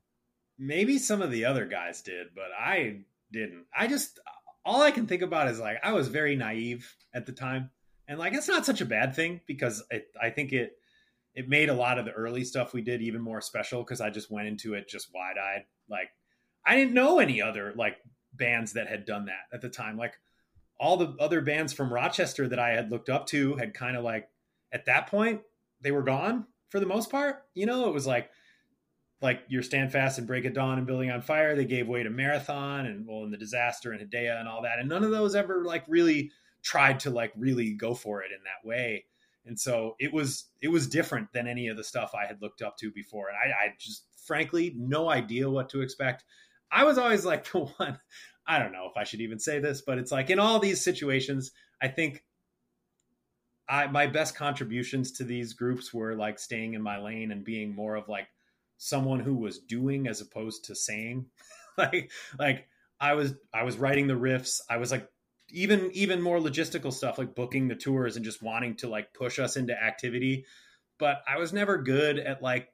Maybe 0.57 0.97
some 0.97 1.21
of 1.21 1.31
the 1.31 1.45
other 1.45 1.65
guys 1.65 2.01
did, 2.01 2.27
but 2.35 2.49
I 2.57 3.01
didn't. 3.31 3.65
I 3.75 3.87
just 3.87 4.19
all 4.65 4.81
I 4.81 4.91
can 4.91 5.07
think 5.07 5.21
about 5.21 5.47
is 5.47 5.59
like 5.59 5.77
I 5.83 5.93
was 5.93 6.07
very 6.07 6.35
naive 6.35 6.95
at 7.13 7.25
the 7.25 7.31
time, 7.31 7.69
and 8.07 8.19
like 8.19 8.33
it's 8.33 8.47
not 8.47 8.65
such 8.65 8.81
a 8.81 8.85
bad 8.85 9.15
thing 9.15 9.41
because 9.47 9.83
it, 9.91 10.07
I 10.21 10.29
think 10.29 10.53
it 10.53 10.73
it 11.33 11.49
made 11.49 11.69
a 11.69 11.73
lot 11.73 11.99
of 11.99 12.05
the 12.05 12.11
early 12.11 12.43
stuff 12.43 12.73
we 12.73 12.81
did 12.81 13.01
even 13.01 13.21
more 13.21 13.41
special 13.41 13.83
because 13.83 14.01
I 14.01 14.09
just 14.09 14.31
went 14.31 14.47
into 14.47 14.73
it 14.73 14.89
just 14.89 15.13
wide 15.13 15.37
eyed. 15.37 15.65
Like 15.89 16.09
I 16.65 16.75
didn't 16.75 16.93
know 16.93 17.19
any 17.19 17.41
other 17.41 17.73
like 17.75 17.97
bands 18.33 18.73
that 18.73 18.87
had 18.87 19.05
done 19.05 19.25
that 19.25 19.53
at 19.53 19.61
the 19.61 19.69
time. 19.69 19.97
Like 19.97 20.13
all 20.79 20.97
the 20.97 21.15
other 21.19 21.41
bands 21.41 21.73
from 21.73 21.93
Rochester 21.93 22.47
that 22.47 22.59
I 22.59 22.69
had 22.69 22.91
looked 22.91 23.09
up 23.09 23.27
to 23.27 23.55
had 23.55 23.73
kind 23.73 23.95
of 23.95 24.03
like 24.03 24.29
at 24.71 24.85
that 24.85 25.07
point 25.07 25.41
they 25.81 25.91
were 25.91 26.03
gone 26.03 26.45
for 26.69 26.79
the 26.79 26.85
most 26.85 27.11
part. 27.11 27.43
You 27.53 27.65
know, 27.65 27.87
it 27.87 27.93
was 27.93 28.07
like 28.07 28.29
like 29.25 29.41
your 29.47 29.63
Standfast 29.63 30.19
and 30.19 30.27
Break 30.27 30.45
of 30.45 30.53
Dawn 30.53 30.77
and 30.77 30.85
Building 30.85 31.09
on 31.09 31.21
Fire, 31.21 31.55
they 31.55 31.65
gave 31.65 31.87
way 31.87 32.03
to 32.03 32.11
Marathon 32.11 32.85
and 32.85 33.07
well, 33.07 33.23
in 33.23 33.31
the 33.31 33.37
Disaster 33.37 33.91
and 33.91 33.99
Hedaya 33.99 34.39
and 34.39 34.47
all 34.47 34.61
that, 34.61 34.77
and 34.77 34.87
none 34.87 35.03
of 35.03 35.09
those 35.09 35.33
ever 35.33 35.65
like 35.65 35.83
really 35.87 36.31
tried 36.61 36.99
to 37.01 37.09
like 37.09 37.33
really 37.35 37.73
go 37.73 37.95
for 37.95 38.21
it 38.21 38.31
in 38.31 38.37
that 38.43 38.67
way. 38.67 39.05
And 39.47 39.59
so 39.59 39.95
it 39.99 40.13
was 40.13 40.45
it 40.61 40.67
was 40.67 40.87
different 40.87 41.33
than 41.33 41.47
any 41.47 41.67
of 41.67 41.75
the 41.75 41.83
stuff 41.83 42.13
I 42.13 42.27
had 42.27 42.41
looked 42.41 42.61
up 42.61 42.77
to 42.77 42.91
before, 42.91 43.27
and 43.29 43.37
I, 43.37 43.65
I 43.65 43.73
just 43.79 44.05
frankly 44.25 44.73
no 44.77 45.09
idea 45.09 45.49
what 45.49 45.69
to 45.69 45.81
expect. 45.81 46.23
I 46.71 46.83
was 46.83 46.99
always 46.99 47.25
like 47.25 47.43
the 47.51 47.59
one. 47.59 47.99
I 48.47 48.59
don't 48.59 48.73
know 48.73 48.87
if 48.87 48.95
I 48.95 49.05
should 49.05 49.21
even 49.21 49.39
say 49.39 49.57
this, 49.57 49.81
but 49.81 49.97
it's 49.97 50.11
like 50.11 50.29
in 50.29 50.37
all 50.37 50.59
these 50.59 50.83
situations, 50.83 51.51
I 51.81 51.87
think 51.87 52.23
I 53.67 53.87
my 53.87 54.05
best 54.05 54.35
contributions 54.35 55.13
to 55.13 55.23
these 55.23 55.53
groups 55.53 55.91
were 55.91 56.15
like 56.15 56.37
staying 56.37 56.75
in 56.75 56.81
my 56.83 56.99
lane 56.99 57.31
and 57.31 57.43
being 57.43 57.73
more 57.73 57.95
of 57.95 58.07
like 58.07 58.27
someone 58.77 59.19
who 59.19 59.35
was 59.35 59.59
doing 59.59 60.07
as 60.07 60.21
opposed 60.21 60.65
to 60.65 60.75
saying. 60.75 61.27
Like 61.77 62.09
like 62.39 62.69
i 63.01 63.15
was 63.15 63.33
i 63.53 63.63
was 63.63 63.75
writing 63.75 64.07
the 64.07 64.13
riffs. 64.13 64.61
I 64.69 64.77
was 64.77 64.91
like 64.91 65.09
even 65.49 65.91
even 65.91 66.21
more 66.21 66.39
logistical 66.39 66.93
stuff 66.93 67.17
like 67.17 67.35
booking 67.35 67.67
the 67.67 67.75
tours 67.75 68.15
and 68.15 68.23
just 68.23 68.41
wanting 68.41 68.77
to 68.77 68.87
like 68.87 69.13
push 69.13 69.39
us 69.39 69.57
into 69.57 69.73
activity. 69.73 70.45
But 70.99 71.17
i 71.27 71.37
was 71.37 71.51
never 71.51 71.79
good 71.79 72.17
at 72.17 72.41
like 72.41 72.69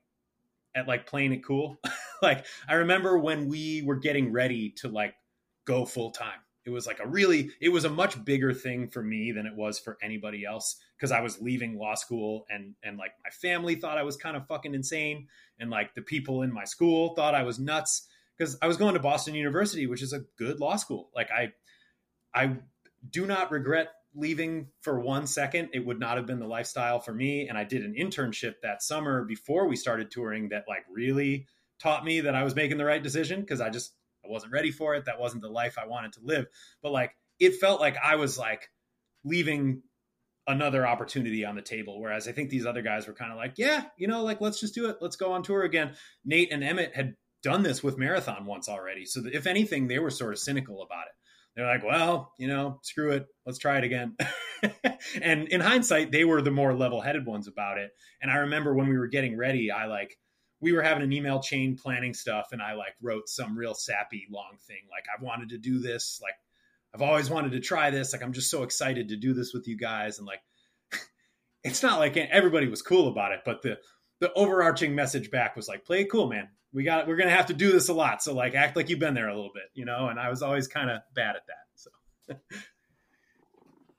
at 0.76 0.88
like 0.88 1.07
playing 1.07 1.34
it 1.34 1.44
cool. 1.44 1.80
Like 2.22 2.45
i 2.69 2.76
remember 2.76 3.18
when 3.18 3.48
we 3.48 3.82
were 3.82 3.95
getting 3.95 4.32
ready 4.32 4.76
to 4.82 4.88
like 4.88 5.15
go 5.65 5.86
full 5.86 6.11
time 6.11 6.41
it 6.66 6.70
was 6.70 6.86
like 6.86 7.00
a 7.00 7.08
really 7.08 7.52
it 7.60 7.70
was 7.70 7.86
a 7.86 7.90
much 7.90 8.24
bigger 8.24 8.54
thing 8.54 8.88
for 8.88 9.02
me 9.02 9.32
than 9.32 9.46
it 9.46 9.56
was 9.56 9.80
for 9.80 9.98
anybody 10.02 10.46
else 10.46 10.78
because 10.96 11.12
I 11.12 11.22
was 11.22 11.42
leaving 11.42 11.78
law 11.78 11.96
school 11.96 12.46
and 12.50 12.76
and 12.84 12.98
like 12.98 13.14
my 13.24 13.30
family 13.32 13.76
thought 13.76 13.98
I 13.98 14.04
was 14.04 14.18
kind 14.18 14.38
of 14.38 14.48
fucking 14.48 14.74
insane 14.74 15.28
and 15.60 15.70
like 15.70 15.96
the 15.96 16.02
people 16.02 16.44
in 16.44 16.54
my 16.54 16.66
school 16.66 17.16
thought 17.16 17.36
I 17.36 17.44
was 17.44 17.60
nuts 17.60 18.08
because 18.38 18.58
I 18.62 18.68
was 18.68 18.78
going 18.78 18.94
to 18.94 19.00
Boston 19.00 19.36
University 19.36 19.88
which 19.88 20.02
is 20.02 20.14
a 20.14 20.24
good 20.38 20.60
law 20.60 20.76
school. 20.76 21.10
Like 21.16 21.30
I 21.32 21.54
I 22.34 22.58
do 23.10 23.26
not 23.26 23.52
regret 23.52 23.90
leaving 24.14 24.68
for 24.82 25.00
one 25.00 25.26
second. 25.26 25.70
It 25.74 25.86
would 25.86 26.00
not 26.00 26.18
have 26.18 26.26
been 26.26 26.40
the 26.40 26.48
lifestyle 26.48 27.00
for 27.00 27.14
me 27.14 27.48
and 27.48 27.58
I 27.58 27.64
did 27.64 27.84
an 27.84 27.96
internship 28.00 28.56
that 28.62 28.84
summer 28.84 29.24
before 29.24 29.68
we 29.68 29.76
started 29.76 30.12
touring 30.12 30.50
that 30.50 30.66
like 30.68 30.86
really 30.92 31.48
taught 31.80 32.06
me 32.06 32.22
that 32.22 32.36
I 32.36 32.44
was 32.44 32.56
making 32.56 32.78
the 32.78 32.86
right 32.86 33.02
decision 33.02 33.42
because 33.42 33.62
I 33.62 33.70
just 33.70 33.94
wasn't 34.32 34.53
ready 34.53 34.72
for 34.72 34.95
it. 34.95 35.06
That 35.06 35.20
wasn't 35.20 35.44
the 35.44 35.49
life 35.49 35.78
I 35.78 35.88
wanted 35.88 36.14
to 36.14 36.22
live. 36.24 36.48
But 36.82 36.91
like 36.91 37.12
it 37.40 37.56
felt 37.56 37.82
like 37.82 37.98
I 38.03 38.16
was 38.16 38.38
like 38.38 38.70
leaving 39.24 39.84
another 40.48 40.88
opportunity 40.88 41.45
on 41.45 41.56
the 41.56 41.62
table. 41.62 41.99
Whereas 41.99 42.28
I 42.28 42.32
think 42.32 42.49
these 42.49 42.66
other 42.66 42.82
guys 42.82 43.08
were 43.08 43.14
kind 43.14 43.32
of 43.32 43.38
like, 43.38 43.53
yeah, 43.58 43.84
you 43.98 44.08
know, 44.08 44.24
like 44.24 44.41
let's 44.41 44.60
just 44.60 44.76
do 44.76 44.90
it. 44.90 44.98
Let's 45.02 45.16
go 45.16 45.34
on 45.34 45.44
tour 45.44 45.64
again. 45.64 45.95
Nate 46.26 46.52
and 46.52 46.64
Emmett 46.64 46.95
had 46.95 47.16
done 47.44 47.64
this 47.64 47.84
with 47.84 47.98
Marathon 47.98 48.45
once 48.45 48.70
already. 48.70 49.06
So 49.06 49.24
if 49.32 49.48
anything, 49.48 49.88
they 49.88 49.99
were 49.99 50.10
sort 50.10 50.34
of 50.34 50.40
cynical 50.40 50.82
about 50.82 51.06
it. 51.08 51.14
they're 51.56 51.68
like, 51.68 51.84
well, 51.84 52.34
you 52.38 52.48
know, 52.48 52.80
screw 52.84 53.12
it, 53.12 53.26
let's 53.45 53.58
try 53.58 53.78
it 53.78 53.84
again. 53.84 54.16
and 55.22 55.48
in 55.48 55.62
hindsight, 55.62 56.12
they 56.12 56.24
were 56.24 56.41
the 56.41 56.52
more 56.52 56.74
level-headed 56.74 57.26
ones 57.26 57.48
about 57.48 57.78
it. 57.78 57.91
And 58.22 58.32
I 58.32 58.38
remember 58.38 58.74
when 58.74 58.88
we 58.88 58.98
were 58.98 59.08
getting 59.08 59.38
ready, 59.38 59.72
I 59.72 59.88
like 59.88 60.18
we 60.62 60.74
were 60.74 60.82
having 60.82 61.04
an 61.04 61.12
email 61.12 61.42
chain 61.42 61.78
planning 61.78 62.14
stuff, 62.14 62.50
and 62.52 62.62
I 62.62 62.74
like 62.74 62.94
wrote 63.02 63.28
some 63.28 63.58
real 63.58 63.74
sappy 63.74 64.28
long 64.32 64.58
thing 64.68 64.84
like 64.90 65.06
I've 65.14 65.24
wanted 65.24 65.50
to 65.50 65.58
do 65.58 65.80
this, 65.80 66.20
like 66.22 66.36
I've 66.94 67.02
always 67.02 67.30
wanted 67.30 67.54
to 67.54 67.60
try 67.60 67.90
this, 67.90 68.14
like 68.14 68.24
I'm 68.24 68.34
just 68.34 68.52
so 68.52 68.64
excited 68.64 69.10
to 69.10 69.18
do 69.18 69.34
this 69.34 69.54
with 69.54 69.68
you 69.68 69.78
guys, 69.78 70.18
and 70.18 70.28
like 70.28 70.42
it's 71.64 71.84
not 71.84 72.00
like 72.00 72.16
everybody 72.18 72.68
was 72.68 72.82
cool 72.82 73.08
about 73.08 73.32
it, 73.32 73.42
but 73.46 73.62
the 73.62 73.78
the 74.20 74.32
overarching 74.34 74.94
message 74.94 75.32
back 75.32 75.56
was 75.56 75.68
like, 75.68 75.84
play 75.84 76.02
it 76.02 76.12
cool, 76.12 76.28
man. 76.28 76.50
We 76.74 76.84
got 76.84 77.08
we're 77.08 77.18
gonna 77.18 77.32
have 77.32 77.48
to 77.48 77.54
do 77.54 77.72
this 77.72 77.90
a 77.90 77.94
lot. 77.94 78.22
So 78.24 78.34
like 78.34 78.56
act 78.56 78.76
like 78.76 78.90
you've 78.90 79.00
been 79.00 79.16
there 79.16 79.28
a 79.28 79.36
little 79.36 79.52
bit, 79.54 79.66
you 79.74 79.86
know, 79.86 80.08
and 80.08 80.20
I 80.20 80.30
was 80.30 80.42
always 80.42 80.68
kind 80.68 80.90
of 80.90 81.02
bad 81.14 81.36
at 81.36 81.48
that. 81.48 81.66
So 81.76 82.36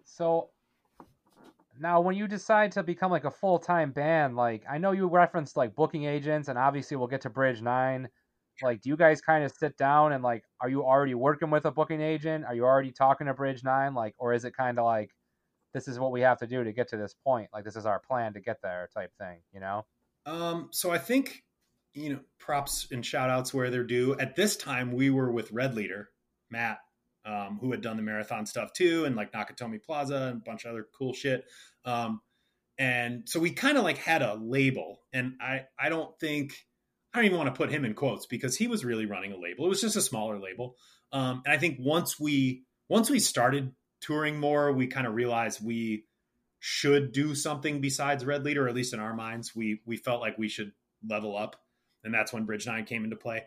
So 0.04 0.50
now 1.78 2.00
when 2.00 2.16
you 2.16 2.28
decide 2.28 2.72
to 2.72 2.82
become 2.82 3.10
like 3.10 3.24
a 3.24 3.30
full 3.30 3.58
time 3.58 3.92
band, 3.92 4.36
like 4.36 4.64
I 4.70 4.78
know 4.78 4.92
you 4.92 5.08
referenced 5.08 5.56
like 5.56 5.74
booking 5.74 6.04
agents 6.04 6.48
and 6.48 6.58
obviously 6.58 6.96
we'll 6.96 7.08
get 7.08 7.22
to 7.22 7.30
Bridge 7.30 7.62
Nine. 7.62 8.08
Like, 8.62 8.82
do 8.82 8.90
you 8.90 8.96
guys 8.96 9.20
kind 9.20 9.44
of 9.44 9.52
sit 9.52 9.76
down 9.76 10.12
and 10.12 10.22
like 10.22 10.44
are 10.60 10.68
you 10.68 10.84
already 10.84 11.14
working 11.14 11.50
with 11.50 11.64
a 11.64 11.70
booking 11.70 12.00
agent? 12.00 12.44
Are 12.44 12.54
you 12.54 12.64
already 12.64 12.92
talking 12.92 13.26
to 13.26 13.34
Bridge 13.34 13.64
Nine? 13.64 13.94
Like, 13.94 14.14
or 14.18 14.34
is 14.34 14.44
it 14.44 14.56
kind 14.56 14.78
of 14.78 14.84
like 14.84 15.10
this 15.72 15.88
is 15.88 15.98
what 15.98 16.12
we 16.12 16.20
have 16.20 16.38
to 16.38 16.46
do 16.46 16.62
to 16.62 16.72
get 16.72 16.88
to 16.88 16.96
this 16.96 17.14
point? 17.24 17.48
Like 17.52 17.64
this 17.64 17.76
is 17.76 17.86
our 17.86 17.98
plan 17.98 18.34
to 18.34 18.40
get 18.40 18.58
there 18.62 18.88
type 18.94 19.10
thing, 19.18 19.40
you 19.52 19.60
know? 19.60 19.86
Um, 20.26 20.68
so 20.70 20.90
I 20.90 20.98
think, 20.98 21.42
you 21.94 22.10
know, 22.10 22.20
props 22.38 22.88
and 22.90 23.04
shout 23.04 23.30
outs 23.30 23.52
where 23.52 23.70
they're 23.70 23.84
due. 23.84 24.16
At 24.18 24.36
this 24.36 24.56
time, 24.56 24.92
we 24.92 25.10
were 25.10 25.30
with 25.30 25.50
Red 25.50 25.74
Leader, 25.74 26.10
Matt, 26.50 26.78
um, 27.24 27.58
who 27.60 27.70
had 27.70 27.80
done 27.80 27.96
the 27.96 28.02
marathon 28.02 28.46
stuff 28.46 28.72
too, 28.72 29.04
and 29.04 29.16
like 29.16 29.32
Nakatomi 29.32 29.82
Plaza 29.82 30.28
and 30.32 30.38
a 30.38 30.44
bunch 30.44 30.64
of 30.64 30.72
other 30.72 30.86
cool 30.96 31.12
shit. 31.12 31.44
Um, 31.84 32.20
and 32.78 33.28
so 33.28 33.38
we 33.38 33.50
kind 33.50 33.76
of 33.76 33.84
like 33.84 33.98
had 33.98 34.22
a 34.22 34.34
label, 34.34 35.00
and 35.12 35.34
I, 35.40 35.66
I 35.78 35.88
don't 35.88 36.18
think, 36.18 36.54
I 37.12 37.18
don't 37.18 37.26
even 37.26 37.38
want 37.38 37.54
to 37.54 37.58
put 37.58 37.70
him 37.70 37.84
in 37.84 37.94
quotes 37.94 38.26
because 38.26 38.56
he 38.56 38.66
was 38.66 38.84
really 38.84 39.06
running 39.06 39.32
a 39.32 39.38
label. 39.38 39.66
It 39.66 39.68
was 39.68 39.80
just 39.80 39.96
a 39.96 40.00
smaller 40.00 40.38
label. 40.38 40.76
Um, 41.12 41.42
and 41.44 41.52
I 41.52 41.58
think 41.58 41.76
once 41.78 42.18
we, 42.18 42.64
once 42.88 43.10
we 43.10 43.18
started 43.18 43.72
touring 44.00 44.40
more, 44.40 44.72
we 44.72 44.86
kind 44.86 45.06
of 45.06 45.14
realized 45.14 45.64
we, 45.64 46.04
should 46.64 47.10
do 47.10 47.34
something 47.34 47.80
besides 47.80 48.24
Red 48.24 48.44
Leader, 48.44 48.66
or 48.66 48.68
at 48.68 48.74
least 48.76 48.94
in 48.94 49.00
our 49.00 49.14
minds, 49.14 49.52
we 49.54 49.80
we 49.84 49.96
felt 49.96 50.20
like 50.20 50.38
we 50.38 50.48
should 50.48 50.70
level 51.04 51.36
up, 51.36 51.56
and 52.04 52.14
that's 52.14 52.32
when 52.32 52.44
Bridge 52.44 52.68
Nine 52.68 52.84
came 52.84 53.02
into 53.02 53.16
play. 53.16 53.42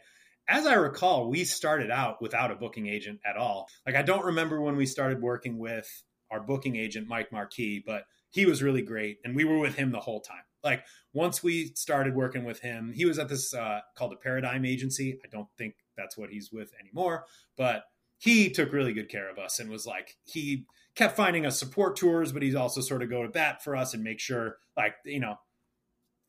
As 0.47 0.65
I 0.65 0.73
recall, 0.73 1.30
we 1.30 1.43
started 1.43 1.89
out 1.89 2.22
without 2.22 2.51
a 2.51 2.55
booking 2.55 2.88
agent 2.88 3.19
at 3.26 3.38
all. 3.38 3.67
Like 3.85 3.95
I 3.95 4.03
don't 4.03 4.26
remember 4.26 4.61
when 4.61 4.76
we 4.76 4.85
started 4.85 5.22
working 5.22 5.57
with 5.57 6.03
our 6.31 6.39
booking 6.39 6.76
agent 6.76 7.07
Mike 7.07 7.31
Marquis, 7.31 7.84
but 7.85 8.03
he 8.30 8.45
was 8.45 8.61
really 8.61 8.81
great, 8.81 9.19
and 9.23 9.35
we 9.35 9.45
were 9.45 9.59
with 9.59 9.76
him 9.76 9.91
the 9.91 9.99
whole 9.99 10.22
time. 10.22 10.43
Like 10.63 10.84
once 11.13 11.43
we 11.43 11.72
started 11.76 12.15
working 12.15 12.43
with 12.43 12.59
him, 12.59 12.91
he 12.93 13.05
was 13.05 13.19
at 13.19 13.30
this 13.30 13.53
uh, 13.53 13.80
called 13.95 14.13
a 14.13 14.17
Paradigm 14.17 14.65
Agency. 14.65 15.19
I 15.23 15.27
don't 15.31 15.47
think 15.57 15.76
that's 15.95 16.17
what 16.17 16.30
he's 16.30 16.51
with 16.51 16.72
anymore, 16.80 17.26
but 17.57 17.84
he 18.17 18.49
took 18.49 18.73
really 18.73 18.93
good 18.93 19.09
care 19.09 19.30
of 19.30 19.38
us 19.38 19.59
and 19.59 19.69
was 19.69 19.85
like 19.85 20.17
he 20.23 20.65
kept 20.95 21.15
finding 21.15 21.45
us 21.45 21.59
support 21.59 21.95
tours, 21.95 22.31
but 22.31 22.41
he's 22.41 22.55
also 22.55 22.81
sort 22.81 23.03
of 23.03 23.09
go 23.09 23.23
to 23.23 23.30
bat 23.30 23.63
for 23.63 23.76
us 23.76 23.93
and 23.93 24.03
make 24.03 24.19
sure, 24.19 24.57
like, 24.76 24.95
you 25.05 25.19
know, 25.19 25.35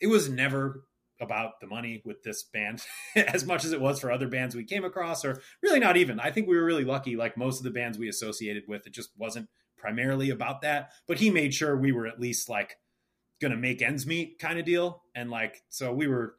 it 0.01 0.09
was 0.09 0.29
never 0.29 0.85
about 1.21 1.61
the 1.61 1.67
money 1.67 2.03
with 2.05 2.23
this 2.23 2.43
band 2.43 2.83
as 3.17 3.45
much 3.45 3.65
as 3.65 3.73
it 3.73 3.81
was 3.81 4.01
for 4.01 4.11
other 4.11 4.29
bands 4.29 4.55
we 4.55 4.65
came 4.65 4.85
across, 4.85 5.25
or 5.25 5.41
really 5.63 5.81
not 5.81 5.97
even. 5.97 6.21
I 6.21 6.31
think 6.31 6.49
we 6.49 6.57
were 6.57 6.65
really 6.65 6.85
lucky, 6.85 7.17
like 7.17 7.37
most 7.37 7.59
of 7.59 7.65
the 7.65 7.71
bands 7.71 7.99
we 7.99 8.09
associated 8.09 8.65
with, 8.69 8.87
it 8.87 8.93
just 8.93 9.11
wasn't 9.17 9.49
primarily 9.77 10.31
about 10.31 10.63
that. 10.63 10.91
But 11.07 11.19
he 11.19 11.31
made 11.31 11.55
sure 11.55 11.77
we 11.77 11.93
were 11.93 12.07
at 12.07 12.21
least 12.21 12.49
like 12.49 12.77
to 13.41 13.49
make 13.57 13.83
ends 13.83 14.07
meet 14.07 14.39
kind 14.39 14.59
of 14.59 14.65
deal. 14.65 15.03
And 15.15 15.31
like, 15.31 15.63
so 15.69 15.93
we 15.93 16.07
were 16.07 16.37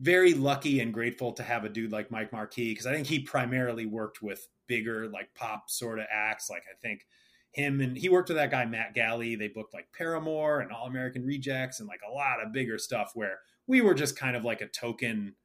very 0.00 0.32
lucky 0.32 0.80
and 0.80 0.94
grateful 0.94 1.32
to 1.32 1.42
have 1.42 1.64
a 1.64 1.68
dude 1.68 1.92
like 1.92 2.10
Mike 2.10 2.32
Marquis 2.32 2.72
because 2.72 2.86
I 2.86 2.94
think 2.94 3.06
he 3.06 3.20
primarily 3.20 3.86
worked 3.86 4.22
with 4.22 4.48
bigger, 4.66 5.08
like 5.08 5.34
pop 5.34 5.68
sort 5.68 5.98
of 5.98 6.06
acts. 6.10 6.48
Like, 6.48 6.62
I 6.62 6.76
think 6.80 7.06
him 7.52 7.80
and 7.80 7.96
he 7.96 8.08
worked 8.08 8.28
with 8.28 8.38
that 8.38 8.50
guy 8.50 8.64
Matt 8.64 8.94
Galle. 8.94 9.36
They 9.36 9.48
booked 9.48 9.74
like 9.74 9.88
Paramore 9.96 10.60
and 10.60 10.72
All 10.72 10.86
American 10.86 11.24
Rejects 11.24 11.80
and 11.80 11.88
like 11.88 12.00
a 12.08 12.12
lot 12.12 12.42
of 12.44 12.52
bigger 12.52 12.78
stuff 12.78 13.12
where 13.14 13.40
we 13.70 13.80
were 13.80 13.94
just 13.94 14.18
kind 14.18 14.34
of 14.34 14.44
like 14.44 14.60
a 14.60 14.66
token 14.66 15.36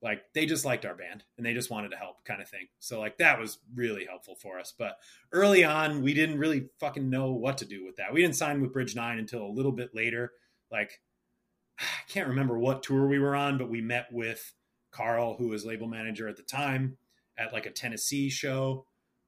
like 0.00 0.22
they 0.34 0.46
just 0.46 0.64
liked 0.64 0.84
our 0.84 0.94
band 0.94 1.24
and 1.36 1.44
they 1.44 1.52
just 1.52 1.68
wanted 1.68 1.90
to 1.90 1.96
help 1.96 2.24
kind 2.24 2.40
of 2.40 2.48
thing. 2.48 2.68
So 2.78 3.00
like 3.00 3.18
that 3.18 3.40
was 3.40 3.58
really 3.74 4.04
helpful 4.04 4.36
for 4.36 4.60
us. 4.60 4.72
But 4.76 4.98
early 5.32 5.64
on, 5.64 6.02
we 6.02 6.14
didn't 6.14 6.38
really 6.38 6.68
fucking 6.78 7.10
know 7.10 7.32
what 7.32 7.58
to 7.58 7.64
do 7.64 7.84
with 7.84 7.96
that. 7.96 8.12
We 8.12 8.22
didn't 8.22 8.36
sign 8.36 8.60
with 8.60 8.72
Bridge 8.72 8.94
9 8.94 9.18
until 9.18 9.44
a 9.44 9.50
little 9.50 9.72
bit 9.72 9.94
later. 9.94 10.32
Like 10.70 11.00
I 11.80 12.08
can't 12.08 12.28
remember 12.28 12.56
what 12.56 12.84
tour 12.84 13.08
we 13.08 13.18
were 13.18 13.34
on, 13.34 13.58
but 13.58 13.68
we 13.68 13.80
met 13.80 14.06
with 14.12 14.54
Carl, 14.92 15.36
who 15.36 15.48
was 15.48 15.64
label 15.64 15.88
manager 15.88 16.28
at 16.28 16.36
the 16.36 16.42
time, 16.44 16.98
at 17.36 17.52
like 17.52 17.66
a 17.66 17.70
Tennessee 17.70 18.30
show. 18.30 18.86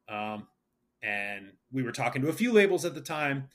Um, 0.08 0.46
and 1.02 1.52
we 1.72 1.82
were 1.82 1.92
talking 1.92 2.22
to 2.22 2.28
a 2.28 2.32
few 2.32 2.52
labels 2.52 2.84
at 2.84 2.94
the 2.94 3.00
time 3.00 3.48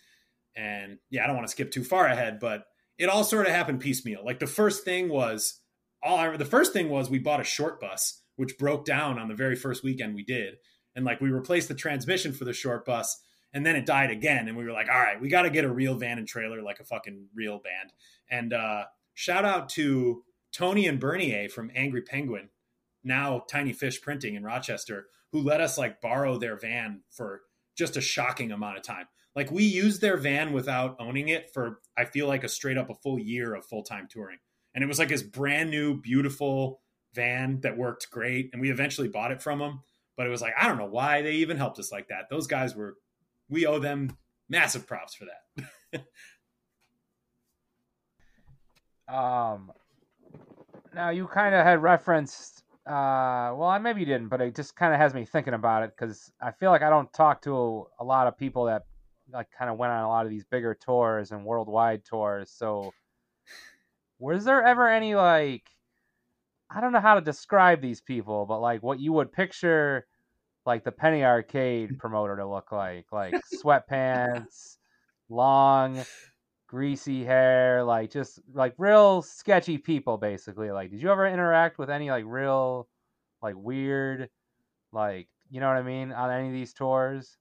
and 0.56 0.98
yeah 1.10 1.24
i 1.24 1.28
don't 1.28 1.36
want 1.36 1.48
to 1.48 1.52
skip 1.52 1.72
too 1.72 1.84
far 1.84 2.06
ahead 2.08 2.40
but 2.40 2.66
it 3.00 3.10
all 3.10 3.24
sort 3.24 3.48
of 3.48 3.54
happened 3.54 3.80
piecemeal. 3.80 4.24
Like 4.24 4.40
the 4.40 4.46
first 4.48 4.84
thing 4.84 5.10
was 5.10 5.62
all 6.04 6.18
I, 6.18 6.38
the 6.38 6.46
first 6.46 6.74
thing 6.74 6.90
was 6.90 7.10
we 7.10 7.18
bought 7.18 7.42
a 7.42 7.46
short 7.46 7.82
bus 7.82 8.22
which 8.36 8.58
broke 8.58 8.86
down 8.86 9.18
on 9.18 9.28
the 9.28 9.36
very 9.36 9.56
first 9.56 9.84
weekend 9.84 10.14
we 10.14 10.24
did. 10.24 10.56
And 10.96 11.06
like 11.06 11.20
we 11.20 11.30
replaced 11.30 11.68
the 11.68 11.74
transmission 11.74 12.34
for 12.34 12.46
the 12.46 12.54
short 12.54 12.86
bus 12.86 13.22
and 13.54 13.66
then 13.66 13.76
it 13.76 13.86
died 13.86 14.12
again. 14.12 14.48
And 14.48 14.56
we 14.56 14.66
were 14.66 14.72
like 14.72 14.90
all 14.90 15.00
right 15.00 15.20
we 15.20 15.30
got 15.30 15.44
to 15.44 15.50
get 15.50 15.66
a 15.66 15.72
real 15.72 15.96
van 15.96 16.20
and 16.20 16.28
trailer 16.28 16.62
like 16.62 16.80
a 16.80 16.86
fucking 16.86 17.30
real 17.34 17.60
band. 17.60 17.94
And 18.30 18.54
uh 18.54 18.84
shout 19.16 19.46
out 19.46 19.70
to 19.70 20.24
tony 20.52 20.88
and 20.88 21.00
bernier 21.00 21.48
from 21.50 21.72
angry 21.76 22.02
penguin 22.02 22.50
now 23.04 23.44
tiny 23.50 23.72
fish 23.72 24.02
printing 24.02 24.34
in 24.34 24.44
rochester 24.44 25.06
who 25.32 25.42
let 25.42 25.62
us 25.62 25.78
like 25.78 26.02
borrow 26.02 26.38
their 26.38 26.58
van 26.58 27.02
for 27.12 27.42
just 27.78 27.98
a 27.98 28.02
shocking 28.02 28.52
amount 28.52 28.78
of 28.78 28.84
time. 28.84 29.08
Like 29.36 29.52
we 29.52 29.64
used 29.64 30.02
their 30.02 30.18
van 30.18 30.54
without 30.54 30.98
owning 31.00 31.30
it 31.30 31.52
for 31.54 31.80
I 31.98 32.06
feel 32.06 32.28
like 32.28 32.44
a 32.44 32.50
straight 32.50 32.78
up 32.78 32.90
a 32.90 32.96
full 32.96 33.20
year 33.20 33.54
of 33.54 33.66
full 33.66 33.84
time 33.84 34.08
touring. 34.10 34.38
And 34.74 34.84
it 34.84 34.88
was 34.88 35.00
like 35.00 35.10
this 35.10 35.24
brand 35.24 35.72
new, 35.72 36.00
beautiful 36.00 36.82
van 37.14 37.60
that 37.62 37.78
worked 37.78 38.10
great. 38.12 38.50
And 38.54 38.62
we 38.62 38.72
eventually 38.72 39.08
bought 39.08 39.32
it 39.32 39.42
from 39.42 39.60
them. 39.60 39.82
But 40.16 40.28
it 40.28 40.30
was 40.30 40.42
like, 40.42 40.54
I 40.60 40.68
don't 40.68 40.78
know 40.78 40.86
why 40.86 41.22
they 41.22 41.36
even 41.36 41.58
helped 41.58 41.80
us 41.80 41.92
like 41.92 42.10
that. 42.10 42.30
Those 42.30 42.46
guys 42.46 42.76
were, 42.76 42.98
we 43.48 43.66
owe 43.66 43.80
them 43.80 44.18
massive 44.50 44.86
props 44.86 45.16
for 45.16 45.26
that. 45.26 46.04
um, 49.14 49.72
now 50.94 51.10
you 51.10 51.26
kind 51.28 51.56
of 51.56 51.66
had 51.66 51.82
referenced 51.82 52.64
uh, 52.90 53.54
well, 53.56 53.78
maybe 53.80 54.00
you 54.00 54.06
didn't, 54.08 54.30
but 54.30 54.42
it 54.42 54.56
just 54.56 54.76
kind 54.76 54.96
of 54.96 55.00
has 55.00 55.14
me 55.14 55.24
thinking 55.24 55.54
about 55.54 55.84
it 55.84 55.94
because 55.96 56.32
I 56.42 56.50
feel 56.50 56.72
like 56.72 56.82
I 56.82 56.90
don't 56.90 57.12
talk 57.14 57.44
to 57.44 57.86
a, 58.00 58.04
lot 58.04 58.26
of 58.26 58.36
people 58.36 58.66
that 58.66 58.86
like 59.34 59.48
kind 59.58 59.70
of 59.70 59.78
went 59.78 59.92
on 59.92 60.04
a 60.04 60.08
lot 60.08 60.26
of 60.26 60.32
these 60.32 60.46
bigger 60.46 60.76
tours 60.76 61.32
and 61.32 61.46
worldwide 61.46 62.06
tours. 62.06 62.52
So, 62.52 62.92
was 64.20 64.46
there 64.46 64.64
ever 64.64 64.88
any 64.90 65.16
like 65.16 65.70
I 66.70 66.82
don't 66.82 66.92
know 66.92 67.00
how 67.00 67.16
to 67.16 67.22
describe 67.22 67.82
these 67.82 68.02
people, 68.02 68.46
but 68.46 68.60
like 68.60 68.84
what 68.84 69.00
you 69.00 69.14
would 69.14 69.32
picture 69.32 70.06
like 70.66 70.84
the 70.84 70.92
Penny 70.92 71.24
Arcade 71.24 71.98
promoter 71.98 72.38
to 72.38 72.48
look 72.48 72.72
like, 72.72 73.08
like 73.12 73.34
sweatpants, 73.64 74.78
long, 75.30 76.06
greasy 76.68 77.24
hair, 77.24 77.84
like 77.84 78.12
just 78.12 78.40
like 78.54 78.76
real 78.78 79.22
sketchy 79.22 79.78
people 79.78 80.18
basically. 80.18 80.72
Like 80.72 80.92
did 80.92 81.02
you 81.02 81.12
ever 81.12 81.28
interact 81.28 81.80
with 81.80 81.90
any 81.90 82.12
like 82.12 82.26
real 82.28 82.88
like 83.42 83.56
weird 83.58 84.30
like 84.92 85.28
you 85.50 85.60
know 85.60 85.68
what 85.68 85.78
I 85.78 85.82
mean 85.82 86.12
on 86.12 86.32
any 86.32 86.48
of 86.48 86.54
these 86.54 86.74
tours? 86.74 87.38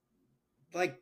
Like 0.73 0.99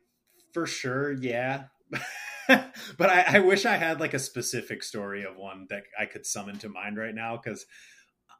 for 0.53 0.65
sure, 0.65 1.11
yeah. 1.11 1.65
but 2.47 3.09
I, 3.09 3.37
I, 3.37 3.39
wish 3.39 3.65
I 3.65 3.77
had 3.77 3.99
like 3.99 4.13
a 4.13 4.19
specific 4.19 4.83
story 4.83 5.23
of 5.23 5.35
one 5.37 5.67
that 5.69 5.83
I 5.99 6.05
could 6.05 6.25
summon 6.25 6.57
to 6.59 6.69
mind 6.69 6.97
right 6.97 7.15
now 7.15 7.39
because 7.41 7.65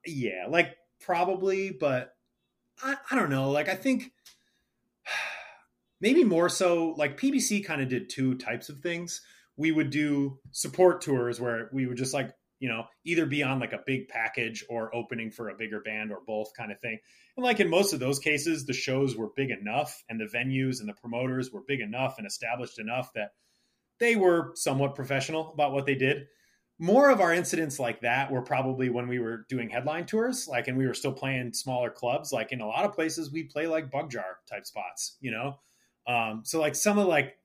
yeah, 0.06 0.46
like 0.50 0.76
probably, 1.02 1.72
but 1.72 2.14
I, 2.82 2.96
I 3.12 3.16
don't 3.16 3.30
know. 3.30 3.52
Like 3.52 3.70
I 3.70 3.76
think 3.76 4.12
maybe 6.02 6.24
more 6.24 6.50
so 6.50 6.94
like 6.98 7.20
PBC 7.20 7.66
kind 7.66 7.82
of 7.82 7.90
did 7.90 8.10
two 8.10 8.36
types 8.36 8.70
of 8.70 8.80
things 8.80 9.22
we 9.58 9.72
would 9.72 9.90
do 9.90 10.40
support 10.52 11.02
tours 11.02 11.42
where 11.42 11.70
we 11.74 11.88
would 11.88 11.98
just 11.98 12.14
like 12.14 12.32
you 12.60 12.70
know 12.70 12.86
either 13.06 13.26
be 13.26 13.44
on 13.44 13.60
like 13.60 13.74
a 13.74 13.84
big 13.86 14.08
package 14.08 14.64
or 14.70 14.94
opening 14.96 15.32
for 15.32 15.50
a 15.50 15.56
bigger 15.56 15.80
band 15.82 16.12
or 16.12 16.20
both 16.26 16.52
kind 16.56 16.72
of 16.72 16.80
thing 16.80 17.00
and 17.36 17.44
like 17.44 17.60
in 17.60 17.70
most 17.70 17.94
of 17.94 18.00
those 18.00 18.20
cases 18.20 18.66
the 18.66 18.74
shows 18.74 19.16
were 19.16 19.30
big 19.36 19.52
enough 19.52 20.04
and 20.10 20.20
the 20.20 20.26
venues 20.26 20.80
and 20.80 20.90
the 20.90 20.94
promoters 20.94 21.52
were 21.52 21.64
big 21.68 21.82
enough 21.82 22.16
and 22.18 22.28
established 22.28 22.80
enough 22.80 23.12
that 23.14 23.32
they 24.00 24.16
were 24.16 24.52
somewhat 24.56 24.96
professional 24.96 25.52
about 25.54 25.72
what 25.72 25.86
they 25.86 25.96
did 25.96 26.28
more 26.80 27.10
of 27.10 27.22
our 27.22 27.34
incidents 27.34 27.80
like 27.80 28.02
that 28.02 28.32
were 28.32 28.42
probably 28.42 28.90
when 28.90 29.08
we 29.08 29.20
were 29.20 29.46
doing 29.50 29.70
headline 29.70 30.06
tours, 30.06 30.48
like, 30.48 30.68
and 30.68 30.78
we 30.78 30.86
were 30.86 30.94
still 30.94 31.12
playing 31.12 31.54
smaller 31.54 31.90
clubs. 31.90 32.32
Like 32.32 32.52
in 32.52 32.62
a 32.62 32.68
lot 32.68 32.86
of 32.86 32.94
places, 32.94 33.32
we 33.32 33.44
play 33.44 33.68
like 33.68 33.90
bug 33.90 34.12
jar 34.12 34.38
type 34.48 34.66
spots, 34.66 35.18
you 35.20 35.32
know. 35.32 35.60
Um, 36.06 36.44
so 36.46 36.60
like 36.60 36.76
some 36.76 37.00
of 37.00 37.08
like 37.08 37.38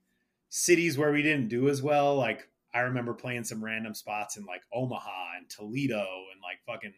cities 0.50 0.98
where 0.98 1.12
we 1.12 1.22
didn't 1.22 1.48
do 1.48 1.68
as 1.68 1.82
well, 1.82 2.16
like 2.16 2.48
I 2.74 2.80
remember 2.80 3.14
playing 3.14 3.44
some 3.44 3.64
random 3.64 3.94
spots 3.94 4.36
in 4.36 4.44
like 4.44 4.62
Omaha 4.72 5.36
and 5.38 5.48
Toledo 5.48 6.06
and 6.32 6.40
like 6.42 6.60
fucking 6.66 6.94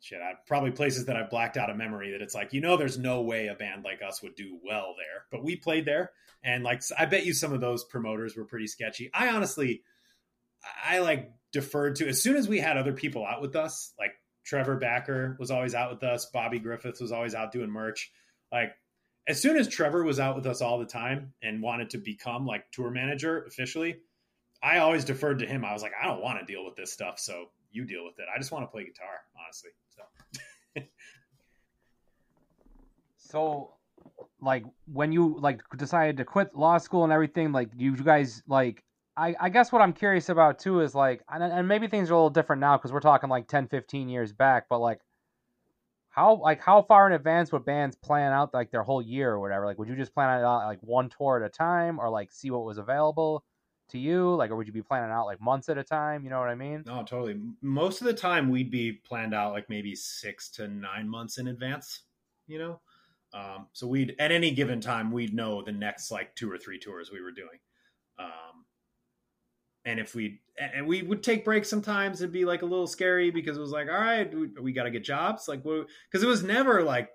shit. 0.00 0.20
I 0.20 0.34
probably 0.46 0.70
places 0.70 1.06
that 1.06 1.16
I've 1.16 1.30
blacked 1.30 1.56
out 1.56 1.70
of 1.70 1.76
memory 1.76 2.12
that 2.12 2.22
it's 2.22 2.34
like, 2.34 2.52
you 2.52 2.60
know, 2.60 2.76
there's 2.76 2.98
no 2.98 3.22
way 3.22 3.46
a 3.46 3.54
band 3.54 3.84
like 3.84 4.00
us 4.06 4.22
would 4.22 4.34
do 4.34 4.58
well 4.64 4.94
there, 4.96 5.24
but 5.30 5.44
we 5.44 5.56
played 5.56 5.84
there. 5.84 6.12
And 6.42 6.64
like, 6.64 6.82
I 6.98 7.04
bet 7.06 7.26
you 7.26 7.34
some 7.34 7.52
of 7.52 7.60
those 7.60 7.84
promoters 7.84 8.36
were 8.36 8.44
pretty 8.44 8.66
sketchy. 8.66 9.10
I 9.12 9.28
honestly, 9.30 9.82
I 10.84 10.98
like 11.00 11.30
deferred 11.52 11.96
to 11.96 12.08
as 12.08 12.22
soon 12.22 12.36
as 12.36 12.48
we 12.48 12.58
had 12.58 12.76
other 12.76 12.92
people 12.92 13.26
out 13.26 13.42
with 13.42 13.56
us, 13.56 13.92
like 13.98 14.12
Trevor 14.44 14.76
Backer 14.76 15.36
was 15.38 15.50
always 15.50 15.74
out 15.74 15.90
with 15.90 16.02
us. 16.02 16.26
Bobby 16.26 16.58
Griffiths 16.58 17.00
was 17.00 17.12
always 17.12 17.34
out 17.34 17.52
doing 17.52 17.70
merch. 17.70 18.10
Like 18.50 18.72
as 19.28 19.40
soon 19.40 19.56
as 19.56 19.68
Trevor 19.68 20.02
was 20.02 20.18
out 20.18 20.34
with 20.34 20.46
us 20.46 20.62
all 20.62 20.78
the 20.78 20.86
time 20.86 21.34
and 21.42 21.62
wanted 21.62 21.90
to 21.90 21.98
become 21.98 22.46
like 22.46 22.70
tour 22.72 22.90
manager 22.90 23.44
officially, 23.44 23.96
I 24.62 24.78
always 24.78 25.04
deferred 25.04 25.38
to 25.38 25.46
him. 25.46 25.64
I 25.64 25.72
was 25.72 25.82
like, 25.82 25.92
I 26.00 26.06
don't 26.06 26.22
want 26.22 26.38
to 26.38 26.44
deal 26.44 26.64
with 26.64 26.76
this 26.76 26.92
stuff, 26.92 27.18
so 27.18 27.46
you 27.72 27.84
deal 27.84 28.04
with 28.04 28.18
it. 28.18 28.26
I 28.34 28.38
just 28.38 28.52
want 28.52 28.64
to 28.64 28.66
play 28.68 28.84
guitar, 28.84 29.20
honestly. 29.42 29.70
So, 30.76 30.82
so 33.16 33.74
like 34.40 34.64
when 34.92 35.12
you 35.12 35.36
like 35.38 35.60
decided 35.76 36.16
to 36.18 36.24
quit 36.24 36.54
law 36.54 36.78
school 36.78 37.04
and 37.04 37.12
everything, 37.12 37.52
like 37.52 37.70
you 37.76 37.96
guys 37.96 38.42
like 38.46 38.82
I, 39.16 39.34
I 39.38 39.48
guess 39.48 39.72
what 39.72 39.82
I'm 39.82 39.92
curious 39.92 40.28
about 40.28 40.58
too 40.58 40.80
is 40.80 40.94
like, 40.94 41.22
and, 41.28 41.42
and 41.42 41.68
maybe 41.68 41.88
things 41.88 42.10
are 42.10 42.14
a 42.14 42.16
little 42.16 42.30
different 42.30 42.60
now 42.60 42.76
because 42.76 42.92
we're 42.92 43.00
talking 43.00 43.28
like 43.28 43.48
10, 43.48 43.68
15 43.68 44.08
years 44.08 44.32
back, 44.32 44.66
but 44.70 44.78
like, 44.78 45.00
how 46.08 46.36
like 46.36 46.60
how 46.60 46.82
far 46.82 47.06
in 47.06 47.12
advance 47.12 47.52
would 47.52 47.64
bands 47.64 47.96
plan 47.96 48.32
out 48.32 48.52
like 48.52 48.70
their 48.70 48.82
whole 48.82 49.02
year 49.02 49.30
or 49.30 49.38
whatever? 49.38 49.64
Like, 49.66 49.78
would 49.78 49.88
you 49.88 49.94
just 49.96 50.14
plan 50.14 50.42
out 50.42 50.66
like 50.66 50.80
one 50.80 51.08
tour 51.08 51.40
at 51.40 51.46
a 51.46 51.48
time, 51.48 52.00
or 52.00 52.10
like 52.10 52.32
see 52.32 52.50
what 52.50 52.64
was 52.64 52.78
available? 52.78 53.44
To 53.90 53.98
you? 53.98 54.34
Like, 54.34 54.50
or 54.50 54.56
would 54.56 54.66
you 54.66 54.72
be 54.72 54.82
planning 54.82 55.10
out 55.10 55.26
like 55.26 55.40
months 55.40 55.68
at 55.68 55.78
a 55.78 55.84
time? 55.84 56.24
You 56.24 56.30
know 56.30 56.38
what 56.38 56.48
I 56.48 56.54
mean? 56.54 56.82
No, 56.86 57.02
totally. 57.02 57.40
Most 57.62 58.00
of 58.00 58.06
the 58.06 58.14
time, 58.14 58.50
we'd 58.50 58.70
be 58.70 58.92
planned 58.92 59.34
out 59.34 59.52
like 59.52 59.68
maybe 59.68 59.94
six 59.94 60.50
to 60.52 60.68
nine 60.68 61.08
months 61.08 61.38
in 61.38 61.48
advance. 61.48 62.02
You 62.46 62.58
know, 62.58 62.80
um, 63.32 63.66
so 63.72 63.86
we'd 63.86 64.16
at 64.18 64.32
any 64.32 64.50
given 64.50 64.80
time 64.80 65.12
we'd 65.12 65.34
know 65.34 65.62
the 65.62 65.72
next 65.72 66.10
like 66.10 66.34
two 66.34 66.50
or 66.50 66.58
three 66.58 66.78
tours 66.78 67.10
we 67.12 67.20
were 67.20 67.30
doing. 67.30 67.58
Um, 68.18 68.64
and 69.84 69.98
if 69.98 70.14
we 70.14 70.40
and 70.58 70.86
we 70.86 71.02
would 71.02 71.22
take 71.22 71.44
breaks 71.44 71.68
sometimes, 71.68 72.20
it'd 72.20 72.32
be 72.32 72.44
like 72.44 72.62
a 72.62 72.66
little 72.66 72.86
scary 72.86 73.30
because 73.30 73.56
it 73.56 73.60
was 73.60 73.70
like, 73.70 73.88
all 73.88 74.00
right, 74.00 74.32
we, 74.34 74.48
we 74.60 74.72
got 74.72 74.84
to 74.84 74.90
get 74.90 75.04
jobs, 75.04 75.48
like, 75.48 75.62
because 75.62 76.22
it 76.22 76.26
was 76.26 76.42
never 76.42 76.82
like 76.82 77.08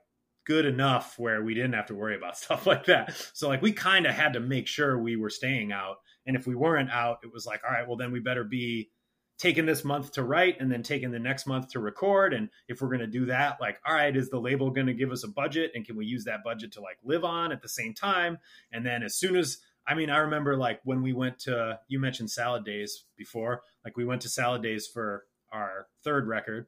good 0.45 0.65
enough 0.65 1.17
where 1.19 1.43
we 1.43 1.53
didn't 1.53 1.73
have 1.73 1.87
to 1.87 1.95
worry 1.95 2.15
about 2.15 2.37
stuff 2.37 2.65
like 2.65 2.85
that. 2.85 3.15
So 3.33 3.49
like 3.49 3.61
we 3.61 3.71
kind 3.71 4.05
of 4.05 4.13
had 4.13 4.33
to 4.33 4.39
make 4.39 4.67
sure 4.67 4.97
we 4.97 5.15
were 5.15 5.29
staying 5.29 5.71
out 5.71 5.97
and 6.25 6.35
if 6.35 6.47
we 6.47 6.55
weren't 6.55 6.89
out, 6.89 7.19
it 7.23 7.31
was 7.31 7.45
like, 7.45 7.61
all 7.67 7.73
right, 7.73 7.87
well, 7.87 7.97
then 7.97 8.11
we 8.11 8.19
better 8.19 8.43
be 8.43 8.89
taking 9.37 9.65
this 9.65 9.83
month 9.83 10.13
to 10.13 10.23
write 10.23 10.59
and 10.59 10.71
then 10.71 10.81
taking 10.81 11.11
the 11.11 11.19
next 11.19 11.45
month 11.45 11.69
to 11.69 11.79
record. 11.79 12.33
And 12.33 12.49
if 12.67 12.81
we're 12.81 12.87
going 12.87 12.99
to 13.01 13.07
do 13.07 13.25
that, 13.25 13.57
like, 13.59 13.79
all 13.85 13.93
right, 13.93 14.15
is 14.15 14.29
the 14.29 14.39
label 14.39 14.71
going 14.71 14.87
to 14.87 14.93
give 14.93 15.11
us 15.11 15.23
a 15.23 15.27
budget? 15.27 15.71
And 15.75 15.85
can 15.85 15.97
we 15.97 16.05
use 16.05 16.23
that 16.25 16.43
budget 16.43 16.71
to 16.73 16.81
like 16.81 16.97
live 17.03 17.25
on 17.25 17.51
at 17.51 17.61
the 17.61 17.69
same 17.69 17.93
time? 17.93 18.37
And 18.71 18.85
then 18.85 19.03
as 19.03 19.15
soon 19.15 19.35
as, 19.35 19.57
I 19.85 19.93
mean, 19.93 20.09
I 20.09 20.19
remember 20.19 20.55
like 20.55 20.79
when 20.83 21.01
we 21.01 21.11
went 21.11 21.39
to, 21.39 21.79
you 21.87 21.99
mentioned 21.99 22.31
Salad 22.31 22.63
Days 22.63 23.03
before, 23.17 23.61
like 23.83 23.97
we 23.97 24.05
went 24.05 24.21
to 24.21 24.29
Salad 24.29 24.63
Days 24.63 24.87
for 24.87 25.25
our 25.51 25.87
third 26.03 26.27
record. 26.27 26.67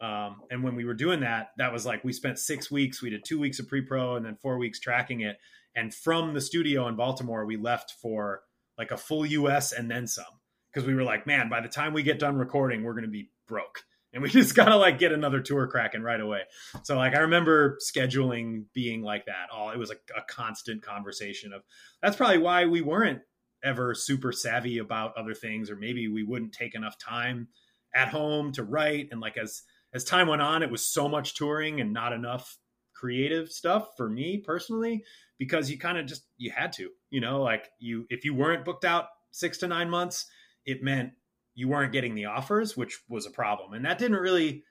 Um, 0.00 0.42
and 0.50 0.62
when 0.62 0.74
we 0.76 0.84
were 0.84 0.94
doing 0.94 1.20
that, 1.20 1.50
that 1.58 1.72
was 1.72 1.86
like 1.86 2.04
we 2.04 2.12
spent 2.12 2.38
six 2.38 2.70
weeks. 2.70 3.02
We 3.02 3.10
did 3.10 3.24
two 3.24 3.38
weeks 3.38 3.58
of 3.58 3.68
pre 3.68 3.80
pro 3.80 4.16
and 4.16 4.24
then 4.24 4.36
four 4.36 4.58
weeks 4.58 4.80
tracking 4.80 5.20
it. 5.20 5.38
And 5.74 5.94
from 5.94 6.34
the 6.34 6.40
studio 6.40 6.88
in 6.88 6.96
Baltimore, 6.96 7.44
we 7.44 7.56
left 7.56 7.94
for 8.00 8.42
like 8.78 8.90
a 8.90 8.96
full 8.96 9.26
US 9.26 9.72
and 9.72 9.90
then 9.90 10.06
some 10.06 10.24
because 10.72 10.86
we 10.86 10.94
were 10.94 11.04
like, 11.04 11.26
man, 11.26 11.48
by 11.48 11.60
the 11.60 11.68
time 11.68 11.92
we 11.92 12.02
get 12.02 12.18
done 12.18 12.36
recording, 12.36 12.82
we're 12.82 12.94
going 12.94 13.04
to 13.04 13.10
be 13.10 13.30
broke. 13.46 13.82
And 14.14 14.22
we 14.22 14.30
just 14.30 14.54
got 14.54 14.70
to 14.70 14.76
like 14.76 14.98
get 14.98 15.12
another 15.12 15.40
tour 15.40 15.66
cracking 15.66 16.00
right 16.00 16.18
away. 16.18 16.40
So 16.82 16.96
like 16.96 17.14
I 17.14 17.18
remember 17.18 17.76
scheduling 17.86 18.64
being 18.72 19.02
like 19.02 19.26
that. 19.26 19.50
All 19.52 19.68
it 19.70 19.78
was 19.78 19.90
like 19.90 20.00
a 20.16 20.22
constant 20.22 20.80
conversation 20.80 21.52
of 21.52 21.62
that's 22.00 22.16
probably 22.16 22.38
why 22.38 22.64
we 22.64 22.80
weren't 22.80 23.20
ever 23.62 23.94
super 23.94 24.32
savvy 24.32 24.78
about 24.78 25.16
other 25.16 25.34
things 25.34 25.70
or 25.70 25.76
maybe 25.76 26.08
we 26.08 26.22
wouldn't 26.22 26.52
take 26.52 26.74
enough 26.74 26.96
time 26.98 27.48
at 27.94 28.08
home 28.08 28.52
to 28.52 28.62
write 28.62 29.08
and 29.10 29.20
like 29.20 29.36
as 29.36 29.62
as 29.92 30.04
time 30.04 30.28
went 30.28 30.42
on 30.42 30.62
it 30.62 30.70
was 30.70 30.86
so 30.86 31.08
much 31.08 31.34
touring 31.34 31.80
and 31.80 31.92
not 31.92 32.12
enough 32.12 32.58
creative 32.94 33.50
stuff 33.50 33.88
for 33.96 34.08
me 34.08 34.38
personally 34.38 35.04
because 35.38 35.70
you 35.70 35.78
kind 35.78 35.98
of 35.98 36.06
just 36.06 36.24
you 36.36 36.50
had 36.50 36.72
to 36.72 36.90
you 37.10 37.20
know 37.20 37.42
like 37.42 37.68
you 37.78 38.06
if 38.10 38.24
you 38.24 38.34
weren't 38.34 38.64
booked 38.64 38.84
out 38.84 39.06
six 39.30 39.58
to 39.58 39.68
nine 39.68 39.90
months 39.90 40.26
it 40.64 40.82
meant 40.82 41.12
you 41.54 41.68
weren't 41.68 41.92
getting 41.92 42.14
the 42.14 42.26
offers 42.26 42.76
which 42.76 43.00
was 43.08 43.26
a 43.26 43.30
problem. 43.30 43.72
And 43.72 43.84
that 43.84 43.98
didn't 43.98 44.18
really 44.18 44.64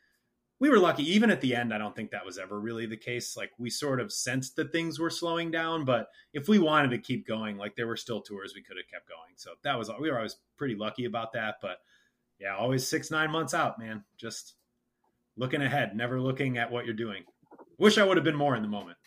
we 0.59 0.69
were 0.69 0.79
lucky. 0.79 1.03
Even 1.03 1.29
at 1.29 1.41
the 1.41 1.55
end 1.55 1.73
i 1.73 1.77
don't 1.77 1.95
think 1.95 2.11
that 2.11 2.25
was 2.25 2.37
ever 2.37 2.59
really 2.59 2.85
the 2.85 2.97
case. 2.97 3.35
Like 3.35 3.51
we 3.57 3.69
sort 3.69 3.99
of 3.99 4.11
sensed 4.11 4.55
that 4.55 4.71
things 4.71 4.99
were 4.99 5.09
slowing 5.09 5.51
down 5.51 5.85
but 5.85 6.07
if 6.33 6.47
we 6.47 6.59
wanted 6.59 6.91
to 6.91 6.97
keep 6.97 7.27
going 7.27 7.57
like 7.57 7.75
there 7.75 7.87
were 7.87 7.97
still 7.97 8.21
tours 8.21 8.53
we 8.55 8.63
could 8.63 8.77
have 8.77 8.89
kept 8.89 9.09
going. 9.09 9.33
So 9.35 9.51
that 9.63 9.77
was 9.77 9.91
we 9.99 10.09
were 10.09 10.17
always 10.17 10.37
pretty 10.57 10.75
lucky 10.75 11.05
about 11.05 11.33
that. 11.33 11.55
But 11.61 11.77
yeah 12.39 12.55
always 12.55 12.87
six 12.87 13.11
nine 13.11 13.31
months 13.31 13.53
out 13.53 13.79
man. 13.79 14.03
Just 14.17 14.55
looking 15.35 15.61
ahead 15.61 15.95
never 15.95 16.21
looking 16.21 16.57
at 16.57 16.71
what 16.71 16.85
you're 16.85 16.93
doing. 16.93 17.23
Wish 17.77 17.97
i 17.97 18.03
would 18.03 18.17
have 18.17 18.23
been 18.23 18.35
more 18.35 18.55
in 18.55 18.61
the 18.61 18.69
moment 18.69 18.97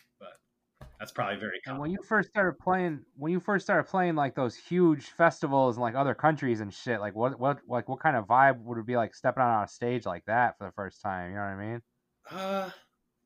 that's 1.01 1.11
probably 1.11 1.37
very 1.37 1.59
common. 1.61 1.77
And 1.77 1.81
when 1.81 1.89
you 1.89 1.97
first 2.07 2.29
started 2.29 2.59
playing, 2.59 2.99
when 3.17 3.31
you 3.31 3.39
first 3.39 3.65
started 3.65 3.89
playing 3.89 4.13
like 4.13 4.35
those 4.35 4.55
huge 4.55 5.05
festivals 5.05 5.75
in 5.75 5.81
like 5.81 5.95
other 5.95 6.13
countries 6.13 6.61
and 6.61 6.71
shit, 6.71 6.99
like 6.99 7.15
what 7.15 7.39
what 7.39 7.57
like 7.67 7.89
what 7.89 7.99
kind 7.99 8.15
of 8.15 8.27
vibe 8.27 8.61
would 8.61 8.77
it 8.77 8.85
be 8.85 8.95
like 8.95 9.15
stepping 9.15 9.41
out 9.41 9.49
on 9.49 9.63
a 9.63 9.67
stage 9.67 10.05
like 10.05 10.23
that 10.25 10.59
for 10.59 10.67
the 10.67 10.71
first 10.73 11.01
time? 11.01 11.31
You 11.31 11.37
know 11.37 11.41
what 11.41 11.47
I 11.47 11.55
mean? 11.55 11.81
Uh, 12.29 12.69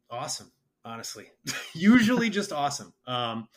awesome. 0.10 0.54
Honestly, 0.86 1.26
usually 1.74 2.30
just 2.30 2.54
awesome. 2.54 2.94
Um, 3.08 3.50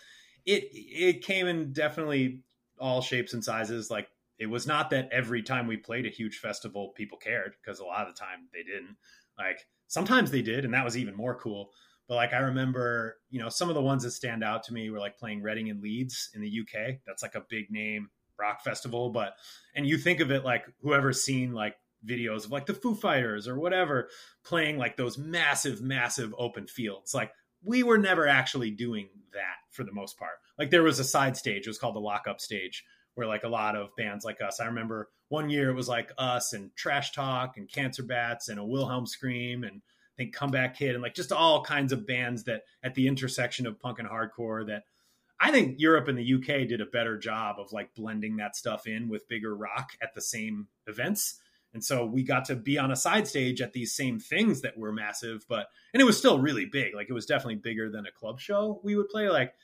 it 0.44 0.64
it 0.72 1.22
came 1.22 1.46
in 1.46 1.72
definitely 1.72 2.40
all 2.80 3.00
shapes 3.00 3.34
and 3.34 3.44
sizes. 3.44 3.88
Like 3.88 4.08
it 4.36 4.46
was 4.46 4.66
not 4.66 4.90
that 4.90 5.10
every 5.12 5.44
time 5.44 5.68
we 5.68 5.76
played 5.76 6.06
a 6.06 6.10
huge 6.10 6.38
festival 6.38 6.92
people 6.96 7.18
cared 7.18 7.54
because 7.62 7.78
a 7.78 7.84
lot 7.84 8.08
of 8.08 8.16
the 8.16 8.18
time 8.18 8.48
they 8.52 8.64
didn't. 8.64 8.96
Like 9.38 9.60
sometimes 9.86 10.32
they 10.32 10.42
did, 10.42 10.64
and 10.64 10.74
that 10.74 10.84
was 10.84 10.96
even 10.96 11.14
more 11.14 11.36
cool. 11.36 11.70
But 12.08 12.14
like 12.14 12.32
I 12.32 12.38
remember, 12.38 13.16
you 13.30 13.38
know, 13.38 13.50
some 13.50 13.68
of 13.68 13.74
the 13.74 13.82
ones 13.82 14.02
that 14.02 14.12
stand 14.12 14.42
out 14.42 14.64
to 14.64 14.72
me 14.72 14.88
were 14.90 14.98
like 14.98 15.18
playing 15.18 15.42
Reading 15.42 15.68
and 15.70 15.82
Leeds 15.82 16.30
in 16.34 16.40
the 16.40 16.60
UK. 16.60 17.00
That's 17.06 17.22
like 17.22 17.34
a 17.34 17.44
big 17.48 17.70
name 17.70 18.08
rock 18.38 18.62
festival, 18.62 19.10
but 19.10 19.34
and 19.74 19.86
you 19.86 19.98
think 19.98 20.20
of 20.20 20.30
it 20.30 20.44
like 20.44 20.64
whoever's 20.82 21.22
seen 21.22 21.52
like 21.52 21.76
videos 22.06 22.44
of 22.44 22.52
like 22.52 22.66
the 22.66 22.74
Foo 22.74 22.94
Fighters 22.94 23.48
or 23.48 23.58
whatever 23.58 24.08
playing 24.44 24.78
like 24.78 24.96
those 24.96 25.18
massive, 25.18 25.82
massive 25.82 26.34
open 26.38 26.66
fields. 26.66 27.14
Like 27.14 27.32
we 27.62 27.82
were 27.82 27.98
never 27.98 28.26
actually 28.26 28.70
doing 28.70 29.08
that 29.32 29.56
for 29.70 29.84
the 29.84 29.92
most 29.92 30.18
part. 30.18 30.38
Like 30.58 30.70
there 30.70 30.82
was 30.82 30.98
a 30.98 31.04
side 31.04 31.36
stage, 31.36 31.66
it 31.66 31.70
was 31.70 31.78
called 31.78 31.96
the 31.96 32.00
lockup 32.00 32.40
stage, 32.40 32.84
where 33.14 33.26
like 33.26 33.44
a 33.44 33.48
lot 33.48 33.76
of 33.76 33.90
bands 33.96 34.24
like 34.24 34.40
us. 34.40 34.60
I 34.60 34.66
remember 34.66 35.10
one 35.28 35.50
year 35.50 35.70
it 35.70 35.74
was 35.74 35.88
like 35.88 36.12
us 36.16 36.52
and 36.52 36.74
Trash 36.76 37.12
Talk 37.12 37.56
and 37.56 37.70
Cancer 37.70 38.02
Bats 38.02 38.48
and 38.48 38.58
a 38.58 38.64
Wilhelm 38.64 39.06
Scream 39.06 39.64
and 39.64 39.82
think 40.18 40.34
Comeback 40.34 40.76
Kid 40.76 40.94
and 40.94 41.02
like 41.02 41.14
just 41.14 41.32
all 41.32 41.64
kinds 41.64 41.92
of 41.92 42.06
bands 42.06 42.44
that 42.44 42.64
at 42.82 42.94
the 42.94 43.08
intersection 43.08 43.66
of 43.66 43.80
punk 43.80 43.98
and 44.00 44.08
hardcore 44.08 44.66
that 44.66 44.82
I 45.40 45.52
think 45.52 45.76
Europe 45.78 46.08
and 46.08 46.18
the 46.18 46.34
UK 46.34 46.68
did 46.68 46.80
a 46.80 46.86
better 46.86 47.16
job 47.16 47.56
of 47.58 47.72
like 47.72 47.94
blending 47.94 48.36
that 48.36 48.56
stuff 48.56 48.86
in 48.86 49.08
with 49.08 49.28
bigger 49.28 49.56
rock 49.56 49.92
at 50.02 50.14
the 50.14 50.20
same 50.20 50.66
events. 50.86 51.40
And 51.72 51.84
so 51.84 52.04
we 52.04 52.24
got 52.24 52.46
to 52.46 52.56
be 52.56 52.78
on 52.78 52.90
a 52.90 52.96
side 52.96 53.28
stage 53.28 53.60
at 53.60 53.72
these 53.72 53.94
same 53.94 54.18
things 54.18 54.62
that 54.62 54.76
were 54.76 54.90
massive, 54.90 55.46
but 55.48 55.68
and 55.94 56.00
it 56.00 56.04
was 56.04 56.18
still 56.18 56.40
really 56.40 56.64
big. 56.64 56.94
Like 56.94 57.08
it 57.08 57.12
was 57.12 57.26
definitely 57.26 57.56
bigger 57.56 57.88
than 57.88 58.06
a 58.06 58.10
club 58.10 58.40
show 58.40 58.80
we 58.82 58.96
would 58.96 59.08
play. 59.08 59.28
Like, 59.28 59.54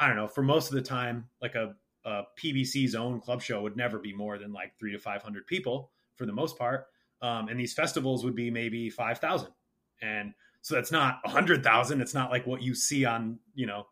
I 0.00 0.08
don't 0.08 0.16
know, 0.16 0.28
for 0.28 0.42
most 0.42 0.68
of 0.68 0.74
the 0.74 0.82
time, 0.82 1.28
like 1.40 1.54
a, 1.54 1.76
a 2.04 2.22
PBC's 2.42 2.96
own 2.96 3.20
club 3.20 3.42
show 3.42 3.62
would 3.62 3.76
never 3.76 4.00
be 4.00 4.12
more 4.12 4.38
than 4.38 4.52
like 4.52 4.76
three 4.78 4.92
to 4.92 4.98
500 4.98 5.46
people 5.46 5.92
for 6.16 6.26
the 6.26 6.32
most 6.32 6.58
part. 6.58 6.86
Um, 7.20 7.46
and 7.46 7.60
these 7.60 7.74
festivals 7.74 8.24
would 8.24 8.34
be 8.34 8.50
maybe 8.50 8.90
5,000 8.90 9.48
and 10.02 10.34
so 10.60 10.74
that's 10.74 10.92
not 10.92 11.20
a 11.24 11.30
hundred 11.30 11.64
thousand. 11.64 12.00
It's 12.00 12.14
not 12.14 12.30
like 12.30 12.46
what 12.46 12.62
you 12.62 12.74
see 12.74 13.04
on 13.04 13.38
you 13.54 13.66
know 13.66 13.86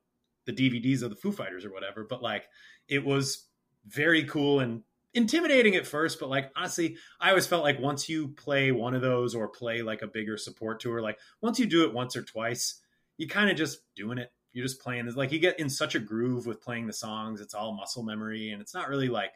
the 0.47 0.53
DVDs 0.53 1.03
of 1.03 1.11
the 1.11 1.17
Foo 1.17 1.33
Fighters 1.33 1.65
or 1.65 1.73
whatever. 1.73 2.05
But 2.09 2.23
like 2.23 2.45
it 2.89 3.05
was 3.05 3.47
very 3.87 4.25
cool 4.25 4.61
and 4.61 4.83
intimidating 5.15 5.77
at 5.77 5.87
first. 5.87 6.21
But 6.21 6.29
like 6.29 6.51
honestly, 6.57 6.97
I 7.21 7.31
always 7.31 7.47
felt 7.47 7.65
like 7.65 7.81
once 7.81 8.09
you 8.09 8.29
play 8.29 8.73
one 8.73 8.95
of 8.95 9.03
those 9.03 9.35
or 9.35 9.49
play 9.49 9.83
like 9.83 10.03
a 10.03 10.07
bigger 10.09 10.37
support 10.37 10.81
tour, 10.81 11.01
like 11.01 11.19
once 11.41 11.59
you 11.59 11.67
do 11.67 11.85
it 11.85 11.95
once 11.95 12.17
or 12.17 12.23
twice, 12.23 12.81
you 13.17 13.27
kind 13.27 13.51
of 13.51 13.57
just 13.57 13.81
doing 13.95 14.19
it. 14.19 14.33
You're 14.53 14.67
just 14.67 14.83
playing. 14.83 15.07
It's 15.07 15.17
like 15.17 15.31
you 15.31 15.39
get 15.39 15.61
in 15.61 15.71
such 15.71 15.95
a 15.95 16.01
groove 16.01 16.47
with 16.47 16.61
playing 16.61 16.89
the 16.89 16.93
songs. 16.93 17.41
It's 17.41 17.55
all 17.55 17.73
muscle 17.73 18.03
memory, 18.03 18.51
and 18.51 18.61
it's 18.61 18.75
not 18.75 18.89
really 18.89 19.09
like 19.09 19.31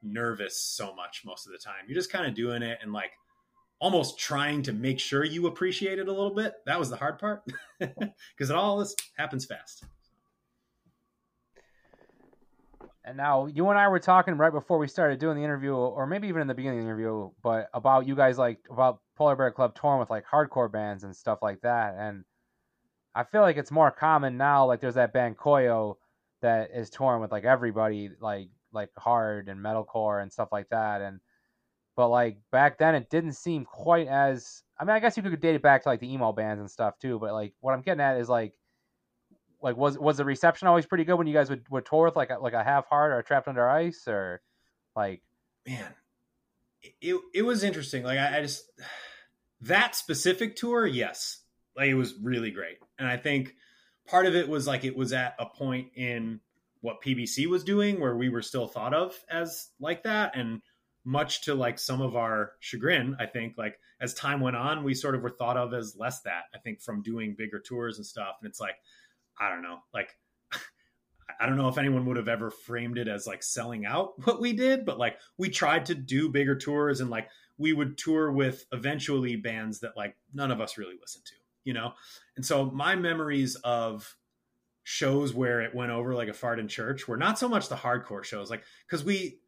nervous 0.00 0.60
so 0.60 0.94
much 0.94 1.22
most 1.24 1.46
of 1.46 1.52
the 1.52 1.58
time. 1.58 1.86
You're 1.88 1.96
just 1.96 2.12
kind 2.12 2.26
of 2.26 2.34
doing 2.34 2.62
it 2.62 2.78
and 2.82 2.92
like 2.92 3.10
almost 3.80 4.18
trying 4.18 4.62
to 4.62 4.72
make 4.72 4.98
sure 4.98 5.24
you 5.24 5.46
appreciate 5.46 5.98
it 5.98 6.08
a 6.08 6.12
little 6.12 6.34
bit. 6.34 6.54
That 6.66 6.78
was 6.78 6.90
the 6.90 6.96
hard 6.96 7.18
part 7.18 7.42
because 7.78 8.50
it 8.50 8.56
all 8.56 8.78
this 8.78 8.94
happens 9.16 9.44
fast. 9.44 9.84
And 13.06 13.18
now 13.18 13.46
you 13.46 13.68
and 13.68 13.78
I 13.78 13.88
were 13.88 13.98
talking 13.98 14.34
right 14.34 14.52
before 14.52 14.78
we 14.78 14.88
started 14.88 15.18
doing 15.18 15.36
the 15.36 15.44
interview, 15.44 15.74
or 15.74 16.06
maybe 16.06 16.28
even 16.28 16.40
in 16.40 16.48
the 16.48 16.54
beginning 16.54 16.78
of 16.78 16.84
the 16.84 16.90
interview, 16.90 17.30
but 17.42 17.68
about 17.74 18.06
you 18.06 18.16
guys 18.16 18.38
like 18.38 18.60
about 18.70 19.00
Polar 19.16 19.36
Bear 19.36 19.50
Club 19.50 19.74
touring 19.74 20.00
with 20.00 20.08
like 20.08 20.24
hardcore 20.26 20.72
bands 20.72 21.04
and 21.04 21.14
stuff 21.14 21.40
like 21.42 21.60
that. 21.60 21.96
And 21.98 22.24
I 23.14 23.24
feel 23.24 23.42
like 23.42 23.58
it's 23.58 23.70
more 23.70 23.90
common 23.90 24.38
now. 24.38 24.64
Like 24.64 24.80
there's 24.80 24.94
that 24.94 25.12
band 25.12 25.36
Koyo 25.36 25.96
that 26.40 26.70
is 26.74 26.88
touring 26.88 27.20
with 27.20 27.30
like 27.30 27.44
everybody, 27.44 28.08
like 28.20 28.48
like 28.72 28.88
hard 28.96 29.48
and 29.48 29.60
metalcore 29.60 30.22
and 30.22 30.32
stuff 30.32 30.48
like 30.50 30.70
that. 30.70 31.02
And 31.02 31.20
but 31.96 32.08
like 32.08 32.38
back 32.50 32.78
then, 32.78 32.94
it 32.94 33.10
didn't 33.10 33.34
seem 33.34 33.64
quite 33.64 34.08
as. 34.08 34.62
I 34.78 34.84
mean, 34.84 34.96
I 34.96 35.00
guess 35.00 35.16
you 35.16 35.22
could 35.22 35.40
date 35.40 35.54
it 35.54 35.62
back 35.62 35.84
to 35.84 35.88
like 35.88 36.00
the 36.00 36.12
emo 36.12 36.32
bands 36.32 36.60
and 36.60 36.70
stuff 36.70 36.98
too. 36.98 37.18
But 37.18 37.32
like 37.32 37.52
what 37.60 37.72
I'm 37.72 37.82
getting 37.82 38.00
at 38.00 38.18
is 38.18 38.28
like 38.28 38.52
like 39.64 39.76
was 39.76 39.98
was 39.98 40.18
the 40.18 40.24
reception 40.24 40.68
always 40.68 40.86
pretty 40.86 41.04
good 41.04 41.16
when 41.16 41.26
you 41.26 41.32
guys 41.32 41.48
would, 41.48 41.64
would 41.70 41.86
tour 41.86 42.04
with 42.04 42.16
like 42.16 42.30
a, 42.30 42.38
like 42.38 42.52
a 42.52 42.62
Have 42.62 42.84
Heart 42.84 43.12
or 43.12 43.22
trapped 43.22 43.48
under 43.48 43.68
ice 43.68 44.06
or 44.06 44.42
like 44.94 45.22
man 45.66 45.94
it, 47.00 47.16
it 47.34 47.42
was 47.42 47.64
interesting 47.64 48.04
like 48.04 48.18
I, 48.18 48.38
I, 48.38 48.42
just 48.42 48.64
that 49.62 49.96
specific 49.96 50.54
tour 50.54 50.86
yes 50.86 51.40
like 51.76 51.88
it 51.88 51.94
was 51.94 52.14
really 52.22 52.50
great 52.50 52.76
and 52.98 53.08
i 53.08 53.16
think 53.16 53.54
part 54.06 54.26
of 54.26 54.36
it 54.36 54.48
was 54.48 54.66
like 54.66 54.84
it 54.84 54.94
was 54.94 55.14
at 55.14 55.34
a 55.38 55.46
point 55.46 55.88
in 55.96 56.40
what 56.82 57.00
pbc 57.02 57.46
was 57.46 57.64
doing 57.64 57.98
where 57.98 58.16
we 58.16 58.28
were 58.28 58.42
still 58.42 58.66
thought 58.66 58.92
of 58.92 59.18
as 59.30 59.68
like 59.80 60.02
that 60.02 60.36
and 60.36 60.60
much 61.04 61.42
to 61.42 61.54
like 61.54 61.78
some 61.78 62.00
of 62.00 62.16
our 62.16 62.52
chagrin 62.60 63.16
i 63.20 63.26
think 63.26 63.58
like 63.58 63.78
as 64.00 64.14
time 64.14 64.40
went 64.40 64.56
on 64.56 64.82
we 64.82 64.94
sort 64.94 65.14
of 65.14 65.22
were 65.22 65.30
thought 65.30 65.56
of 65.56 65.74
as 65.74 65.96
less 65.98 66.22
that 66.22 66.44
i 66.54 66.58
think 66.58 66.80
from 66.80 67.02
doing 67.02 67.34
bigger 67.36 67.60
tours 67.60 67.98
and 67.98 68.06
stuff 68.06 68.36
and 68.40 68.48
it's 68.48 68.60
like 68.60 68.76
I 69.38 69.50
don't 69.50 69.62
know, 69.62 69.78
like 69.92 70.16
I 71.40 71.46
don't 71.46 71.56
know 71.56 71.68
if 71.68 71.78
anyone 71.78 72.06
would 72.06 72.16
have 72.16 72.28
ever 72.28 72.50
framed 72.50 72.98
it 72.98 73.08
as 73.08 73.26
like 73.26 73.42
selling 73.42 73.86
out 73.86 74.12
what 74.24 74.40
we 74.40 74.52
did, 74.52 74.84
but 74.84 74.98
like 74.98 75.18
we 75.38 75.48
tried 75.48 75.86
to 75.86 75.94
do 75.94 76.28
bigger 76.28 76.56
tours 76.56 77.00
and 77.00 77.10
like 77.10 77.28
we 77.56 77.72
would 77.72 77.96
tour 77.96 78.32
with 78.32 78.64
eventually 78.72 79.36
bands 79.36 79.80
that 79.80 79.96
like 79.96 80.16
none 80.32 80.50
of 80.50 80.60
us 80.60 80.76
really 80.76 80.96
listened 81.00 81.24
to, 81.24 81.34
you 81.64 81.72
know? 81.72 81.92
And 82.36 82.44
so 82.44 82.66
my 82.66 82.96
memories 82.96 83.56
of 83.56 84.16
shows 84.82 85.32
where 85.32 85.62
it 85.62 85.74
went 85.74 85.90
over 85.90 86.14
like 86.14 86.28
a 86.28 86.34
fart 86.34 86.58
in 86.58 86.68
church 86.68 87.08
were 87.08 87.16
not 87.16 87.38
so 87.38 87.48
much 87.48 87.68
the 87.68 87.76
hardcore 87.76 88.24
shows, 88.24 88.50
like 88.50 88.64
because 88.86 89.04
we 89.04 89.38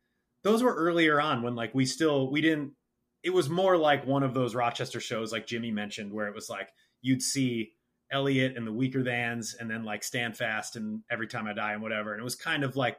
those 0.46 0.62
were 0.62 0.74
earlier 0.74 1.20
on 1.20 1.42
when 1.42 1.54
like 1.54 1.74
we 1.74 1.84
still 1.84 2.30
we 2.30 2.40
didn't 2.40 2.72
it 3.22 3.30
was 3.30 3.48
more 3.48 3.76
like 3.76 4.06
one 4.06 4.22
of 4.22 4.34
those 4.34 4.54
Rochester 4.54 5.00
shows 5.00 5.32
like 5.32 5.46
Jimmy 5.46 5.70
mentioned 5.70 6.12
where 6.12 6.28
it 6.28 6.34
was 6.34 6.48
like 6.48 6.70
you'd 7.02 7.22
see 7.22 7.72
Elliott 8.10 8.56
and 8.56 8.66
the 8.66 8.72
Weakerthans, 8.72 9.58
and 9.58 9.70
then 9.70 9.84
like 9.84 10.02
Standfast 10.02 10.76
and 10.76 11.02
Every 11.10 11.26
Time 11.26 11.46
I 11.46 11.52
Die 11.52 11.72
and 11.72 11.82
whatever. 11.82 12.12
And 12.12 12.20
it 12.20 12.24
was 12.24 12.36
kind 12.36 12.62
of 12.62 12.76
like 12.76 12.98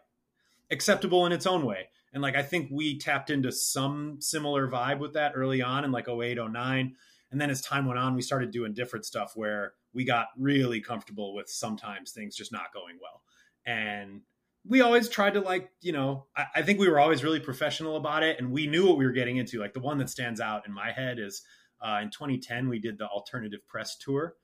acceptable 0.70 1.26
in 1.26 1.32
its 1.32 1.48
own 1.48 1.66
way. 1.66 1.90
And 2.14 2.22
like 2.22 2.36
I 2.36 2.44
think 2.44 2.70
we 2.72 2.98
tapped 2.98 3.30
into 3.30 3.52
some 3.52 4.18
similar 4.20 4.68
vibe 4.70 5.00
with 5.00 5.14
that 5.14 5.34
early 5.36 5.62
on 5.62 5.86
in 5.86 5.92
like 5.92 6.10
08, 6.10 6.38
09. 6.38 6.96
And 7.32 7.42
then 7.42 7.50
as 7.50 7.62
time 7.62 7.86
went 7.86 8.00
on, 8.00 8.16
we 8.16 8.22
started 8.22 8.52
doing 8.52 8.74
different 8.74 9.06
stuff 9.06 9.34
where 9.36 9.74
we 9.94 10.06
got 10.06 10.28
really 10.38 10.80
comfortable 10.80 11.34
with 11.34 11.50
sometimes 11.50 12.12
things 12.12 12.36
just 12.36 12.52
not 12.52 12.74
going 12.74 12.98
well. 13.02 13.22
And 13.66 14.22
we 14.68 14.82
always 14.82 15.10
tried 15.10 15.36
to 15.36 15.42
like, 15.42 15.70
you 15.82 15.92
know, 15.92 16.26
I, 16.36 16.46
I 16.56 16.62
think 16.62 16.80
we 16.80 16.90
were 16.90 17.00
always 17.00 17.24
really 17.24 17.40
professional 17.40 17.96
about 17.96 18.24
it 18.24 18.40
and 18.40 18.52
we 18.52 18.68
knew 18.68 18.86
what 18.88 18.98
we 18.98 19.06
were 19.06 19.12
getting 19.12 19.38
into. 19.38 19.60
Like 19.60 19.74
the 19.74 19.80
one 19.80 19.98
that 20.00 20.10
stands 20.10 20.42
out 20.42 20.68
in 20.68 20.74
my 20.74 20.92
head 20.92 21.20
is 21.20 21.42
uh, 21.82 22.00
in 22.02 22.10
2010, 22.10 22.68
we 22.68 22.80
did 22.80 22.98
the 22.98 23.08
alternative 23.08 23.60
press 23.68 23.98
tour 23.98 24.36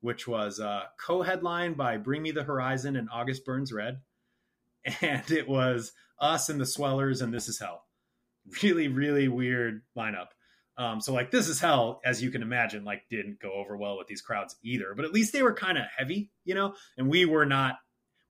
which 0.00 0.26
was 0.26 0.60
uh, 0.60 0.82
co-headlined 0.98 1.76
by 1.76 1.96
Bring 1.96 2.22
Me 2.22 2.30
the 2.30 2.42
Horizon 2.42 2.96
and 2.96 3.08
August 3.12 3.44
Burns 3.44 3.72
Red, 3.72 4.00
and 5.00 5.30
it 5.30 5.48
was 5.48 5.92
us 6.18 6.48
and 6.48 6.60
the 6.60 6.66
Swellers 6.66 7.22
and 7.22 7.32
This 7.32 7.48
Is 7.48 7.58
Hell. 7.58 7.84
Really, 8.62 8.88
really 8.88 9.28
weird 9.28 9.82
lineup. 9.96 10.28
Um, 10.78 11.00
so 11.00 11.12
like 11.12 11.30
This 11.30 11.48
Is 11.48 11.60
Hell, 11.60 12.00
as 12.04 12.22
you 12.22 12.30
can 12.30 12.42
imagine, 12.42 12.84
like 12.84 13.02
didn't 13.10 13.40
go 13.40 13.52
over 13.52 13.76
well 13.76 13.98
with 13.98 14.06
these 14.06 14.22
crowds 14.22 14.56
either. 14.64 14.94
But 14.96 15.04
at 15.04 15.12
least 15.12 15.32
they 15.32 15.42
were 15.42 15.52
kind 15.52 15.76
of 15.76 15.84
heavy, 15.94 16.30
you 16.44 16.54
know, 16.54 16.74
and 16.96 17.08
we 17.08 17.26
were 17.26 17.46
not. 17.46 17.76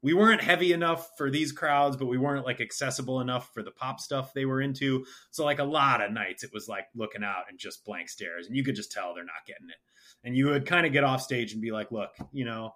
We 0.02 0.14
weren't 0.14 0.42
heavy 0.42 0.72
enough 0.72 1.10
for 1.18 1.30
these 1.30 1.52
crowds, 1.52 1.96
but 1.96 2.06
we 2.06 2.18
weren't 2.18 2.46
like 2.46 2.60
accessible 2.60 3.20
enough 3.20 3.50
for 3.52 3.62
the 3.62 3.70
pop 3.70 4.00
stuff 4.00 4.32
they 4.32 4.46
were 4.46 4.60
into. 4.60 5.04
So 5.30 5.44
like 5.44 5.58
a 5.58 5.64
lot 5.64 6.02
of 6.02 6.12
nights, 6.12 6.42
it 6.42 6.50
was 6.52 6.68
like 6.68 6.86
looking 6.94 7.22
out 7.22 7.44
and 7.48 7.58
just 7.58 7.84
blank 7.84 8.08
stares, 8.08 8.46
and 8.46 8.56
you 8.56 8.64
could 8.64 8.76
just 8.76 8.92
tell 8.92 9.14
they're 9.14 9.24
not 9.24 9.46
getting 9.46 9.68
it 9.68 9.76
and 10.24 10.36
you 10.36 10.48
would 10.48 10.66
kind 10.66 10.86
of 10.86 10.92
get 10.92 11.04
off 11.04 11.22
stage 11.22 11.52
and 11.52 11.62
be 11.62 11.72
like, 11.72 11.90
look, 11.90 12.10
you 12.32 12.44
know, 12.44 12.74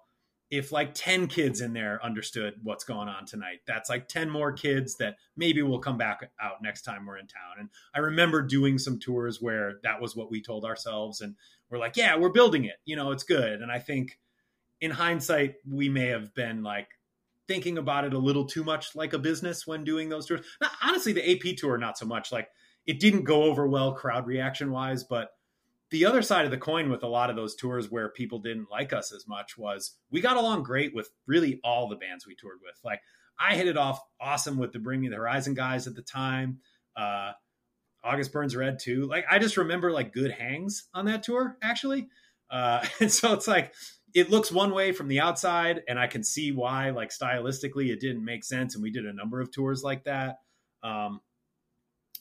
if 0.51 0.71
like 0.71 0.93
10 0.93 1.27
kids 1.27 1.61
in 1.61 1.73
there 1.73 2.03
understood 2.03 2.53
what's 2.63 2.83
going 2.83 3.07
on 3.07 3.25
tonight, 3.25 3.59
that's 3.65 3.89
like 3.89 4.07
10 4.07 4.29
more 4.29 4.51
kids 4.51 4.95
that 4.97 5.15
maybe 5.35 5.61
will 5.61 5.79
come 5.79 5.97
back 5.97 6.29
out 6.39 6.61
next 6.61 6.83
time 6.83 7.05
we're 7.05 7.17
in 7.17 7.27
town. 7.27 7.55
And 7.59 7.69
I 7.95 7.99
remember 7.99 8.41
doing 8.41 8.77
some 8.77 8.99
tours 8.99 9.41
where 9.41 9.79
that 9.83 10.01
was 10.01 10.15
what 10.15 10.29
we 10.29 10.41
told 10.41 10.63
ourselves. 10.63 11.21
And 11.21 11.35
we're 11.69 11.79
like, 11.79 11.97
yeah, 11.97 12.15
we're 12.15 12.29
building 12.29 12.65
it. 12.65 12.75
You 12.85 12.95
know, 12.95 13.11
it's 13.11 13.23
good. 13.23 13.61
And 13.61 13.71
I 13.71 13.79
think 13.79 14.19
in 14.81 14.91
hindsight, 14.91 15.55
we 15.67 15.89
may 15.89 16.07
have 16.07 16.33
been 16.35 16.61
like 16.61 16.89
thinking 17.47 17.77
about 17.77 18.05
it 18.05 18.13
a 18.13 18.19
little 18.19 18.45
too 18.45 18.63
much 18.63 18.95
like 18.95 19.13
a 19.13 19.19
business 19.19 19.67
when 19.67 19.83
doing 19.83 20.09
those 20.09 20.25
tours. 20.25 20.41
Now, 20.61 20.69
honestly, 20.83 21.13
the 21.13 21.31
AP 21.31 21.57
tour, 21.57 21.77
not 21.77 21.97
so 21.97 22.05
much. 22.05 22.31
Like 22.31 22.49
it 22.85 22.99
didn't 22.99 23.23
go 23.23 23.43
over 23.43 23.67
well 23.67 23.93
crowd 23.93 24.27
reaction 24.27 24.71
wise, 24.71 25.03
but 25.03 25.29
the 25.91 26.05
other 26.05 26.21
side 26.21 26.45
of 26.45 26.51
the 26.51 26.57
coin 26.57 26.89
with 26.89 27.03
a 27.03 27.07
lot 27.07 27.29
of 27.29 27.35
those 27.35 27.55
tours 27.55 27.91
where 27.91 28.09
people 28.09 28.39
didn't 28.39 28.71
like 28.71 28.91
us 28.91 29.13
as 29.13 29.27
much 29.27 29.57
was 29.57 29.95
we 30.11 30.19
got 30.19 30.37
along 30.37 30.63
great 30.63 30.95
with 30.95 31.09
really 31.27 31.59
all 31.63 31.87
the 31.87 31.95
bands 31.95 32.25
we 32.25 32.35
toured 32.35 32.59
with. 32.63 32.75
Like 32.83 33.01
I 33.39 33.55
hit 33.55 33.67
it 33.67 33.77
off 33.77 34.01
awesome 34.19 34.57
with 34.57 34.71
the 34.71 34.79
Bring 34.79 35.01
Me 35.01 35.09
the 35.09 35.15
Horizon 35.15 35.53
guys 35.53 35.87
at 35.87 35.95
the 35.95 36.01
time. 36.01 36.59
Uh, 36.97 37.31
August 38.03 38.31
Burns 38.31 38.55
Red 38.55 38.79
too. 38.79 39.07
Like 39.07 39.25
I 39.29 39.39
just 39.39 39.57
remember 39.57 39.91
like 39.91 40.13
good 40.13 40.31
hangs 40.31 40.85
on 40.93 41.05
that 41.05 41.23
tour 41.23 41.57
actually. 41.61 42.07
Uh, 42.49 42.85
and 42.99 43.11
so 43.11 43.33
it's 43.33 43.47
like 43.47 43.73
it 44.15 44.29
looks 44.29 44.49
one 44.49 44.73
way 44.73 44.93
from 44.93 45.09
the 45.09 45.19
outside, 45.19 45.83
and 45.89 45.99
I 45.99 46.07
can 46.07 46.23
see 46.23 46.53
why 46.53 46.89
like 46.91 47.09
stylistically 47.09 47.89
it 47.89 47.99
didn't 47.99 48.23
make 48.23 48.45
sense. 48.45 48.73
And 48.73 48.81
we 48.81 48.89
did 48.89 49.05
a 49.05 49.13
number 49.13 49.41
of 49.41 49.51
tours 49.51 49.83
like 49.83 50.05
that. 50.05 50.37
Um, 50.81 51.19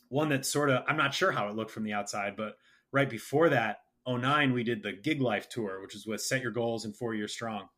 one 0.08 0.28
that 0.30 0.44
sort 0.44 0.70
of 0.70 0.82
I'm 0.88 0.96
not 0.96 1.14
sure 1.14 1.30
how 1.30 1.48
it 1.48 1.54
looked 1.54 1.70
from 1.70 1.84
the 1.84 1.92
outside, 1.92 2.34
but 2.36 2.56
right 2.92 3.08
before 3.08 3.48
that, 3.50 3.78
09, 4.08 4.52
we 4.52 4.64
did 4.64 4.82
the 4.82 4.92
Gig 4.92 5.22
Life 5.22 5.48
tour, 5.48 5.80
which 5.80 5.94
was 5.94 6.04
with 6.04 6.20
Set 6.20 6.42
Your 6.42 6.50
Goals 6.50 6.84
and 6.84 6.96
Four 6.96 7.14
Years 7.14 7.32
Strong, 7.32 7.68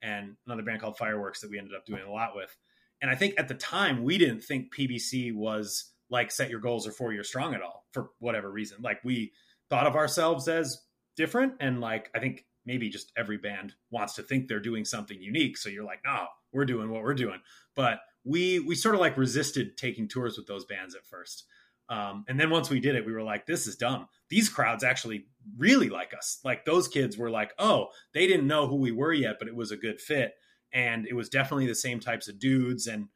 and 0.00 0.36
another 0.46 0.62
band 0.62 0.80
called 0.80 0.96
Fireworks 0.96 1.42
that 1.42 1.50
we 1.50 1.58
ended 1.58 1.74
up 1.76 1.84
doing 1.84 2.02
a 2.02 2.10
lot 2.10 2.34
with. 2.34 2.56
And 3.02 3.10
I 3.10 3.14
think 3.14 3.34
at 3.36 3.46
the 3.46 3.54
time 3.54 4.04
we 4.04 4.16
didn't 4.16 4.40
think 4.40 4.74
PBC 4.74 5.34
was 5.34 5.92
like 6.08 6.30
Set 6.30 6.48
Your 6.48 6.60
Goals 6.60 6.86
or 6.86 6.92
Four 6.92 7.12
Years 7.12 7.28
Strong 7.28 7.54
at 7.54 7.60
all 7.60 7.84
for 7.92 8.08
whatever 8.20 8.50
reason. 8.50 8.78
Like 8.80 9.04
we 9.04 9.32
thought 9.68 9.86
of 9.86 9.96
ourselves 9.96 10.48
as 10.48 10.80
different, 11.14 11.54
and 11.60 11.82
like 11.82 12.10
I 12.14 12.20
think 12.20 12.46
maybe 12.66 12.88
just 12.88 13.12
every 13.16 13.38
band 13.38 13.74
wants 13.90 14.14
to 14.14 14.22
think 14.22 14.48
they're 14.48 14.60
doing 14.60 14.84
something 14.84 15.20
unique. 15.20 15.56
So 15.56 15.68
you're 15.68 15.84
like, 15.84 16.00
no, 16.04 16.26
we're 16.52 16.64
doing 16.64 16.90
what 16.90 17.02
we're 17.02 17.14
doing. 17.14 17.40
But 17.74 18.00
we 18.24 18.58
we 18.60 18.74
sort 18.74 18.94
of 18.94 19.00
like 19.00 19.16
resisted 19.16 19.76
taking 19.76 20.08
tours 20.08 20.36
with 20.36 20.46
those 20.46 20.64
bands 20.64 20.94
at 20.94 21.06
first. 21.06 21.44
Um, 21.88 22.24
and 22.28 22.38
then 22.38 22.50
once 22.50 22.68
we 22.68 22.80
did 22.80 22.96
it, 22.96 23.06
we 23.06 23.12
were 23.12 23.22
like, 23.22 23.46
this 23.46 23.66
is 23.66 23.76
dumb. 23.76 24.08
These 24.28 24.48
crowds 24.48 24.82
actually 24.82 25.26
really 25.56 25.88
like 25.88 26.12
us. 26.16 26.40
Like 26.44 26.64
those 26.64 26.88
kids 26.88 27.16
were 27.16 27.30
like, 27.30 27.52
oh, 27.58 27.88
they 28.12 28.26
didn't 28.26 28.48
know 28.48 28.66
who 28.66 28.76
we 28.76 28.90
were 28.90 29.12
yet, 29.12 29.36
but 29.38 29.46
it 29.46 29.54
was 29.54 29.70
a 29.70 29.76
good 29.76 30.00
fit. 30.00 30.34
And 30.72 31.06
it 31.06 31.14
was 31.14 31.28
definitely 31.28 31.68
the 31.68 31.76
same 31.76 32.00
types 32.00 32.26
of 32.26 32.40
dudes. 32.40 32.88
And 32.88 33.06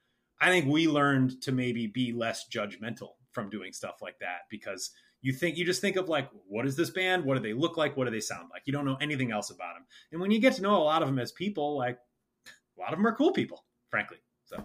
I 0.40 0.50
think 0.50 0.66
we 0.66 0.86
learned 0.86 1.42
to 1.42 1.52
maybe 1.52 1.88
be 1.88 2.12
less 2.12 2.46
judgmental 2.48 3.14
from 3.32 3.50
doing 3.50 3.72
stuff 3.72 3.96
like 4.00 4.20
that 4.20 4.42
because 4.48 4.92
you 5.22 5.32
think 5.32 5.56
you 5.56 5.64
just 5.64 5.80
think 5.80 5.96
of 5.96 6.08
like 6.08 6.28
what 6.48 6.66
is 6.66 6.76
this 6.76 6.90
band 6.90 7.24
what 7.24 7.34
do 7.34 7.40
they 7.40 7.52
look 7.52 7.76
like 7.76 7.96
what 7.96 8.04
do 8.04 8.10
they 8.10 8.20
sound 8.20 8.48
like 8.52 8.62
you 8.64 8.72
don't 8.72 8.84
know 8.84 8.96
anything 9.00 9.30
else 9.30 9.50
about 9.50 9.74
them 9.74 9.84
and 10.12 10.20
when 10.20 10.30
you 10.30 10.38
get 10.38 10.54
to 10.54 10.62
know 10.62 10.76
a 10.76 10.82
lot 10.82 11.02
of 11.02 11.08
them 11.08 11.18
as 11.18 11.32
people 11.32 11.76
like 11.76 11.98
a 12.78 12.80
lot 12.80 12.92
of 12.92 12.98
them 12.98 13.06
are 13.06 13.14
cool 13.14 13.32
people 13.32 13.64
frankly 13.90 14.18
so 14.44 14.64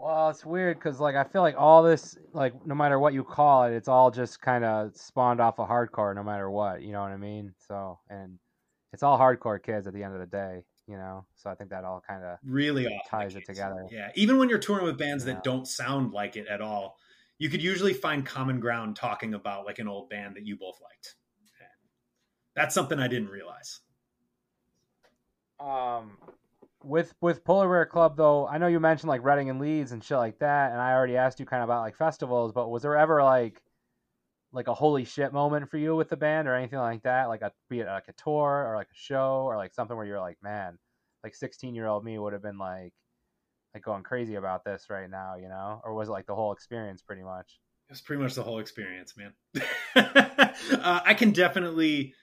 well, 0.00 0.30
it's 0.30 0.46
weird 0.46 0.78
because 0.78 0.98
like 0.98 1.14
I 1.14 1.24
feel 1.24 1.42
like 1.42 1.56
all 1.58 1.82
this, 1.82 2.16
like 2.32 2.54
no 2.66 2.74
matter 2.74 2.98
what 2.98 3.12
you 3.12 3.22
call 3.22 3.64
it, 3.64 3.74
it's 3.74 3.88
all 3.88 4.10
just 4.10 4.40
kind 4.40 4.64
of 4.64 4.96
spawned 4.96 5.40
off 5.40 5.58
of 5.58 5.68
hardcore, 5.68 6.14
no 6.14 6.22
matter 6.22 6.50
what. 6.50 6.82
You 6.82 6.92
know 6.92 7.02
what 7.02 7.10
I 7.10 7.18
mean? 7.18 7.52
So, 7.68 7.98
and 8.08 8.38
it's 8.92 9.02
all 9.02 9.18
hardcore 9.18 9.62
kids 9.62 9.86
at 9.86 9.92
the 9.92 10.02
end 10.02 10.14
of 10.14 10.20
the 10.20 10.26
day, 10.26 10.62
you 10.86 10.96
know. 10.96 11.26
So 11.36 11.50
I 11.50 11.54
think 11.54 11.68
that 11.70 11.84
all 11.84 12.02
kind 12.06 12.24
of 12.24 12.38
really 12.42 12.88
ties 13.10 13.36
it 13.36 13.44
together. 13.44 13.86
Yeah, 13.90 14.08
even 14.14 14.38
when 14.38 14.48
you're 14.48 14.58
touring 14.58 14.86
with 14.86 14.96
bands 14.96 15.26
yeah. 15.26 15.34
that 15.34 15.44
don't 15.44 15.68
sound 15.68 16.12
like 16.12 16.34
it 16.36 16.46
at 16.48 16.62
all, 16.62 16.96
you 17.40 17.48
could 17.48 17.62
usually 17.62 17.94
find 17.94 18.24
common 18.24 18.60
ground 18.60 18.94
talking 18.94 19.32
about 19.32 19.64
like 19.64 19.78
an 19.78 19.88
old 19.88 20.10
band 20.10 20.36
that 20.36 20.46
you 20.46 20.56
both 20.56 20.78
liked. 20.82 21.16
That's 22.54 22.74
something 22.74 22.98
I 22.98 23.08
didn't 23.08 23.30
realize. 23.30 23.80
Um, 25.58 26.18
with 26.84 27.14
with 27.22 27.42
Polar 27.42 27.68
Bear 27.68 27.86
Club 27.86 28.16
though, 28.16 28.46
I 28.46 28.58
know 28.58 28.66
you 28.66 28.78
mentioned 28.78 29.08
like 29.08 29.24
Reading 29.24 29.48
and 29.48 29.58
Leeds 29.58 29.92
and 29.92 30.04
shit 30.04 30.18
like 30.18 30.38
that, 30.40 30.72
and 30.72 30.80
I 30.80 30.92
already 30.92 31.16
asked 31.16 31.40
you 31.40 31.46
kind 31.46 31.62
of 31.62 31.68
about 31.70 31.80
like 31.80 31.96
festivals, 31.96 32.52
but 32.52 32.68
was 32.68 32.82
there 32.82 32.96
ever 32.96 33.22
like 33.22 33.62
like 34.52 34.68
a 34.68 34.74
holy 34.74 35.04
shit 35.06 35.32
moment 35.32 35.70
for 35.70 35.78
you 35.78 35.96
with 35.96 36.10
the 36.10 36.16
band 36.16 36.46
or 36.46 36.54
anything 36.54 36.78
like 36.78 37.04
that? 37.04 37.28
Like 37.28 37.40
a 37.40 37.52
be 37.70 37.80
it 37.80 37.86
like 37.86 38.08
a 38.08 38.22
tour 38.22 38.66
or 38.68 38.76
like 38.76 38.88
a 38.88 38.98
show 38.98 39.44
or 39.46 39.56
like 39.56 39.72
something 39.72 39.96
where 39.96 40.06
you're 40.06 40.20
like, 40.20 40.36
man, 40.42 40.76
like 41.24 41.34
16 41.34 41.74
year 41.74 41.86
old 41.86 42.04
me 42.04 42.18
would 42.18 42.34
have 42.34 42.42
been 42.42 42.58
like 42.58 42.92
like 43.74 43.84
going 43.84 44.02
crazy 44.02 44.34
about 44.34 44.64
this 44.64 44.86
right 44.90 45.08
now, 45.08 45.36
you 45.36 45.48
know? 45.48 45.80
Or 45.84 45.94
was 45.94 46.08
it 46.08 46.12
like 46.12 46.26
the 46.26 46.34
whole 46.34 46.52
experience 46.52 47.02
pretty 47.02 47.22
much? 47.22 47.60
It's 47.88 48.00
pretty 48.00 48.22
much 48.22 48.34
the 48.34 48.42
whole 48.42 48.60
experience, 48.60 49.14
man. 49.16 49.32
uh, 49.96 51.00
I 51.04 51.14
can 51.14 51.32
definitely 51.32 52.14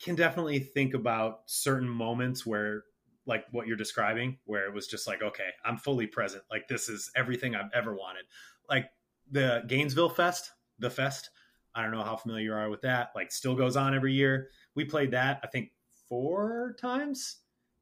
can 0.00 0.14
definitely 0.14 0.60
think 0.60 0.94
about 0.94 1.40
certain 1.46 1.88
moments 1.88 2.46
where 2.46 2.84
like 3.26 3.44
what 3.50 3.66
you're 3.66 3.76
describing 3.76 4.38
where 4.44 4.66
it 4.66 4.74
was 4.74 4.86
just 4.86 5.06
like 5.06 5.22
okay 5.22 5.50
i'm 5.64 5.76
fully 5.76 6.06
present 6.06 6.42
like 6.50 6.66
this 6.68 6.88
is 6.88 7.10
everything 7.14 7.54
i've 7.54 7.70
ever 7.74 7.94
wanted 7.94 8.24
like 8.68 8.86
the 9.30 9.62
gainesville 9.66 10.08
fest 10.08 10.52
the 10.78 10.88
fest 10.90 11.30
i 11.74 11.82
don't 11.82 11.90
know 11.90 12.02
how 12.02 12.16
familiar 12.16 12.44
you 12.44 12.52
are 12.52 12.70
with 12.70 12.80
that 12.80 13.10
like 13.14 13.30
still 13.30 13.54
goes 13.54 13.76
on 13.76 13.94
every 13.94 14.12
year 14.12 14.48
we 14.74 14.84
played 14.84 15.10
that 15.10 15.40
i 15.44 15.46
think 15.46 15.70
four 16.08 16.74
times 16.80 17.38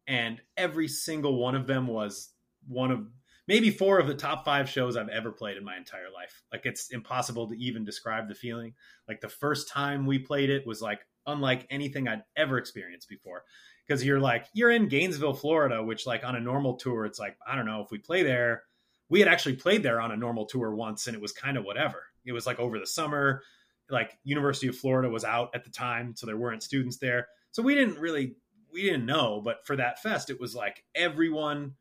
and 0.07 0.41
every 0.57 0.89
single 0.89 1.37
one 1.39 1.55
of 1.55 1.67
them 1.67 1.87
was 1.87 2.31
one 2.69 2.91
of 2.91 3.07
maybe 3.49 3.71
four 3.71 3.99
of 3.99 4.07
the 4.07 4.15
top 4.15 4.45
five 4.45 4.69
shows 4.69 4.97
I've 4.97 5.09
ever 5.09 5.31
played 5.31 5.57
in 5.57 5.65
my 5.65 5.77
entire 5.77 6.11
life. 6.15 6.43
Like 6.53 6.63
it's 6.65 6.91
impossible 6.91 7.49
to 7.49 7.57
even 7.57 7.85
describe 7.85 8.29
the 8.29 8.35
feeling. 8.35 8.75
Like 9.09 9.21
the 9.21 9.29
first 9.29 9.69
time 9.69 10.07
we 10.07 10.19
played 10.19 10.51
it 10.51 10.67
was 10.67 10.83
like 10.83 11.01
unlike 11.27 11.67
anything 11.71 12.09
I'd 12.09 12.23
ever 12.37 12.59
experienced 12.59 13.09
before 13.09 13.43
because 13.87 14.05
you're 14.05 14.21
like 14.21 14.47
you're 14.53 14.71
in 14.71 14.89
Gainesville, 14.89 15.35
Florida, 15.35 15.83
which 15.83 16.07
like 16.07 16.25
on 16.25 16.37
a 16.37 16.41
normal 16.41 16.77
tour, 16.77 17.05
it's 17.05 17.19
like 17.19 17.37
I 17.47 17.55
don't 17.55 17.67
know 17.67 17.83
if 17.83 17.91
we 17.91 17.99
play 17.99 18.23
there. 18.23 18.63
We 19.09 19.21
had 19.21 19.29
actually 19.29 19.57
played 19.57 19.83
there 19.83 20.01
on 20.01 20.11
a 20.11 20.17
normal 20.17 20.47
tour 20.47 20.75
once, 20.75 21.07
and 21.07 21.15
it 21.15 21.23
was 21.23 21.33
kind 21.33 21.57
of 21.57 21.65
whatever. 21.65 22.03
It 22.25 22.33
was 22.33 22.47
like 22.47 22.59
over 22.59 22.79
the 22.79 22.87
summer, 22.87 23.43
like 23.89 24.19
University 24.25 24.67
of 24.67 24.77
Florida 24.77 25.09
was 25.09 25.25
out 25.25 25.51
at 25.55 25.65
the 25.65 25.71
time, 25.71 26.15
so 26.17 26.27
there 26.27 26.37
weren't 26.37 26.63
students 26.63 26.99
there, 26.99 27.29
so 27.53 27.63
we 27.63 27.75
didn't 27.75 27.99
really 27.99 28.37
we 28.73 28.83
didn't 28.83 29.07
know. 29.07 29.41
But 29.45 29.65
for 29.65 29.77
that 29.77 30.03
fest, 30.03 30.31
it 30.31 30.41
was 30.41 30.55
like 30.55 30.83
everyone. 30.95 31.75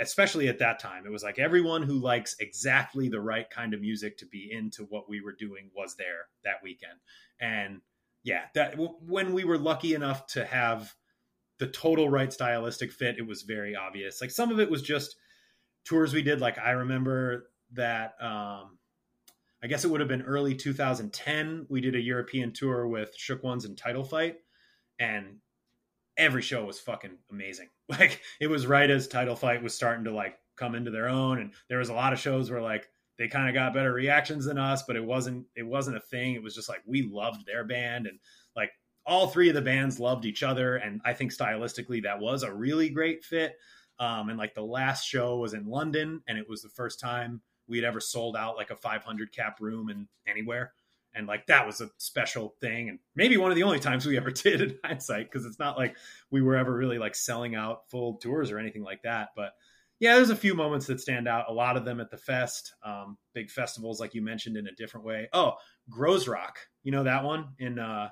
Especially 0.00 0.48
at 0.48 0.58
that 0.58 0.78
time, 0.78 1.04
it 1.06 1.12
was 1.12 1.22
like 1.22 1.38
everyone 1.38 1.82
who 1.82 1.94
likes 1.94 2.34
exactly 2.40 3.08
the 3.08 3.20
right 3.20 3.48
kind 3.50 3.74
of 3.74 3.80
music 3.80 4.16
to 4.18 4.26
be 4.26 4.50
into 4.50 4.84
what 4.84 5.08
we 5.08 5.20
were 5.20 5.34
doing 5.38 5.70
was 5.76 5.96
there 5.96 6.28
that 6.44 6.62
weekend. 6.62 6.98
And 7.40 7.82
yeah, 8.22 8.44
that 8.54 8.76
when 8.78 9.32
we 9.32 9.44
were 9.44 9.58
lucky 9.58 9.94
enough 9.94 10.26
to 10.28 10.44
have 10.44 10.94
the 11.58 11.66
total 11.66 12.08
right 12.08 12.32
stylistic 12.32 12.92
fit, 12.92 13.18
it 13.18 13.26
was 13.26 13.42
very 13.42 13.76
obvious. 13.76 14.20
Like 14.20 14.30
some 14.30 14.50
of 14.50 14.58
it 14.58 14.70
was 14.70 14.82
just 14.82 15.16
tours 15.84 16.12
we 16.12 16.22
did. 16.22 16.40
Like 16.40 16.58
I 16.58 16.70
remember 16.70 17.50
that 17.72 18.14
um, 18.20 18.78
I 19.62 19.66
guess 19.68 19.84
it 19.84 19.88
would 19.88 20.00
have 20.00 20.08
been 20.08 20.22
early 20.22 20.54
2010. 20.54 21.66
We 21.68 21.80
did 21.80 21.94
a 21.94 22.00
European 22.00 22.52
tour 22.52 22.86
with 22.86 23.14
Shook 23.16 23.42
Ones 23.42 23.64
and 23.64 23.76
Title 23.76 24.04
Fight, 24.04 24.36
and 24.98 25.36
every 26.16 26.42
show 26.42 26.64
was 26.64 26.80
fucking 26.80 27.18
amazing. 27.30 27.68
Like 27.98 28.20
it 28.40 28.46
was 28.46 28.66
right 28.66 28.88
as 28.88 29.08
Title 29.08 29.34
Fight 29.36 29.62
was 29.62 29.74
starting 29.74 30.04
to 30.04 30.12
like 30.12 30.38
come 30.56 30.74
into 30.74 30.90
their 30.90 31.08
own, 31.08 31.38
and 31.38 31.52
there 31.68 31.78
was 31.78 31.88
a 31.88 31.94
lot 31.94 32.12
of 32.12 32.20
shows 32.20 32.50
where 32.50 32.62
like 32.62 32.88
they 33.18 33.28
kind 33.28 33.48
of 33.48 33.54
got 33.54 33.74
better 33.74 33.92
reactions 33.92 34.44
than 34.44 34.58
us, 34.58 34.84
but 34.84 34.96
it 34.96 35.04
wasn't 35.04 35.46
it 35.56 35.64
wasn't 35.64 35.96
a 35.96 36.00
thing. 36.00 36.34
It 36.34 36.42
was 36.42 36.54
just 36.54 36.68
like 36.68 36.82
we 36.86 37.02
loved 37.02 37.46
their 37.46 37.64
band 37.64 38.06
and 38.06 38.18
like 38.56 38.70
all 39.04 39.26
three 39.26 39.48
of 39.48 39.54
the 39.54 39.62
bands 39.62 39.98
loved 39.98 40.24
each 40.24 40.42
other, 40.42 40.76
and 40.76 41.00
I 41.04 41.14
think 41.14 41.32
stylistically 41.32 42.02
that 42.04 42.20
was 42.20 42.42
a 42.42 42.52
really 42.52 42.90
great 42.90 43.24
fit. 43.24 43.56
Um, 43.98 44.30
and 44.30 44.38
like 44.38 44.54
the 44.54 44.62
last 44.62 45.06
show 45.06 45.36
was 45.38 45.52
in 45.52 45.66
London, 45.66 46.22
and 46.26 46.38
it 46.38 46.48
was 46.48 46.62
the 46.62 46.70
first 46.70 47.00
time 47.00 47.42
we 47.68 47.76
had 47.76 47.84
ever 47.84 48.00
sold 48.00 48.36
out 48.36 48.56
like 48.56 48.70
a 48.70 48.76
500 48.76 49.32
cap 49.32 49.58
room 49.60 49.90
in 49.90 50.08
anywhere, 50.26 50.72
and 51.14 51.26
like 51.26 51.46
that 51.46 51.66
was 51.66 51.80
a 51.80 51.90
special 51.98 52.54
thing, 52.60 52.88
and 52.88 52.98
maybe 53.14 53.36
one 53.36 53.50
of 53.50 53.56
the 53.56 53.62
only 53.62 53.80
times 53.80 54.06
we 54.06 54.16
ever 54.16 54.30
did 54.30 54.60
in 54.60 54.78
hindsight, 54.84 55.30
because 55.30 55.46
it's 55.46 55.58
not 55.58 55.78
like 55.78 55.96
we 56.30 56.42
were 56.42 56.56
ever 56.56 56.72
really 56.74 56.98
like 56.98 57.14
selling 57.14 57.54
out 57.54 57.88
full 57.90 58.14
tours 58.16 58.50
or 58.50 58.58
anything 58.58 58.82
like 58.82 59.02
that, 59.02 59.30
but 59.36 59.52
yeah, 60.00 60.16
there's 60.16 60.30
a 60.30 60.36
few 60.36 60.54
moments 60.54 60.86
that 60.86 60.98
stand 60.98 61.28
out. 61.28 61.50
A 61.50 61.52
lot 61.52 61.76
of 61.76 61.84
them 61.84 62.00
at 62.00 62.10
the 62.10 62.16
fest, 62.16 62.72
um, 62.82 63.18
big 63.34 63.50
festivals 63.50 64.00
like 64.00 64.14
you 64.14 64.22
mentioned 64.22 64.56
in 64.56 64.66
a 64.66 64.72
different 64.72 65.04
way. 65.04 65.28
Oh, 65.34 65.56
Groezrock, 65.90 66.56
you 66.82 66.90
know 66.90 67.04
that 67.04 67.22
one 67.22 67.48
in 67.58 67.78
uh, 67.78 68.08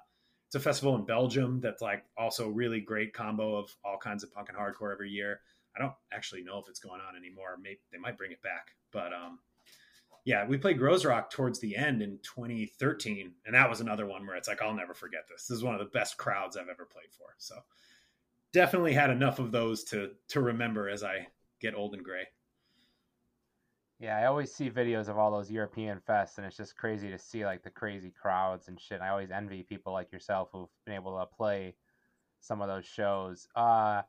it's 0.49 0.55
a 0.55 0.61
festival 0.61 0.95
in 0.97 1.05
Belgium 1.05 1.61
that's 1.61 1.83
like 1.83 2.05
also 2.17 2.49
really 2.49 2.81
great 2.81 3.15
combo 3.15 3.57
of 3.57 3.75
all 3.85 3.99
kinds 3.99 4.23
of 4.23 4.33
punk 4.33 4.49
and 4.51 4.57
hardcore 4.57 4.93
every 4.93 5.11
year. 5.11 5.41
I 5.77 5.81
don't 5.81 5.93
actually 6.13 6.43
know 6.43 6.59
if 6.59 6.69
it's 6.69 6.81
going 6.81 7.01
on 7.01 7.17
anymore. 7.17 7.59
Maybe 7.63 7.81
they 7.91 7.99
might 7.99 8.17
bring 8.17 8.33
it 8.33 8.43
back, 8.43 8.69
but 8.93 9.13
um, 9.13 9.39
yeah, 10.29 10.47
we 10.47 10.59
played 10.59 10.79
Groezrock 10.79 11.31
towards 11.31 11.59
the 11.59 11.75
end 11.75 12.03
in 12.03 12.19
2013, 12.23 13.33
and 13.47 13.55
that 13.55 13.71
was 13.71 13.81
another 13.81 14.05
one 14.05 14.27
where 14.27 14.37
it's 14.37 14.47
like 14.47 14.61
I'll 14.61 14.75
never 14.75 14.93
forget 14.93 15.23
this. 15.27 15.47
This 15.47 15.57
is 15.57 15.65
one 15.65 15.73
of 15.75 15.79
the 15.81 15.99
best 15.99 16.19
crowds 16.19 16.55
I've 16.55 16.69
ever 16.69 16.85
played 16.85 17.11
for. 17.17 17.29
So 17.39 17.55
definitely 18.53 18.93
had 18.93 19.09
enough 19.09 19.39
of 19.39 19.53
those 19.53 19.85
to 19.85 20.11
to 20.29 20.43
remember 20.43 20.91
as 20.91 21.03
I 21.03 21.29
get 21.63 21.75
old 21.75 21.95
and 21.95 22.05
gray. 22.05 22.27
Yeah, 24.01 24.19
I 24.19 24.27
always 24.27 24.53
see 24.53 24.69
videos 24.69 25.09
of 25.09 25.17
all 25.17 25.31
those 25.31 25.51
European 25.51 25.99
fests, 26.07 26.37
and 26.37 26.47
it's 26.47 26.59
just 26.59 26.77
crazy 26.77 27.09
to 27.09 27.19
see 27.19 27.47
like 27.47 27.63
the 27.63 27.71
crazy 27.71 28.11
crowds 28.11 28.69
and 28.69 28.79
shit. 28.79 29.01
I 29.01 29.09
always 29.09 29.31
envy 29.31 29.63
people 29.63 29.95
like 29.95 30.13
yourself 30.13 30.51
who've 30.53 30.69
been 30.85 30.95
able 30.95 31.19
to 31.19 31.25
play 31.25 31.75
some 32.41 32.61
of 32.61 32.69
those 32.69 32.85
shows. 32.85 33.49
Uh, 33.57 34.03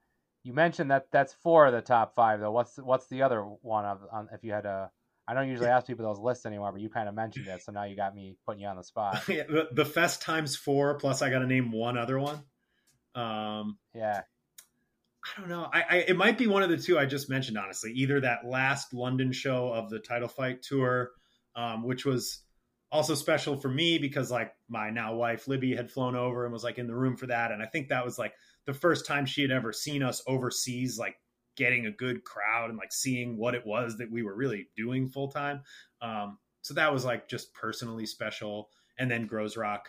you 0.43 0.51
mentioned 0.51 0.91
that 0.91 1.07
that's 1.13 1.31
four 1.31 1.65
of 1.65 1.71
the 1.71 1.81
top 1.81 2.13
five, 2.13 2.41
though. 2.41 2.51
What's 2.51 2.75
what's 2.75 3.07
the 3.07 3.21
other 3.21 3.41
one 3.43 3.85
of 3.85 4.01
if 4.33 4.43
you 4.43 4.51
had 4.51 4.65
a? 4.65 4.91
I 5.29 5.35
don't 5.35 5.47
usually 5.47 5.67
ask 5.67 5.85
people 5.85 6.05
those 6.05 6.19
lists 6.19 6.47
anymore, 6.47 6.71
but 6.71 6.81
you 6.81 6.89
kind 6.89 7.07
of 7.07 7.13
mentioned 7.13 7.45
it, 7.47 7.61
so 7.61 7.71
now 7.71 7.83
you 7.83 7.95
got 7.95 8.15
me 8.15 8.35
putting 8.47 8.61
you 8.61 8.67
on 8.67 8.77
the 8.77 8.83
spot. 8.83 9.21
yeah, 9.27 9.43
the, 9.47 9.67
the 9.71 9.85
fest 9.85 10.23
times 10.23 10.55
four 10.55 10.95
plus 10.95 11.21
I 11.21 11.29
got 11.29 11.39
to 11.39 11.45
name 11.45 11.71
one 11.71 11.99
other 11.99 12.17
one. 12.17 12.41
Um, 13.13 13.77
yeah, 13.93 14.21
I 15.23 15.39
don't 15.39 15.49
know. 15.49 15.69
I, 15.71 15.83
I, 15.87 15.95
it 16.07 16.17
might 16.17 16.39
be 16.39 16.47
one 16.47 16.63
of 16.63 16.69
the 16.69 16.77
two 16.77 16.97
I 16.97 17.05
just 17.05 17.29
mentioned. 17.29 17.59
Honestly, 17.59 17.91
either 17.91 18.21
that 18.21 18.39
last 18.43 18.91
London 18.91 19.31
show 19.31 19.71
of 19.71 19.91
the 19.91 19.99
Title 19.99 20.27
Fight 20.27 20.63
tour, 20.63 21.11
um, 21.55 21.83
which 21.83 22.05
was 22.05 22.41
also 22.91 23.13
special 23.13 23.55
for 23.55 23.69
me 23.69 23.99
because 23.99 24.31
like 24.31 24.51
my 24.67 24.89
now 24.89 25.13
wife 25.13 25.47
Libby 25.47 25.75
had 25.75 25.91
flown 25.91 26.15
over 26.15 26.43
and 26.43 26.51
was 26.51 26.63
like 26.63 26.79
in 26.79 26.87
the 26.87 26.95
room 26.95 27.17
for 27.17 27.27
that, 27.27 27.51
and 27.51 27.61
I 27.61 27.67
think 27.67 27.89
that 27.89 28.03
was 28.03 28.17
like 28.17 28.33
the 28.65 28.73
first 28.73 29.05
time 29.05 29.27
she 29.27 29.43
had 29.43 29.51
ever 29.51 29.71
seen 29.73 30.01
us 30.01 30.23
overseas, 30.25 30.97
like 30.97 31.17
getting 31.59 31.85
a 31.85 31.91
good 31.91 32.23
crowd 32.23 32.69
and 32.69 32.79
like 32.79 32.93
seeing 32.93 33.37
what 33.37 33.53
it 33.53 33.67
was 33.67 33.97
that 33.97 34.09
we 34.09 34.23
were 34.23 34.33
really 34.33 34.69
doing 34.75 35.09
full 35.09 35.27
time. 35.27 35.61
Um, 36.01 36.39
so 36.61 36.73
that 36.75 36.91
was 36.91 37.03
like 37.05 37.27
just 37.27 37.53
personally 37.53 38.05
special. 38.05 38.69
And 38.97 39.11
then 39.11 39.27
Groezrock 39.27 39.81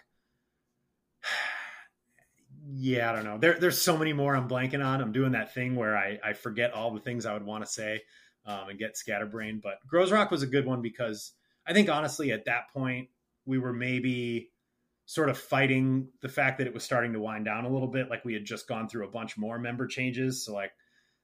yeah, 2.72 3.10
I 3.10 3.14
don't 3.14 3.24
know. 3.24 3.38
There, 3.38 3.58
there's 3.58 3.80
so 3.80 3.96
many 3.96 4.12
more 4.12 4.36
I'm 4.36 4.48
blanking 4.48 4.84
on. 4.84 5.00
I'm 5.00 5.12
doing 5.12 5.32
that 5.32 5.54
thing 5.54 5.76
where 5.76 5.96
I, 5.96 6.18
I 6.24 6.32
forget 6.32 6.74
all 6.74 6.92
the 6.92 7.00
things 7.00 7.24
I 7.24 7.32
would 7.32 7.46
want 7.46 7.64
to 7.64 7.70
say 7.70 8.02
um, 8.44 8.68
and 8.68 8.78
get 8.78 8.96
scatterbrained. 8.96 9.62
But 9.62 9.78
Groezrock 9.90 10.30
was 10.30 10.42
a 10.42 10.48
good 10.48 10.66
one 10.66 10.82
because 10.82 11.32
I 11.66 11.72
think 11.72 11.88
honestly 11.88 12.32
at 12.32 12.46
that 12.46 12.72
point 12.74 13.08
we 13.46 13.58
were 13.58 13.72
maybe 13.72 14.50
sort 15.06 15.28
of 15.28 15.38
fighting 15.38 16.08
the 16.20 16.28
fact 16.28 16.58
that 16.58 16.66
it 16.66 16.74
was 16.74 16.84
starting 16.84 17.12
to 17.12 17.20
wind 17.20 17.44
down 17.44 17.64
a 17.64 17.70
little 17.70 17.88
bit. 17.88 18.10
Like 18.10 18.24
we 18.24 18.34
had 18.34 18.44
just 18.44 18.68
gone 18.68 18.88
through 18.88 19.06
a 19.06 19.10
bunch 19.10 19.36
more 19.38 19.58
member 19.58 19.86
changes. 19.86 20.44
So 20.44 20.52
like 20.52 20.72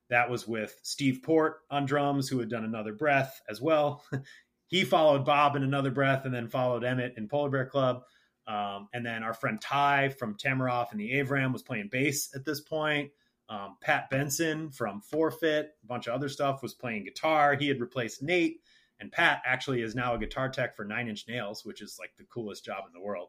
that 0.08 0.30
was 0.30 0.46
with 0.46 0.78
Steve 0.82 1.20
Port 1.22 1.58
on 1.70 1.86
drums, 1.86 2.28
who 2.28 2.38
had 2.38 2.48
done 2.48 2.64
another 2.64 2.92
breath 2.92 3.40
as 3.48 3.60
well. 3.60 4.04
he 4.68 4.84
followed 4.84 5.24
Bob 5.24 5.56
in 5.56 5.62
another 5.62 5.90
breath 5.90 6.24
and 6.24 6.34
then 6.34 6.48
followed 6.48 6.84
Emmett 6.84 7.14
in 7.16 7.28
Polar 7.28 7.50
Bear 7.50 7.66
Club. 7.66 8.02
Um, 8.46 8.88
and 8.92 9.04
then 9.04 9.22
our 9.22 9.34
friend 9.34 9.60
Ty 9.60 10.10
from 10.10 10.36
Tamaroff 10.36 10.92
and 10.92 11.00
the 11.00 11.12
Avram 11.14 11.52
was 11.52 11.62
playing 11.62 11.88
bass 11.90 12.30
at 12.34 12.44
this 12.44 12.60
point. 12.60 13.10
Um, 13.48 13.76
Pat 13.80 14.10
Benson 14.10 14.70
from 14.70 15.00
Forfeit, 15.00 15.70
a 15.82 15.86
bunch 15.86 16.06
of 16.06 16.14
other 16.14 16.28
stuff, 16.28 16.62
was 16.62 16.74
playing 16.74 17.04
guitar. 17.04 17.54
He 17.54 17.68
had 17.68 17.80
replaced 17.80 18.22
Nate, 18.22 18.60
and 18.98 19.12
Pat 19.12 19.42
actually 19.44 19.82
is 19.82 19.94
now 19.94 20.14
a 20.14 20.18
guitar 20.18 20.48
tech 20.48 20.76
for 20.76 20.84
Nine 20.84 21.08
Inch 21.08 21.26
Nails, 21.28 21.64
which 21.64 21.80
is 21.80 21.96
like 21.98 22.10
the 22.18 22.24
coolest 22.24 22.64
job 22.64 22.84
in 22.86 22.92
the 22.92 23.04
world. 23.04 23.28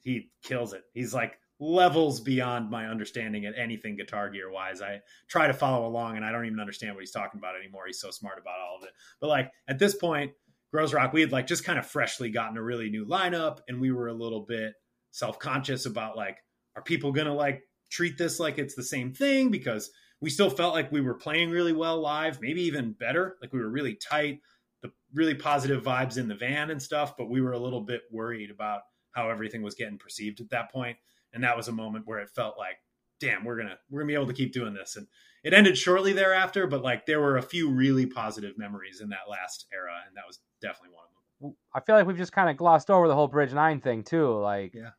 He 0.00 0.30
kills 0.42 0.74
it. 0.74 0.82
He's 0.92 1.14
like 1.14 1.38
levels 1.60 2.20
beyond 2.20 2.70
my 2.70 2.86
understanding 2.86 3.46
at 3.46 3.56
anything 3.56 3.96
guitar 3.96 4.28
gear 4.30 4.50
wise. 4.50 4.82
I 4.82 5.00
try 5.28 5.46
to 5.46 5.54
follow 5.54 5.86
along, 5.86 6.16
and 6.16 6.24
I 6.24 6.32
don't 6.32 6.46
even 6.46 6.60
understand 6.60 6.94
what 6.94 7.02
he's 7.02 7.12
talking 7.12 7.38
about 7.38 7.56
anymore. 7.56 7.84
He's 7.86 8.00
so 8.00 8.10
smart 8.10 8.38
about 8.38 8.60
all 8.60 8.78
of 8.78 8.84
it. 8.84 8.90
But 9.20 9.28
like 9.28 9.50
at 9.68 9.78
this 9.78 9.94
point, 9.94 10.32
Groezrock, 10.74 11.12
we 11.12 11.20
had 11.20 11.32
like 11.32 11.46
just 11.46 11.64
kind 11.64 11.78
of 11.78 11.86
freshly 11.86 12.30
gotten 12.30 12.56
a 12.56 12.62
really 12.62 12.90
new 12.90 13.06
lineup, 13.06 13.58
and 13.68 13.80
we 13.80 13.92
were 13.92 14.08
a 14.08 14.14
little 14.14 14.44
bit 14.46 14.74
self 15.10 15.38
conscious 15.38 15.86
about 15.86 16.16
like, 16.16 16.38
are 16.76 16.82
people 16.82 17.12
gonna 17.12 17.34
like 17.34 17.62
treat 17.90 18.18
this 18.18 18.40
like 18.40 18.58
it's 18.58 18.74
the 18.74 18.82
same 18.82 19.12
thing? 19.12 19.50
Because 19.50 19.90
we 20.20 20.30
still 20.30 20.50
felt 20.50 20.74
like 20.74 20.90
we 20.90 21.00
were 21.00 21.14
playing 21.14 21.50
really 21.50 21.72
well 21.72 22.00
live, 22.00 22.40
maybe 22.40 22.62
even 22.62 22.92
better. 22.92 23.36
Like 23.40 23.52
we 23.52 23.60
were 23.60 23.70
really 23.70 23.94
tight, 23.94 24.40
the 24.82 24.90
really 25.12 25.34
positive 25.34 25.84
vibes 25.84 26.18
in 26.18 26.28
the 26.28 26.34
van 26.34 26.70
and 26.70 26.82
stuff, 26.82 27.16
but 27.16 27.30
we 27.30 27.40
were 27.40 27.52
a 27.52 27.58
little 27.58 27.82
bit 27.82 28.02
worried 28.10 28.50
about 28.50 28.80
how 29.12 29.30
everything 29.30 29.62
was 29.62 29.74
getting 29.74 29.98
perceived 29.98 30.40
at 30.40 30.50
that 30.50 30.72
point. 30.72 30.96
And 31.34 31.42
that 31.44 31.56
was 31.56 31.68
a 31.68 31.72
moment 31.72 32.06
where 32.06 32.20
it 32.20 32.30
felt 32.30 32.56
like, 32.56 32.76
damn, 33.20 33.44
we're 33.44 33.56
gonna 33.56 33.76
we're 33.90 34.00
gonna 34.00 34.08
be 34.08 34.14
able 34.14 34.26
to 34.28 34.32
keep 34.32 34.52
doing 34.52 34.72
this. 34.74 34.96
And 34.96 35.06
it 35.42 35.52
ended 35.52 35.76
shortly 35.76 36.12
thereafter, 36.14 36.66
but 36.66 36.82
like 36.82 37.04
there 37.06 37.20
were 37.20 37.36
a 37.36 37.42
few 37.42 37.70
really 37.70 38.06
positive 38.06 38.56
memories 38.56 39.00
in 39.00 39.08
that 39.10 39.28
last 39.28 39.66
era, 39.72 39.92
and 40.06 40.16
that 40.16 40.24
was 40.26 40.38
definitely 40.62 40.94
one 40.94 41.04
of 41.04 41.10
them. 41.10 41.56
I 41.74 41.80
feel 41.80 41.96
like 41.96 42.06
we've 42.06 42.16
just 42.16 42.32
kind 42.32 42.48
of 42.48 42.56
glossed 42.56 42.88
over 42.90 43.08
the 43.08 43.14
whole 43.14 43.28
Bridge 43.28 43.52
Nine 43.52 43.80
thing 43.80 44.04
too. 44.04 44.38
Like, 44.38 44.74
Yeah. 44.74 44.90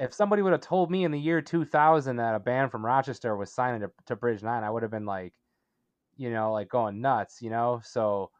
if 0.00 0.12
somebody 0.12 0.42
would 0.42 0.52
have 0.52 0.60
told 0.62 0.90
me 0.90 1.04
in 1.04 1.12
the 1.12 1.20
year 1.20 1.40
2000 1.42 2.16
that 2.16 2.34
a 2.34 2.40
band 2.40 2.70
from 2.72 2.84
Rochester 2.84 3.36
was 3.36 3.52
signing 3.52 3.82
to, 3.82 3.90
to 4.06 4.16
Bridge 4.16 4.42
Nine, 4.42 4.64
I 4.64 4.70
would 4.70 4.82
have 4.82 4.90
been 4.90 5.06
like, 5.06 5.34
you 6.16 6.30
know, 6.30 6.52
like 6.52 6.68
going 6.68 7.00
nuts, 7.00 7.40
you 7.40 7.50
know. 7.50 7.80
So, 7.84 8.30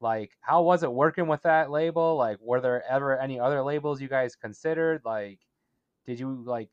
like, 0.00 0.30
how 0.40 0.62
was 0.62 0.84
it 0.84 0.92
working 0.92 1.26
with 1.26 1.42
that 1.42 1.70
label? 1.70 2.16
Like, 2.16 2.38
were 2.40 2.60
there 2.60 2.82
ever 2.88 3.18
any 3.18 3.38
other 3.40 3.62
labels 3.62 4.00
you 4.00 4.08
guys 4.08 4.36
considered? 4.36 5.02
Like, 5.04 5.40
did 6.08 6.18
you 6.18 6.42
like 6.46 6.70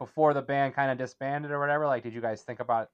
before 0.00 0.34
the 0.34 0.42
band 0.42 0.74
kind 0.74 0.90
of 0.90 0.98
disbanded 0.98 1.52
or 1.52 1.60
whatever? 1.60 1.86
Like, 1.86 2.02
did 2.02 2.12
you 2.12 2.20
guys 2.20 2.42
think 2.42 2.58
about 2.58 2.90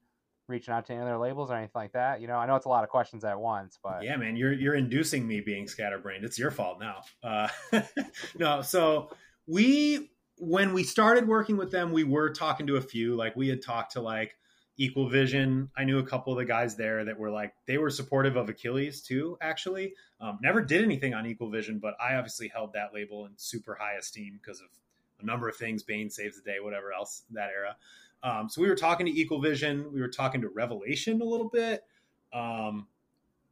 reaching 0.49 0.75
out 0.75 0.85
to 0.87 0.93
any 0.93 1.01
other 1.01 1.17
labels 1.17 1.51
or 1.51 1.55
anything 1.55 1.73
like 1.75 1.93
that? 1.93 2.21
You 2.21 2.27
know, 2.27 2.37
I 2.37 2.47
know 2.47 2.57
it's 2.57 2.67
a 2.67 2.69
lot 2.69 2.85
of 2.85 2.91
questions 2.91 3.25
at 3.25 3.41
once, 3.41 3.79
but 3.83 4.05
Yeah, 4.05 4.17
man, 4.17 4.37
you're 4.37 4.53
you're 4.53 4.75
inducing 4.75 5.27
me 5.27 5.41
being 5.41 5.67
scatterbrained. 5.67 6.27
It's 6.27 6.39
your 6.39 6.51
fault 6.51 6.79
now. 6.79 7.03
Uh, 7.23 7.49
no, 8.39 8.61
so 8.61 9.17
we 9.47 10.11
when 10.37 10.75
we 10.75 10.83
started 10.83 11.27
working 11.27 11.57
with 11.57 11.71
them, 11.71 11.91
we 11.91 12.05
were 12.05 12.29
talking 12.29 12.67
to 12.67 12.77
a 12.77 12.83
few. 12.83 13.17
Like 13.17 13.35
we 13.35 13.49
had 13.49 13.63
talked 13.63 13.93
to 13.93 14.03
like 14.03 14.37
Equal 14.77 15.09
Vision. 15.09 15.71
I 15.75 15.85
knew 15.85 16.01
a 16.01 16.07
couple 16.07 16.35
of 16.35 16.39
the 16.39 16.45
guys 16.45 16.77
there 16.77 17.03
that 17.07 17.19
were 17.19 17.31
like 17.31 17.55
they 17.67 17.79
were 17.79 17.89
supportive 17.89 18.37
of 18.37 18.51
Achilles 18.51 19.01
too. 19.01 19.39
Actually, 19.41 19.95
um, 20.21 20.39
never 20.43 20.61
did 20.61 20.85
anything 20.85 21.15
on 21.15 21.25
Equal 21.25 21.49
Vision, 21.49 21.79
but 21.79 21.95
I 21.99 22.17
obviously 22.17 22.49
held 22.49 22.75
that 22.75 22.93
label 22.93 23.25
in 23.25 23.33
super 23.37 23.75
high 23.81 23.95
esteem 23.95 24.39
because 24.39 24.61
of 24.61 24.67
a 25.21 25.25
number 25.25 25.49
of 25.49 25.57
things. 25.57 25.83
Bane 25.83 26.11
saves 26.11 26.37
the 26.37 26.43
day, 26.43 26.59
whatever 26.61 26.93
else 26.93 27.23
that 27.31 27.51
era. 27.51 27.77
Um, 28.23 28.49
so 28.49 28.61
we 28.61 28.69
were 28.69 28.77
talking 28.77 29.07
to 29.07 29.13
Equal 29.13 29.41
Vision. 29.41 29.93
We 29.93 30.01
were 30.01 30.09
talking 30.09 30.41
to 30.43 30.49
Revelation 30.49 31.21
a 31.21 31.25
little 31.25 31.49
bit. 31.49 31.85
Um, 32.33 32.89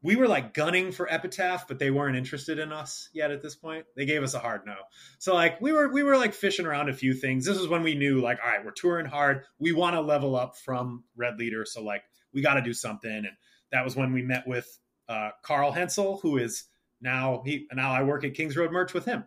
we 0.05 0.17
were 0.17 0.29
like 0.29 0.53
gunning 0.53 0.93
for 0.93 1.11
Epitaph, 1.11 1.67
but 1.67 1.79
they 1.79 1.91
weren't 1.91 2.17
interested 2.17 2.59
in 2.59 2.73
us 2.73 3.09
yet 3.15 3.31
at 3.31 3.41
this 3.41 3.57
point. 3.57 3.87
They 3.97 4.05
gave 4.05 4.23
us 4.23 4.35
a 4.35 4.39
hard 4.39 4.67
no. 4.67 4.75
So 5.19 5.33
like 5.33 5.61
we 5.63 5.73
were 5.73 5.91
we 5.91 6.03
were 6.03 6.19
like 6.19 6.35
fishing 6.35 6.67
around 6.67 6.91
a 6.91 6.93
few 6.93 7.15
things. 7.15 7.47
This 7.47 7.57
is 7.57 7.69
when 7.69 7.83
we 7.83 7.95
knew 7.95 8.21
like 8.21 8.39
all 8.45 8.51
right, 8.51 8.63
we're 8.63 8.73
touring 8.73 9.07
hard. 9.07 9.45
We 9.59 9.73
want 9.73 9.97
to 9.97 10.03
level 10.03 10.37
up 10.37 10.59
from 10.59 11.05
Red 11.17 11.39
Leader, 11.39 11.65
so 11.65 11.83
like 11.83 12.03
we 12.35 12.43
got 12.43 12.55
to 12.55 12.63
do 12.63 12.75
something. 12.75 13.11
And 13.11 13.31
that 13.73 13.83
was 13.83 13.97
when 13.97 14.13
we 14.13 14.21
met 14.21 14.47
with 14.47 14.79
uh, 15.09 15.31
Carl 15.43 15.73
Hensel, 15.73 16.19
who 16.19 16.37
is 16.37 16.65
now 17.01 17.43
he 17.47 17.67
now 17.73 17.91
I 17.91 18.03
work 18.03 18.25
at 18.25 18.35
Kings 18.35 18.59
Road 18.59 18.73
Merch 18.73 18.93
with 18.93 19.07
him. 19.07 19.25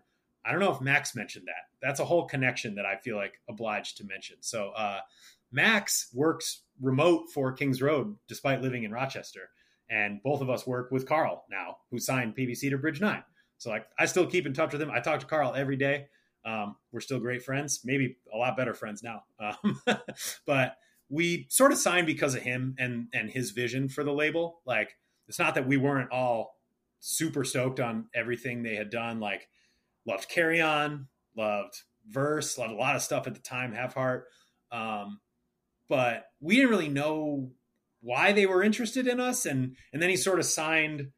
I 0.48 0.52
don't 0.52 0.62
know 0.62 0.74
if 0.74 0.82
Max 0.82 1.16
mentioned 1.16 1.48
that. 1.48 1.86
That's 1.86 2.00
a 2.00 2.06
whole 2.06 2.26
connection 2.26 2.76
that 2.76 2.86
I 2.86 2.96
feel 2.96 3.18
like 3.18 3.34
obliged 3.50 3.98
to 3.98 4.06
mention. 4.06 4.38
So 4.42 4.70
uh, 4.70 5.00
Max 5.52 6.10
works 6.14 6.64
remote 6.82 7.26
for 7.34 7.52
Kings 7.52 7.82
Road 7.82 8.16
despite 8.28 8.62
living 8.62 8.84
in 8.84 8.92
Rochester 8.92 9.50
and 9.90 10.22
both 10.24 10.42
of 10.42 10.50
us 10.50 10.68
work 10.68 10.92
with 10.92 11.08
Carl 11.08 11.46
now, 11.50 11.78
who 11.92 12.00
signed 12.00 12.36
PBC 12.36 12.70
to 12.70 12.78
Bridge 12.78 13.02
Nine. 13.02 13.24
So 13.58 13.70
like, 13.70 13.88
I 13.98 14.06
still 14.06 14.28
keep 14.28 14.46
in 14.46 14.54
touch 14.54 14.74
with 14.74 14.82
him. 14.82 14.92
I 14.92 15.00
talk 15.00 15.20
to 15.22 15.26
Carl 15.26 15.54
every 15.56 15.78
day. 15.78 16.08
Um, 16.46 16.76
we're 16.92 17.02
still 17.02 17.20
great 17.20 17.44
friends, 17.44 17.82
maybe 17.84 18.18
a 18.34 18.38
lot 18.38 18.58
better 18.58 18.74
friends 18.74 19.04
now. 19.04 19.24
Um, 19.40 19.82
but 20.46 20.76
we 21.10 21.48
sort 21.50 21.72
of 21.72 21.78
signed 21.78 22.08
because 22.08 22.36
of 22.36 22.42
him 22.42 22.76
and 22.78 23.08
and 23.14 23.30
his 23.30 23.52
vision 23.52 23.88
for 23.88 24.04
the 24.04 24.14
label. 24.14 24.60
Like, 24.66 24.96
it's 25.28 25.40
not 25.40 25.56
that 25.56 25.68
we 25.68 25.78
weren't 25.78 26.12
all 26.12 26.58
super 27.00 27.44
stoked 27.44 27.80
on 27.80 28.10
everything 28.14 28.64
they 28.64 28.76
had 28.76 28.90
done. 28.90 29.20
Like, 29.20 29.48
loved 30.08 30.30
Carry 30.30 30.62
On, 30.62 31.08
loved 31.36 31.82
Verse, 32.10 32.58
loved 32.58 32.72
a 32.72 32.76
lot 32.76 32.96
of 32.96 33.02
stuff 33.02 33.28
at 33.28 33.34
the 33.34 33.42
time. 33.42 33.74
Have 33.74 33.94
Heart. 33.94 34.28
Um, 34.72 35.20
but 35.90 36.26
we 36.40 36.56
didn't 36.56 36.70
really 36.70 36.90
know 36.90 37.52
why 38.02 38.32
they 38.32 38.46
were 38.46 38.64
interested 38.64 39.08
in 39.08 39.20
us 39.20 39.46
and 39.46 39.76
and 39.92 40.02
then 40.02 40.10
he 40.10 40.16
sort 40.16 40.40
of 40.40 40.46
signed 40.46 41.10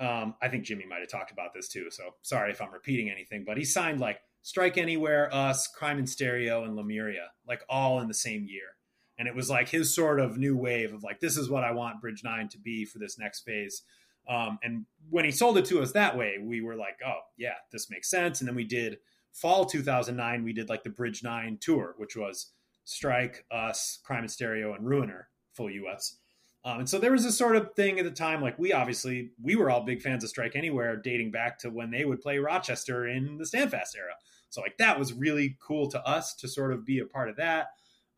um 0.00 0.34
i 0.42 0.48
think 0.48 0.64
jimmy 0.64 0.84
might 0.86 1.00
have 1.00 1.08
talked 1.08 1.30
about 1.30 1.54
this 1.54 1.68
too 1.68 1.86
so 1.90 2.02
sorry 2.22 2.50
if 2.50 2.60
i'm 2.60 2.72
repeating 2.72 3.10
anything 3.10 3.44
but 3.46 3.56
he 3.56 3.64
signed 3.64 4.00
like 4.00 4.18
strike 4.42 4.76
anywhere 4.76 5.32
us 5.32 5.68
crime 5.68 5.98
in 5.98 6.06
stereo 6.06 6.64
and 6.64 6.76
lemuria 6.76 7.28
like 7.46 7.62
all 7.68 8.00
in 8.00 8.08
the 8.08 8.14
same 8.14 8.44
year 8.48 8.76
and 9.18 9.28
it 9.28 9.34
was 9.34 9.48
like 9.48 9.68
his 9.68 9.94
sort 9.94 10.20
of 10.20 10.36
new 10.36 10.56
wave 10.56 10.92
of 10.92 11.02
like 11.02 11.20
this 11.20 11.36
is 11.36 11.48
what 11.48 11.64
i 11.64 11.70
want 11.70 12.00
bridge 12.00 12.22
nine 12.24 12.48
to 12.48 12.58
be 12.58 12.84
for 12.84 12.98
this 12.98 13.18
next 13.18 13.42
phase 13.42 13.82
um 14.28 14.58
and 14.62 14.86
when 15.10 15.24
he 15.24 15.30
sold 15.30 15.56
it 15.56 15.64
to 15.64 15.80
us 15.80 15.92
that 15.92 16.16
way 16.16 16.36
we 16.40 16.60
were 16.60 16.76
like 16.76 16.98
oh 17.06 17.20
yeah 17.36 17.54
this 17.72 17.90
makes 17.90 18.10
sense 18.10 18.40
and 18.40 18.48
then 18.48 18.56
we 18.56 18.64
did 18.64 18.98
fall 19.32 19.64
2009 19.64 20.44
we 20.44 20.52
did 20.52 20.68
like 20.68 20.82
the 20.82 20.90
bridge 20.90 21.22
nine 21.22 21.58
tour 21.60 21.94
which 21.98 22.16
was 22.16 22.52
strike 22.84 23.44
us 23.50 23.98
crime 24.04 24.22
in 24.22 24.28
stereo 24.28 24.74
and 24.74 24.86
ruiner 24.86 25.28
full 25.56 25.70
US. 25.70 26.16
Um, 26.64 26.80
and 26.80 26.88
so 26.88 26.98
there 26.98 27.12
was 27.12 27.24
this 27.24 27.38
sort 27.38 27.56
of 27.56 27.74
thing 27.74 27.98
at 27.98 28.04
the 28.04 28.10
time, 28.10 28.42
like 28.42 28.58
we 28.58 28.72
obviously 28.72 29.30
we 29.40 29.56
were 29.56 29.70
all 29.70 29.84
big 29.84 30.02
fans 30.02 30.24
of 30.24 30.30
Strike 30.30 30.56
Anywhere, 30.56 30.96
dating 30.96 31.30
back 31.30 31.58
to 31.60 31.70
when 31.70 31.90
they 31.90 32.04
would 32.04 32.20
play 32.20 32.38
Rochester 32.38 33.06
in 33.06 33.38
the 33.38 33.46
Standfast 33.46 33.96
era. 33.96 34.14
So 34.50 34.60
like 34.60 34.76
that 34.78 34.98
was 34.98 35.12
really 35.12 35.56
cool 35.60 35.88
to 35.90 36.04
us 36.04 36.34
to 36.36 36.48
sort 36.48 36.72
of 36.72 36.84
be 36.84 36.98
a 36.98 37.04
part 37.04 37.28
of 37.28 37.36
that, 37.36 37.68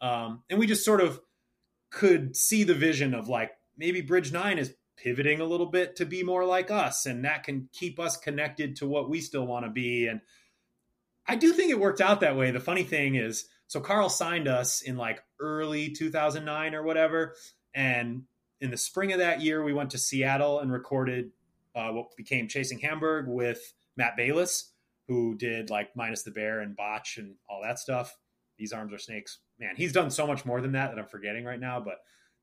um, 0.00 0.42
and 0.48 0.58
we 0.58 0.66
just 0.66 0.84
sort 0.84 1.00
of 1.00 1.20
could 1.90 2.36
see 2.36 2.64
the 2.64 2.74
vision 2.74 3.14
of 3.14 3.28
like 3.28 3.50
maybe 3.76 4.00
Bridge 4.00 4.32
Nine 4.32 4.58
is 4.58 4.74
pivoting 5.02 5.40
a 5.40 5.46
little 5.46 5.66
bit 5.66 5.96
to 5.96 6.06
be 6.06 6.22
more 6.22 6.44
like 6.44 6.70
us, 6.70 7.06
and 7.06 7.24
that 7.24 7.44
can 7.44 7.68
keep 7.72 7.98
us 7.98 8.16
connected 8.16 8.76
to 8.76 8.86
what 8.86 9.08
we 9.08 9.20
still 9.20 9.46
want 9.46 9.64
to 9.64 9.70
be. 9.70 10.06
And 10.06 10.20
I 11.26 11.36
do 11.36 11.52
think 11.52 11.70
it 11.70 11.80
worked 11.80 12.00
out 12.00 12.20
that 12.20 12.36
way. 12.36 12.50
The 12.50 12.60
funny 12.60 12.84
thing 12.84 13.14
is 13.14 13.46
so 13.68 13.80
Carl 13.80 14.08
signed 14.08 14.48
us 14.48 14.80
in 14.80 14.96
like 14.96 15.22
early 15.38 15.90
2009 15.90 16.74
or 16.74 16.82
whatever. 16.82 17.34
And 17.74 18.22
in 18.60 18.70
the 18.70 18.76
spring 18.78 19.12
of 19.12 19.18
that 19.18 19.42
year, 19.42 19.62
we 19.62 19.74
went 19.74 19.90
to 19.90 19.98
Seattle 19.98 20.60
and 20.60 20.72
recorded 20.72 21.30
uh, 21.76 21.90
what 21.90 22.16
became 22.16 22.48
Chasing 22.48 22.78
Hamburg 22.78 23.26
with 23.28 23.74
Matt 23.96 24.16
Bayles, 24.16 24.72
who 25.06 25.36
did 25.36 25.70
like 25.70 25.94
Minus 25.94 26.22
the 26.22 26.30
Bear 26.30 26.60
and 26.60 26.74
Botch 26.74 27.18
and 27.18 27.36
all 27.48 27.60
that 27.62 27.78
stuff. 27.78 28.16
These 28.56 28.72
Arms 28.72 28.92
Are 28.92 28.98
Snakes. 28.98 29.38
Man, 29.60 29.76
he's 29.76 29.92
done 29.92 30.10
so 30.10 30.26
much 30.26 30.44
more 30.46 30.60
than 30.60 30.72
that 30.72 30.90
that 30.90 30.98
I'm 30.98 31.06
forgetting 31.06 31.44
right 31.44 31.60
now. 31.60 31.78
But 31.78 31.98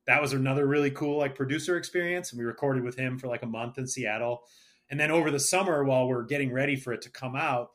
that 0.07 0.21
was 0.21 0.33
another 0.33 0.65
really 0.65 0.91
cool 0.91 1.17
like 1.17 1.35
producer 1.35 1.77
experience. 1.77 2.31
And 2.31 2.39
we 2.39 2.45
recorded 2.45 2.83
with 2.83 2.95
him 2.95 3.17
for 3.17 3.27
like 3.27 3.43
a 3.43 3.47
month 3.47 3.77
in 3.77 3.87
Seattle. 3.87 4.43
And 4.89 4.99
then 4.99 5.11
over 5.11 5.31
the 5.31 5.39
summer, 5.39 5.83
while 5.83 6.07
we're 6.07 6.23
getting 6.23 6.51
ready 6.51 6.75
for 6.75 6.93
it 6.93 7.01
to 7.03 7.09
come 7.09 7.35
out, 7.35 7.71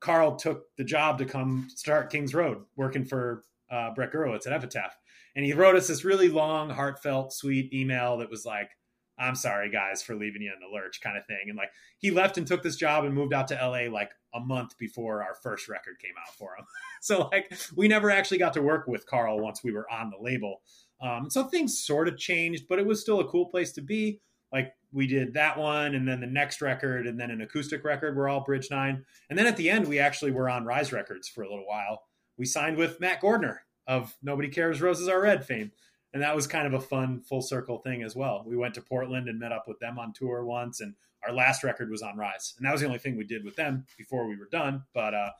Carl 0.00 0.36
took 0.36 0.64
the 0.76 0.84
job 0.84 1.18
to 1.18 1.24
come 1.24 1.68
start 1.74 2.10
Kings 2.10 2.34
Road, 2.34 2.64
working 2.76 3.04
for 3.04 3.44
uh, 3.70 3.92
Brett 3.94 4.12
Gurewitz 4.12 4.46
at 4.46 4.52
Epitaph. 4.52 4.96
And 5.36 5.44
he 5.44 5.52
wrote 5.52 5.76
us 5.76 5.88
this 5.88 6.04
really 6.04 6.28
long, 6.28 6.70
heartfelt, 6.70 7.32
sweet 7.32 7.72
email 7.72 8.18
that 8.18 8.30
was 8.30 8.44
like, 8.44 8.70
I'm 9.18 9.34
sorry, 9.34 9.70
guys, 9.70 10.02
for 10.02 10.14
leaving 10.14 10.42
you 10.42 10.52
in 10.52 10.60
the 10.60 10.74
lurch, 10.74 11.00
kind 11.00 11.16
of 11.16 11.26
thing. 11.26 11.48
And 11.48 11.56
like, 11.56 11.70
he 11.98 12.10
left 12.10 12.36
and 12.36 12.46
took 12.46 12.62
this 12.62 12.76
job 12.76 13.04
and 13.04 13.14
moved 13.14 13.32
out 13.32 13.48
to 13.48 13.54
LA 13.54 13.92
like 13.92 14.10
a 14.34 14.40
month 14.40 14.76
before 14.76 15.22
our 15.22 15.34
first 15.34 15.68
record 15.68 15.98
came 16.00 16.14
out 16.20 16.34
for 16.34 16.56
him. 16.56 16.64
so, 17.00 17.28
like, 17.32 17.52
we 17.76 17.86
never 17.88 18.10
actually 18.10 18.38
got 18.38 18.54
to 18.54 18.62
work 18.62 18.86
with 18.86 19.06
Carl 19.06 19.40
once 19.40 19.62
we 19.62 19.72
were 19.72 19.90
on 19.90 20.10
the 20.10 20.18
label. 20.20 20.62
Um, 21.00 21.28
so 21.30 21.44
things 21.44 21.84
sort 21.84 22.08
of 22.08 22.16
changed, 22.16 22.64
but 22.68 22.78
it 22.78 22.86
was 22.86 23.00
still 23.00 23.20
a 23.20 23.28
cool 23.28 23.46
place 23.46 23.72
to 23.72 23.82
be. 23.82 24.20
Like 24.52 24.72
we 24.92 25.08
did 25.08 25.34
that 25.34 25.58
one 25.58 25.96
and 25.96 26.06
then 26.06 26.20
the 26.20 26.26
next 26.26 26.62
record 26.62 27.06
and 27.06 27.18
then 27.18 27.30
an 27.30 27.40
acoustic 27.40 27.84
record. 27.84 28.16
We're 28.16 28.28
all 28.28 28.44
bridge 28.44 28.68
nine. 28.70 29.04
And 29.28 29.38
then 29.38 29.46
at 29.46 29.56
the 29.56 29.68
end 29.68 29.88
we 29.88 29.98
actually 29.98 30.30
were 30.30 30.48
on 30.48 30.64
rise 30.64 30.92
records 30.92 31.28
for 31.28 31.42
a 31.42 31.50
little 31.50 31.66
while. 31.66 32.02
We 32.38 32.46
signed 32.46 32.76
with 32.76 33.00
matt 33.00 33.20
gordner 33.20 33.58
of 33.86 34.14
nobody 34.22 34.48
cares 34.48 34.80
roses 34.80 35.08
are 35.08 35.20
red 35.20 35.44
fame. 35.44 35.72
And 36.12 36.22
that 36.22 36.36
was 36.36 36.46
kind 36.46 36.68
of 36.68 36.74
a 36.74 36.80
fun 36.80 37.20
full 37.20 37.42
circle 37.42 37.78
thing 37.78 38.04
as 38.04 38.14
well. 38.14 38.44
We 38.46 38.56
went 38.56 38.74
to 38.74 38.80
portland 38.80 39.28
and 39.28 39.40
met 39.40 39.50
up 39.50 39.64
with 39.66 39.80
them 39.80 39.98
on 39.98 40.12
tour 40.12 40.44
once 40.44 40.80
and 40.80 40.94
our 41.26 41.34
last 41.34 41.64
record 41.64 41.90
was 41.90 42.02
on 42.02 42.16
rise. 42.16 42.54
And 42.56 42.64
that 42.64 42.70
was 42.70 42.80
the 42.80 42.86
only 42.86 43.00
thing 43.00 43.16
we 43.16 43.24
did 43.24 43.44
with 43.44 43.56
them 43.56 43.84
before 43.98 44.28
we 44.28 44.36
were 44.36 44.48
done. 44.52 44.84
But 44.94 45.14
uh 45.14 45.30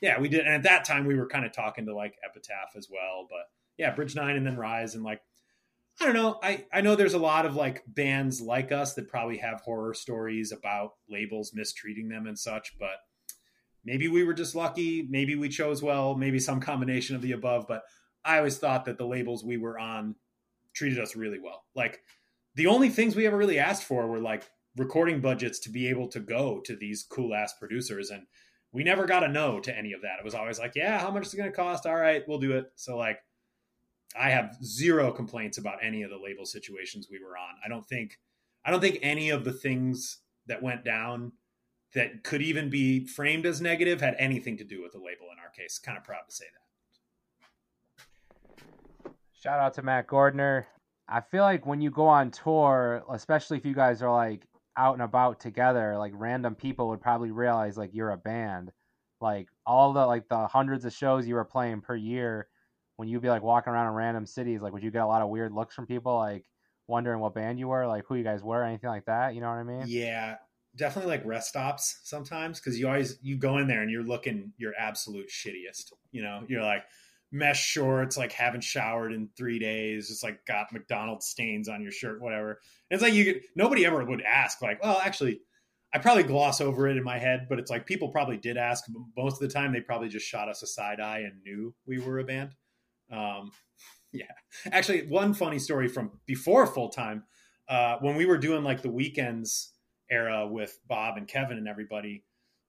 yeah 0.00 0.18
we 0.18 0.30
did. 0.30 0.46
And 0.46 0.54
at 0.54 0.62
that 0.62 0.86
time 0.86 1.04
we 1.04 1.16
were 1.16 1.28
kind 1.28 1.44
of 1.44 1.52
talking 1.52 1.84
to 1.84 1.94
like 1.94 2.16
epitaph 2.24 2.74
as 2.74 2.88
well 2.90 3.26
but 3.28 3.50
yeah 3.78 3.94
bridge 3.94 4.14
nine 4.14 4.36
and 4.36 4.46
then 4.46 4.56
rise 4.56 4.94
and 4.94 5.04
like 5.04 5.20
I 6.00 6.06
don't 6.06 6.14
know. 6.14 6.38
I, 6.42 6.64
I 6.72 6.80
know 6.80 6.96
there's 6.96 7.14
a 7.14 7.18
lot 7.18 7.46
of 7.46 7.54
like 7.54 7.82
bands 7.86 8.40
like 8.40 8.72
us 8.72 8.94
that 8.94 9.08
probably 9.08 9.38
have 9.38 9.60
horror 9.60 9.94
stories 9.94 10.52
about 10.52 10.92
labels 11.08 11.52
mistreating 11.54 12.08
them 12.08 12.26
and 12.26 12.38
such, 12.38 12.78
but 12.78 12.96
maybe 13.84 14.08
we 14.08 14.24
were 14.24 14.34
just 14.34 14.54
lucky. 14.54 15.06
Maybe 15.08 15.34
we 15.34 15.48
chose 15.48 15.82
well, 15.82 16.14
maybe 16.14 16.38
some 16.38 16.60
combination 16.60 17.14
of 17.14 17.22
the 17.22 17.32
above. 17.32 17.66
But 17.68 17.82
I 18.24 18.38
always 18.38 18.58
thought 18.58 18.86
that 18.86 18.98
the 18.98 19.06
labels 19.06 19.44
we 19.44 19.58
were 19.58 19.78
on 19.78 20.16
treated 20.74 20.98
us 20.98 21.14
really 21.14 21.38
well. 21.38 21.64
Like 21.74 22.00
the 22.54 22.66
only 22.66 22.88
things 22.88 23.14
we 23.14 23.26
ever 23.26 23.36
really 23.36 23.58
asked 23.58 23.84
for 23.84 24.06
were 24.06 24.20
like 24.20 24.48
recording 24.76 25.20
budgets 25.20 25.58
to 25.60 25.70
be 25.70 25.88
able 25.88 26.08
to 26.08 26.20
go 26.20 26.60
to 26.64 26.74
these 26.74 27.04
cool 27.08 27.34
ass 27.34 27.54
producers. 27.58 28.10
And 28.10 28.22
we 28.72 28.82
never 28.82 29.04
got 29.04 29.24
a 29.24 29.28
no 29.28 29.60
to 29.60 29.76
any 29.76 29.92
of 29.92 30.00
that. 30.02 30.18
It 30.18 30.24
was 30.24 30.34
always 30.34 30.58
like, 30.58 30.72
yeah, 30.74 30.98
how 30.98 31.10
much 31.10 31.26
is 31.26 31.34
it 31.34 31.36
going 31.36 31.50
to 31.50 31.56
cost? 31.56 31.84
All 31.84 31.94
right, 31.94 32.22
we'll 32.26 32.38
do 32.38 32.52
it. 32.52 32.72
So 32.76 32.96
like, 32.96 33.18
I 34.18 34.30
have 34.30 34.56
zero 34.64 35.10
complaints 35.12 35.58
about 35.58 35.78
any 35.82 36.02
of 36.02 36.10
the 36.10 36.18
label 36.18 36.44
situations 36.44 37.08
we 37.10 37.18
were 37.18 37.36
on. 37.36 37.54
I 37.64 37.68
don't 37.68 37.86
think 37.86 38.18
I 38.64 38.70
don't 38.70 38.80
think 38.80 38.98
any 39.02 39.30
of 39.30 39.44
the 39.44 39.52
things 39.52 40.18
that 40.46 40.62
went 40.62 40.84
down 40.84 41.32
that 41.94 42.22
could 42.24 42.42
even 42.42 42.70
be 42.70 43.06
framed 43.06 43.46
as 43.46 43.60
negative 43.60 44.00
had 44.00 44.16
anything 44.18 44.56
to 44.58 44.64
do 44.64 44.82
with 44.82 44.92
the 44.92 44.98
label 44.98 45.26
in 45.32 45.38
our 45.42 45.50
case. 45.50 45.78
Kind 45.78 45.98
of 45.98 46.04
proud 46.04 46.22
to 46.28 46.34
say 46.34 46.46
that. 46.52 46.62
Shout 49.34 49.58
out 49.58 49.74
to 49.74 49.82
Matt 49.82 50.06
Gordner. 50.06 50.64
I 51.08 51.20
feel 51.20 51.42
like 51.42 51.66
when 51.66 51.80
you 51.80 51.90
go 51.90 52.06
on 52.06 52.30
tour, 52.30 53.02
especially 53.10 53.58
if 53.58 53.66
you 53.66 53.74
guys 53.74 54.00
are 54.00 54.12
like 54.12 54.46
out 54.76 54.94
and 54.94 55.02
about 55.02 55.40
together, 55.40 55.98
like 55.98 56.12
random 56.14 56.54
people 56.54 56.88
would 56.88 57.00
probably 57.00 57.30
realize 57.30 57.76
like 57.76 57.90
you're 57.92 58.12
a 58.12 58.16
band. 58.16 58.72
Like 59.20 59.48
all 59.66 59.92
the 59.92 60.06
like 60.06 60.28
the 60.28 60.46
hundreds 60.46 60.84
of 60.84 60.92
shows 60.92 61.26
you 61.26 61.34
were 61.34 61.44
playing 61.44 61.80
per 61.80 61.94
year, 61.94 62.48
when 62.96 63.08
you'd 63.08 63.22
be 63.22 63.28
like 63.28 63.42
walking 63.42 63.72
around 63.72 63.88
in 63.88 63.94
random 63.94 64.26
cities, 64.26 64.60
like 64.62 64.72
would 64.72 64.82
you 64.82 64.90
get 64.90 65.02
a 65.02 65.06
lot 65.06 65.22
of 65.22 65.28
weird 65.28 65.52
looks 65.52 65.74
from 65.74 65.86
people 65.86 66.16
like 66.16 66.44
wondering 66.86 67.20
what 67.20 67.34
band 67.34 67.58
you 67.58 67.68
were, 67.68 67.86
like 67.86 68.04
who 68.06 68.14
you 68.14 68.24
guys 68.24 68.42
were, 68.42 68.62
anything 68.62 68.90
like 68.90 69.06
that? 69.06 69.34
You 69.34 69.40
know 69.40 69.48
what 69.48 69.58
I 69.58 69.64
mean? 69.64 69.84
Yeah, 69.86 70.36
definitely 70.76 71.10
like 71.10 71.24
rest 71.24 71.48
stops 71.48 72.00
sometimes 72.04 72.58
because 72.58 72.78
you 72.78 72.86
always 72.86 73.18
you 73.22 73.36
go 73.36 73.58
in 73.58 73.66
there 73.66 73.82
and 73.82 73.90
you're 73.90 74.02
looking 74.02 74.52
your 74.56 74.72
absolute 74.78 75.28
shittiest. 75.28 75.92
You 76.10 76.22
know, 76.22 76.42
you're 76.48 76.62
like 76.62 76.84
mesh 77.32 77.64
shorts, 77.64 78.16
like 78.16 78.32
haven't 78.32 78.62
showered 78.62 79.12
in 79.12 79.30
three 79.36 79.58
days, 79.58 80.08
just 80.08 80.22
like 80.22 80.44
got 80.44 80.72
McDonald's 80.72 81.26
stains 81.26 81.68
on 81.68 81.82
your 81.82 81.92
shirt, 81.92 82.20
whatever. 82.20 82.50
And 82.90 83.00
it's 83.00 83.02
like 83.02 83.14
you 83.14 83.40
nobody 83.56 83.86
ever 83.86 84.04
would 84.04 84.22
ask, 84.22 84.60
like, 84.60 84.82
well, 84.82 85.00
actually, 85.02 85.40
I 85.94 85.98
probably 85.98 86.22
gloss 86.22 86.60
over 86.60 86.88
it 86.88 86.96
in 86.96 87.04
my 87.04 87.18
head, 87.18 87.46
but 87.48 87.58
it's 87.58 87.70
like 87.70 87.86
people 87.86 88.08
probably 88.08 88.36
did 88.36 88.56
ask. 88.56 88.84
Most 89.16 89.42
of 89.42 89.48
the 89.48 89.52
time, 89.52 89.72
they 89.72 89.80
probably 89.80 90.08
just 90.08 90.26
shot 90.26 90.48
us 90.48 90.62
a 90.62 90.66
side 90.66 91.00
eye 91.00 91.20
and 91.20 91.42
knew 91.42 91.74
we 91.86 91.98
were 91.98 92.18
a 92.18 92.24
band. 92.24 92.54
Um, 93.12 93.52
yeah, 94.12 94.24
actually, 94.70 95.06
one 95.06 95.34
funny 95.34 95.58
story 95.58 95.88
from 95.88 96.18
before 96.26 96.66
full 96.66 96.88
time 96.88 97.24
uh, 97.68 97.96
when 98.00 98.16
we 98.16 98.26
were 98.26 98.38
doing 98.38 98.64
like 98.64 98.82
the 98.82 98.90
weekends 98.90 99.72
era 100.10 100.46
with 100.46 100.78
Bob 100.86 101.16
and 101.16 101.26
Kevin 101.26 101.58
and 101.58 101.68
everybody. 101.68 102.24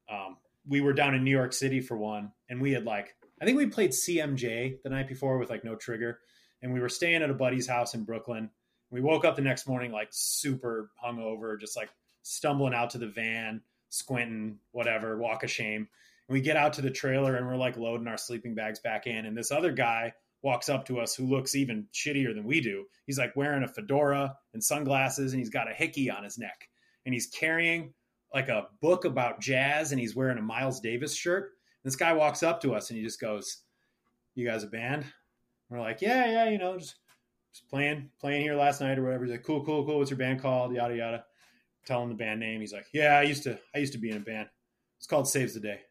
Um, 0.10 0.38
we 0.66 0.82
were 0.82 0.94
down 0.94 1.14
in 1.14 1.24
New 1.24 1.32
York 1.32 1.54
City 1.54 1.82
for 1.82 1.98
one, 1.98 2.32
and 2.50 2.62
we 2.62 2.72
had 2.72 2.86
like 2.86 3.16
I 3.42 3.46
think 3.46 3.58
we 3.58 3.66
played 3.66 3.92
CMJ 3.92 4.82
the 4.84 4.90
night 4.90 5.08
before 5.08 5.38
with 5.38 5.50
like 5.50 5.64
no 5.64 5.76
trigger, 5.76 6.20
and 6.62 6.74
we 6.74 6.80
were 6.80 6.90
staying 6.90 7.22
at 7.22 7.30
a 7.30 7.34
buddy's 7.34 7.68
house 7.68 7.94
in 7.94 8.06
Brooklyn. 8.06 8.50
We 8.90 9.02
woke 9.02 9.26
up 9.26 9.36
the 9.36 9.42
next 9.42 9.68
morning 9.68 9.92
like 9.92 10.10
super 10.12 10.92
hungover, 11.04 11.60
just 11.60 11.76
like 11.76 11.90
stumbling 12.22 12.74
out 12.74 12.92
to 12.92 13.00
the 13.00 13.08
van, 13.08 13.62
squinting, 13.90 14.60
whatever, 14.72 15.18
walk 15.18 15.44
of 15.44 15.52
shame. 15.52 15.88
And 16.30 16.34
we 16.34 16.42
get 16.42 16.56
out 16.56 16.74
to 16.74 16.82
the 16.82 16.92
trailer 16.92 17.36
and 17.36 17.46
we're 17.48 17.58
like 17.58 17.76
loading 17.76 18.08
our 18.08 18.18
sleeping 18.18 18.56
bags 18.56 18.80
back 18.80 19.08
in, 19.08 19.26
and 19.26 19.36
this 19.36 19.52
other 19.52 19.72
guy 19.72 20.14
walks 20.44 20.70
up 20.70 20.86
to 20.86 21.00
us 21.00 21.16
who 21.16 21.26
looks 21.26 21.56
even 21.56 21.88
shittier 21.94 22.36
than 22.36 22.44
we 22.44 22.62
do. 22.62 22.86
He's 23.08 23.18
like 23.18 23.36
wearing 23.36 23.64
a 23.64 23.68
fedora 23.68 24.38
and 24.54 24.64
sunglasses, 24.64 25.34
and 25.34 25.40
he's 25.40 25.50
got 25.50 25.72
a 25.72 25.74
hickey 25.74 26.12
on 26.12 26.24
his 26.24 26.38
neck, 26.38 26.70
and 27.06 27.14
he's 27.14 27.28
carrying 27.28 27.94
like 28.34 28.50
a 28.50 28.68
book 28.82 29.06
about 29.06 29.40
jazz, 29.40 29.92
and 29.92 30.00
he's 30.00 30.16
wearing 30.16 30.38
a 30.38 30.42
Miles 30.42 30.80
Davis 30.80 31.16
shirt. 31.16 31.52
This 31.84 31.96
guy 31.96 32.14
walks 32.14 32.44
up 32.44 32.62
to 32.62 32.76
us 32.76 32.90
and 32.90 32.98
he 32.98 33.04
just 33.04 33.20
goes, 33.20 33.64
"You 34.36 34.46
guys 34.48 34.64
a 34.64 34.68
band?" 34.68 35.06
We're 35.70 35.80
like, 35.80 36.02
"Yeah, 36.02 36.30
yeah, 36.30 36.50
you 36.50 36.58
know, 36.58 36.78
just, 36.78 36.96
just 37.54 37.68
playing, 37.70 38.10
playing 38.20 38.42
here 38.42 38.56
last 38.56 38.82
night 38.82 38.98
or 38.98 39.04
whatever." 39.04 39.26
He's 39.26 39.32
like, 39.32 39.44
"Cool, 39.44 39.66
cool, 39.66 39.86
cool. 39.86 40.00
What's 40.00 40.12
your 40.12 40.18
band 40.18 40.42
called?" 40.42 40.74
Yada 40.74 40.96
yada. 40.96 41.26
Tell 41.86 42.02
him 42.02 42.10
the 42.10 42.16
band 42.16 42.40
name. 42.40 42.60
He's 42.62 42.74
like, 42.74 42.88
"Yeah, 42.94 43.18
I 43.18 43.24
used 43.24 43.44
to, 43.44 43.60
I 43.76 43.80
used 43.80 43.94
to 43.94 44.00
be 44.00 44.10
in 44.10 44.18
a 44.18 44.22
band. 44.22 44.50
It's 44.98 45.08
called 45.08 45.28
Saves 45.28 45.54
the 45.54 45.60
Day." 45.60 45.82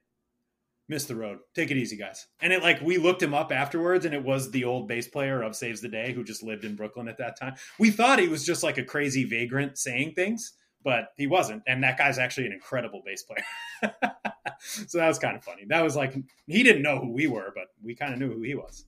Miss 0.88 1.04
the 1.04 1.16
road. 1.16 1.38
Take 1.54 1.70
it 1.70 1.76
easy, 1.76 1.96
guys. 1.96 2.26
And 2.40 2.52
it 2.52 2.62
like 2.62 2.80
we 2.80 2.98
looked 2.98 3.22
him 3.22 3.34
up 3.34 3.52
afterwards, 3.52 4.04
and 4.04 4.14
it 4.14 4.24
was 4.24 4.50
the 4.50 4.64
old 4.64 4.88
bass 4.88 5.08
player 5.08 5.42
of 5.42 5.56
Saves 5.56 5.80
the 5.80 5.88
Day 5.88 6.12
who 6.12 6.24
just 6.24 6.42
lived 6.42 6.64
in 6.64 6.76
Brooklyn 6.76 7.08
at 7.08 7.18
that 7.18 7.38
time. 7.38 7.54
We 7.78 7.90
thought 7.90 8.18
he 8.18 8.28
was 8.28 8.44
just 8.44 8.62
like 8.62 8.78
a 8.78 8.84
crazy 8.84 9.24
vagrant 9.24 9.78
saying 9.78 10.14
things, 10.14 10.52
but 10.82 11.08
he 11.16 11.26
wasn't. 11.26 11.62
And 11.66 11.82
that 11.84 11.98
guy's 11.98 12.18
actually 12.18 12.46
an 12.46 12.52
incredible 12.52 13.02
bass 13.04 13.22
player. 13.22 13.44
so 14.58 14.98
that 14.98 15.08
was 15.08 15.18
kind 15.18 15.36
of 15.36 15.44
funny. 15.44 15.64
That 15.66 15.82
was 15.82 15.96
like 15.96 16.14
he 16.46 16.62
didn't 16.62 16.82
know 16.82 16.98
who 16.98 17.12
we 17.12 17.26
were, 17.26 17.52
but 17.54 17.66
we 17.82 17.94
kind 17.94 18.12
of 18.12 18.18
knew 18.18 18.32
who 18.32 18.42
he 18.42 18.54
was. 18.54 18.84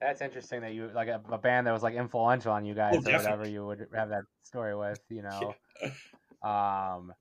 That's 0.00 0.20
interesting 0.20 0.62
that 0.62 0.74
you 0.74 0.90
like 0.92 1.06
a, 1.06 1.22
a 1.30 1.38
band 1.38 1.68
that 1.68 1.72
was 1.72 1.84
like 1.84 1.94
influential 1.94 2.50
on 2.50 2.64
you 2.64 2.74
guys 2.74 2.94
Oh, 2.96 3.08
or 3.08 3.16
whatever 3.16 3.48
you 3.48 3.64
would 3.64 3.86
have 3.94 4.08
that 4.08 4.24
story 4.42 4.74
with, 4.76 5.00
you 5.08 5.22
know. 5.22 5.54
Um, 6.42 7.12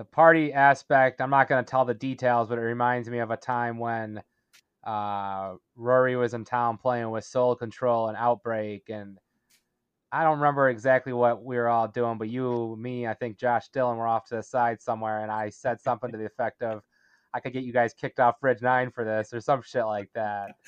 the 0.00 0.04
party 0.06 0.50
aspect, 0.50 1.20
I'm 1.20 1.28
not 1.28 1.46
going 1.46 1.62
to 1.62 1.70
tell 1.70 1.84
the 1.84 1.92
details, 1.92 2.48
but 2.48 2.56
it 2.56 2.62
reminds 2.62 3.10
me 3.10 3.18
of 3.18 3.30
a 3.30 3.36
time 3.36 3.76
when 3.76 4.22
uh, 4.82 5.56
Rory 5.76 6.16
was 6.16 6.32
in 6.32 6.46
town 6.46 6.78
playing 6.78 7.10
with 7.10 7.26
Soul 7.26 7.54
Control 7.54 8.08
and 8.08 8.16
Outbreak, 8.16 8.88
and 8.88 9.18
I 10.10 10.24
don't 10.24 10.38
remember 10.38 10.70
exactly 10.70 11.12
what 11.12 11.44
we 11.44 11.56
were 11.58 11.68
all 11.68 11.86
doing, 11.86 12.16
but 12.16 12.30
you, 12.30 12.76
me, 12.80 13.06
I 13.06 13.12
think 13.12 13.36
Josh 13.36 13.68
Dillon 13.68 13.98
were 13.98 14.08
off 14.08 14.24
to 14.28 14.36
the 14.36 14.42
side 14.42 14.80
somewhere, 14.80 15.20
and 15.20 15.30
I 15.30 15.50
said 15.50 15.82
something 15.82 16.10
to 16.10 16.16
the 16.16 16.24
effect 16.24 16.62
of, 16.62 16.80
"I 17.34 17.40
could 17.40 17.52
get 17.52 17.64
you 17.64 17.72
guys 17.74 17.92
kicked 17.92 18.20
off 18.20 18.40
Bridge 18.40 18.62
Nine 18.62 18.90
for 18.92 19.04
this," 19.04 19.34
or 19.34 19.42
some 19.42 19.60
shit 19.60 19.84
like 19.84 20.08
that. 20.14 20.52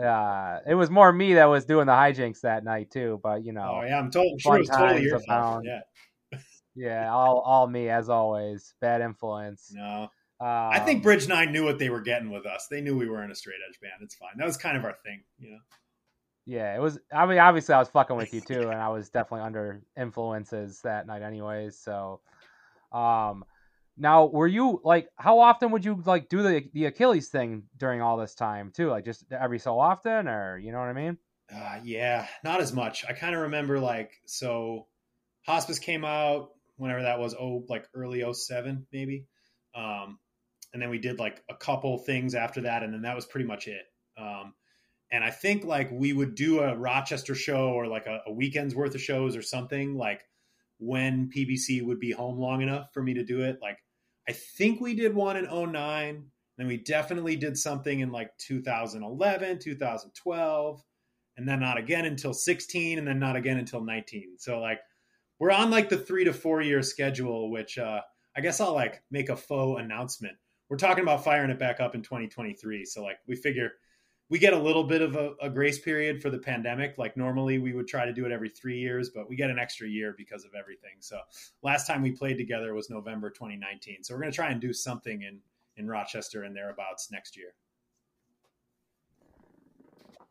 Uh, 0.00 0.60
it 0.66 0.74
was 0.74 0.88
more 0.88 1.12
me 1.12 1.34
that 1.34 1.44
was 1.44 1.66
doing 1.66 1.84
the 1.84 1.92
hijinks 1.92 2.40
that 2.40 2.64
night 2.64 2.90
too, 2.90 3.20
but 3.22 3.44
you 3.44 3.52
know, 3.52 3.80
Oh 3.82 3.84
yeah, 3.86 3.98
I'm 3.98 4.10
totally 4.10 4.38
sure 4.38 4.56
it 4.56 4.60
was 4.60 4.70
totally 4.70 5.02
your 5.02 5.20
fault. 5.20 5.62
Yeah, 5.62 5.80
yeah, 6.74 7.10
all 7.12 7.40
all 7.40 7.66
me 7.66 7.88
as 7.88 8.08
always. 8.08 8.74
Bad 8.80 9.00
influence. 9.00 9.72
no, 9.74 10.10
Um, 10.40 10.46
I 10.48 10.78
think 10.80 11.02
Bridge 11.02 11.28
Nine 11.28 11.52
knew 11.52 11.64
what 11.64 11.78
they 11.78 11.90
were 11.90 12.00
getting 12.00 12.30
with 12.30 12.46
us. 12.46 12.66
They 12.70 12.80
knew 12.80 12.96
we 12.96 13.08
were 13.08 13.22
in 13.24 13.30
a 13.30 13.34
straight 13.34 13.58
edge 13.68 13.80
band. 13.80 13.94
It's 14.02 14.14
fine. 14.14 14.30
That 14.36 14.46
was 14.46 14.56
kind 14.56 14.76
of 14.76 14.84
our 14.84 14.96
thing, 15.04 15.22
you 15.38 15.50
know. 15.50 15.58
Yeah, 16.46 16.74
it 16.74 16.80
was. 16.80 16.98
I 17.12 17.26
mean, 17.26 17.38
obviously, 17.38 17.74
I 17.74 17.78
was 17.78 17.88
fucking 17.90 18.16
with 18.16 18.32
you 18.34 18.40
too, 18.40 18.62
and 18.70 18.80
I 18.80 18.88
was 18.88 19.10
definitely 19.10 19.44
under 19.46 19.82
influences 19.96 20.80
that 20.82 21.06
night, 21.06 21.22
anyways. 21.22 21.78
So, 21.78 22.20
um, 22.92 23.44
now 23.96 24.26
were 24.26 24.46
you 24.46 24.80
like, 24.82 25.08
how 25.16 25.40
often 25.40 25.70
would 25.72 25.84
you 25.84 26.02
like 26.06 26.28
do 26.28 26.42
the 26.42 26.64
the 26.72 26.86
Achilles 26.86 27.28
thing 27.28 27.64
during 27.76 28.00
all 28.00 28.16
this 28.16 28.34
time 28.34 28.72
too? 28.74 28.88
Like 28.88 29.04
just 29.04 29.24
every 29.32 29.58
so 29.58 29.78
often, 29.78 30.26
or 30.26 30.58
you 30.58 30.72
know 30.72 30.78
what 30.78 30.88
I 30.88 30.92
mean? 30.94 31.18
Uh, 31.54 31.80
yeah, 31.84 32.26
not 32.42 32.60
as 32.60 32.72
much. 32.72 33.04
I 33.08 33.12
kind 33.12 33.34
of 33.34 33.42
remember 33.42 33.78
like 33.78 34.12
so, 34.24 34.86
hospice 35.46 35.78
came 35.78 36.04
out 36.04 36.50
whenever 36.80 37.02
that 37.02 37.18
was. 37.18 37.34
Oh, 37.34 37.64
like 37.68 37.86
early 37.94 38.24
07 38.32 38.86
maybe. 38.92 39.26
Um, 39.74 40.18
and 40.72 40.80
then 40.80 40.90
we 40.90 40.98
did 40.98 41.18
like 41.18 41.42
a 41.50 41.54
couple 41.54 41.98
things 41.98 42.34
after 42.34 42.62
that, 42.62 42.82
and 42.82 42.92
then 42.92 43.02
that 43.02 43.16
was 43.16 43.26
pretty 43.26 43.46
much 43.46 43.66
it. 43.66 43.82
Um, 44.16 44.54
and 45.12 45.24
I 45.24 45.30
think 45.30 45.64
like 45.64 45.90
we 45.90 46.12
would 46.12 46.34
do 46.34 46.60
a 46.60 46.76
Rochester 46.76 47.34
show 47.34 47.70
or 47.70 47.86
like 47.88 48.06
a, 48.06 48.20
a 48.26 48.32
weekend's 48.32 48.74
worth 48.74 48.94
of 48.94 49.00
shows 49.00 49.36
or 49.36 49.42
something 49.42 49.96
like 49.96 50.22
when 50.78 51.30
PBC 51.34 51.84
would 51.84 51.98
be 51.98 52.12
home 52.12 52.38
long 52.38 52.62
enough 52.62 52.86
for 52.94 53.02
me 53.02 53.14
to 53.14 53.24
do 53.24 53.42
it. 53.42 53.58
Like 53.60 53.78
I 54.28 54.32
think 54.32 54.80
we 54.80 54.94
did 54.94 55.14
one 55.14 55.36
in 55.36 55.72
09. 55.72 56.24
Then 56.56 56.66
we 56.66 56.76
definitely 56.76 57.36
did 57.36 57.56
something 57.56 58.00
in 58.00 58.12
like 58.12 58.36
2011, 58.38 59.58
2012 59.58 60.82
and 61.40 61.48
then 61.48 61.60
not 61.60 61.78
again 61.78 62.04
until 62.04 62.34
16 62.34 62.98
and 62.98 63.08
then 63.08 63.18
not 63.18 63.34
again 63.34 63.56
until 63.56 63.82
19 63.82 64.34
so 64.38 64.60
like 64.60 64.78
we're 65.40 65.50
on 65.50 65.70
like 65.70 65.88
the 65.88 65.98
three 65.98 66.24
to 66.24 66.32
four 66.32 66.62
year 66.62 66.82
schedule 66.82 67.50
which 67.50 67.78
uh 67.78 68.00
i 68.36 68.40
guess 68.40 68.60
i'll 68.60 68.74
like 68.74 69.02
make 69.10 69.28
a 69.28 69.36
faux 69.36 69.80
announcement. 69.80 70.36
We're 70.68 70.76
talking 70.76 71.02
about 71.02 71.24
firing 71.24 71.50
it 71.50 71.58
back 71.58 71.80
up 71.80 71.96
in 71.96 72.02
2023 72.02 72.84
so 72.84 73.02
like 73.02 73.18
we 73.26 73.34
figure 73.34 73.72
we 74.28 74.38
get 74.38 74.52
a 74.52 74.58
little 74.58 74.84
bit 74.84 75.02
of 75.02 75.16
a, 75.16 75.32
a 75.42 75.50
grace 75.50 75.80
period 75.80 76.22
for 76.22 76.30
the 76.30 76.38
pandemic. 76.38 76.96
Like 76.96 77.16
normally 77.16 77.58
we 77.58 77.72
would 77.72 77.88
try 77.88 78.04
to 78.04 78.12
do 78.12 78.24
it 78.24 78.30
every 78.30 78.50
three 78.50 78.78
years 78.78 79.10
but 79.12 79.28
we 79.28 79.34
get 79.34 79.50
an 79.50 79.58
extra 79.58 79.88
year 79.88 80.14
because 80.16 80.44
of 80.44 80.52
everything. 80.56 80.98
So 81.00 81.18
last 81.64 81.88
time 81.88 82.02
we 82.02 82.12
played 82.12 82.38
together 82.38 82.72
was 82.72 82.88
november 82.88 83.30
2019 83.30 84.04
so 84.04 84.14
we're 84.14 84.20
going 84.20 84.30
to 84.30 84.36
try 84.36 84.50
and 84.50 84.60
do 84.60 84.72
something 84.72 85.22
in 85.22 85.40
in 85.76 85.88
rochester 85.88 86.44
and 86.44 86.54
thereabouts 86.54 87.10
next 87.10 87.36
year 87.36 87.54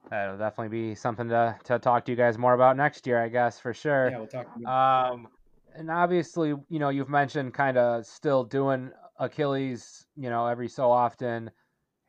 That'll 0.10 0.38
definitely 0.38 0.76
be 0.76 0.96
something 0.96 1.30
to 1.30 1.56
to 1.66 1.80
talk 1.80 2.06
to 2.06 2.12
you 2.12 2.16
guys 2.16 2.38
more 2.38 2.54
about 2.54 2.78
next 2.78 3.06
year, 3.06 3.22
I 3.22 3.30
guess 3.30 3.60
for 3.60 3.74
sure. 3.74 4.10
yeah 4.12 4.18
we'll 4.18 4.28
talk 4.28 4.48
Um, 4.66 5.28
and 5.76 5.92
obviously, 5.92 6.50
you 6.70 6.80
know, 6.80 6.90
you've 6.90 7.10
mentioned 7.10 7.54
kind 7.54 7.78
of 7.78 8.06
still 8.06 8.44
doing 8.44 8.92
Achilles, 9.20 10.08
you 10.16 10.30
know, 10.30 10.48
every 10.48 10.68
so 10.68 10.92
often. 10.92 11.52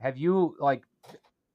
Have 0.00 0.16
you 0.16 0.56
like? 0.58 0.82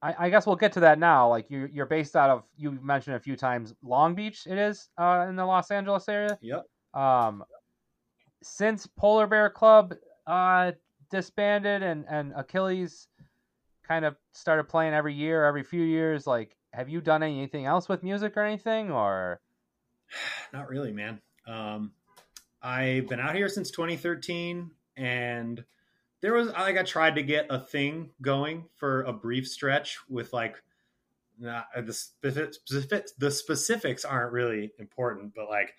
I, 0.02 0.16
I 0.20 0.30
guess 0.30 0.46
we'll 0.46 0.56
get 0.56 0.74
to 0.74 0.82
that 0.82 1.00
now. 1.00 1.30
Like 1.30 1.50
you, 1.50 1.68
you're 1.74 1.88
based 1.88 2.16
out 2.16 2.30
of 2.30 2.44
you 2.56 2.72
mentioned 2.82 3.16
a 3.16 3.20
few 3.20 3.36
times 3.36 3.74
Long 3.82 4.14
Beach. 4.14 4.46
It 4.46 4.58
is 4.58 4.90
uh, 5.00 5.26
in 5.28 5.36
the 5.36 5.46
Los 5.46 5.72
Angeles 5.72 6.08
area. 6.08 6.38
yep 6.42 6.66
Um, 6.94 7.44
since 8.44 8.86
Polar 8.86 9.26
Bear 9.28 9.50
Club 9.50 9.96
uh 10.28 10.72
disbanded 11.12 11.84
and 11.84 12.06
and 12.10 12.34
Achilles 12.36 13.08
kind 13.88 14.06
of 14.06 14.16
started 14.34 14.66
playing 14.66 14.94
every 14.94 15.14
year, 15.14 15.46
every 15.46 15.64
few 15.64 15.84
years, 15.84 16.26
like 16.28 16.56
have 16.74 16.90
you 16.90 17.02
done 17.02 17.24
anything 17.24 17.66
else 17.66 17.88
with 17.88 18.04
music 18.04 18.36
or 18.36 18.44
anything 18.44 18.92
or? 18.92 19.40
Not 20.54 20.70
really, 20.70 20.92
man. 20.92 21.22
Um, 21.48 21.92
I've 22.62 23.08
been 23.08 23.20
out 23.20 23.36
here 23.36 23.48
since 23.48 23.72
2013, 23.72 24.72
and 24.98 25.64
there 26.22 26.34
was 26.34 26.48
like 26.48 26.78
I 26.78 26.84
tried 26.84 27.16
to 27.16 27.24
get 27.24 27.48
a 27.50 27.60
thing 27.60 28.10
going 28.22 28.66
for 28.76 29.04
a 29.04 29.14
brief 29.14 29.48
stretch 29.48 30.00
with 30.10 30.34
like 30.34 30.56
not, 31.38 31.68
the 31.76 31.94
specific, 31.94 33.06
the 33.18 33.32
specifics 33.32 34.06
aren't 34.06 34.32
really 34.32 34.72
important, 34.80 35.34
but 35.36 35.50
like 35.50 35.74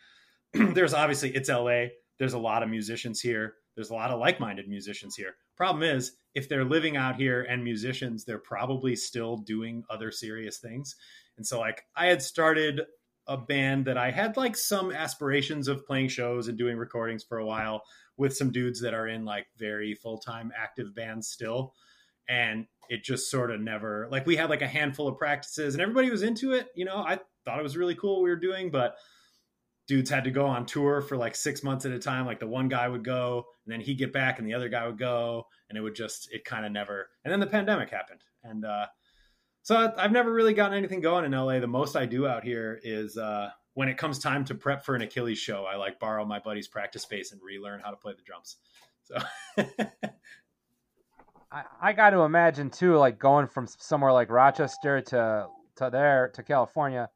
there's 0.75 0.95
obviously 0.95 1.35
it's 1.35 1.49
LA. 1.49 1.87
There's 2.19 2.35
a 2.35 2.39
lot 2.39 2.63
of 2.63 2.69
musicians 2.69 3.21
here. 3.21 3.55
There's 3.75 3.91
a 3.91 3.95
lot 3.95 4.11
of 4.11 4.19
like-minded 4.21 4.69
musicians 4.69 5.17
here. 5.17 5.37
Problem 5.57 5.83
is, 5.83 6.13
if 6.35 6.49
they're 6.49 6.65
living 6.65 6.97
out 6.97 7.17
here 7.17 7.43
and 7.43 7.65
musicians, 7.65 8.25
they're 8.25 8.39
probably 8.39 8.95
still 8.95 9.39
doing 9.39 9.85
other 9.89 10.11
serious 10.11 10.59
things. 10.59 10.95
And 11.37 11.47
so, 11.47 11.59
like, 11.59 11.83
I 11.97 12.07
had 12.07 12.23
started 12.23 12.83
a 13.27 13.37
band 13.37 13.87
that 13.87 13.99
I 13.99 14.11
had 14.11 14.37
like 14.37 14.57
some 14.57 14.93
aspirations 14.93 15.69
of 15.69 15.87
playing 15.87 16.09
shows 16.09 16.49
and 16.49 16.57
doing 16.57 16.77
recordings 16.77 17.25
for 17.25 17.39
a 17.39 17.47
while 17.47 17.83
with 18.17 18.37
some 18.37 18.53
dudes 18.53 18.81
that 18.81 18.95
are 18.95 19.09
in 19.09 19.25
like 19.25 19.47
very 19.59 19.95
full 19.95 20.19
time 20.19 20.53
active 20.57 20.95
bands 20.95 21.29
still. 21.29 21.75
And 22.29 22.67
it 22.89 23.03
just 23.03 23.31
sort 23.31 23.51
of 23.51 23.61
never 23.61 24.07
like 24.11 24.27
we 24.27 24.37
had 24.37 24.51
like 24.51 24.63
a 24.63 24.69
handful 24.69 25.09
of 25.09 25.19
practices 25.19 25.75
and 25.75 25.83
everybody 25.83 26.11
was 26.11 26.23
into 26.23 26.53
it. 26.53 26.69
You 26.75 26.85
know, 26.85 26.97
I 26.97 27.19
thought 27.45 27.59
it 27.59 27.65
was 27.65 27.77
really 27.77 27.97
cool 27.97 28.17
what 28.17 28.25
we 28.25 28.31
were 28.31 28.37
doing, 28.37 28.71
but 28.71 28.97
dudes 29.87 30.11
had 30.11 30.25
to 30.25 30.31
go 30.31 30.47
on 30.47 30.67
tour 30.67 31.01
for 31.01 31.17
like 31.17 31.37
six 31.37 31.63
months 31.63 31.85
at 31.85 31.93
a 31.93 31.99
time. 31.99 32.27
Like 32.27 32.41
the 32.41 32.47
one 32.47 32.69
guy 32.69 32.89
would 32.89 33.05
go 33.05 33.47
and 33.65 33.73
then 33.73 33.81
he'd 33.81 33.99
get 33.99 34.13
back 34.13 34.39
and 34.39 34.47
the 34.47 34.55
other 34.55 34.69
guy 34.69 34.87
would 34.87 34.99
go. 34.99 35.47
And 35.69 35.79
it 35.79 35.81
would 35.81 35.95
just, 35.95 36.33
it 36.33 36.45
kind 36.45 36.65
of 36.67 36.73
never, 36.73 37.09
and 37.25 37.33
then 37.33 37.41
the 37.41 37.47
pandemic 37.47 37.91
happened. 37.91 38.21
And, 38.45 38.65
uh, 38.65 38.87
so 39.63 39.93
I've 39.97 40.13
never 40.13 40.33
really 40.33 40.55
gotten 40.55 40.79
anything 40.79 41.01
going 41.01 41.25
in 41.25 41.33
LA. 41.33 41.59
The 41.59 41.67
most 41.67 41.97
I 41.97 42.07
do 42.07 42.27
out 42.27 42.45
here 42.45 42.79
is, 42.85 43.17
uh, 43.17 43.51
when 43.75 43.89
it 43.89 43.99
comes 43.99 44.19
time 44.19 44.45
to 44.47 44.55
prep 44.55 44.85
for 44.85 44.95
an 44.95 45.03
Achilles 45.03 45.39
show, 45.39 45.65
I 45.65 45.77
like 45.77 46.01
borrow 46.01 46.25
my 46.25 46.39
buddy's 46.39 46.67
practice 46.67 47.03
space 47.03 47.33
and 47.33 47.41
relearn 47.43 47.81
how 47.81 47.91
to 47.91 47.97
play 47.97 48.15
the 48.17 48.23
drums. 48.23 48.57
So 49.03 49.19
I, 51.53 51.63
I 51.81 51.93
got 51.93 52.11
to 52.11 52.21
imagine 52.21 52.71
too, 52.71 52.97
like 52.97 53.19
going 53.19 53.47
from 53.47 53.67
somewhere 53.67 54.13
like 54.13 54.31
Rochester 54.31 55.01
to 55.03 55.49
to 55.77 55.91
there 55.91 56.31
to 56.35 56.43
California, 56.43 57.11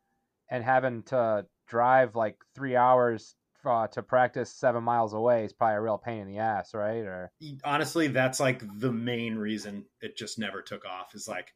and 0.50 0.62
having 0.62 1.02
to 1.04 1.46
drive 1.70 2.16
like 2.16 2.36
three 2.54 2.76
hours 2.76 3.36
uh, 3.64 3.86
to 3.88 4.02
practice 4.02 4.52
seven 4.52 4.82
miles 4.82 5.12
away 5.12 5.44
is 5.44 5.52
probably 5.52 5.76
a 5.76 5.80
real 5.80 5.98
pain 5.98 6.22
in 6.22 6.28
the 6.28 6.38
ass, 6.38 6.74
right? 6.74 7.04
Or 7.04 7.30
honestly, 7.64 8.08
that's 8.08 8.40
like 8.40 8.62
the 8.78 8.92
main 8.92 9.36
reason 9.36 9.84
it 10.00 10.16
just 10.16 10.38
never 10.38 10.62
took 10.62 10.84
off. 10.84 11.14
Is 11.14 11.28
like, 11.28 11.52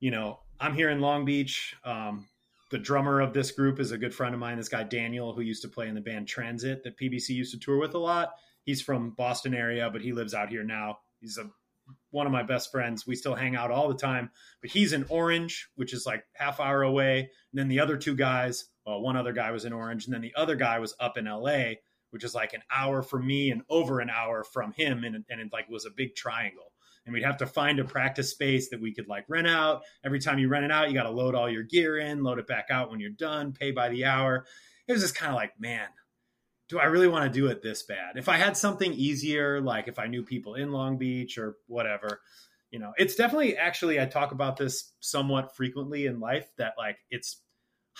you 0.00 0.10
know, 0.10 0.38
I'm 0.60 0.74
here 0.74 0.90
in 0.90 1.00
Long 1.00 1.24
Beach. 1.24 1.74
Um, 1.84 2.28
the 2.70 2.78
drummer 2.78 3.20
of 3.20 3.32
this 3.32 3.50
group 3.50 3.80
is 3.80 3.92
a 3.92 3.98
good 3.98 4.14
friend 4.14 4.34
of 4.34 4.40
mine. 4.40 4.56
This 4.56 4.68
guy 4.68 4.84
Daniel, 4.84 5.34
who 5.34 5.42
used 5.42 5.62
to 5.62 5.68
play 5.68 5.88
in 5.88 5.94
the 5.94 6.00
band 6.00 6.28
Transit 6.28 6.84
that 6.84 6.98
PBC 6.98 7.30
used 7.30 7.52
to 7.52 7.58
tour 7.58 7.78
with 7.78 7.94
a 7.94 7.98
lot. 7.98 8.30
He's 8.64 8.80
from 8.80 9.10
Boston 9.10 9.54
area, 9.54 9.90
but 9.90 10.00
he 10.00 10.12
lives 10.12 10.34
out 10.34 10.48
here 10.48 10.64
now. 10.64 10.98
He's 11.20 11.38
a 11.38 11.50
one 12.10 12.26
of 12.26 12.32
my 12.32 12.42
best 12.42 12.70
friends. 12.70 13.06
We 13.06 13.14
still 13.16 13.34
hang 13.34 13.56
out 13.56 13.70
all 13.70 13.88
the 13.88 13.94
time, 13.94 14.30
but 14.60 14.70
he's 14.70 14.92
in 14.92 15.04
Orange, 15.08 15.68
which 15.74 15.92
is 15.92 16.06
like 16.06 16.24
half 16.32 16.60
hour 16.60 16.82
away. 16.82 17.18
And 17.20 17.28
then 17.52 17.68
the 17.68 17.80
other 17.80 17.96
two 17.96 18.14
guys, 18.14 18.66
well, 18.86 19.00
one 19.00 19.16
other 19.16 19.32
guy 19.32 19.50
was 19.50 19.64
in 19.64 19.72
Orange, 19.72 20.04
and 20.04 20.14
then 20.14 20.20
the 20.20 20.34
other 20.36 20.56
guy 20.56 20.78
was 20.78 20.94
up 21.00 21.16
in 21.16 21.24
LA, 21.24 21.74
which 22.10 22.24
is 22.24 22.34
like 22.34 22.52
an 22.52 22.62
hour 22.74 23.02
from 23.02 23.26
me 23.26 23.50
and 23.50 23.62
over 23.68 24.00
an 24.00 24.10
hour 24.10 24.44
from 24.44 24.72
him, 24.72 25.04
and, 25.04 25.24
and 25.28 25.40
it 25.40 25.52
like 25.52 25.68
was 25.68 25.86
a 25.86 25.90
big 25.90 26.14
triangle. 26.14 26.72
And 27.06 27.12
we'd 27.12 27.24
have 27.24 27.38
to 27.38 27.46
find 27.46 27.78
a 27.78 27.84
practice 27.84 28.30
space 28.30 28.70
that 28.70 28.80
we 28.80 28.94
could 28.94 29.08
like 29.08 29.26
rent 29.28 29.46
out. 29.46 29.82
Every 30.04 30.20
time 30.20 30.38
you 30.38 30.48
rent 30.48 30.64
it 30.64 30.70
out, 30.70 30.88
you 30.88 30.94
got 30.94 31.02
to 31.02 31.10
load 31.10 31.34
all 31.34 31.50
your 31.50 31.62
gear 31.62 31.98
in, 31.98 32.22
load 32.22 32.38
it 32.38 32.46
back 32.46 32.68
out 32.70 32.90
when 32.90 32.98
you're 32.98 33.10
done, 33.10 33.52
pay 33.52 33.72
by 33.72 33.90
the 33.90 34.06
hour. 34.06 34.46
It 34.86 34.92
was 34.92 35.02
just 35.02 35.14
kind 35.14 35.30
of 35.30 35.36
like, 35.36 35.52
man, 35.58 35.86
do 36.68 36.78
I 36.78 36.84
really 36.84 37.08
want 37.08 37.30
to 37.30 37.38
do 37.38 37.48
it 37.48 37.62
this 37.62 37.82
bad? 37.82 38.16
If 38.16 38.28
I 38.28 38.36
had 38.36 38.56
something 38.56 38.92
easier, 38.92 39.60
like 39.60 39.86
if 39.86 39.98
I 39.98 40.06
knew 40.06 40.22
people 40.22 40.54
in 40.54 40.72
Long 40.72 40.96
Beach 40.96 41.36
or 41.36 41.56
whatever, 41.66 42.20
you 42.70 42.78
know, 42.78 42.92
it's 42.96 43.14
definitely 43.14 43.56
actually, 43.56 44.00
I 44.00 44.06
talk 44.06 44.32
about 44.32 44.56
this 44.56 44.92
somewhat 45.00 45.54
frequently 45.54 46.06
in 46.06 46.20
life 46.20 46.48
that 46.56 46.74
like 46.78 46.96
it's 47.10 47.40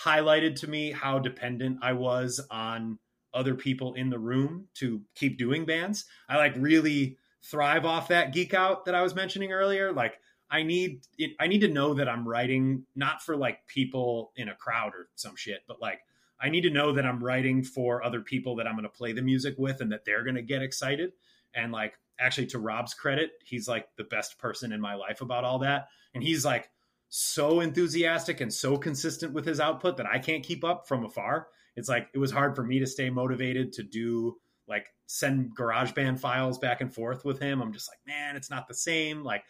highlighted 0.03 0.59
to 0.61 0.69
me 0.69 0.91
how 0.91 1.19
dependent 1.19 1.79
I 1.81 1.93
was 1.93 2.41
on 2.51 2.99
other 3.33 3.55
people 3.55 3.93
in 3.93 4.09
the 4.09 4.19
room 4.19 4.67
to 4.75 5.01
keep 5.13 5.37
doing 5.37 5.65
bands. 5.65 6.05
I 6.29 6.37
like 6.37 6.53
really 6.57 7.17
thrive 7.43 7.85
off 7.85 8.07
that 8.07 8.33
geek 8.33 8.53
out 8.53 8.85
that 8.85 8.95
I 8.95 9.01
was 9.01 9.13
mentioning 9.13 9.51
earlier. 9.51 9.91
Like, 9.91 10.19
I 10.49 10.63
need 10.63 11.01
it, 11.17 11.31
I 11.39 11.47
need 11.47 11.61
to 11.61 11.67
know 11.67 11.95
that 11.95 12.07
I'm 12.07 12.27
writing 12.27 12.85
not 12.95 13.21
for 13.21 13.35
like 13.35 13.67
people 13.67 14.31
in 14.35 14.47
a 14.47 14.55
crowd 14.55 14.93
or 14.93 15.09
some 15.15 15.35
shit, 15.35 15.61
but 15.67 15.81
like 15.81 15.99
I 16.39 16.49
need 16.49 16.61
to 16.61 16.69
know 16.69 16.93
that 16.93 17.05
I'm 17.05 17.23
writing 17.23 17.63
for 17.63 18.03
other 18.03 18.21
people 18.21 18.55
that 18.57 18.67
I'm 18.67 18.75
going 18.75 18.83
to 18.83 18.89
play 18.89 19.13
the 19.13 19.21
music 19.21 19.55
with 19.57 19.81
and 19.81 19.91
that 19.91 20.05
they're 20.05 20.23
going 20.23 20.35
to 20.35 20.41
get 20.41 20.61
excited. 20.61 21.13
And 21.53 21.71
like, 21.71 21.97
actually, 22.19 22.47
to 22.47 22.59
Rob's 22.59 22.93
credit, 22.93 23.31
he's 23.43 23.67
like 23.67 23.87
the 23.97 24.03
best 24.03 24.37
person 24.37 24.71
in 24.71 24.81
my 24.81 24.95
life 24.95 25.21
about 25.21 25.43
all 25.43 25.59
that. 25.59 25.87
And 26.13 26.23
he's 26.23 26.45
like 26.45 26.69
so 27.09 27.59
enthusiastic 27.59 28.41
and 28.41 28.53
so 28.53 28.77
consistent 28.77 29.33
with 29.33 29.45
his 29.45 29.59
output 29.59 29.97
that 29.97 30.05
I 30.05 30.19
can't 30.19 30.43
keep 30.43 30.63
up 30.63 30.87
from 30.87 31.05
afar. 31.05 31.47
It's 31.75 31.89
like, 31.89 32.07
it 32.13 32.17
was 32.17 32.31
hard 32.31 32.55
for 32.55 32.63
me 32.63 32.79
to 32.79 32.87
stay 32.87 33.09
motivated 33.09 33.73
to 33.73 33.83
do 33.83 34.37
like 34.67 34.87
send 35.05 35.55
GarageBand 35.55 36.19
files 36.19 36.57
back 36.57 36.81
and 36.81 36.93
forth 36.93 37.23
with 37.23 37.39
him. 37.39 37.61
I'm 37.61 37.73
just 37.73 37.89
like, 37.89 37.99
man, 38.07 38.35
it's 38.35 38.49
not 38.49 38.67
the 38.67 38.73
same. 38.73 39.23
Like, 39.23 39.43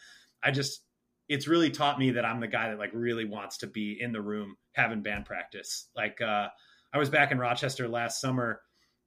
I 0.44 0.52
just, 0.52 0.82
it's 1.28 1.48
really 1.48 1.70
taught 1.70 1.98
me 1.98 2.12
that 2.12 2.26
I'm 2.26 2.40
the 2.40 2.48
guy 2.48 2.70
that 2.70 2.80
like 2.80 2.92
really 2.94 3.26
wants 3.26 3.58
to 3.60 3.68
be 3.68 3.98
in 4.00 4.12
the 4.12 4.22
room 4.22 4.58
having 4.74 5.02
band 5.02 5.26
practice. 5.26 5.88
Like, 5.96 6.22
uh, 6.22 6.50
I 6.94 6.98
was 6.98 7.10
back 7.10 7.32
in 7.32 7.40
Rochester 7.40 7.88
last 7.88 8.22
summer, 8.22 8.62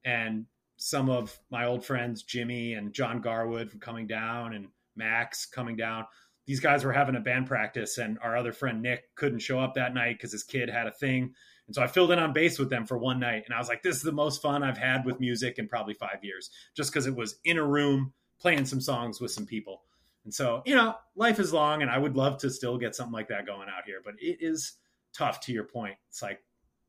and 0.05 0.47
some 0.77 1.09
of 1.09 1.39
my 1.51 1.66
old 1.66 1.85
friends, 1.85 2.23
Jimmy 2.23 2.75
and 2.75 2.93
John 2.93 3.20
Garwood, 3.20 3.70
from 3.70 3.81
coming 3.81 4.07
down, 4.07 4.55
and 4.55 4.69
Max 4.95 5.47
coming 5.47 5.77
down. 5.77 6.07
These 6.49 6.61
guys 6.61 6.83
were 6.83 6.95
having 6.95 7.15
a 7.15 7.20
band 7.20 7.47
practice, 7.47 7.99
and 7.99 8.19
our 8.23 8.35
other 8.35 8.55
friend 8.55 8.81
Nick 8.81 9.15
couldn't 9.16 9.41
show 9.41 9.61
up 9.61 9.75
that 9.75 9.93
night 9.93 10.16
because 10.16 10.33
his 10.33 10.45
kid 10.45 10.70
had 10.70 10.87
a 10.87 10.91
thing. 10.91 11.35
And 11.66 11.75
so 11.75 11.83
I 11.83 11.87
filled 11.87 12.11
in 12.11 12.19
on 12.19 12.33
bass 12.33 12.59
with 12.59 12.70
them 12.70 12.87
for 12.87 12.97
one 12.97 13.20
night, 13.20 13.43
and 13.45 13.55
I 13.55 13.59
was 13.59 13.69
like, 13.69 13.83
"This 13.83 13.97
is 13.97 14.03
the 14.03 14.12
most 14.12 14.41
fun 14.41 14.62
I've 14.62 14.79
had 14.79 15.05
with 15.05 15.20
music 15.20 15.59
in 15.59 15.69
probably 15.69 15.93
five 15.93 16.25
years," 16.25 16.49
just 16.75 16.91
because 16.91 17.07
it 17.07 17.15
was 17.15 17.39
in 17.45 17.59
a 17.59 17.62
room 17.62 18.15
playing 18.41 18.65
some 18.65 18.81
songs 18.81 19.20
with 19.20 19.31
some 19.31 19.45
people. 19.45 19.83
And 20.25 20.33
so, 20.33 20.62
you 20.65 20.75
know, 20.75 20.95
life 21.15 21.39
is 21.39 21.53
long, 21.53 21.83
and 21.83 21.91
I 21.91 21.99
would 21.99 22.16
love 22.16 22.39
to 22.39 22.51
still 22.51 22.79
get 22.79 22.95
something 22.95 23.12
like 23.12 23.29
that 23.29 23.45
going 23.45 23.69
out 23.69 23.85
here, 23.85 24.01
but 24.03 24.15
it 24.19 24.39
is 24.41 24.79
tough. 25.12 25.41
To 25.43 25.53
your 25.53 25.65
point, 25.65 25.97
it's 26.09 26.23
like 26.23 26.43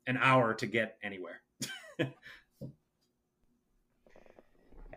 an 0.07 0.18
hour 0.18 0.53
to 0.53 0.68
get 0.68 0.98
anywhere. 1.03 1.41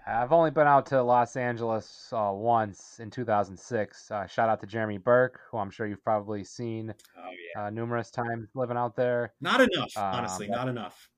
I've 0.07 0.33
only 0.33 0.51
been 0.51 0.67
out 0.67 0.87
to 0.87 1.03
Los 1.03 1.37
Angeles 1.37 2.09
uh, 2.13 2.33
once 2.33 2.99
in 2.99 3.11
2006. 3.11 4.11
Uh, 4.11 4.27
shout 4.27 4.49
out 4.49 4.61
to 4.61 4.67
Jeremy 4.67 4.99
Burke, 4.99 5.41
who 5.51 5.59
I'm 5.59 5.71
sure 5.71 5.87
you've 5.87 6.03
probably 6.03 6.43
seen 6.43 6.93
oh, 7.17 7.31
yeah. 7.55 7.67
uh, 7.67 7.71
numerous 7.71 8.11
times 8.11 8.49
living 8.55 8.77
out 8.77 8.97
there. 8.97 9.33
Not 9.41 9.61
enough, 9.61 9.97
um, 9.97 10.15
honestly, 10.15 10.49
not 10.49 10.69
enough. 10.69 11.09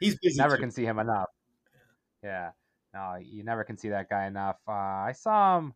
He's 0.00 0.18
busy. 0.22 0.38
Never 0.38 0.56
too. 0.56 0.62
can 0.62 0.70
see 0.70 0.84
him 0.84 0.98
enough. 0.98 1.28
Yeah, 2.22 2.50
no, 2.92 3.16
you 3.22 3.42
never 3.42 3.64
can 3.64 3.78
see 3.78 3.88
that 3.88 4.10
guy 4.10 4.26
enough. 4.26 4.56
Uh, 4.68 4.72
I 4.72 5.12
saw 5.16 5.58
him. 5.58 5.74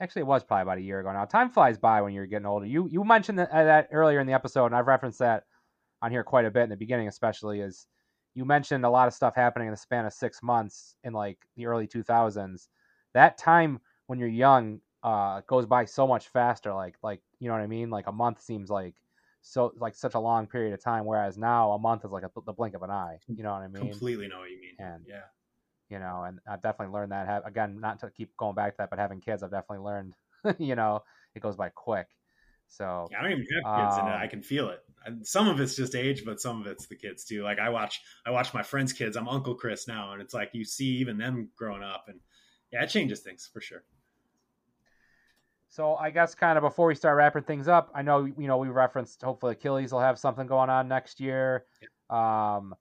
Actually, 0.00 0.22
it 0.22 0.26
was 0.26 0.42
probably 0.42 0.62
about 0.62 0.78
a 0.78 0.82
year 0.82 1.00
ago 1.00 1.12
now. 1.12 1.26
Time 1.26 1.50
flies 1.50 1.78
by 1.78 2.00
when 2.00 2.14
you're 2.14 2.26
getting 2.26 2.46
older. 2.46 2.66
You 2.66 2.88
you 2.90 3.04
mentioned 3.04 3.38
that, 3.38 3.50
uh, 3.50 3.64
that 3.64 3.88
earlier 3.92 4.20
in 4.20 4.26
the 4.26 4.32
episode, 4.32 4.66
and 4.66 4.74
I've 4.74 4.86
referenced 4.86 5.18
that 5.18 5.44
on 6.00 6.10
here 6.10 6.24
quite 6.24 6.46
a 6.46 6.50
bit 6.50 6.64
in 6.64 6.70
the 6.70 6.76
beginning, 6.76 7.08
especially 7.08 7.60
is 7.60 7.86
you 8.34 8.44
mentioned 8.44 8.84
a 8.84 8.90
lot 8.90 9.08
of 9.08 9.14
stuff 9.14 9.34
happening 9.34 9.68
in 9.68 9.72
the 9.72 9.78
span 9.78 10.06
of 10.06 10.12
six 10.12 10.42
months 10.42 10.96
in 11.04 11.12
like 11.12 11.38
the 11.56 11.66
early 11.66 11.86
2000s. 11.86 12.68
That 13.12 13.38
time 13.38 13.80
when 14.06 14.18
you're 14.18 14.28
young 14.28 14.80
uh, 15.02 15.42
goes 15.46 15.66
by 15.66 15.84
so 15.84 16.06
much 16.06 16.28
faster. 16.28 16.72
Like 16.72 16.96
like 17.02 17.20
you 17.38 17.48
know 17.48 17.54
what 17.54 17.62
I 17.62 17.66
mean? 17.66 17.90
Like 17.90 18.06
a 18.06 18.12
month 18.12 18.40
seems 18.40 18.70
like 18.70 18.94
so 19.42 19.72
like 19.78 19.94
such 19.94 20.14
a 20.14 20.18
long 20.18 20.46
period 20.46 20.72
of 20.72 20.82
time, 20.82 21.04
whereas 21.04 21.38
now 21.38 21.72
a 21.72 21.78
month 21.78 22.04
is 22.04 22.10
like 22.10 22.24
a, 22.24 22.30
the 22.44 22.52
blink 22.52 22.74
of 22.74 22.82
an 22.82 22.90
eye. 22.90 23.18
You 23.28 23.42
know 23.42 23.52
what 23.52 23.62
I 23.62 23.68
mean? 23.68 23.90
Completely 23.90 24.28
know 24.28 24.40
what 24.40 24.50
you 24.50 24.60
mean. 24.60 24.74
And 24.78 25.04
yeah, 25.06 25.24
you 25.90 25.98
know, 25.98 26.24
and 26.26 26.40
I've 26.48 26.62
definitely 26.62 26.94
learned 26.94 27.12
that. 27.12 27.42
Again, 27.46 27.78
not 27.80 28.00
to 28.00 28.10
keep 28.10 28.36
going 28.36 28.54
back 28.54 28.72
to 28.72 28.76
that, 28.78 28.90
but 28.90 28.98
having 28.98 29.20
kids, 29.20 29.42
I've 29.42 29.50
definitely 29.50 29.84
learned. 29.84 30.14
you 30.58 30.74
know, 30.74 31.02
it 31.34 31.40
goes 31.40 31.56
by 31.56 31.68
quick. 31.68 32.08
So 32.68 33.08
I 33.16 33.22
don't 33.22 33.32
even 33.32 33.46
have 33.54 33.88
kids, 33.88 33.98
um, 33.98 34.06
and 34.06 34.16
I 34.16 34.26
can 34.26 34.42
feel 34.42 34.70
it. 34.70 34.80
Some 35.22 35.48
of 35.48 35.60
it's 35.60 35.76
just 35.76 35.94
age, 35.94 36.24
but 36.24 36.40
some 36.40 36.60
of 36.60 36.66
it's 36.66 36.86
the 36.86 36.96
kids 36.96 37.24
too. 37.24 37.42
Like 37.42 37.58
I 37.58 37.68
watch, 37.68 38.00
I 38.26 38.30
watch 38.30 38.52
my 38.54 38.62
friends' 38.62 38.92
kids. 38.92 39.16
I'm 39.16 39.28
Uncle 39.28 39.54
Chris 39.54 39.86
now, 39.86 40.12
and 40.12 40.20
it's 40.20 40.34
like 40.34 40.50
you 40.54 40.64
see 40.64 40.96
even 40.96 41.18
them 41.18 41.50
growing 41.56 41.82
up, 41.82 42.06
and 42.08 42.20
yeah, 42.72 42.82
it 42.82 42.88
changes 42.88 43.20
things 43.20 43.48
for 43.52 43.60
sure. 43.60 43.84
So 45.68 45.96
I 45.96 46.10
guess 46.10 46.34
kind 46.36 46.56
of 46.56 46.62
before 46.62 46.86
we 46.86 46.94
start 46.94 47.16
wrapping 47.16 47.42
things 47.42 47.66
up, 47.68 47.90
I 47.94 48.02
know 48.02 48.24
you 48.24 48.46
know 48.46 48.58
we 48.58 48.68
referenced 48.68 49.22
hopefully 49.22 49.52
Achilles 49.52 49.92
will 49.92 50.00
have 50.00 50.18
something 50.18 50.46
going 50.46 50.70
on 50.70 50.88
next 50.88 51.20
year. 51.20 51.66
Yeah. 51.82 52.56
Um, 52.56 52.74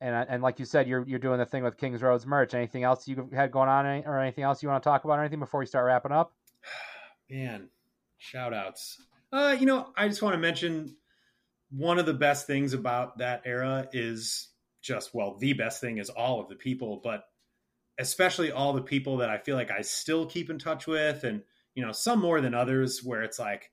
and 0.00 0.26
and 0.28 0.42
like 0.42 0.58
you 0.58 0.64
said, 0.64 0.88
you're 0.88 1.06
you're 1.06 1.18
doing 1.18 1.38
the 1.38 1.46
thing 1.46 1.62
with 1.62 1.76
Kings 1.76 2.02
Roads 2.02 2.26
merch. 2.26 2.54
Anything 2.54 2.82
else 2.82 3.06
you 3.06 3.28
had 3.32 3.52
going 3.52 3.68
on, 3.68 3.86
or 3.86 4.18
anything 4.18 4.44
else 4.44 4.62
you 4.62 4.68
want 4.68 4.82
to 4.82 4.88
talk 4.88 5.04
about, 5.04 5.18
or 5.18 5.20
anything 5.20 5.38
before 5.38 5.60
we 5.60 5.66
start 5.66 5.86
wrapping 5.86 6.10
up? 6.10 6.32
Man, 7.30 7.68
shout 8.18 8.52
outs. 8.52 8.96
Uh, 9.32 9.56
you 9.58 9.66
know, 9.66 9.88
I 9.96 10.08
just 10.08 10.22
want 10.22 10.34
to 10.34 10.38
mention 10.38 10.96
one 11.70 11.98
of 11.98 12.04
the 12.04 12.14
best 12.14 12.46
things 12.46 12.74
about 12.74 13.18
that 13.18 13.42
era 13.46 13.88
is 13.92 14.48
just 14.82 15.14
well, 15.14 15.36
the 15.38 15.54
best 15.54 15.80
thing 15.80 15.98
is 15.98 16.10
all 16.10 16.40
of 16.40 16.48
the 16.48 16.54
people, 16.54 17.00
but 17.02 17.24
especially 17.98 18.52
all 18.52 18.72
the 18.72 18.82
people 18.82 19.18
that 19.18 19.30
I 19.30 19.38
feel 19.38 19.56
like 19.56 19.70
I 19.70 19.82
still 19.82 20.26
keep 20.26 20.50
in 20.50 20.58
touch 20.58 20.86
with, 20.86 21.24
and 21.24 21.42
you 21.74 21.84
know, 21.84 21.92
some 21.92 22.20
more 22.20 22.40
than 22.40 22.54
others, 22.54 23.02
where 23.02 23.22
it's 23.22 23.38
like 23.38 23.70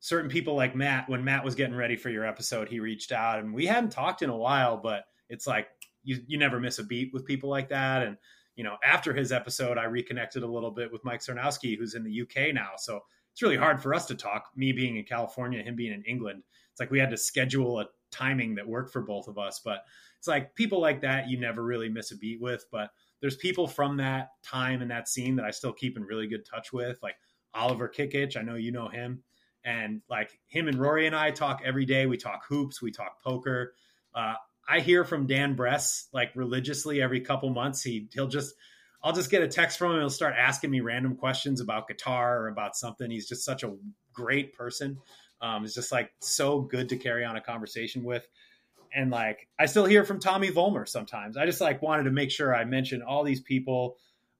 certain 0.00 0.30
people 0.30 0.54
like 0.54 0.74
Matt. 0.74 1.10
When 1.10 1.24
Matt 1.24 1.44
was 1.44 1.56
getting 1.56 1.76
ready 1.76 1.96
for 1.96 2.08
your 2.08 2.26
episode, 2.26 2.68
he 2.68 2.80
reached 2.80 3.12
out, 3.12 3.40
and 3.40 3.52
we 3.52 3.66
hadn't 3.66 3.90
talked 3.90 4.22
in 4.22 4.30
a 4.30 4.36
while, 4.36 4.78
but 4.78 5.04
it's 5.28 5.46
like 5.46 5.68
you 6.04 6.20
you 6.26 6.38
never 6.38 6.58
miss 6.58 6.78
a 6.78 6.84
beat 6.84 7.12
with 7.12 7.26
people 7.26 7.50
like 7.50 7.68
that, 7.68 8.02
and 8.02 8.16
you 8.56 8.64
know, 8.64 8.76
after 8.84 9.12
his 9.12 9.32
episode, 9.32 9.78
I 9.78 9.84
reconnected 9.84 10.42
a 10.42 10.50
little 10.50 10.70
bit 10.70 10.92
with 10.92 11.04
Mike 11.04 11.20
Sarnowski, 11.20 11.76
who's 11.76 11.94
in 11.94 12.04
the 12.04 12.22
UK 12.22 12.54
now. 12.54 12.70
So 12.76 13.00
it's 13.32 13.42
really 13.42 13.56
hard 13.56 13.82
for 13.82 13.94
us 13.94 14.06
to 14.06 14.14
talk. 14.14 14.50
Me 14.56 14.72
being 14.72 14.96
in 14.96 15.04
California, 15.04 15.62
him 15.62 15.76
being 15.76 15.92
in 15.92 16.04
England, 16.04 16.42
it's 16.70 16.80
like 16.80 16.90
we 16.90 16.98
had 16.98 17.10
to 17.10 17.16
schedule 17.16 17.80
a 17.80 17.86
timing 18.10 18.54
that 18.56 18.68
worked 18.68 18.92
for 18.92 19.02
both 19.02 19.26
of 19.26 19.38
us. 19.38 19.60
But 19.64 19.84
it's 20.18 20.28
like 20.28 20.54
people 20.54 20.80
like 20.80 21.00
that 21.00 21.28
you 21.28 21.38
never 21.38 21.62
really 21.62 21.88
miss 21.88 22.12
a 22.12 22.16
beat 22.16 22.40
with. 22.40 22.66
But 22.70 22.90
there's 23.20 23.36
people 23.36 23.66
from 23.66 23.96
that 23.96 24.30
time 24.42 24.82
and 24.82 24.90
that 24.90 25.08
scene 25.08 25.36
that 25.36 25.44
I 25.44 25.50
still 25.50 25.72
keep 25.72 25.96
in 25.96 26.04
really 26.04 26.26
good 26.26 26.44
touch 26.44 26.72
with, 26.72 26.98
like 27.02 27.16
Oliver 27.54 27.88
Kikich. 27.88 28.36
I 28.36 28.42
know 28.42 28.54
you 28.54 28.72
know 28.72 28.88
him. 28.88 29.22
And 29.64 30.02
like 30.10 30.38
him 30.46 30.68
and 30.68 30.78
Rory 30.78 31.06
and 31.06 31.14
I 31.14 31.30
talk 31.30 31.62
every 31.64 31.84
day. 31.84 32.06
We 32.06 32.16
talk 32.16 32.44
hoops, 32.48 32.82
we 32.82 32.90
talk 32.90 33.22
poker. 33.22 33.74
Uh, 34.14 34.34
I 34.68 34.80
hear 34.80 35.04
from 35.04 35.26
Dan 35.26 35.54
Bress 35.54 36.08
like 36.12 36.30
religiously 36.34 37.00
every 37.00 37.20
couple 37.20 37.50
months. 37.50 37.82
He 37.82 38.08
he'll 38.12 38.28
just 38.28 38.54
I'll 39.04 39.12
just 39.12 39.30
get 39.30 39.42
a 39.42 39.48
text 39.48 39.78
from 39.78 39.92
him. 39.92 40.00
He'll 40.00 40.10
start 40.10 40.34
asking 40.38 40.70
me 40.70 40.80
random 40.80 41.16
questions 41.16 41.60
about 41.60 41.88
guitar 41.88 42.40
or 42.40 42.48
about 42.48 42.76
something. 42.76 43.10
He's 43.10 43.28
just 43.28 43.44
such 43.44 43.64
a 43.64 43.74
great 44.12 44.54
person. 44.54 44.98
Um, 45.40 45.64
it's 45.64 45.74
just 45.74 45.90
like 45.90 46.12
so 46.20 46.60
good 46.60 46.88
to 46.90 46.96
carry 46.96 47.24
on 47.24 47.36
a 47.36 47.40
conversation 47.40 48.04
with. 48.04 48.26
And 48.94 49.10
like 49.10 49.48
I 49.58 49.66
still 49.66 49.86
hear 49.86 50.04
from 50.04 50.20
Tommy 50.20 50.50
Vollmer 50.50 50.88
sometimes. 50.88 51.36
I 51.36 51.46
just 51.46 51.60
like 51.60 51.82
wanted 51.82 52.04
to 52.04 52.10
make 52.10 52.30
sure 52.30 52.54
I 52.54 52.64
mentioned 52.64 53.02
all 53.02 53.24
these 53.24 53.40
people. 53.40 53.96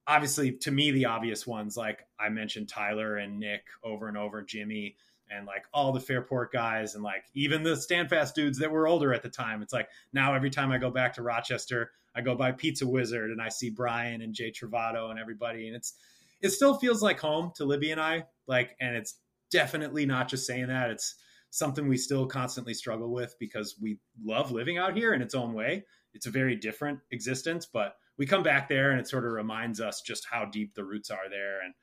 Obviously, 0.07 0.51
to 0.51 0.71
me, 0.71 0.91
the 0.91 1.05
obvious 1.05 1.45
ones 1.45 1.75
like 1.75 2.05
I 2.19 2.29
mentioned 2.29 2.69
Tyler 2.69 3.17
and 3.17 3.39
Nick 3.39 3.63
over 3.83 4.07
and 4.07 4.17
over, 4.17 4.41
Jimmy 4.41 4.95
and 5.29 5.45
like 5.45 5.65
all 5.73 5.91
the 5.91 5.99
Fairport 5.99 6.51
guys 6.51 6.95
and 6.95 7.03
like 7.03 7.23
even 7.33 7.63
the 7.63 7.75
Standfast 7.75 8.35
dudes 8.35 8.59
that 8.59 8.71
were 8.71 8.87
older 8.87 9.13
at 9.13 9.23
the 9.23 9.29
time. 9.29 9.61
It's 9.61 9.73
like 9.73 9.89
now 10.11 10.33
every 10.33 10.49
time 10.49 10.71
I 10.71 10.77
go 10.77 10.89
back 10.89 11.13
to 11.15 11.23
Rochester, 11.23 11.91
I 12.15 12.21
go 12.21 12.35
by 12.35 12.51
Pizza 12.51 12.87
Wizard 12.87 13.31
and 13.31 13.41
I 13.41 13.49
see 13.49 13.69
Brian 13.69 14.21
and 14.21 14.33
Jay 14.33 14.51
Travato 14.51 15.09
and 15.09 15.19
everybody, 15.19 15.67
and 15.67 15.75
it's 15.75 15.93
it 16.41 16.49
still 16.49 16.75
feels 16.75 17.01
like 17.01 17.19
home 17.19 17.51
to 17.55 17.65
Libby 17.65 17.91
and 17.91 18.01
I. 18.01 18.25
Like, 18.47 18.75
and 18.79 18.95
it's 18.95 19.15
definitely 19.49 20.05
not 20.05 20.27
just 20.27 20.45
saying 20.45 20.67
that. 20.67 20.91
It's 20.91 21.15
something 21.51 21.87
we 21.87 21.97
still 21.97 22.25
constantly 22.25 22.73
struggle 22.73 23.11
with 23.13 23.35
because 23.39 23.75
we 23.81 23.97
love 24.23 24.51
living 24.51 24.77
out 24.77 24.95
here 24.95 25.13
in 25.13 25.21
its 25.21 25.35
own 25.35 25.53
way. 25.53 25.85
It's 26.13 26.25
a 26.25 26.31
very 26.31 26.55
different 26.55 26.99
existence, 27.11 27.65
but 27.65 27.95
we 28.17 28.25
come 28.25 28.43
back 28.43 28.67
there 28.67 28.91
and 28.91 28.99
it 28.99 29.07
sort 29.07 29.25
of 29.25 29.31
reminds 29.31 29.79
us 29.79 30.01
just 30.01 30.27
how 30.29 30.45
deep 30.45 30.75
the 30.75 30.83
roots 30.83 31.09
are 31.09 31.29
there 31.29 31.61
and 31.63 31.73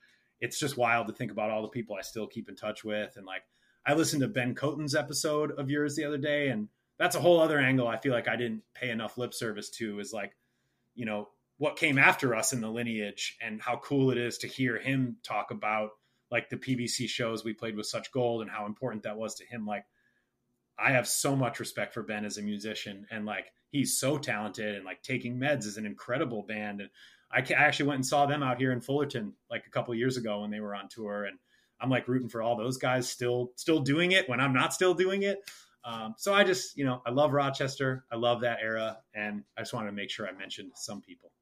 it's 0.40 0.58
just 0.58 0.76
wild 0.76 1.06
to 1.08 1.12
think 1.12 1.30
about 1.30 1.50
all 1.50 1.62
the 1.62 1.68
people 1.68 1.96
I 1.96 2.02
still 2.02 2.26
keep 2.26 2.48
in 2.48 2.56
touch 2.56 2.84
with. 2.84 3.16
And 3.16 3.26
like, 3.26 3.42
I 3.86 3.94
listened 3.94 4.22
to 4.22 4.28
Ben 4.28 4.54
Kotin's 4.54 4.94
episode 4.94 5.52
of 5.52 5.70
yours 5.70 5.96
the 5.96 6.04
other 6.04 6.18
day, 6.18 6.48
and 6.48 6.68
that's 6.98 7.16
a 7.16 7.20
whole 7.20 7.40
other 7.40 7.58
angle 7.58 7.88
I 7.88 7.98
feel 7.98 8.12
like 8.12 8.28
I 8.28 8.36
didn't 8.36 8.62
pay 8.74 8.90
enough 8.90 9.18
lip 9.18 9.34
service 9.34 9.70
to 9.70 10.00
is 10.00 10.12
like, 10.12 10.36
you 10.94 11.06
know, 11.06 11.28
what 11.58 11.76
came 11.76 11.98
after 11.98 12.34
us 12.34 12.52
in 12.52 12.60
the 12.60 12.70
lineage 12.70 13.36
and 13.40 13.60
how 13.60 13.76
cool 13.76 14.10
it 14.10 14.18
is 14.18 14.38
to 14.38 14.46
hear 14.46 14.78
him 14.78 15.16
talk 15.22 15.50
about 15.50 15.90
like 16.30 16.48
the 16.48 16.56
PBC 16.56 17.08
shows 17.08 17.44
we 17.44 17.52
played 17.52 17.76
with 17.76 17.86
such 17.86 18.12
gold 18.12 18.42
and 18.42 18.50
how 18.50 18.66
important 18.66 19.02
that 19.02 19.16
was 19.16 19.34
to 19.36 19.46
him. 19.46 19.66
Like, 19.66 19.84
I 20.78 20.92
have 20.92 21.06
so 21.06 21.36
much 21.36 21.60
respect 21.60 21.92
for 21.92 22.02
Ben 22.02 22.24
as 22.24 22.38
a 22.38 22.42
musician 22.42 23.06
and 23.10 23.26
like 23.26 23.52
he's 23.70 23.98
so 23.98 24.16
talented 24.16 24.74
and 24.74 24.84
like 24.84 25.02
Taking 25.02 25.38
Meds 25.38 25.66
is 25.66 25.76
an 25.76 25.86
incredible 25.86 26.42
band 26.42 26.80
and 26.80 26.90
I, 27.32 27.38
I 27.38 27.52
actually 27.52 27.86
went 27.86 27.96
and 27.96 28.06
saw 28.06 28.26
them 28.26 28.42
out 28.42 28.58
here 28.58 28.72
in 28.72 28.80
Fullerton 28.80 29.34
like 29.50 29.66
a 29.66 29.70
couple 29.70 29.94
years 29.94 30.16
ago 30.16 30.40
when 30.40 30.50
they 30.50 30.60
were 30.60 30.74
on 30.74 30.88
tour, 30.88 31.24
and 31.24 31.38
I'm 31.80 31.90
like 31.90 32.08
rooting 32.08 32.28
for 32.28 32.42
all 32.42 32.56
those 32.56 32.76
guys 32.76 33.08
still 33.08 33.52
still 33.56 33.80
doing 33.80 34.12
it 34.12 34.28
when 34.28 34.40
I'm 34.40 34.52
not 34.52 34.74
still 34.74 34.94
doing 34.94 35.22
it. 35.22 35.38
Um, 35.84 36.14
so 36.18 36.34
I 36.34 36.44
just 36.44 36.76
you 36.76 36.84
know 36.84 37.02
I 37.06 37.10
love 37.10 37.32
Rochester, 37.32 38.04
I 38.10 38.16
love 38.16 38.40
that 38.42 38.58
era, 38.62 38.98
and 39.14 39.44
I 39.56 39.62
just 39.62 39.72
wanted 39.72 39.86
to 39.86 39.96
make 39.96 40.10
sure 40.10 40.28
I 40.28 40.32
mentioned 40.32 40.72
some 40.74 41.00
people. 41.00 41.32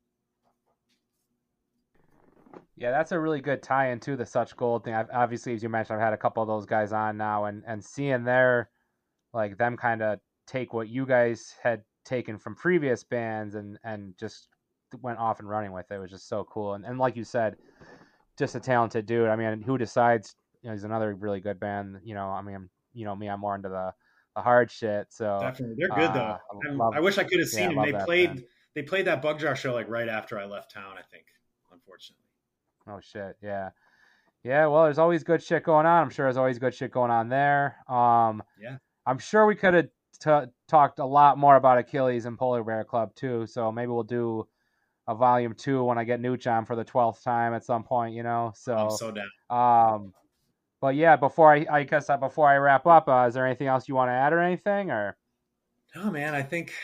Yeah, 2.76 2.92
that's 2.92 3.12
a 3.12 3.18
really 3.18 3.40
good 3.40 3.62
tie 3.62 3.90
into 3.90 4.16
the 4.16 4.24
Such 4.24 4.56
Gold 4.56 4.84
thing. 4.84 4.94
I've, 4.94 5.08
obviously, 5.12 5.52
as 5.52 5.62
you 5.62 5.68
mentioned, 5.68 5.96
I've 5.98 6.04
had 6.04 6.12
a 6.12 6.18
couple 6.18 6.42
of 6.42 6.48
those 6.48 6.66
guys 6.66 6.92
on 6.92 7.16
now, 7.16 7.46
and 7.46 7.62
and 7.66 7.84
seeing 7.84 8.24
their 8.24 8.70
like 9.32 9.58
them 9.58 9.76
kind 9.76 10.02
of 10.02 10.20
take 10.46 10.72
what 10.72 10.88
you 10.88 11.06
guys 11.06 11.54
had 11.62 11.82
taken 12.04 12.38
from 12.38 12.54
previous 12.54 13.04
bands 13.04 13.54
and 13.54 13.78
and 13.84 14.16
just 14.18 14.48
went 15.00 15.18
off 15.18 15.40
and 15.40 15.48
running 15.48 15.72
with 15.72 15.90
it. 15.90 15.94
It 15.94 15.98
was 15.98 16.10
just 16.10 16.28
so 16.28 16.44
cool. 16.44 16.74
And, 16.74 16.84
and 16.84 16.98
like 16.98 17.16
you 17.16 17.24
said, 17.24 17.56
just 18.38 18.54
a 18.54 18.60
talented 18.60 19.06
dude. 19.06 19.28
I 19.28 19.36
mean, 19.36 19.62
who 19.62 19.78
decides? 19.78 20.34
You 20.62 20.68
know, 20.68 20.74
he's 20.74 20.84
another 20.84 21.14
really 21.14 21.40
good 21.40 21.60
band. 21.60 21.98
You 22.04 22.14
know, 22.14 22.28
I 22.28 22.42
mean, 22.42 22.68
you 22.92 23.04
know 23.04 23.14
me, 23.14 23.28
I'm 23.28 23.40
more 23.40 23.54
into 23.54 23.68
the 23.68 23.92
the 24.36 24.42
hard 24.42 24.70
shit. 24.70 25.06
So 25.10 25.38
definitely, 25.40 25.76
they're 25.78 25.88
good 25.88 26.10
uh, 26.10 26.38
though. 26.52 26.70
I, 26.70 26.72
love, 26.72 26.92
I, 26.96 27.00
wish 27.00 27.18
I 27.18 27.24
could 27.24 27.40
have 27.40 27.48
seen 27.48 27.70
yeah, 27.70 27.82
them. 27.82 27.92
They 27.92 28.04
played 28.04 28.28
band. 28.28 28.44
they 28.74 28.82
played 28.82 29.06
that 29.06 29.20
Bug 29.22 29.38
Jar 29.38 29.56
show 29.56 29.74
like 29.74 29.88
right 29.88 30.08
after 30.08 30.38
I 30.38 30.44
left 30.44 30.72
town. 30.72 30.96
I 30.96 31.02
think, 31.10 31.24
unfortunately. 31.72 32.24
Oh 32.88 33.00
shit! 33.00 33.36
Yeah, 33.42 33.70
yeah. 34.44 34.66
Well, 34.66 34.84
there's 34.84 34.98
always 34.98 35.24
good 35.24 35.42
shit 35.42 35.64
going 35.64 35.86
on. 35.86 36.02
I'm 36.04 36.10
sure 36.10 36.26
there's 36.26 36.36
always 36.36 36.58
good 36.58 36.74
shit 36.74 36.92
going 36.92 37.10
on 37.10 37.28
there. 37.28 37.76
Um, 37.88 38.42
yeah. 38.60 38.76
I'm 39.06 39.18
sure 39.18 39.46
we 39.46 39.54
could 39.54 39.74
have 39.74 39.88
t- 40.20 40.52
talked 40.68 40.98
a 40.98 41.04
lot 41.04 41.38
more 41.38 41.56
about 41.56 41.78
Achilles 41.78 42.26
and 42.26 42.38
Polar 42.38 42.62
Bear 42.62 42.84
Club 42.84 43.14
too. 43.14 43.46
So 43.46 43.72
maybe 43.72 43.88
we'll 43.88 44.02
do 44.02 44.46
a 45.08 45.14
volume 45.14 45.54
two 45.54 45.82
when 45.82 45.98
I 45.98 46.04
get 46.04 46.20
Nooch 46.20 46.46
on 46.46 46.66
for 46.66 46.76
the 46.76 46.84
twelfth 46.84 47.24
time 47.24 47.54
at 47.54 47.64
some 47.64 47.82
point, 47.82 48.14
you 48.14 48.22
know. 48.22 48.52
So 48.54 48.76
I'm 48.76 48.90
so 48.90 49.10
down. 49.10 49.26
Um, 49.50 50.12
but 50.80 50.94
yeah, 50.94 51.16
before 51.16 51.52
I, 51.52 51.66
I 51.68 51.82
guess 51.82 52.08
uh, 52.08 52.18
before 52.18 52.46
I 52.46 52.58
wrap 52.58 52.86
up, 52.86 53.08
uh, 53.08 53.24
is 53.26 53.34
there 53.34 53.46
anything 53.46 53.66
else 53.66 53.88
you 53.88 53.94
want 53.94 54.10
to 54.10 54.12
add 54.12 54.32
or 54.32 54.38
anything, 54.38 54.90
or? 54.90 55.16
No, 55.96 56.10
man. 56.10 56.34
I 56.34 56.42
think 56.42 56.74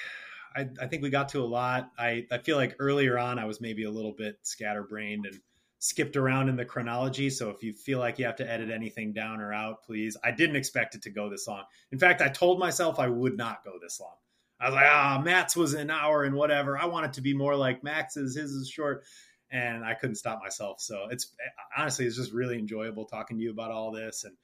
I, 0.56 0.66
I 0.80 0.86
think 0.86 1.02
we 1.02 1.10
got 1.10 1.28
to 1.30 1.40
a 1.40 1.44
lot. 1.44 1.90
I 1.98 2.26
I 2.32 2.38
feel 2.38 2.56
like 2.56 2.74
earlier 2.78 3.18
on 3.18 3.38
I 3.38 3.44
was 3.44 3.60
maybe 3.60 3.84
a 3.84 3.90
little 3.90 4.14
bit 4.16 4.38
scatterbrained 4.42 5.26
and 5.26 5.38
skipped 5.78 6.16
around 6.16 6.48
in 6.48 6.56
the 6.56 6.64
chronology. 6.64 7.28
So 7.28 7.50
if 7.50 7.62
you 7.62 7.74
feel 7.74 7.98
like 7.98 8.18
you 8.18 8.24
have 8.24 8.36
to 8.36 8.50
edit 8.50 8.70
anything 8.70 9.12
down 9.12 9.42
or 9.42 9.52
out, 9.52 9.82
please. 9.82 10.16
I 10.24 10.30
didn't 10.30 10.56
expect 10.56 10.94
it 10.94 11.02
to 11.02 11.10
go 11.10 11.28
this 11.28 11.46
long. 11.46 11.64
In 11.92 11.98
fact, 11.98 12.22
I 12.22 12.28
told 12.28 12.58
myself 12.58 12.98
I 12.98 13.08
would 13.08 13.36
not 13.36 13.62
go 13.64 13.72
this 13.82 14.00
long. 14.00 14.16
I 14.64 14.68
was 14.68 14.74
like, 14.76 14.86
ah, 14.88 15.20
Matt's 15.22 15.54
was 15.54 15.74
an 15.74 15.90
hour 15.90 16.24
and 16.24 16.34
whatever. 16.34 16.78
I 16.78 16.86
want 16.86 17.04
it 17.04 17.12
to 17.14 17.20
be 17.20 17.34
more 17.34 17.54
like 17.54 17.84
Max's. 17.84 18.34
His 18.34 18.50
is 18.50 18.66
short. 18.66 19.04
And 19.50 19.84
I 19.84 19.92
couldn't 19.92 20.14
stop 20.14 20.40
myself. 20.42 20.80
So 20.80 21.08
it's 21.10 21.34
honestly, 21.76 22.06
it's 22.06 22.16
just 22.16 22.32
really 22.32 22.58
enjoyable 22.58 23.04
talking 23.04 23.36
to 23.36 23.42
you 23.42 23.50
about 23.50 23.70
all 23.70 23.92
this 23.92 24.24
and, 24.24 24.34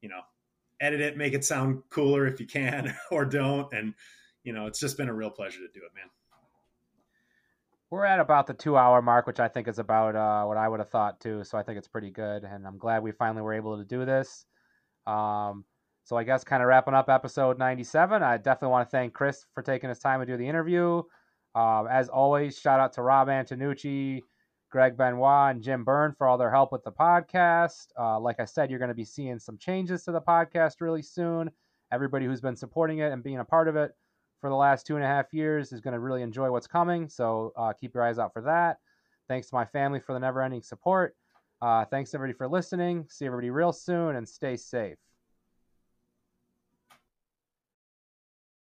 you 0.00 0.08
know, 0.08 0.20
edit 0.80 1.02
it, 1.02 1.18
make 1.18 1.34
it 1.34 1.44
sound 1.44 1.82
cooler 1.90 2.26
if 2.26 2.40
you 2.40 2.46
can 2.46 2.96
or 3.10 3.26
don't. 3.26 3.70
And, 3.74 3.92
you 4.44 4.54
know, 4.54 4.66
it's 4.66 4.80
just 4.80 4.96
been 4.96 5.10
a 5.10 5.14
real 5.14 5.30
pleasure 5.30 5.58
to 5.58 5.68
do 5.68 5.84
it, 5.84 5.92
man. 5.94 6.08
We're 7.90 8.06
at 8.06 8.18
about 8.18 8.46
the 8.46 8.54
two 8.54 8.78
hour 8.78 9.02
mark, 9.02 9.26
which 9.26 9.40
I 9.40 9.48
think 9.48 9.68
is 9.68 9.78
about 9.78 10.16
uh, 10.16 10.46
what 10.46 10.56
I 10.56 10.66
would 10.66 10.80
have 10.80 10.88
thought 10.88 11.20
too. 11.20 11.44
So 11.44 11.58
I 11.58 11.62
think 11.62 11.76
it's 11.76 11.86
pretty 11.86 12.10
good. 12.10 12.44
And 12.44 12.66
I'm 12.66 12.78
glad 12.78 13.02
we 13.02 13.12
finally 13.12 13.42
were 13.42 13.52
able 13.52 13.76
to 13.76 13.84
do 13.84 14.06
this. 14.06 14.46
Um, 15.06 15.66
so 16.06 16.16
I 16.16 16.22
guess 16.22 16.44
kind 16.44 16.62
of 16.62 16.68
wrapping 16.68 16.94
up 16.94 17.08
episode 17.08 17.58
97. 17.58 18.22
I 18.22 18.36
definitely 18.36 18.68
want 18.68 18.86
to 18.86 18.90
thank 18.92 19.12
Chris 19.12 19.44
for 19.52 19.60
taking 19.60 19.88
his 19.88 19.98
time 19.98 20.20
to 20.20 20.26
do 20.26 20.36
the 20.36 20.46
interview. 20.46 21.02
Uh, 21.52 21.82
as 21.86 22.08
always, 22.08 22.56
shout 22.56 22.78
out 22.78 22.92
to 22.92 23.02
Rob 23.02 23.26
Antonucci, 23.26 24.20
Greg 24.70 24.96
Benoit, 24.96 25.50
and 25.50 25.64
Jim 25.64 25.82
Byrne 25.82 26.14
for 26.16 26.28
all 26.28 26.38
their 26.38 26.52
help 26.52 26.70
with 26.70 26.84
the 26.84 26.92
podcast. 26.92 27.88
Uh, 27.98 28.20
like 28.20 28.38
I 28.38 28.44
said, 28.44 28.70
you're 28.70 28.78
going 28.78 28.88
to 28.88 28.94
be 28.94 29.04
seeing 29.04 29.40
some 29.40 29.58
changes 29.58 30.04
to 30.04 30.12
the 30.12 30.20
podcast 30.20 30.74
really 30.80 31.02
soon. 31.02 31.50
Everybody 31.90 32.24
who's 32.24 32.40
been 32.40 32.54
supporting 32.54 33.00
it 33.00 33.10
and 33.10 33.24
being 33.24 33.40
a 33.40 33.44
part 33.44 33.66
of 33.66 33.74
it 33.74 33.90
for 34.40 34.48
the 34.48 34.54
last 34.54 34.86
two 34.86 34.94
and 34.94 35.04
a 35.04 35.08
half 35.08 35.34
years 35.34 35.72
is 35.72 35.80
going 35.80 35.94
to 35.94 35.98
really 35.98 36.22
enjoy 36.22 36.52
what's 36.52 36.68
coming. 36.68 37.08
So 37.08 37.52
uh, 37.56 37.72
keep 37.72 37.94
your 37.94 38.04
eyes 38.04 38.20
out 38.20 38.32
for 38.32 38.42
that. 38.42 38.76
Thanks 39.26 39.48
to 39.48 39.56
my 39.56 39.64
family 39.64 39.98
for 39.98 40.12
the 40.12 40.20
never 40.20 40.40
ending 40.40 40.62
support. 40.62 41.16
Uh, 41.60 41.84
thanks 41.84 42.14
everybody 42.14 42.38
for 42.38 42.46
listening. 42.46 43.06
See 43.08 43.26
everybody 43.26 43.50
real 43.50 43.72
soon 43.72 44.14
and 44.14 44.28
stay 44.28 44.56
safe. 44.56 44.98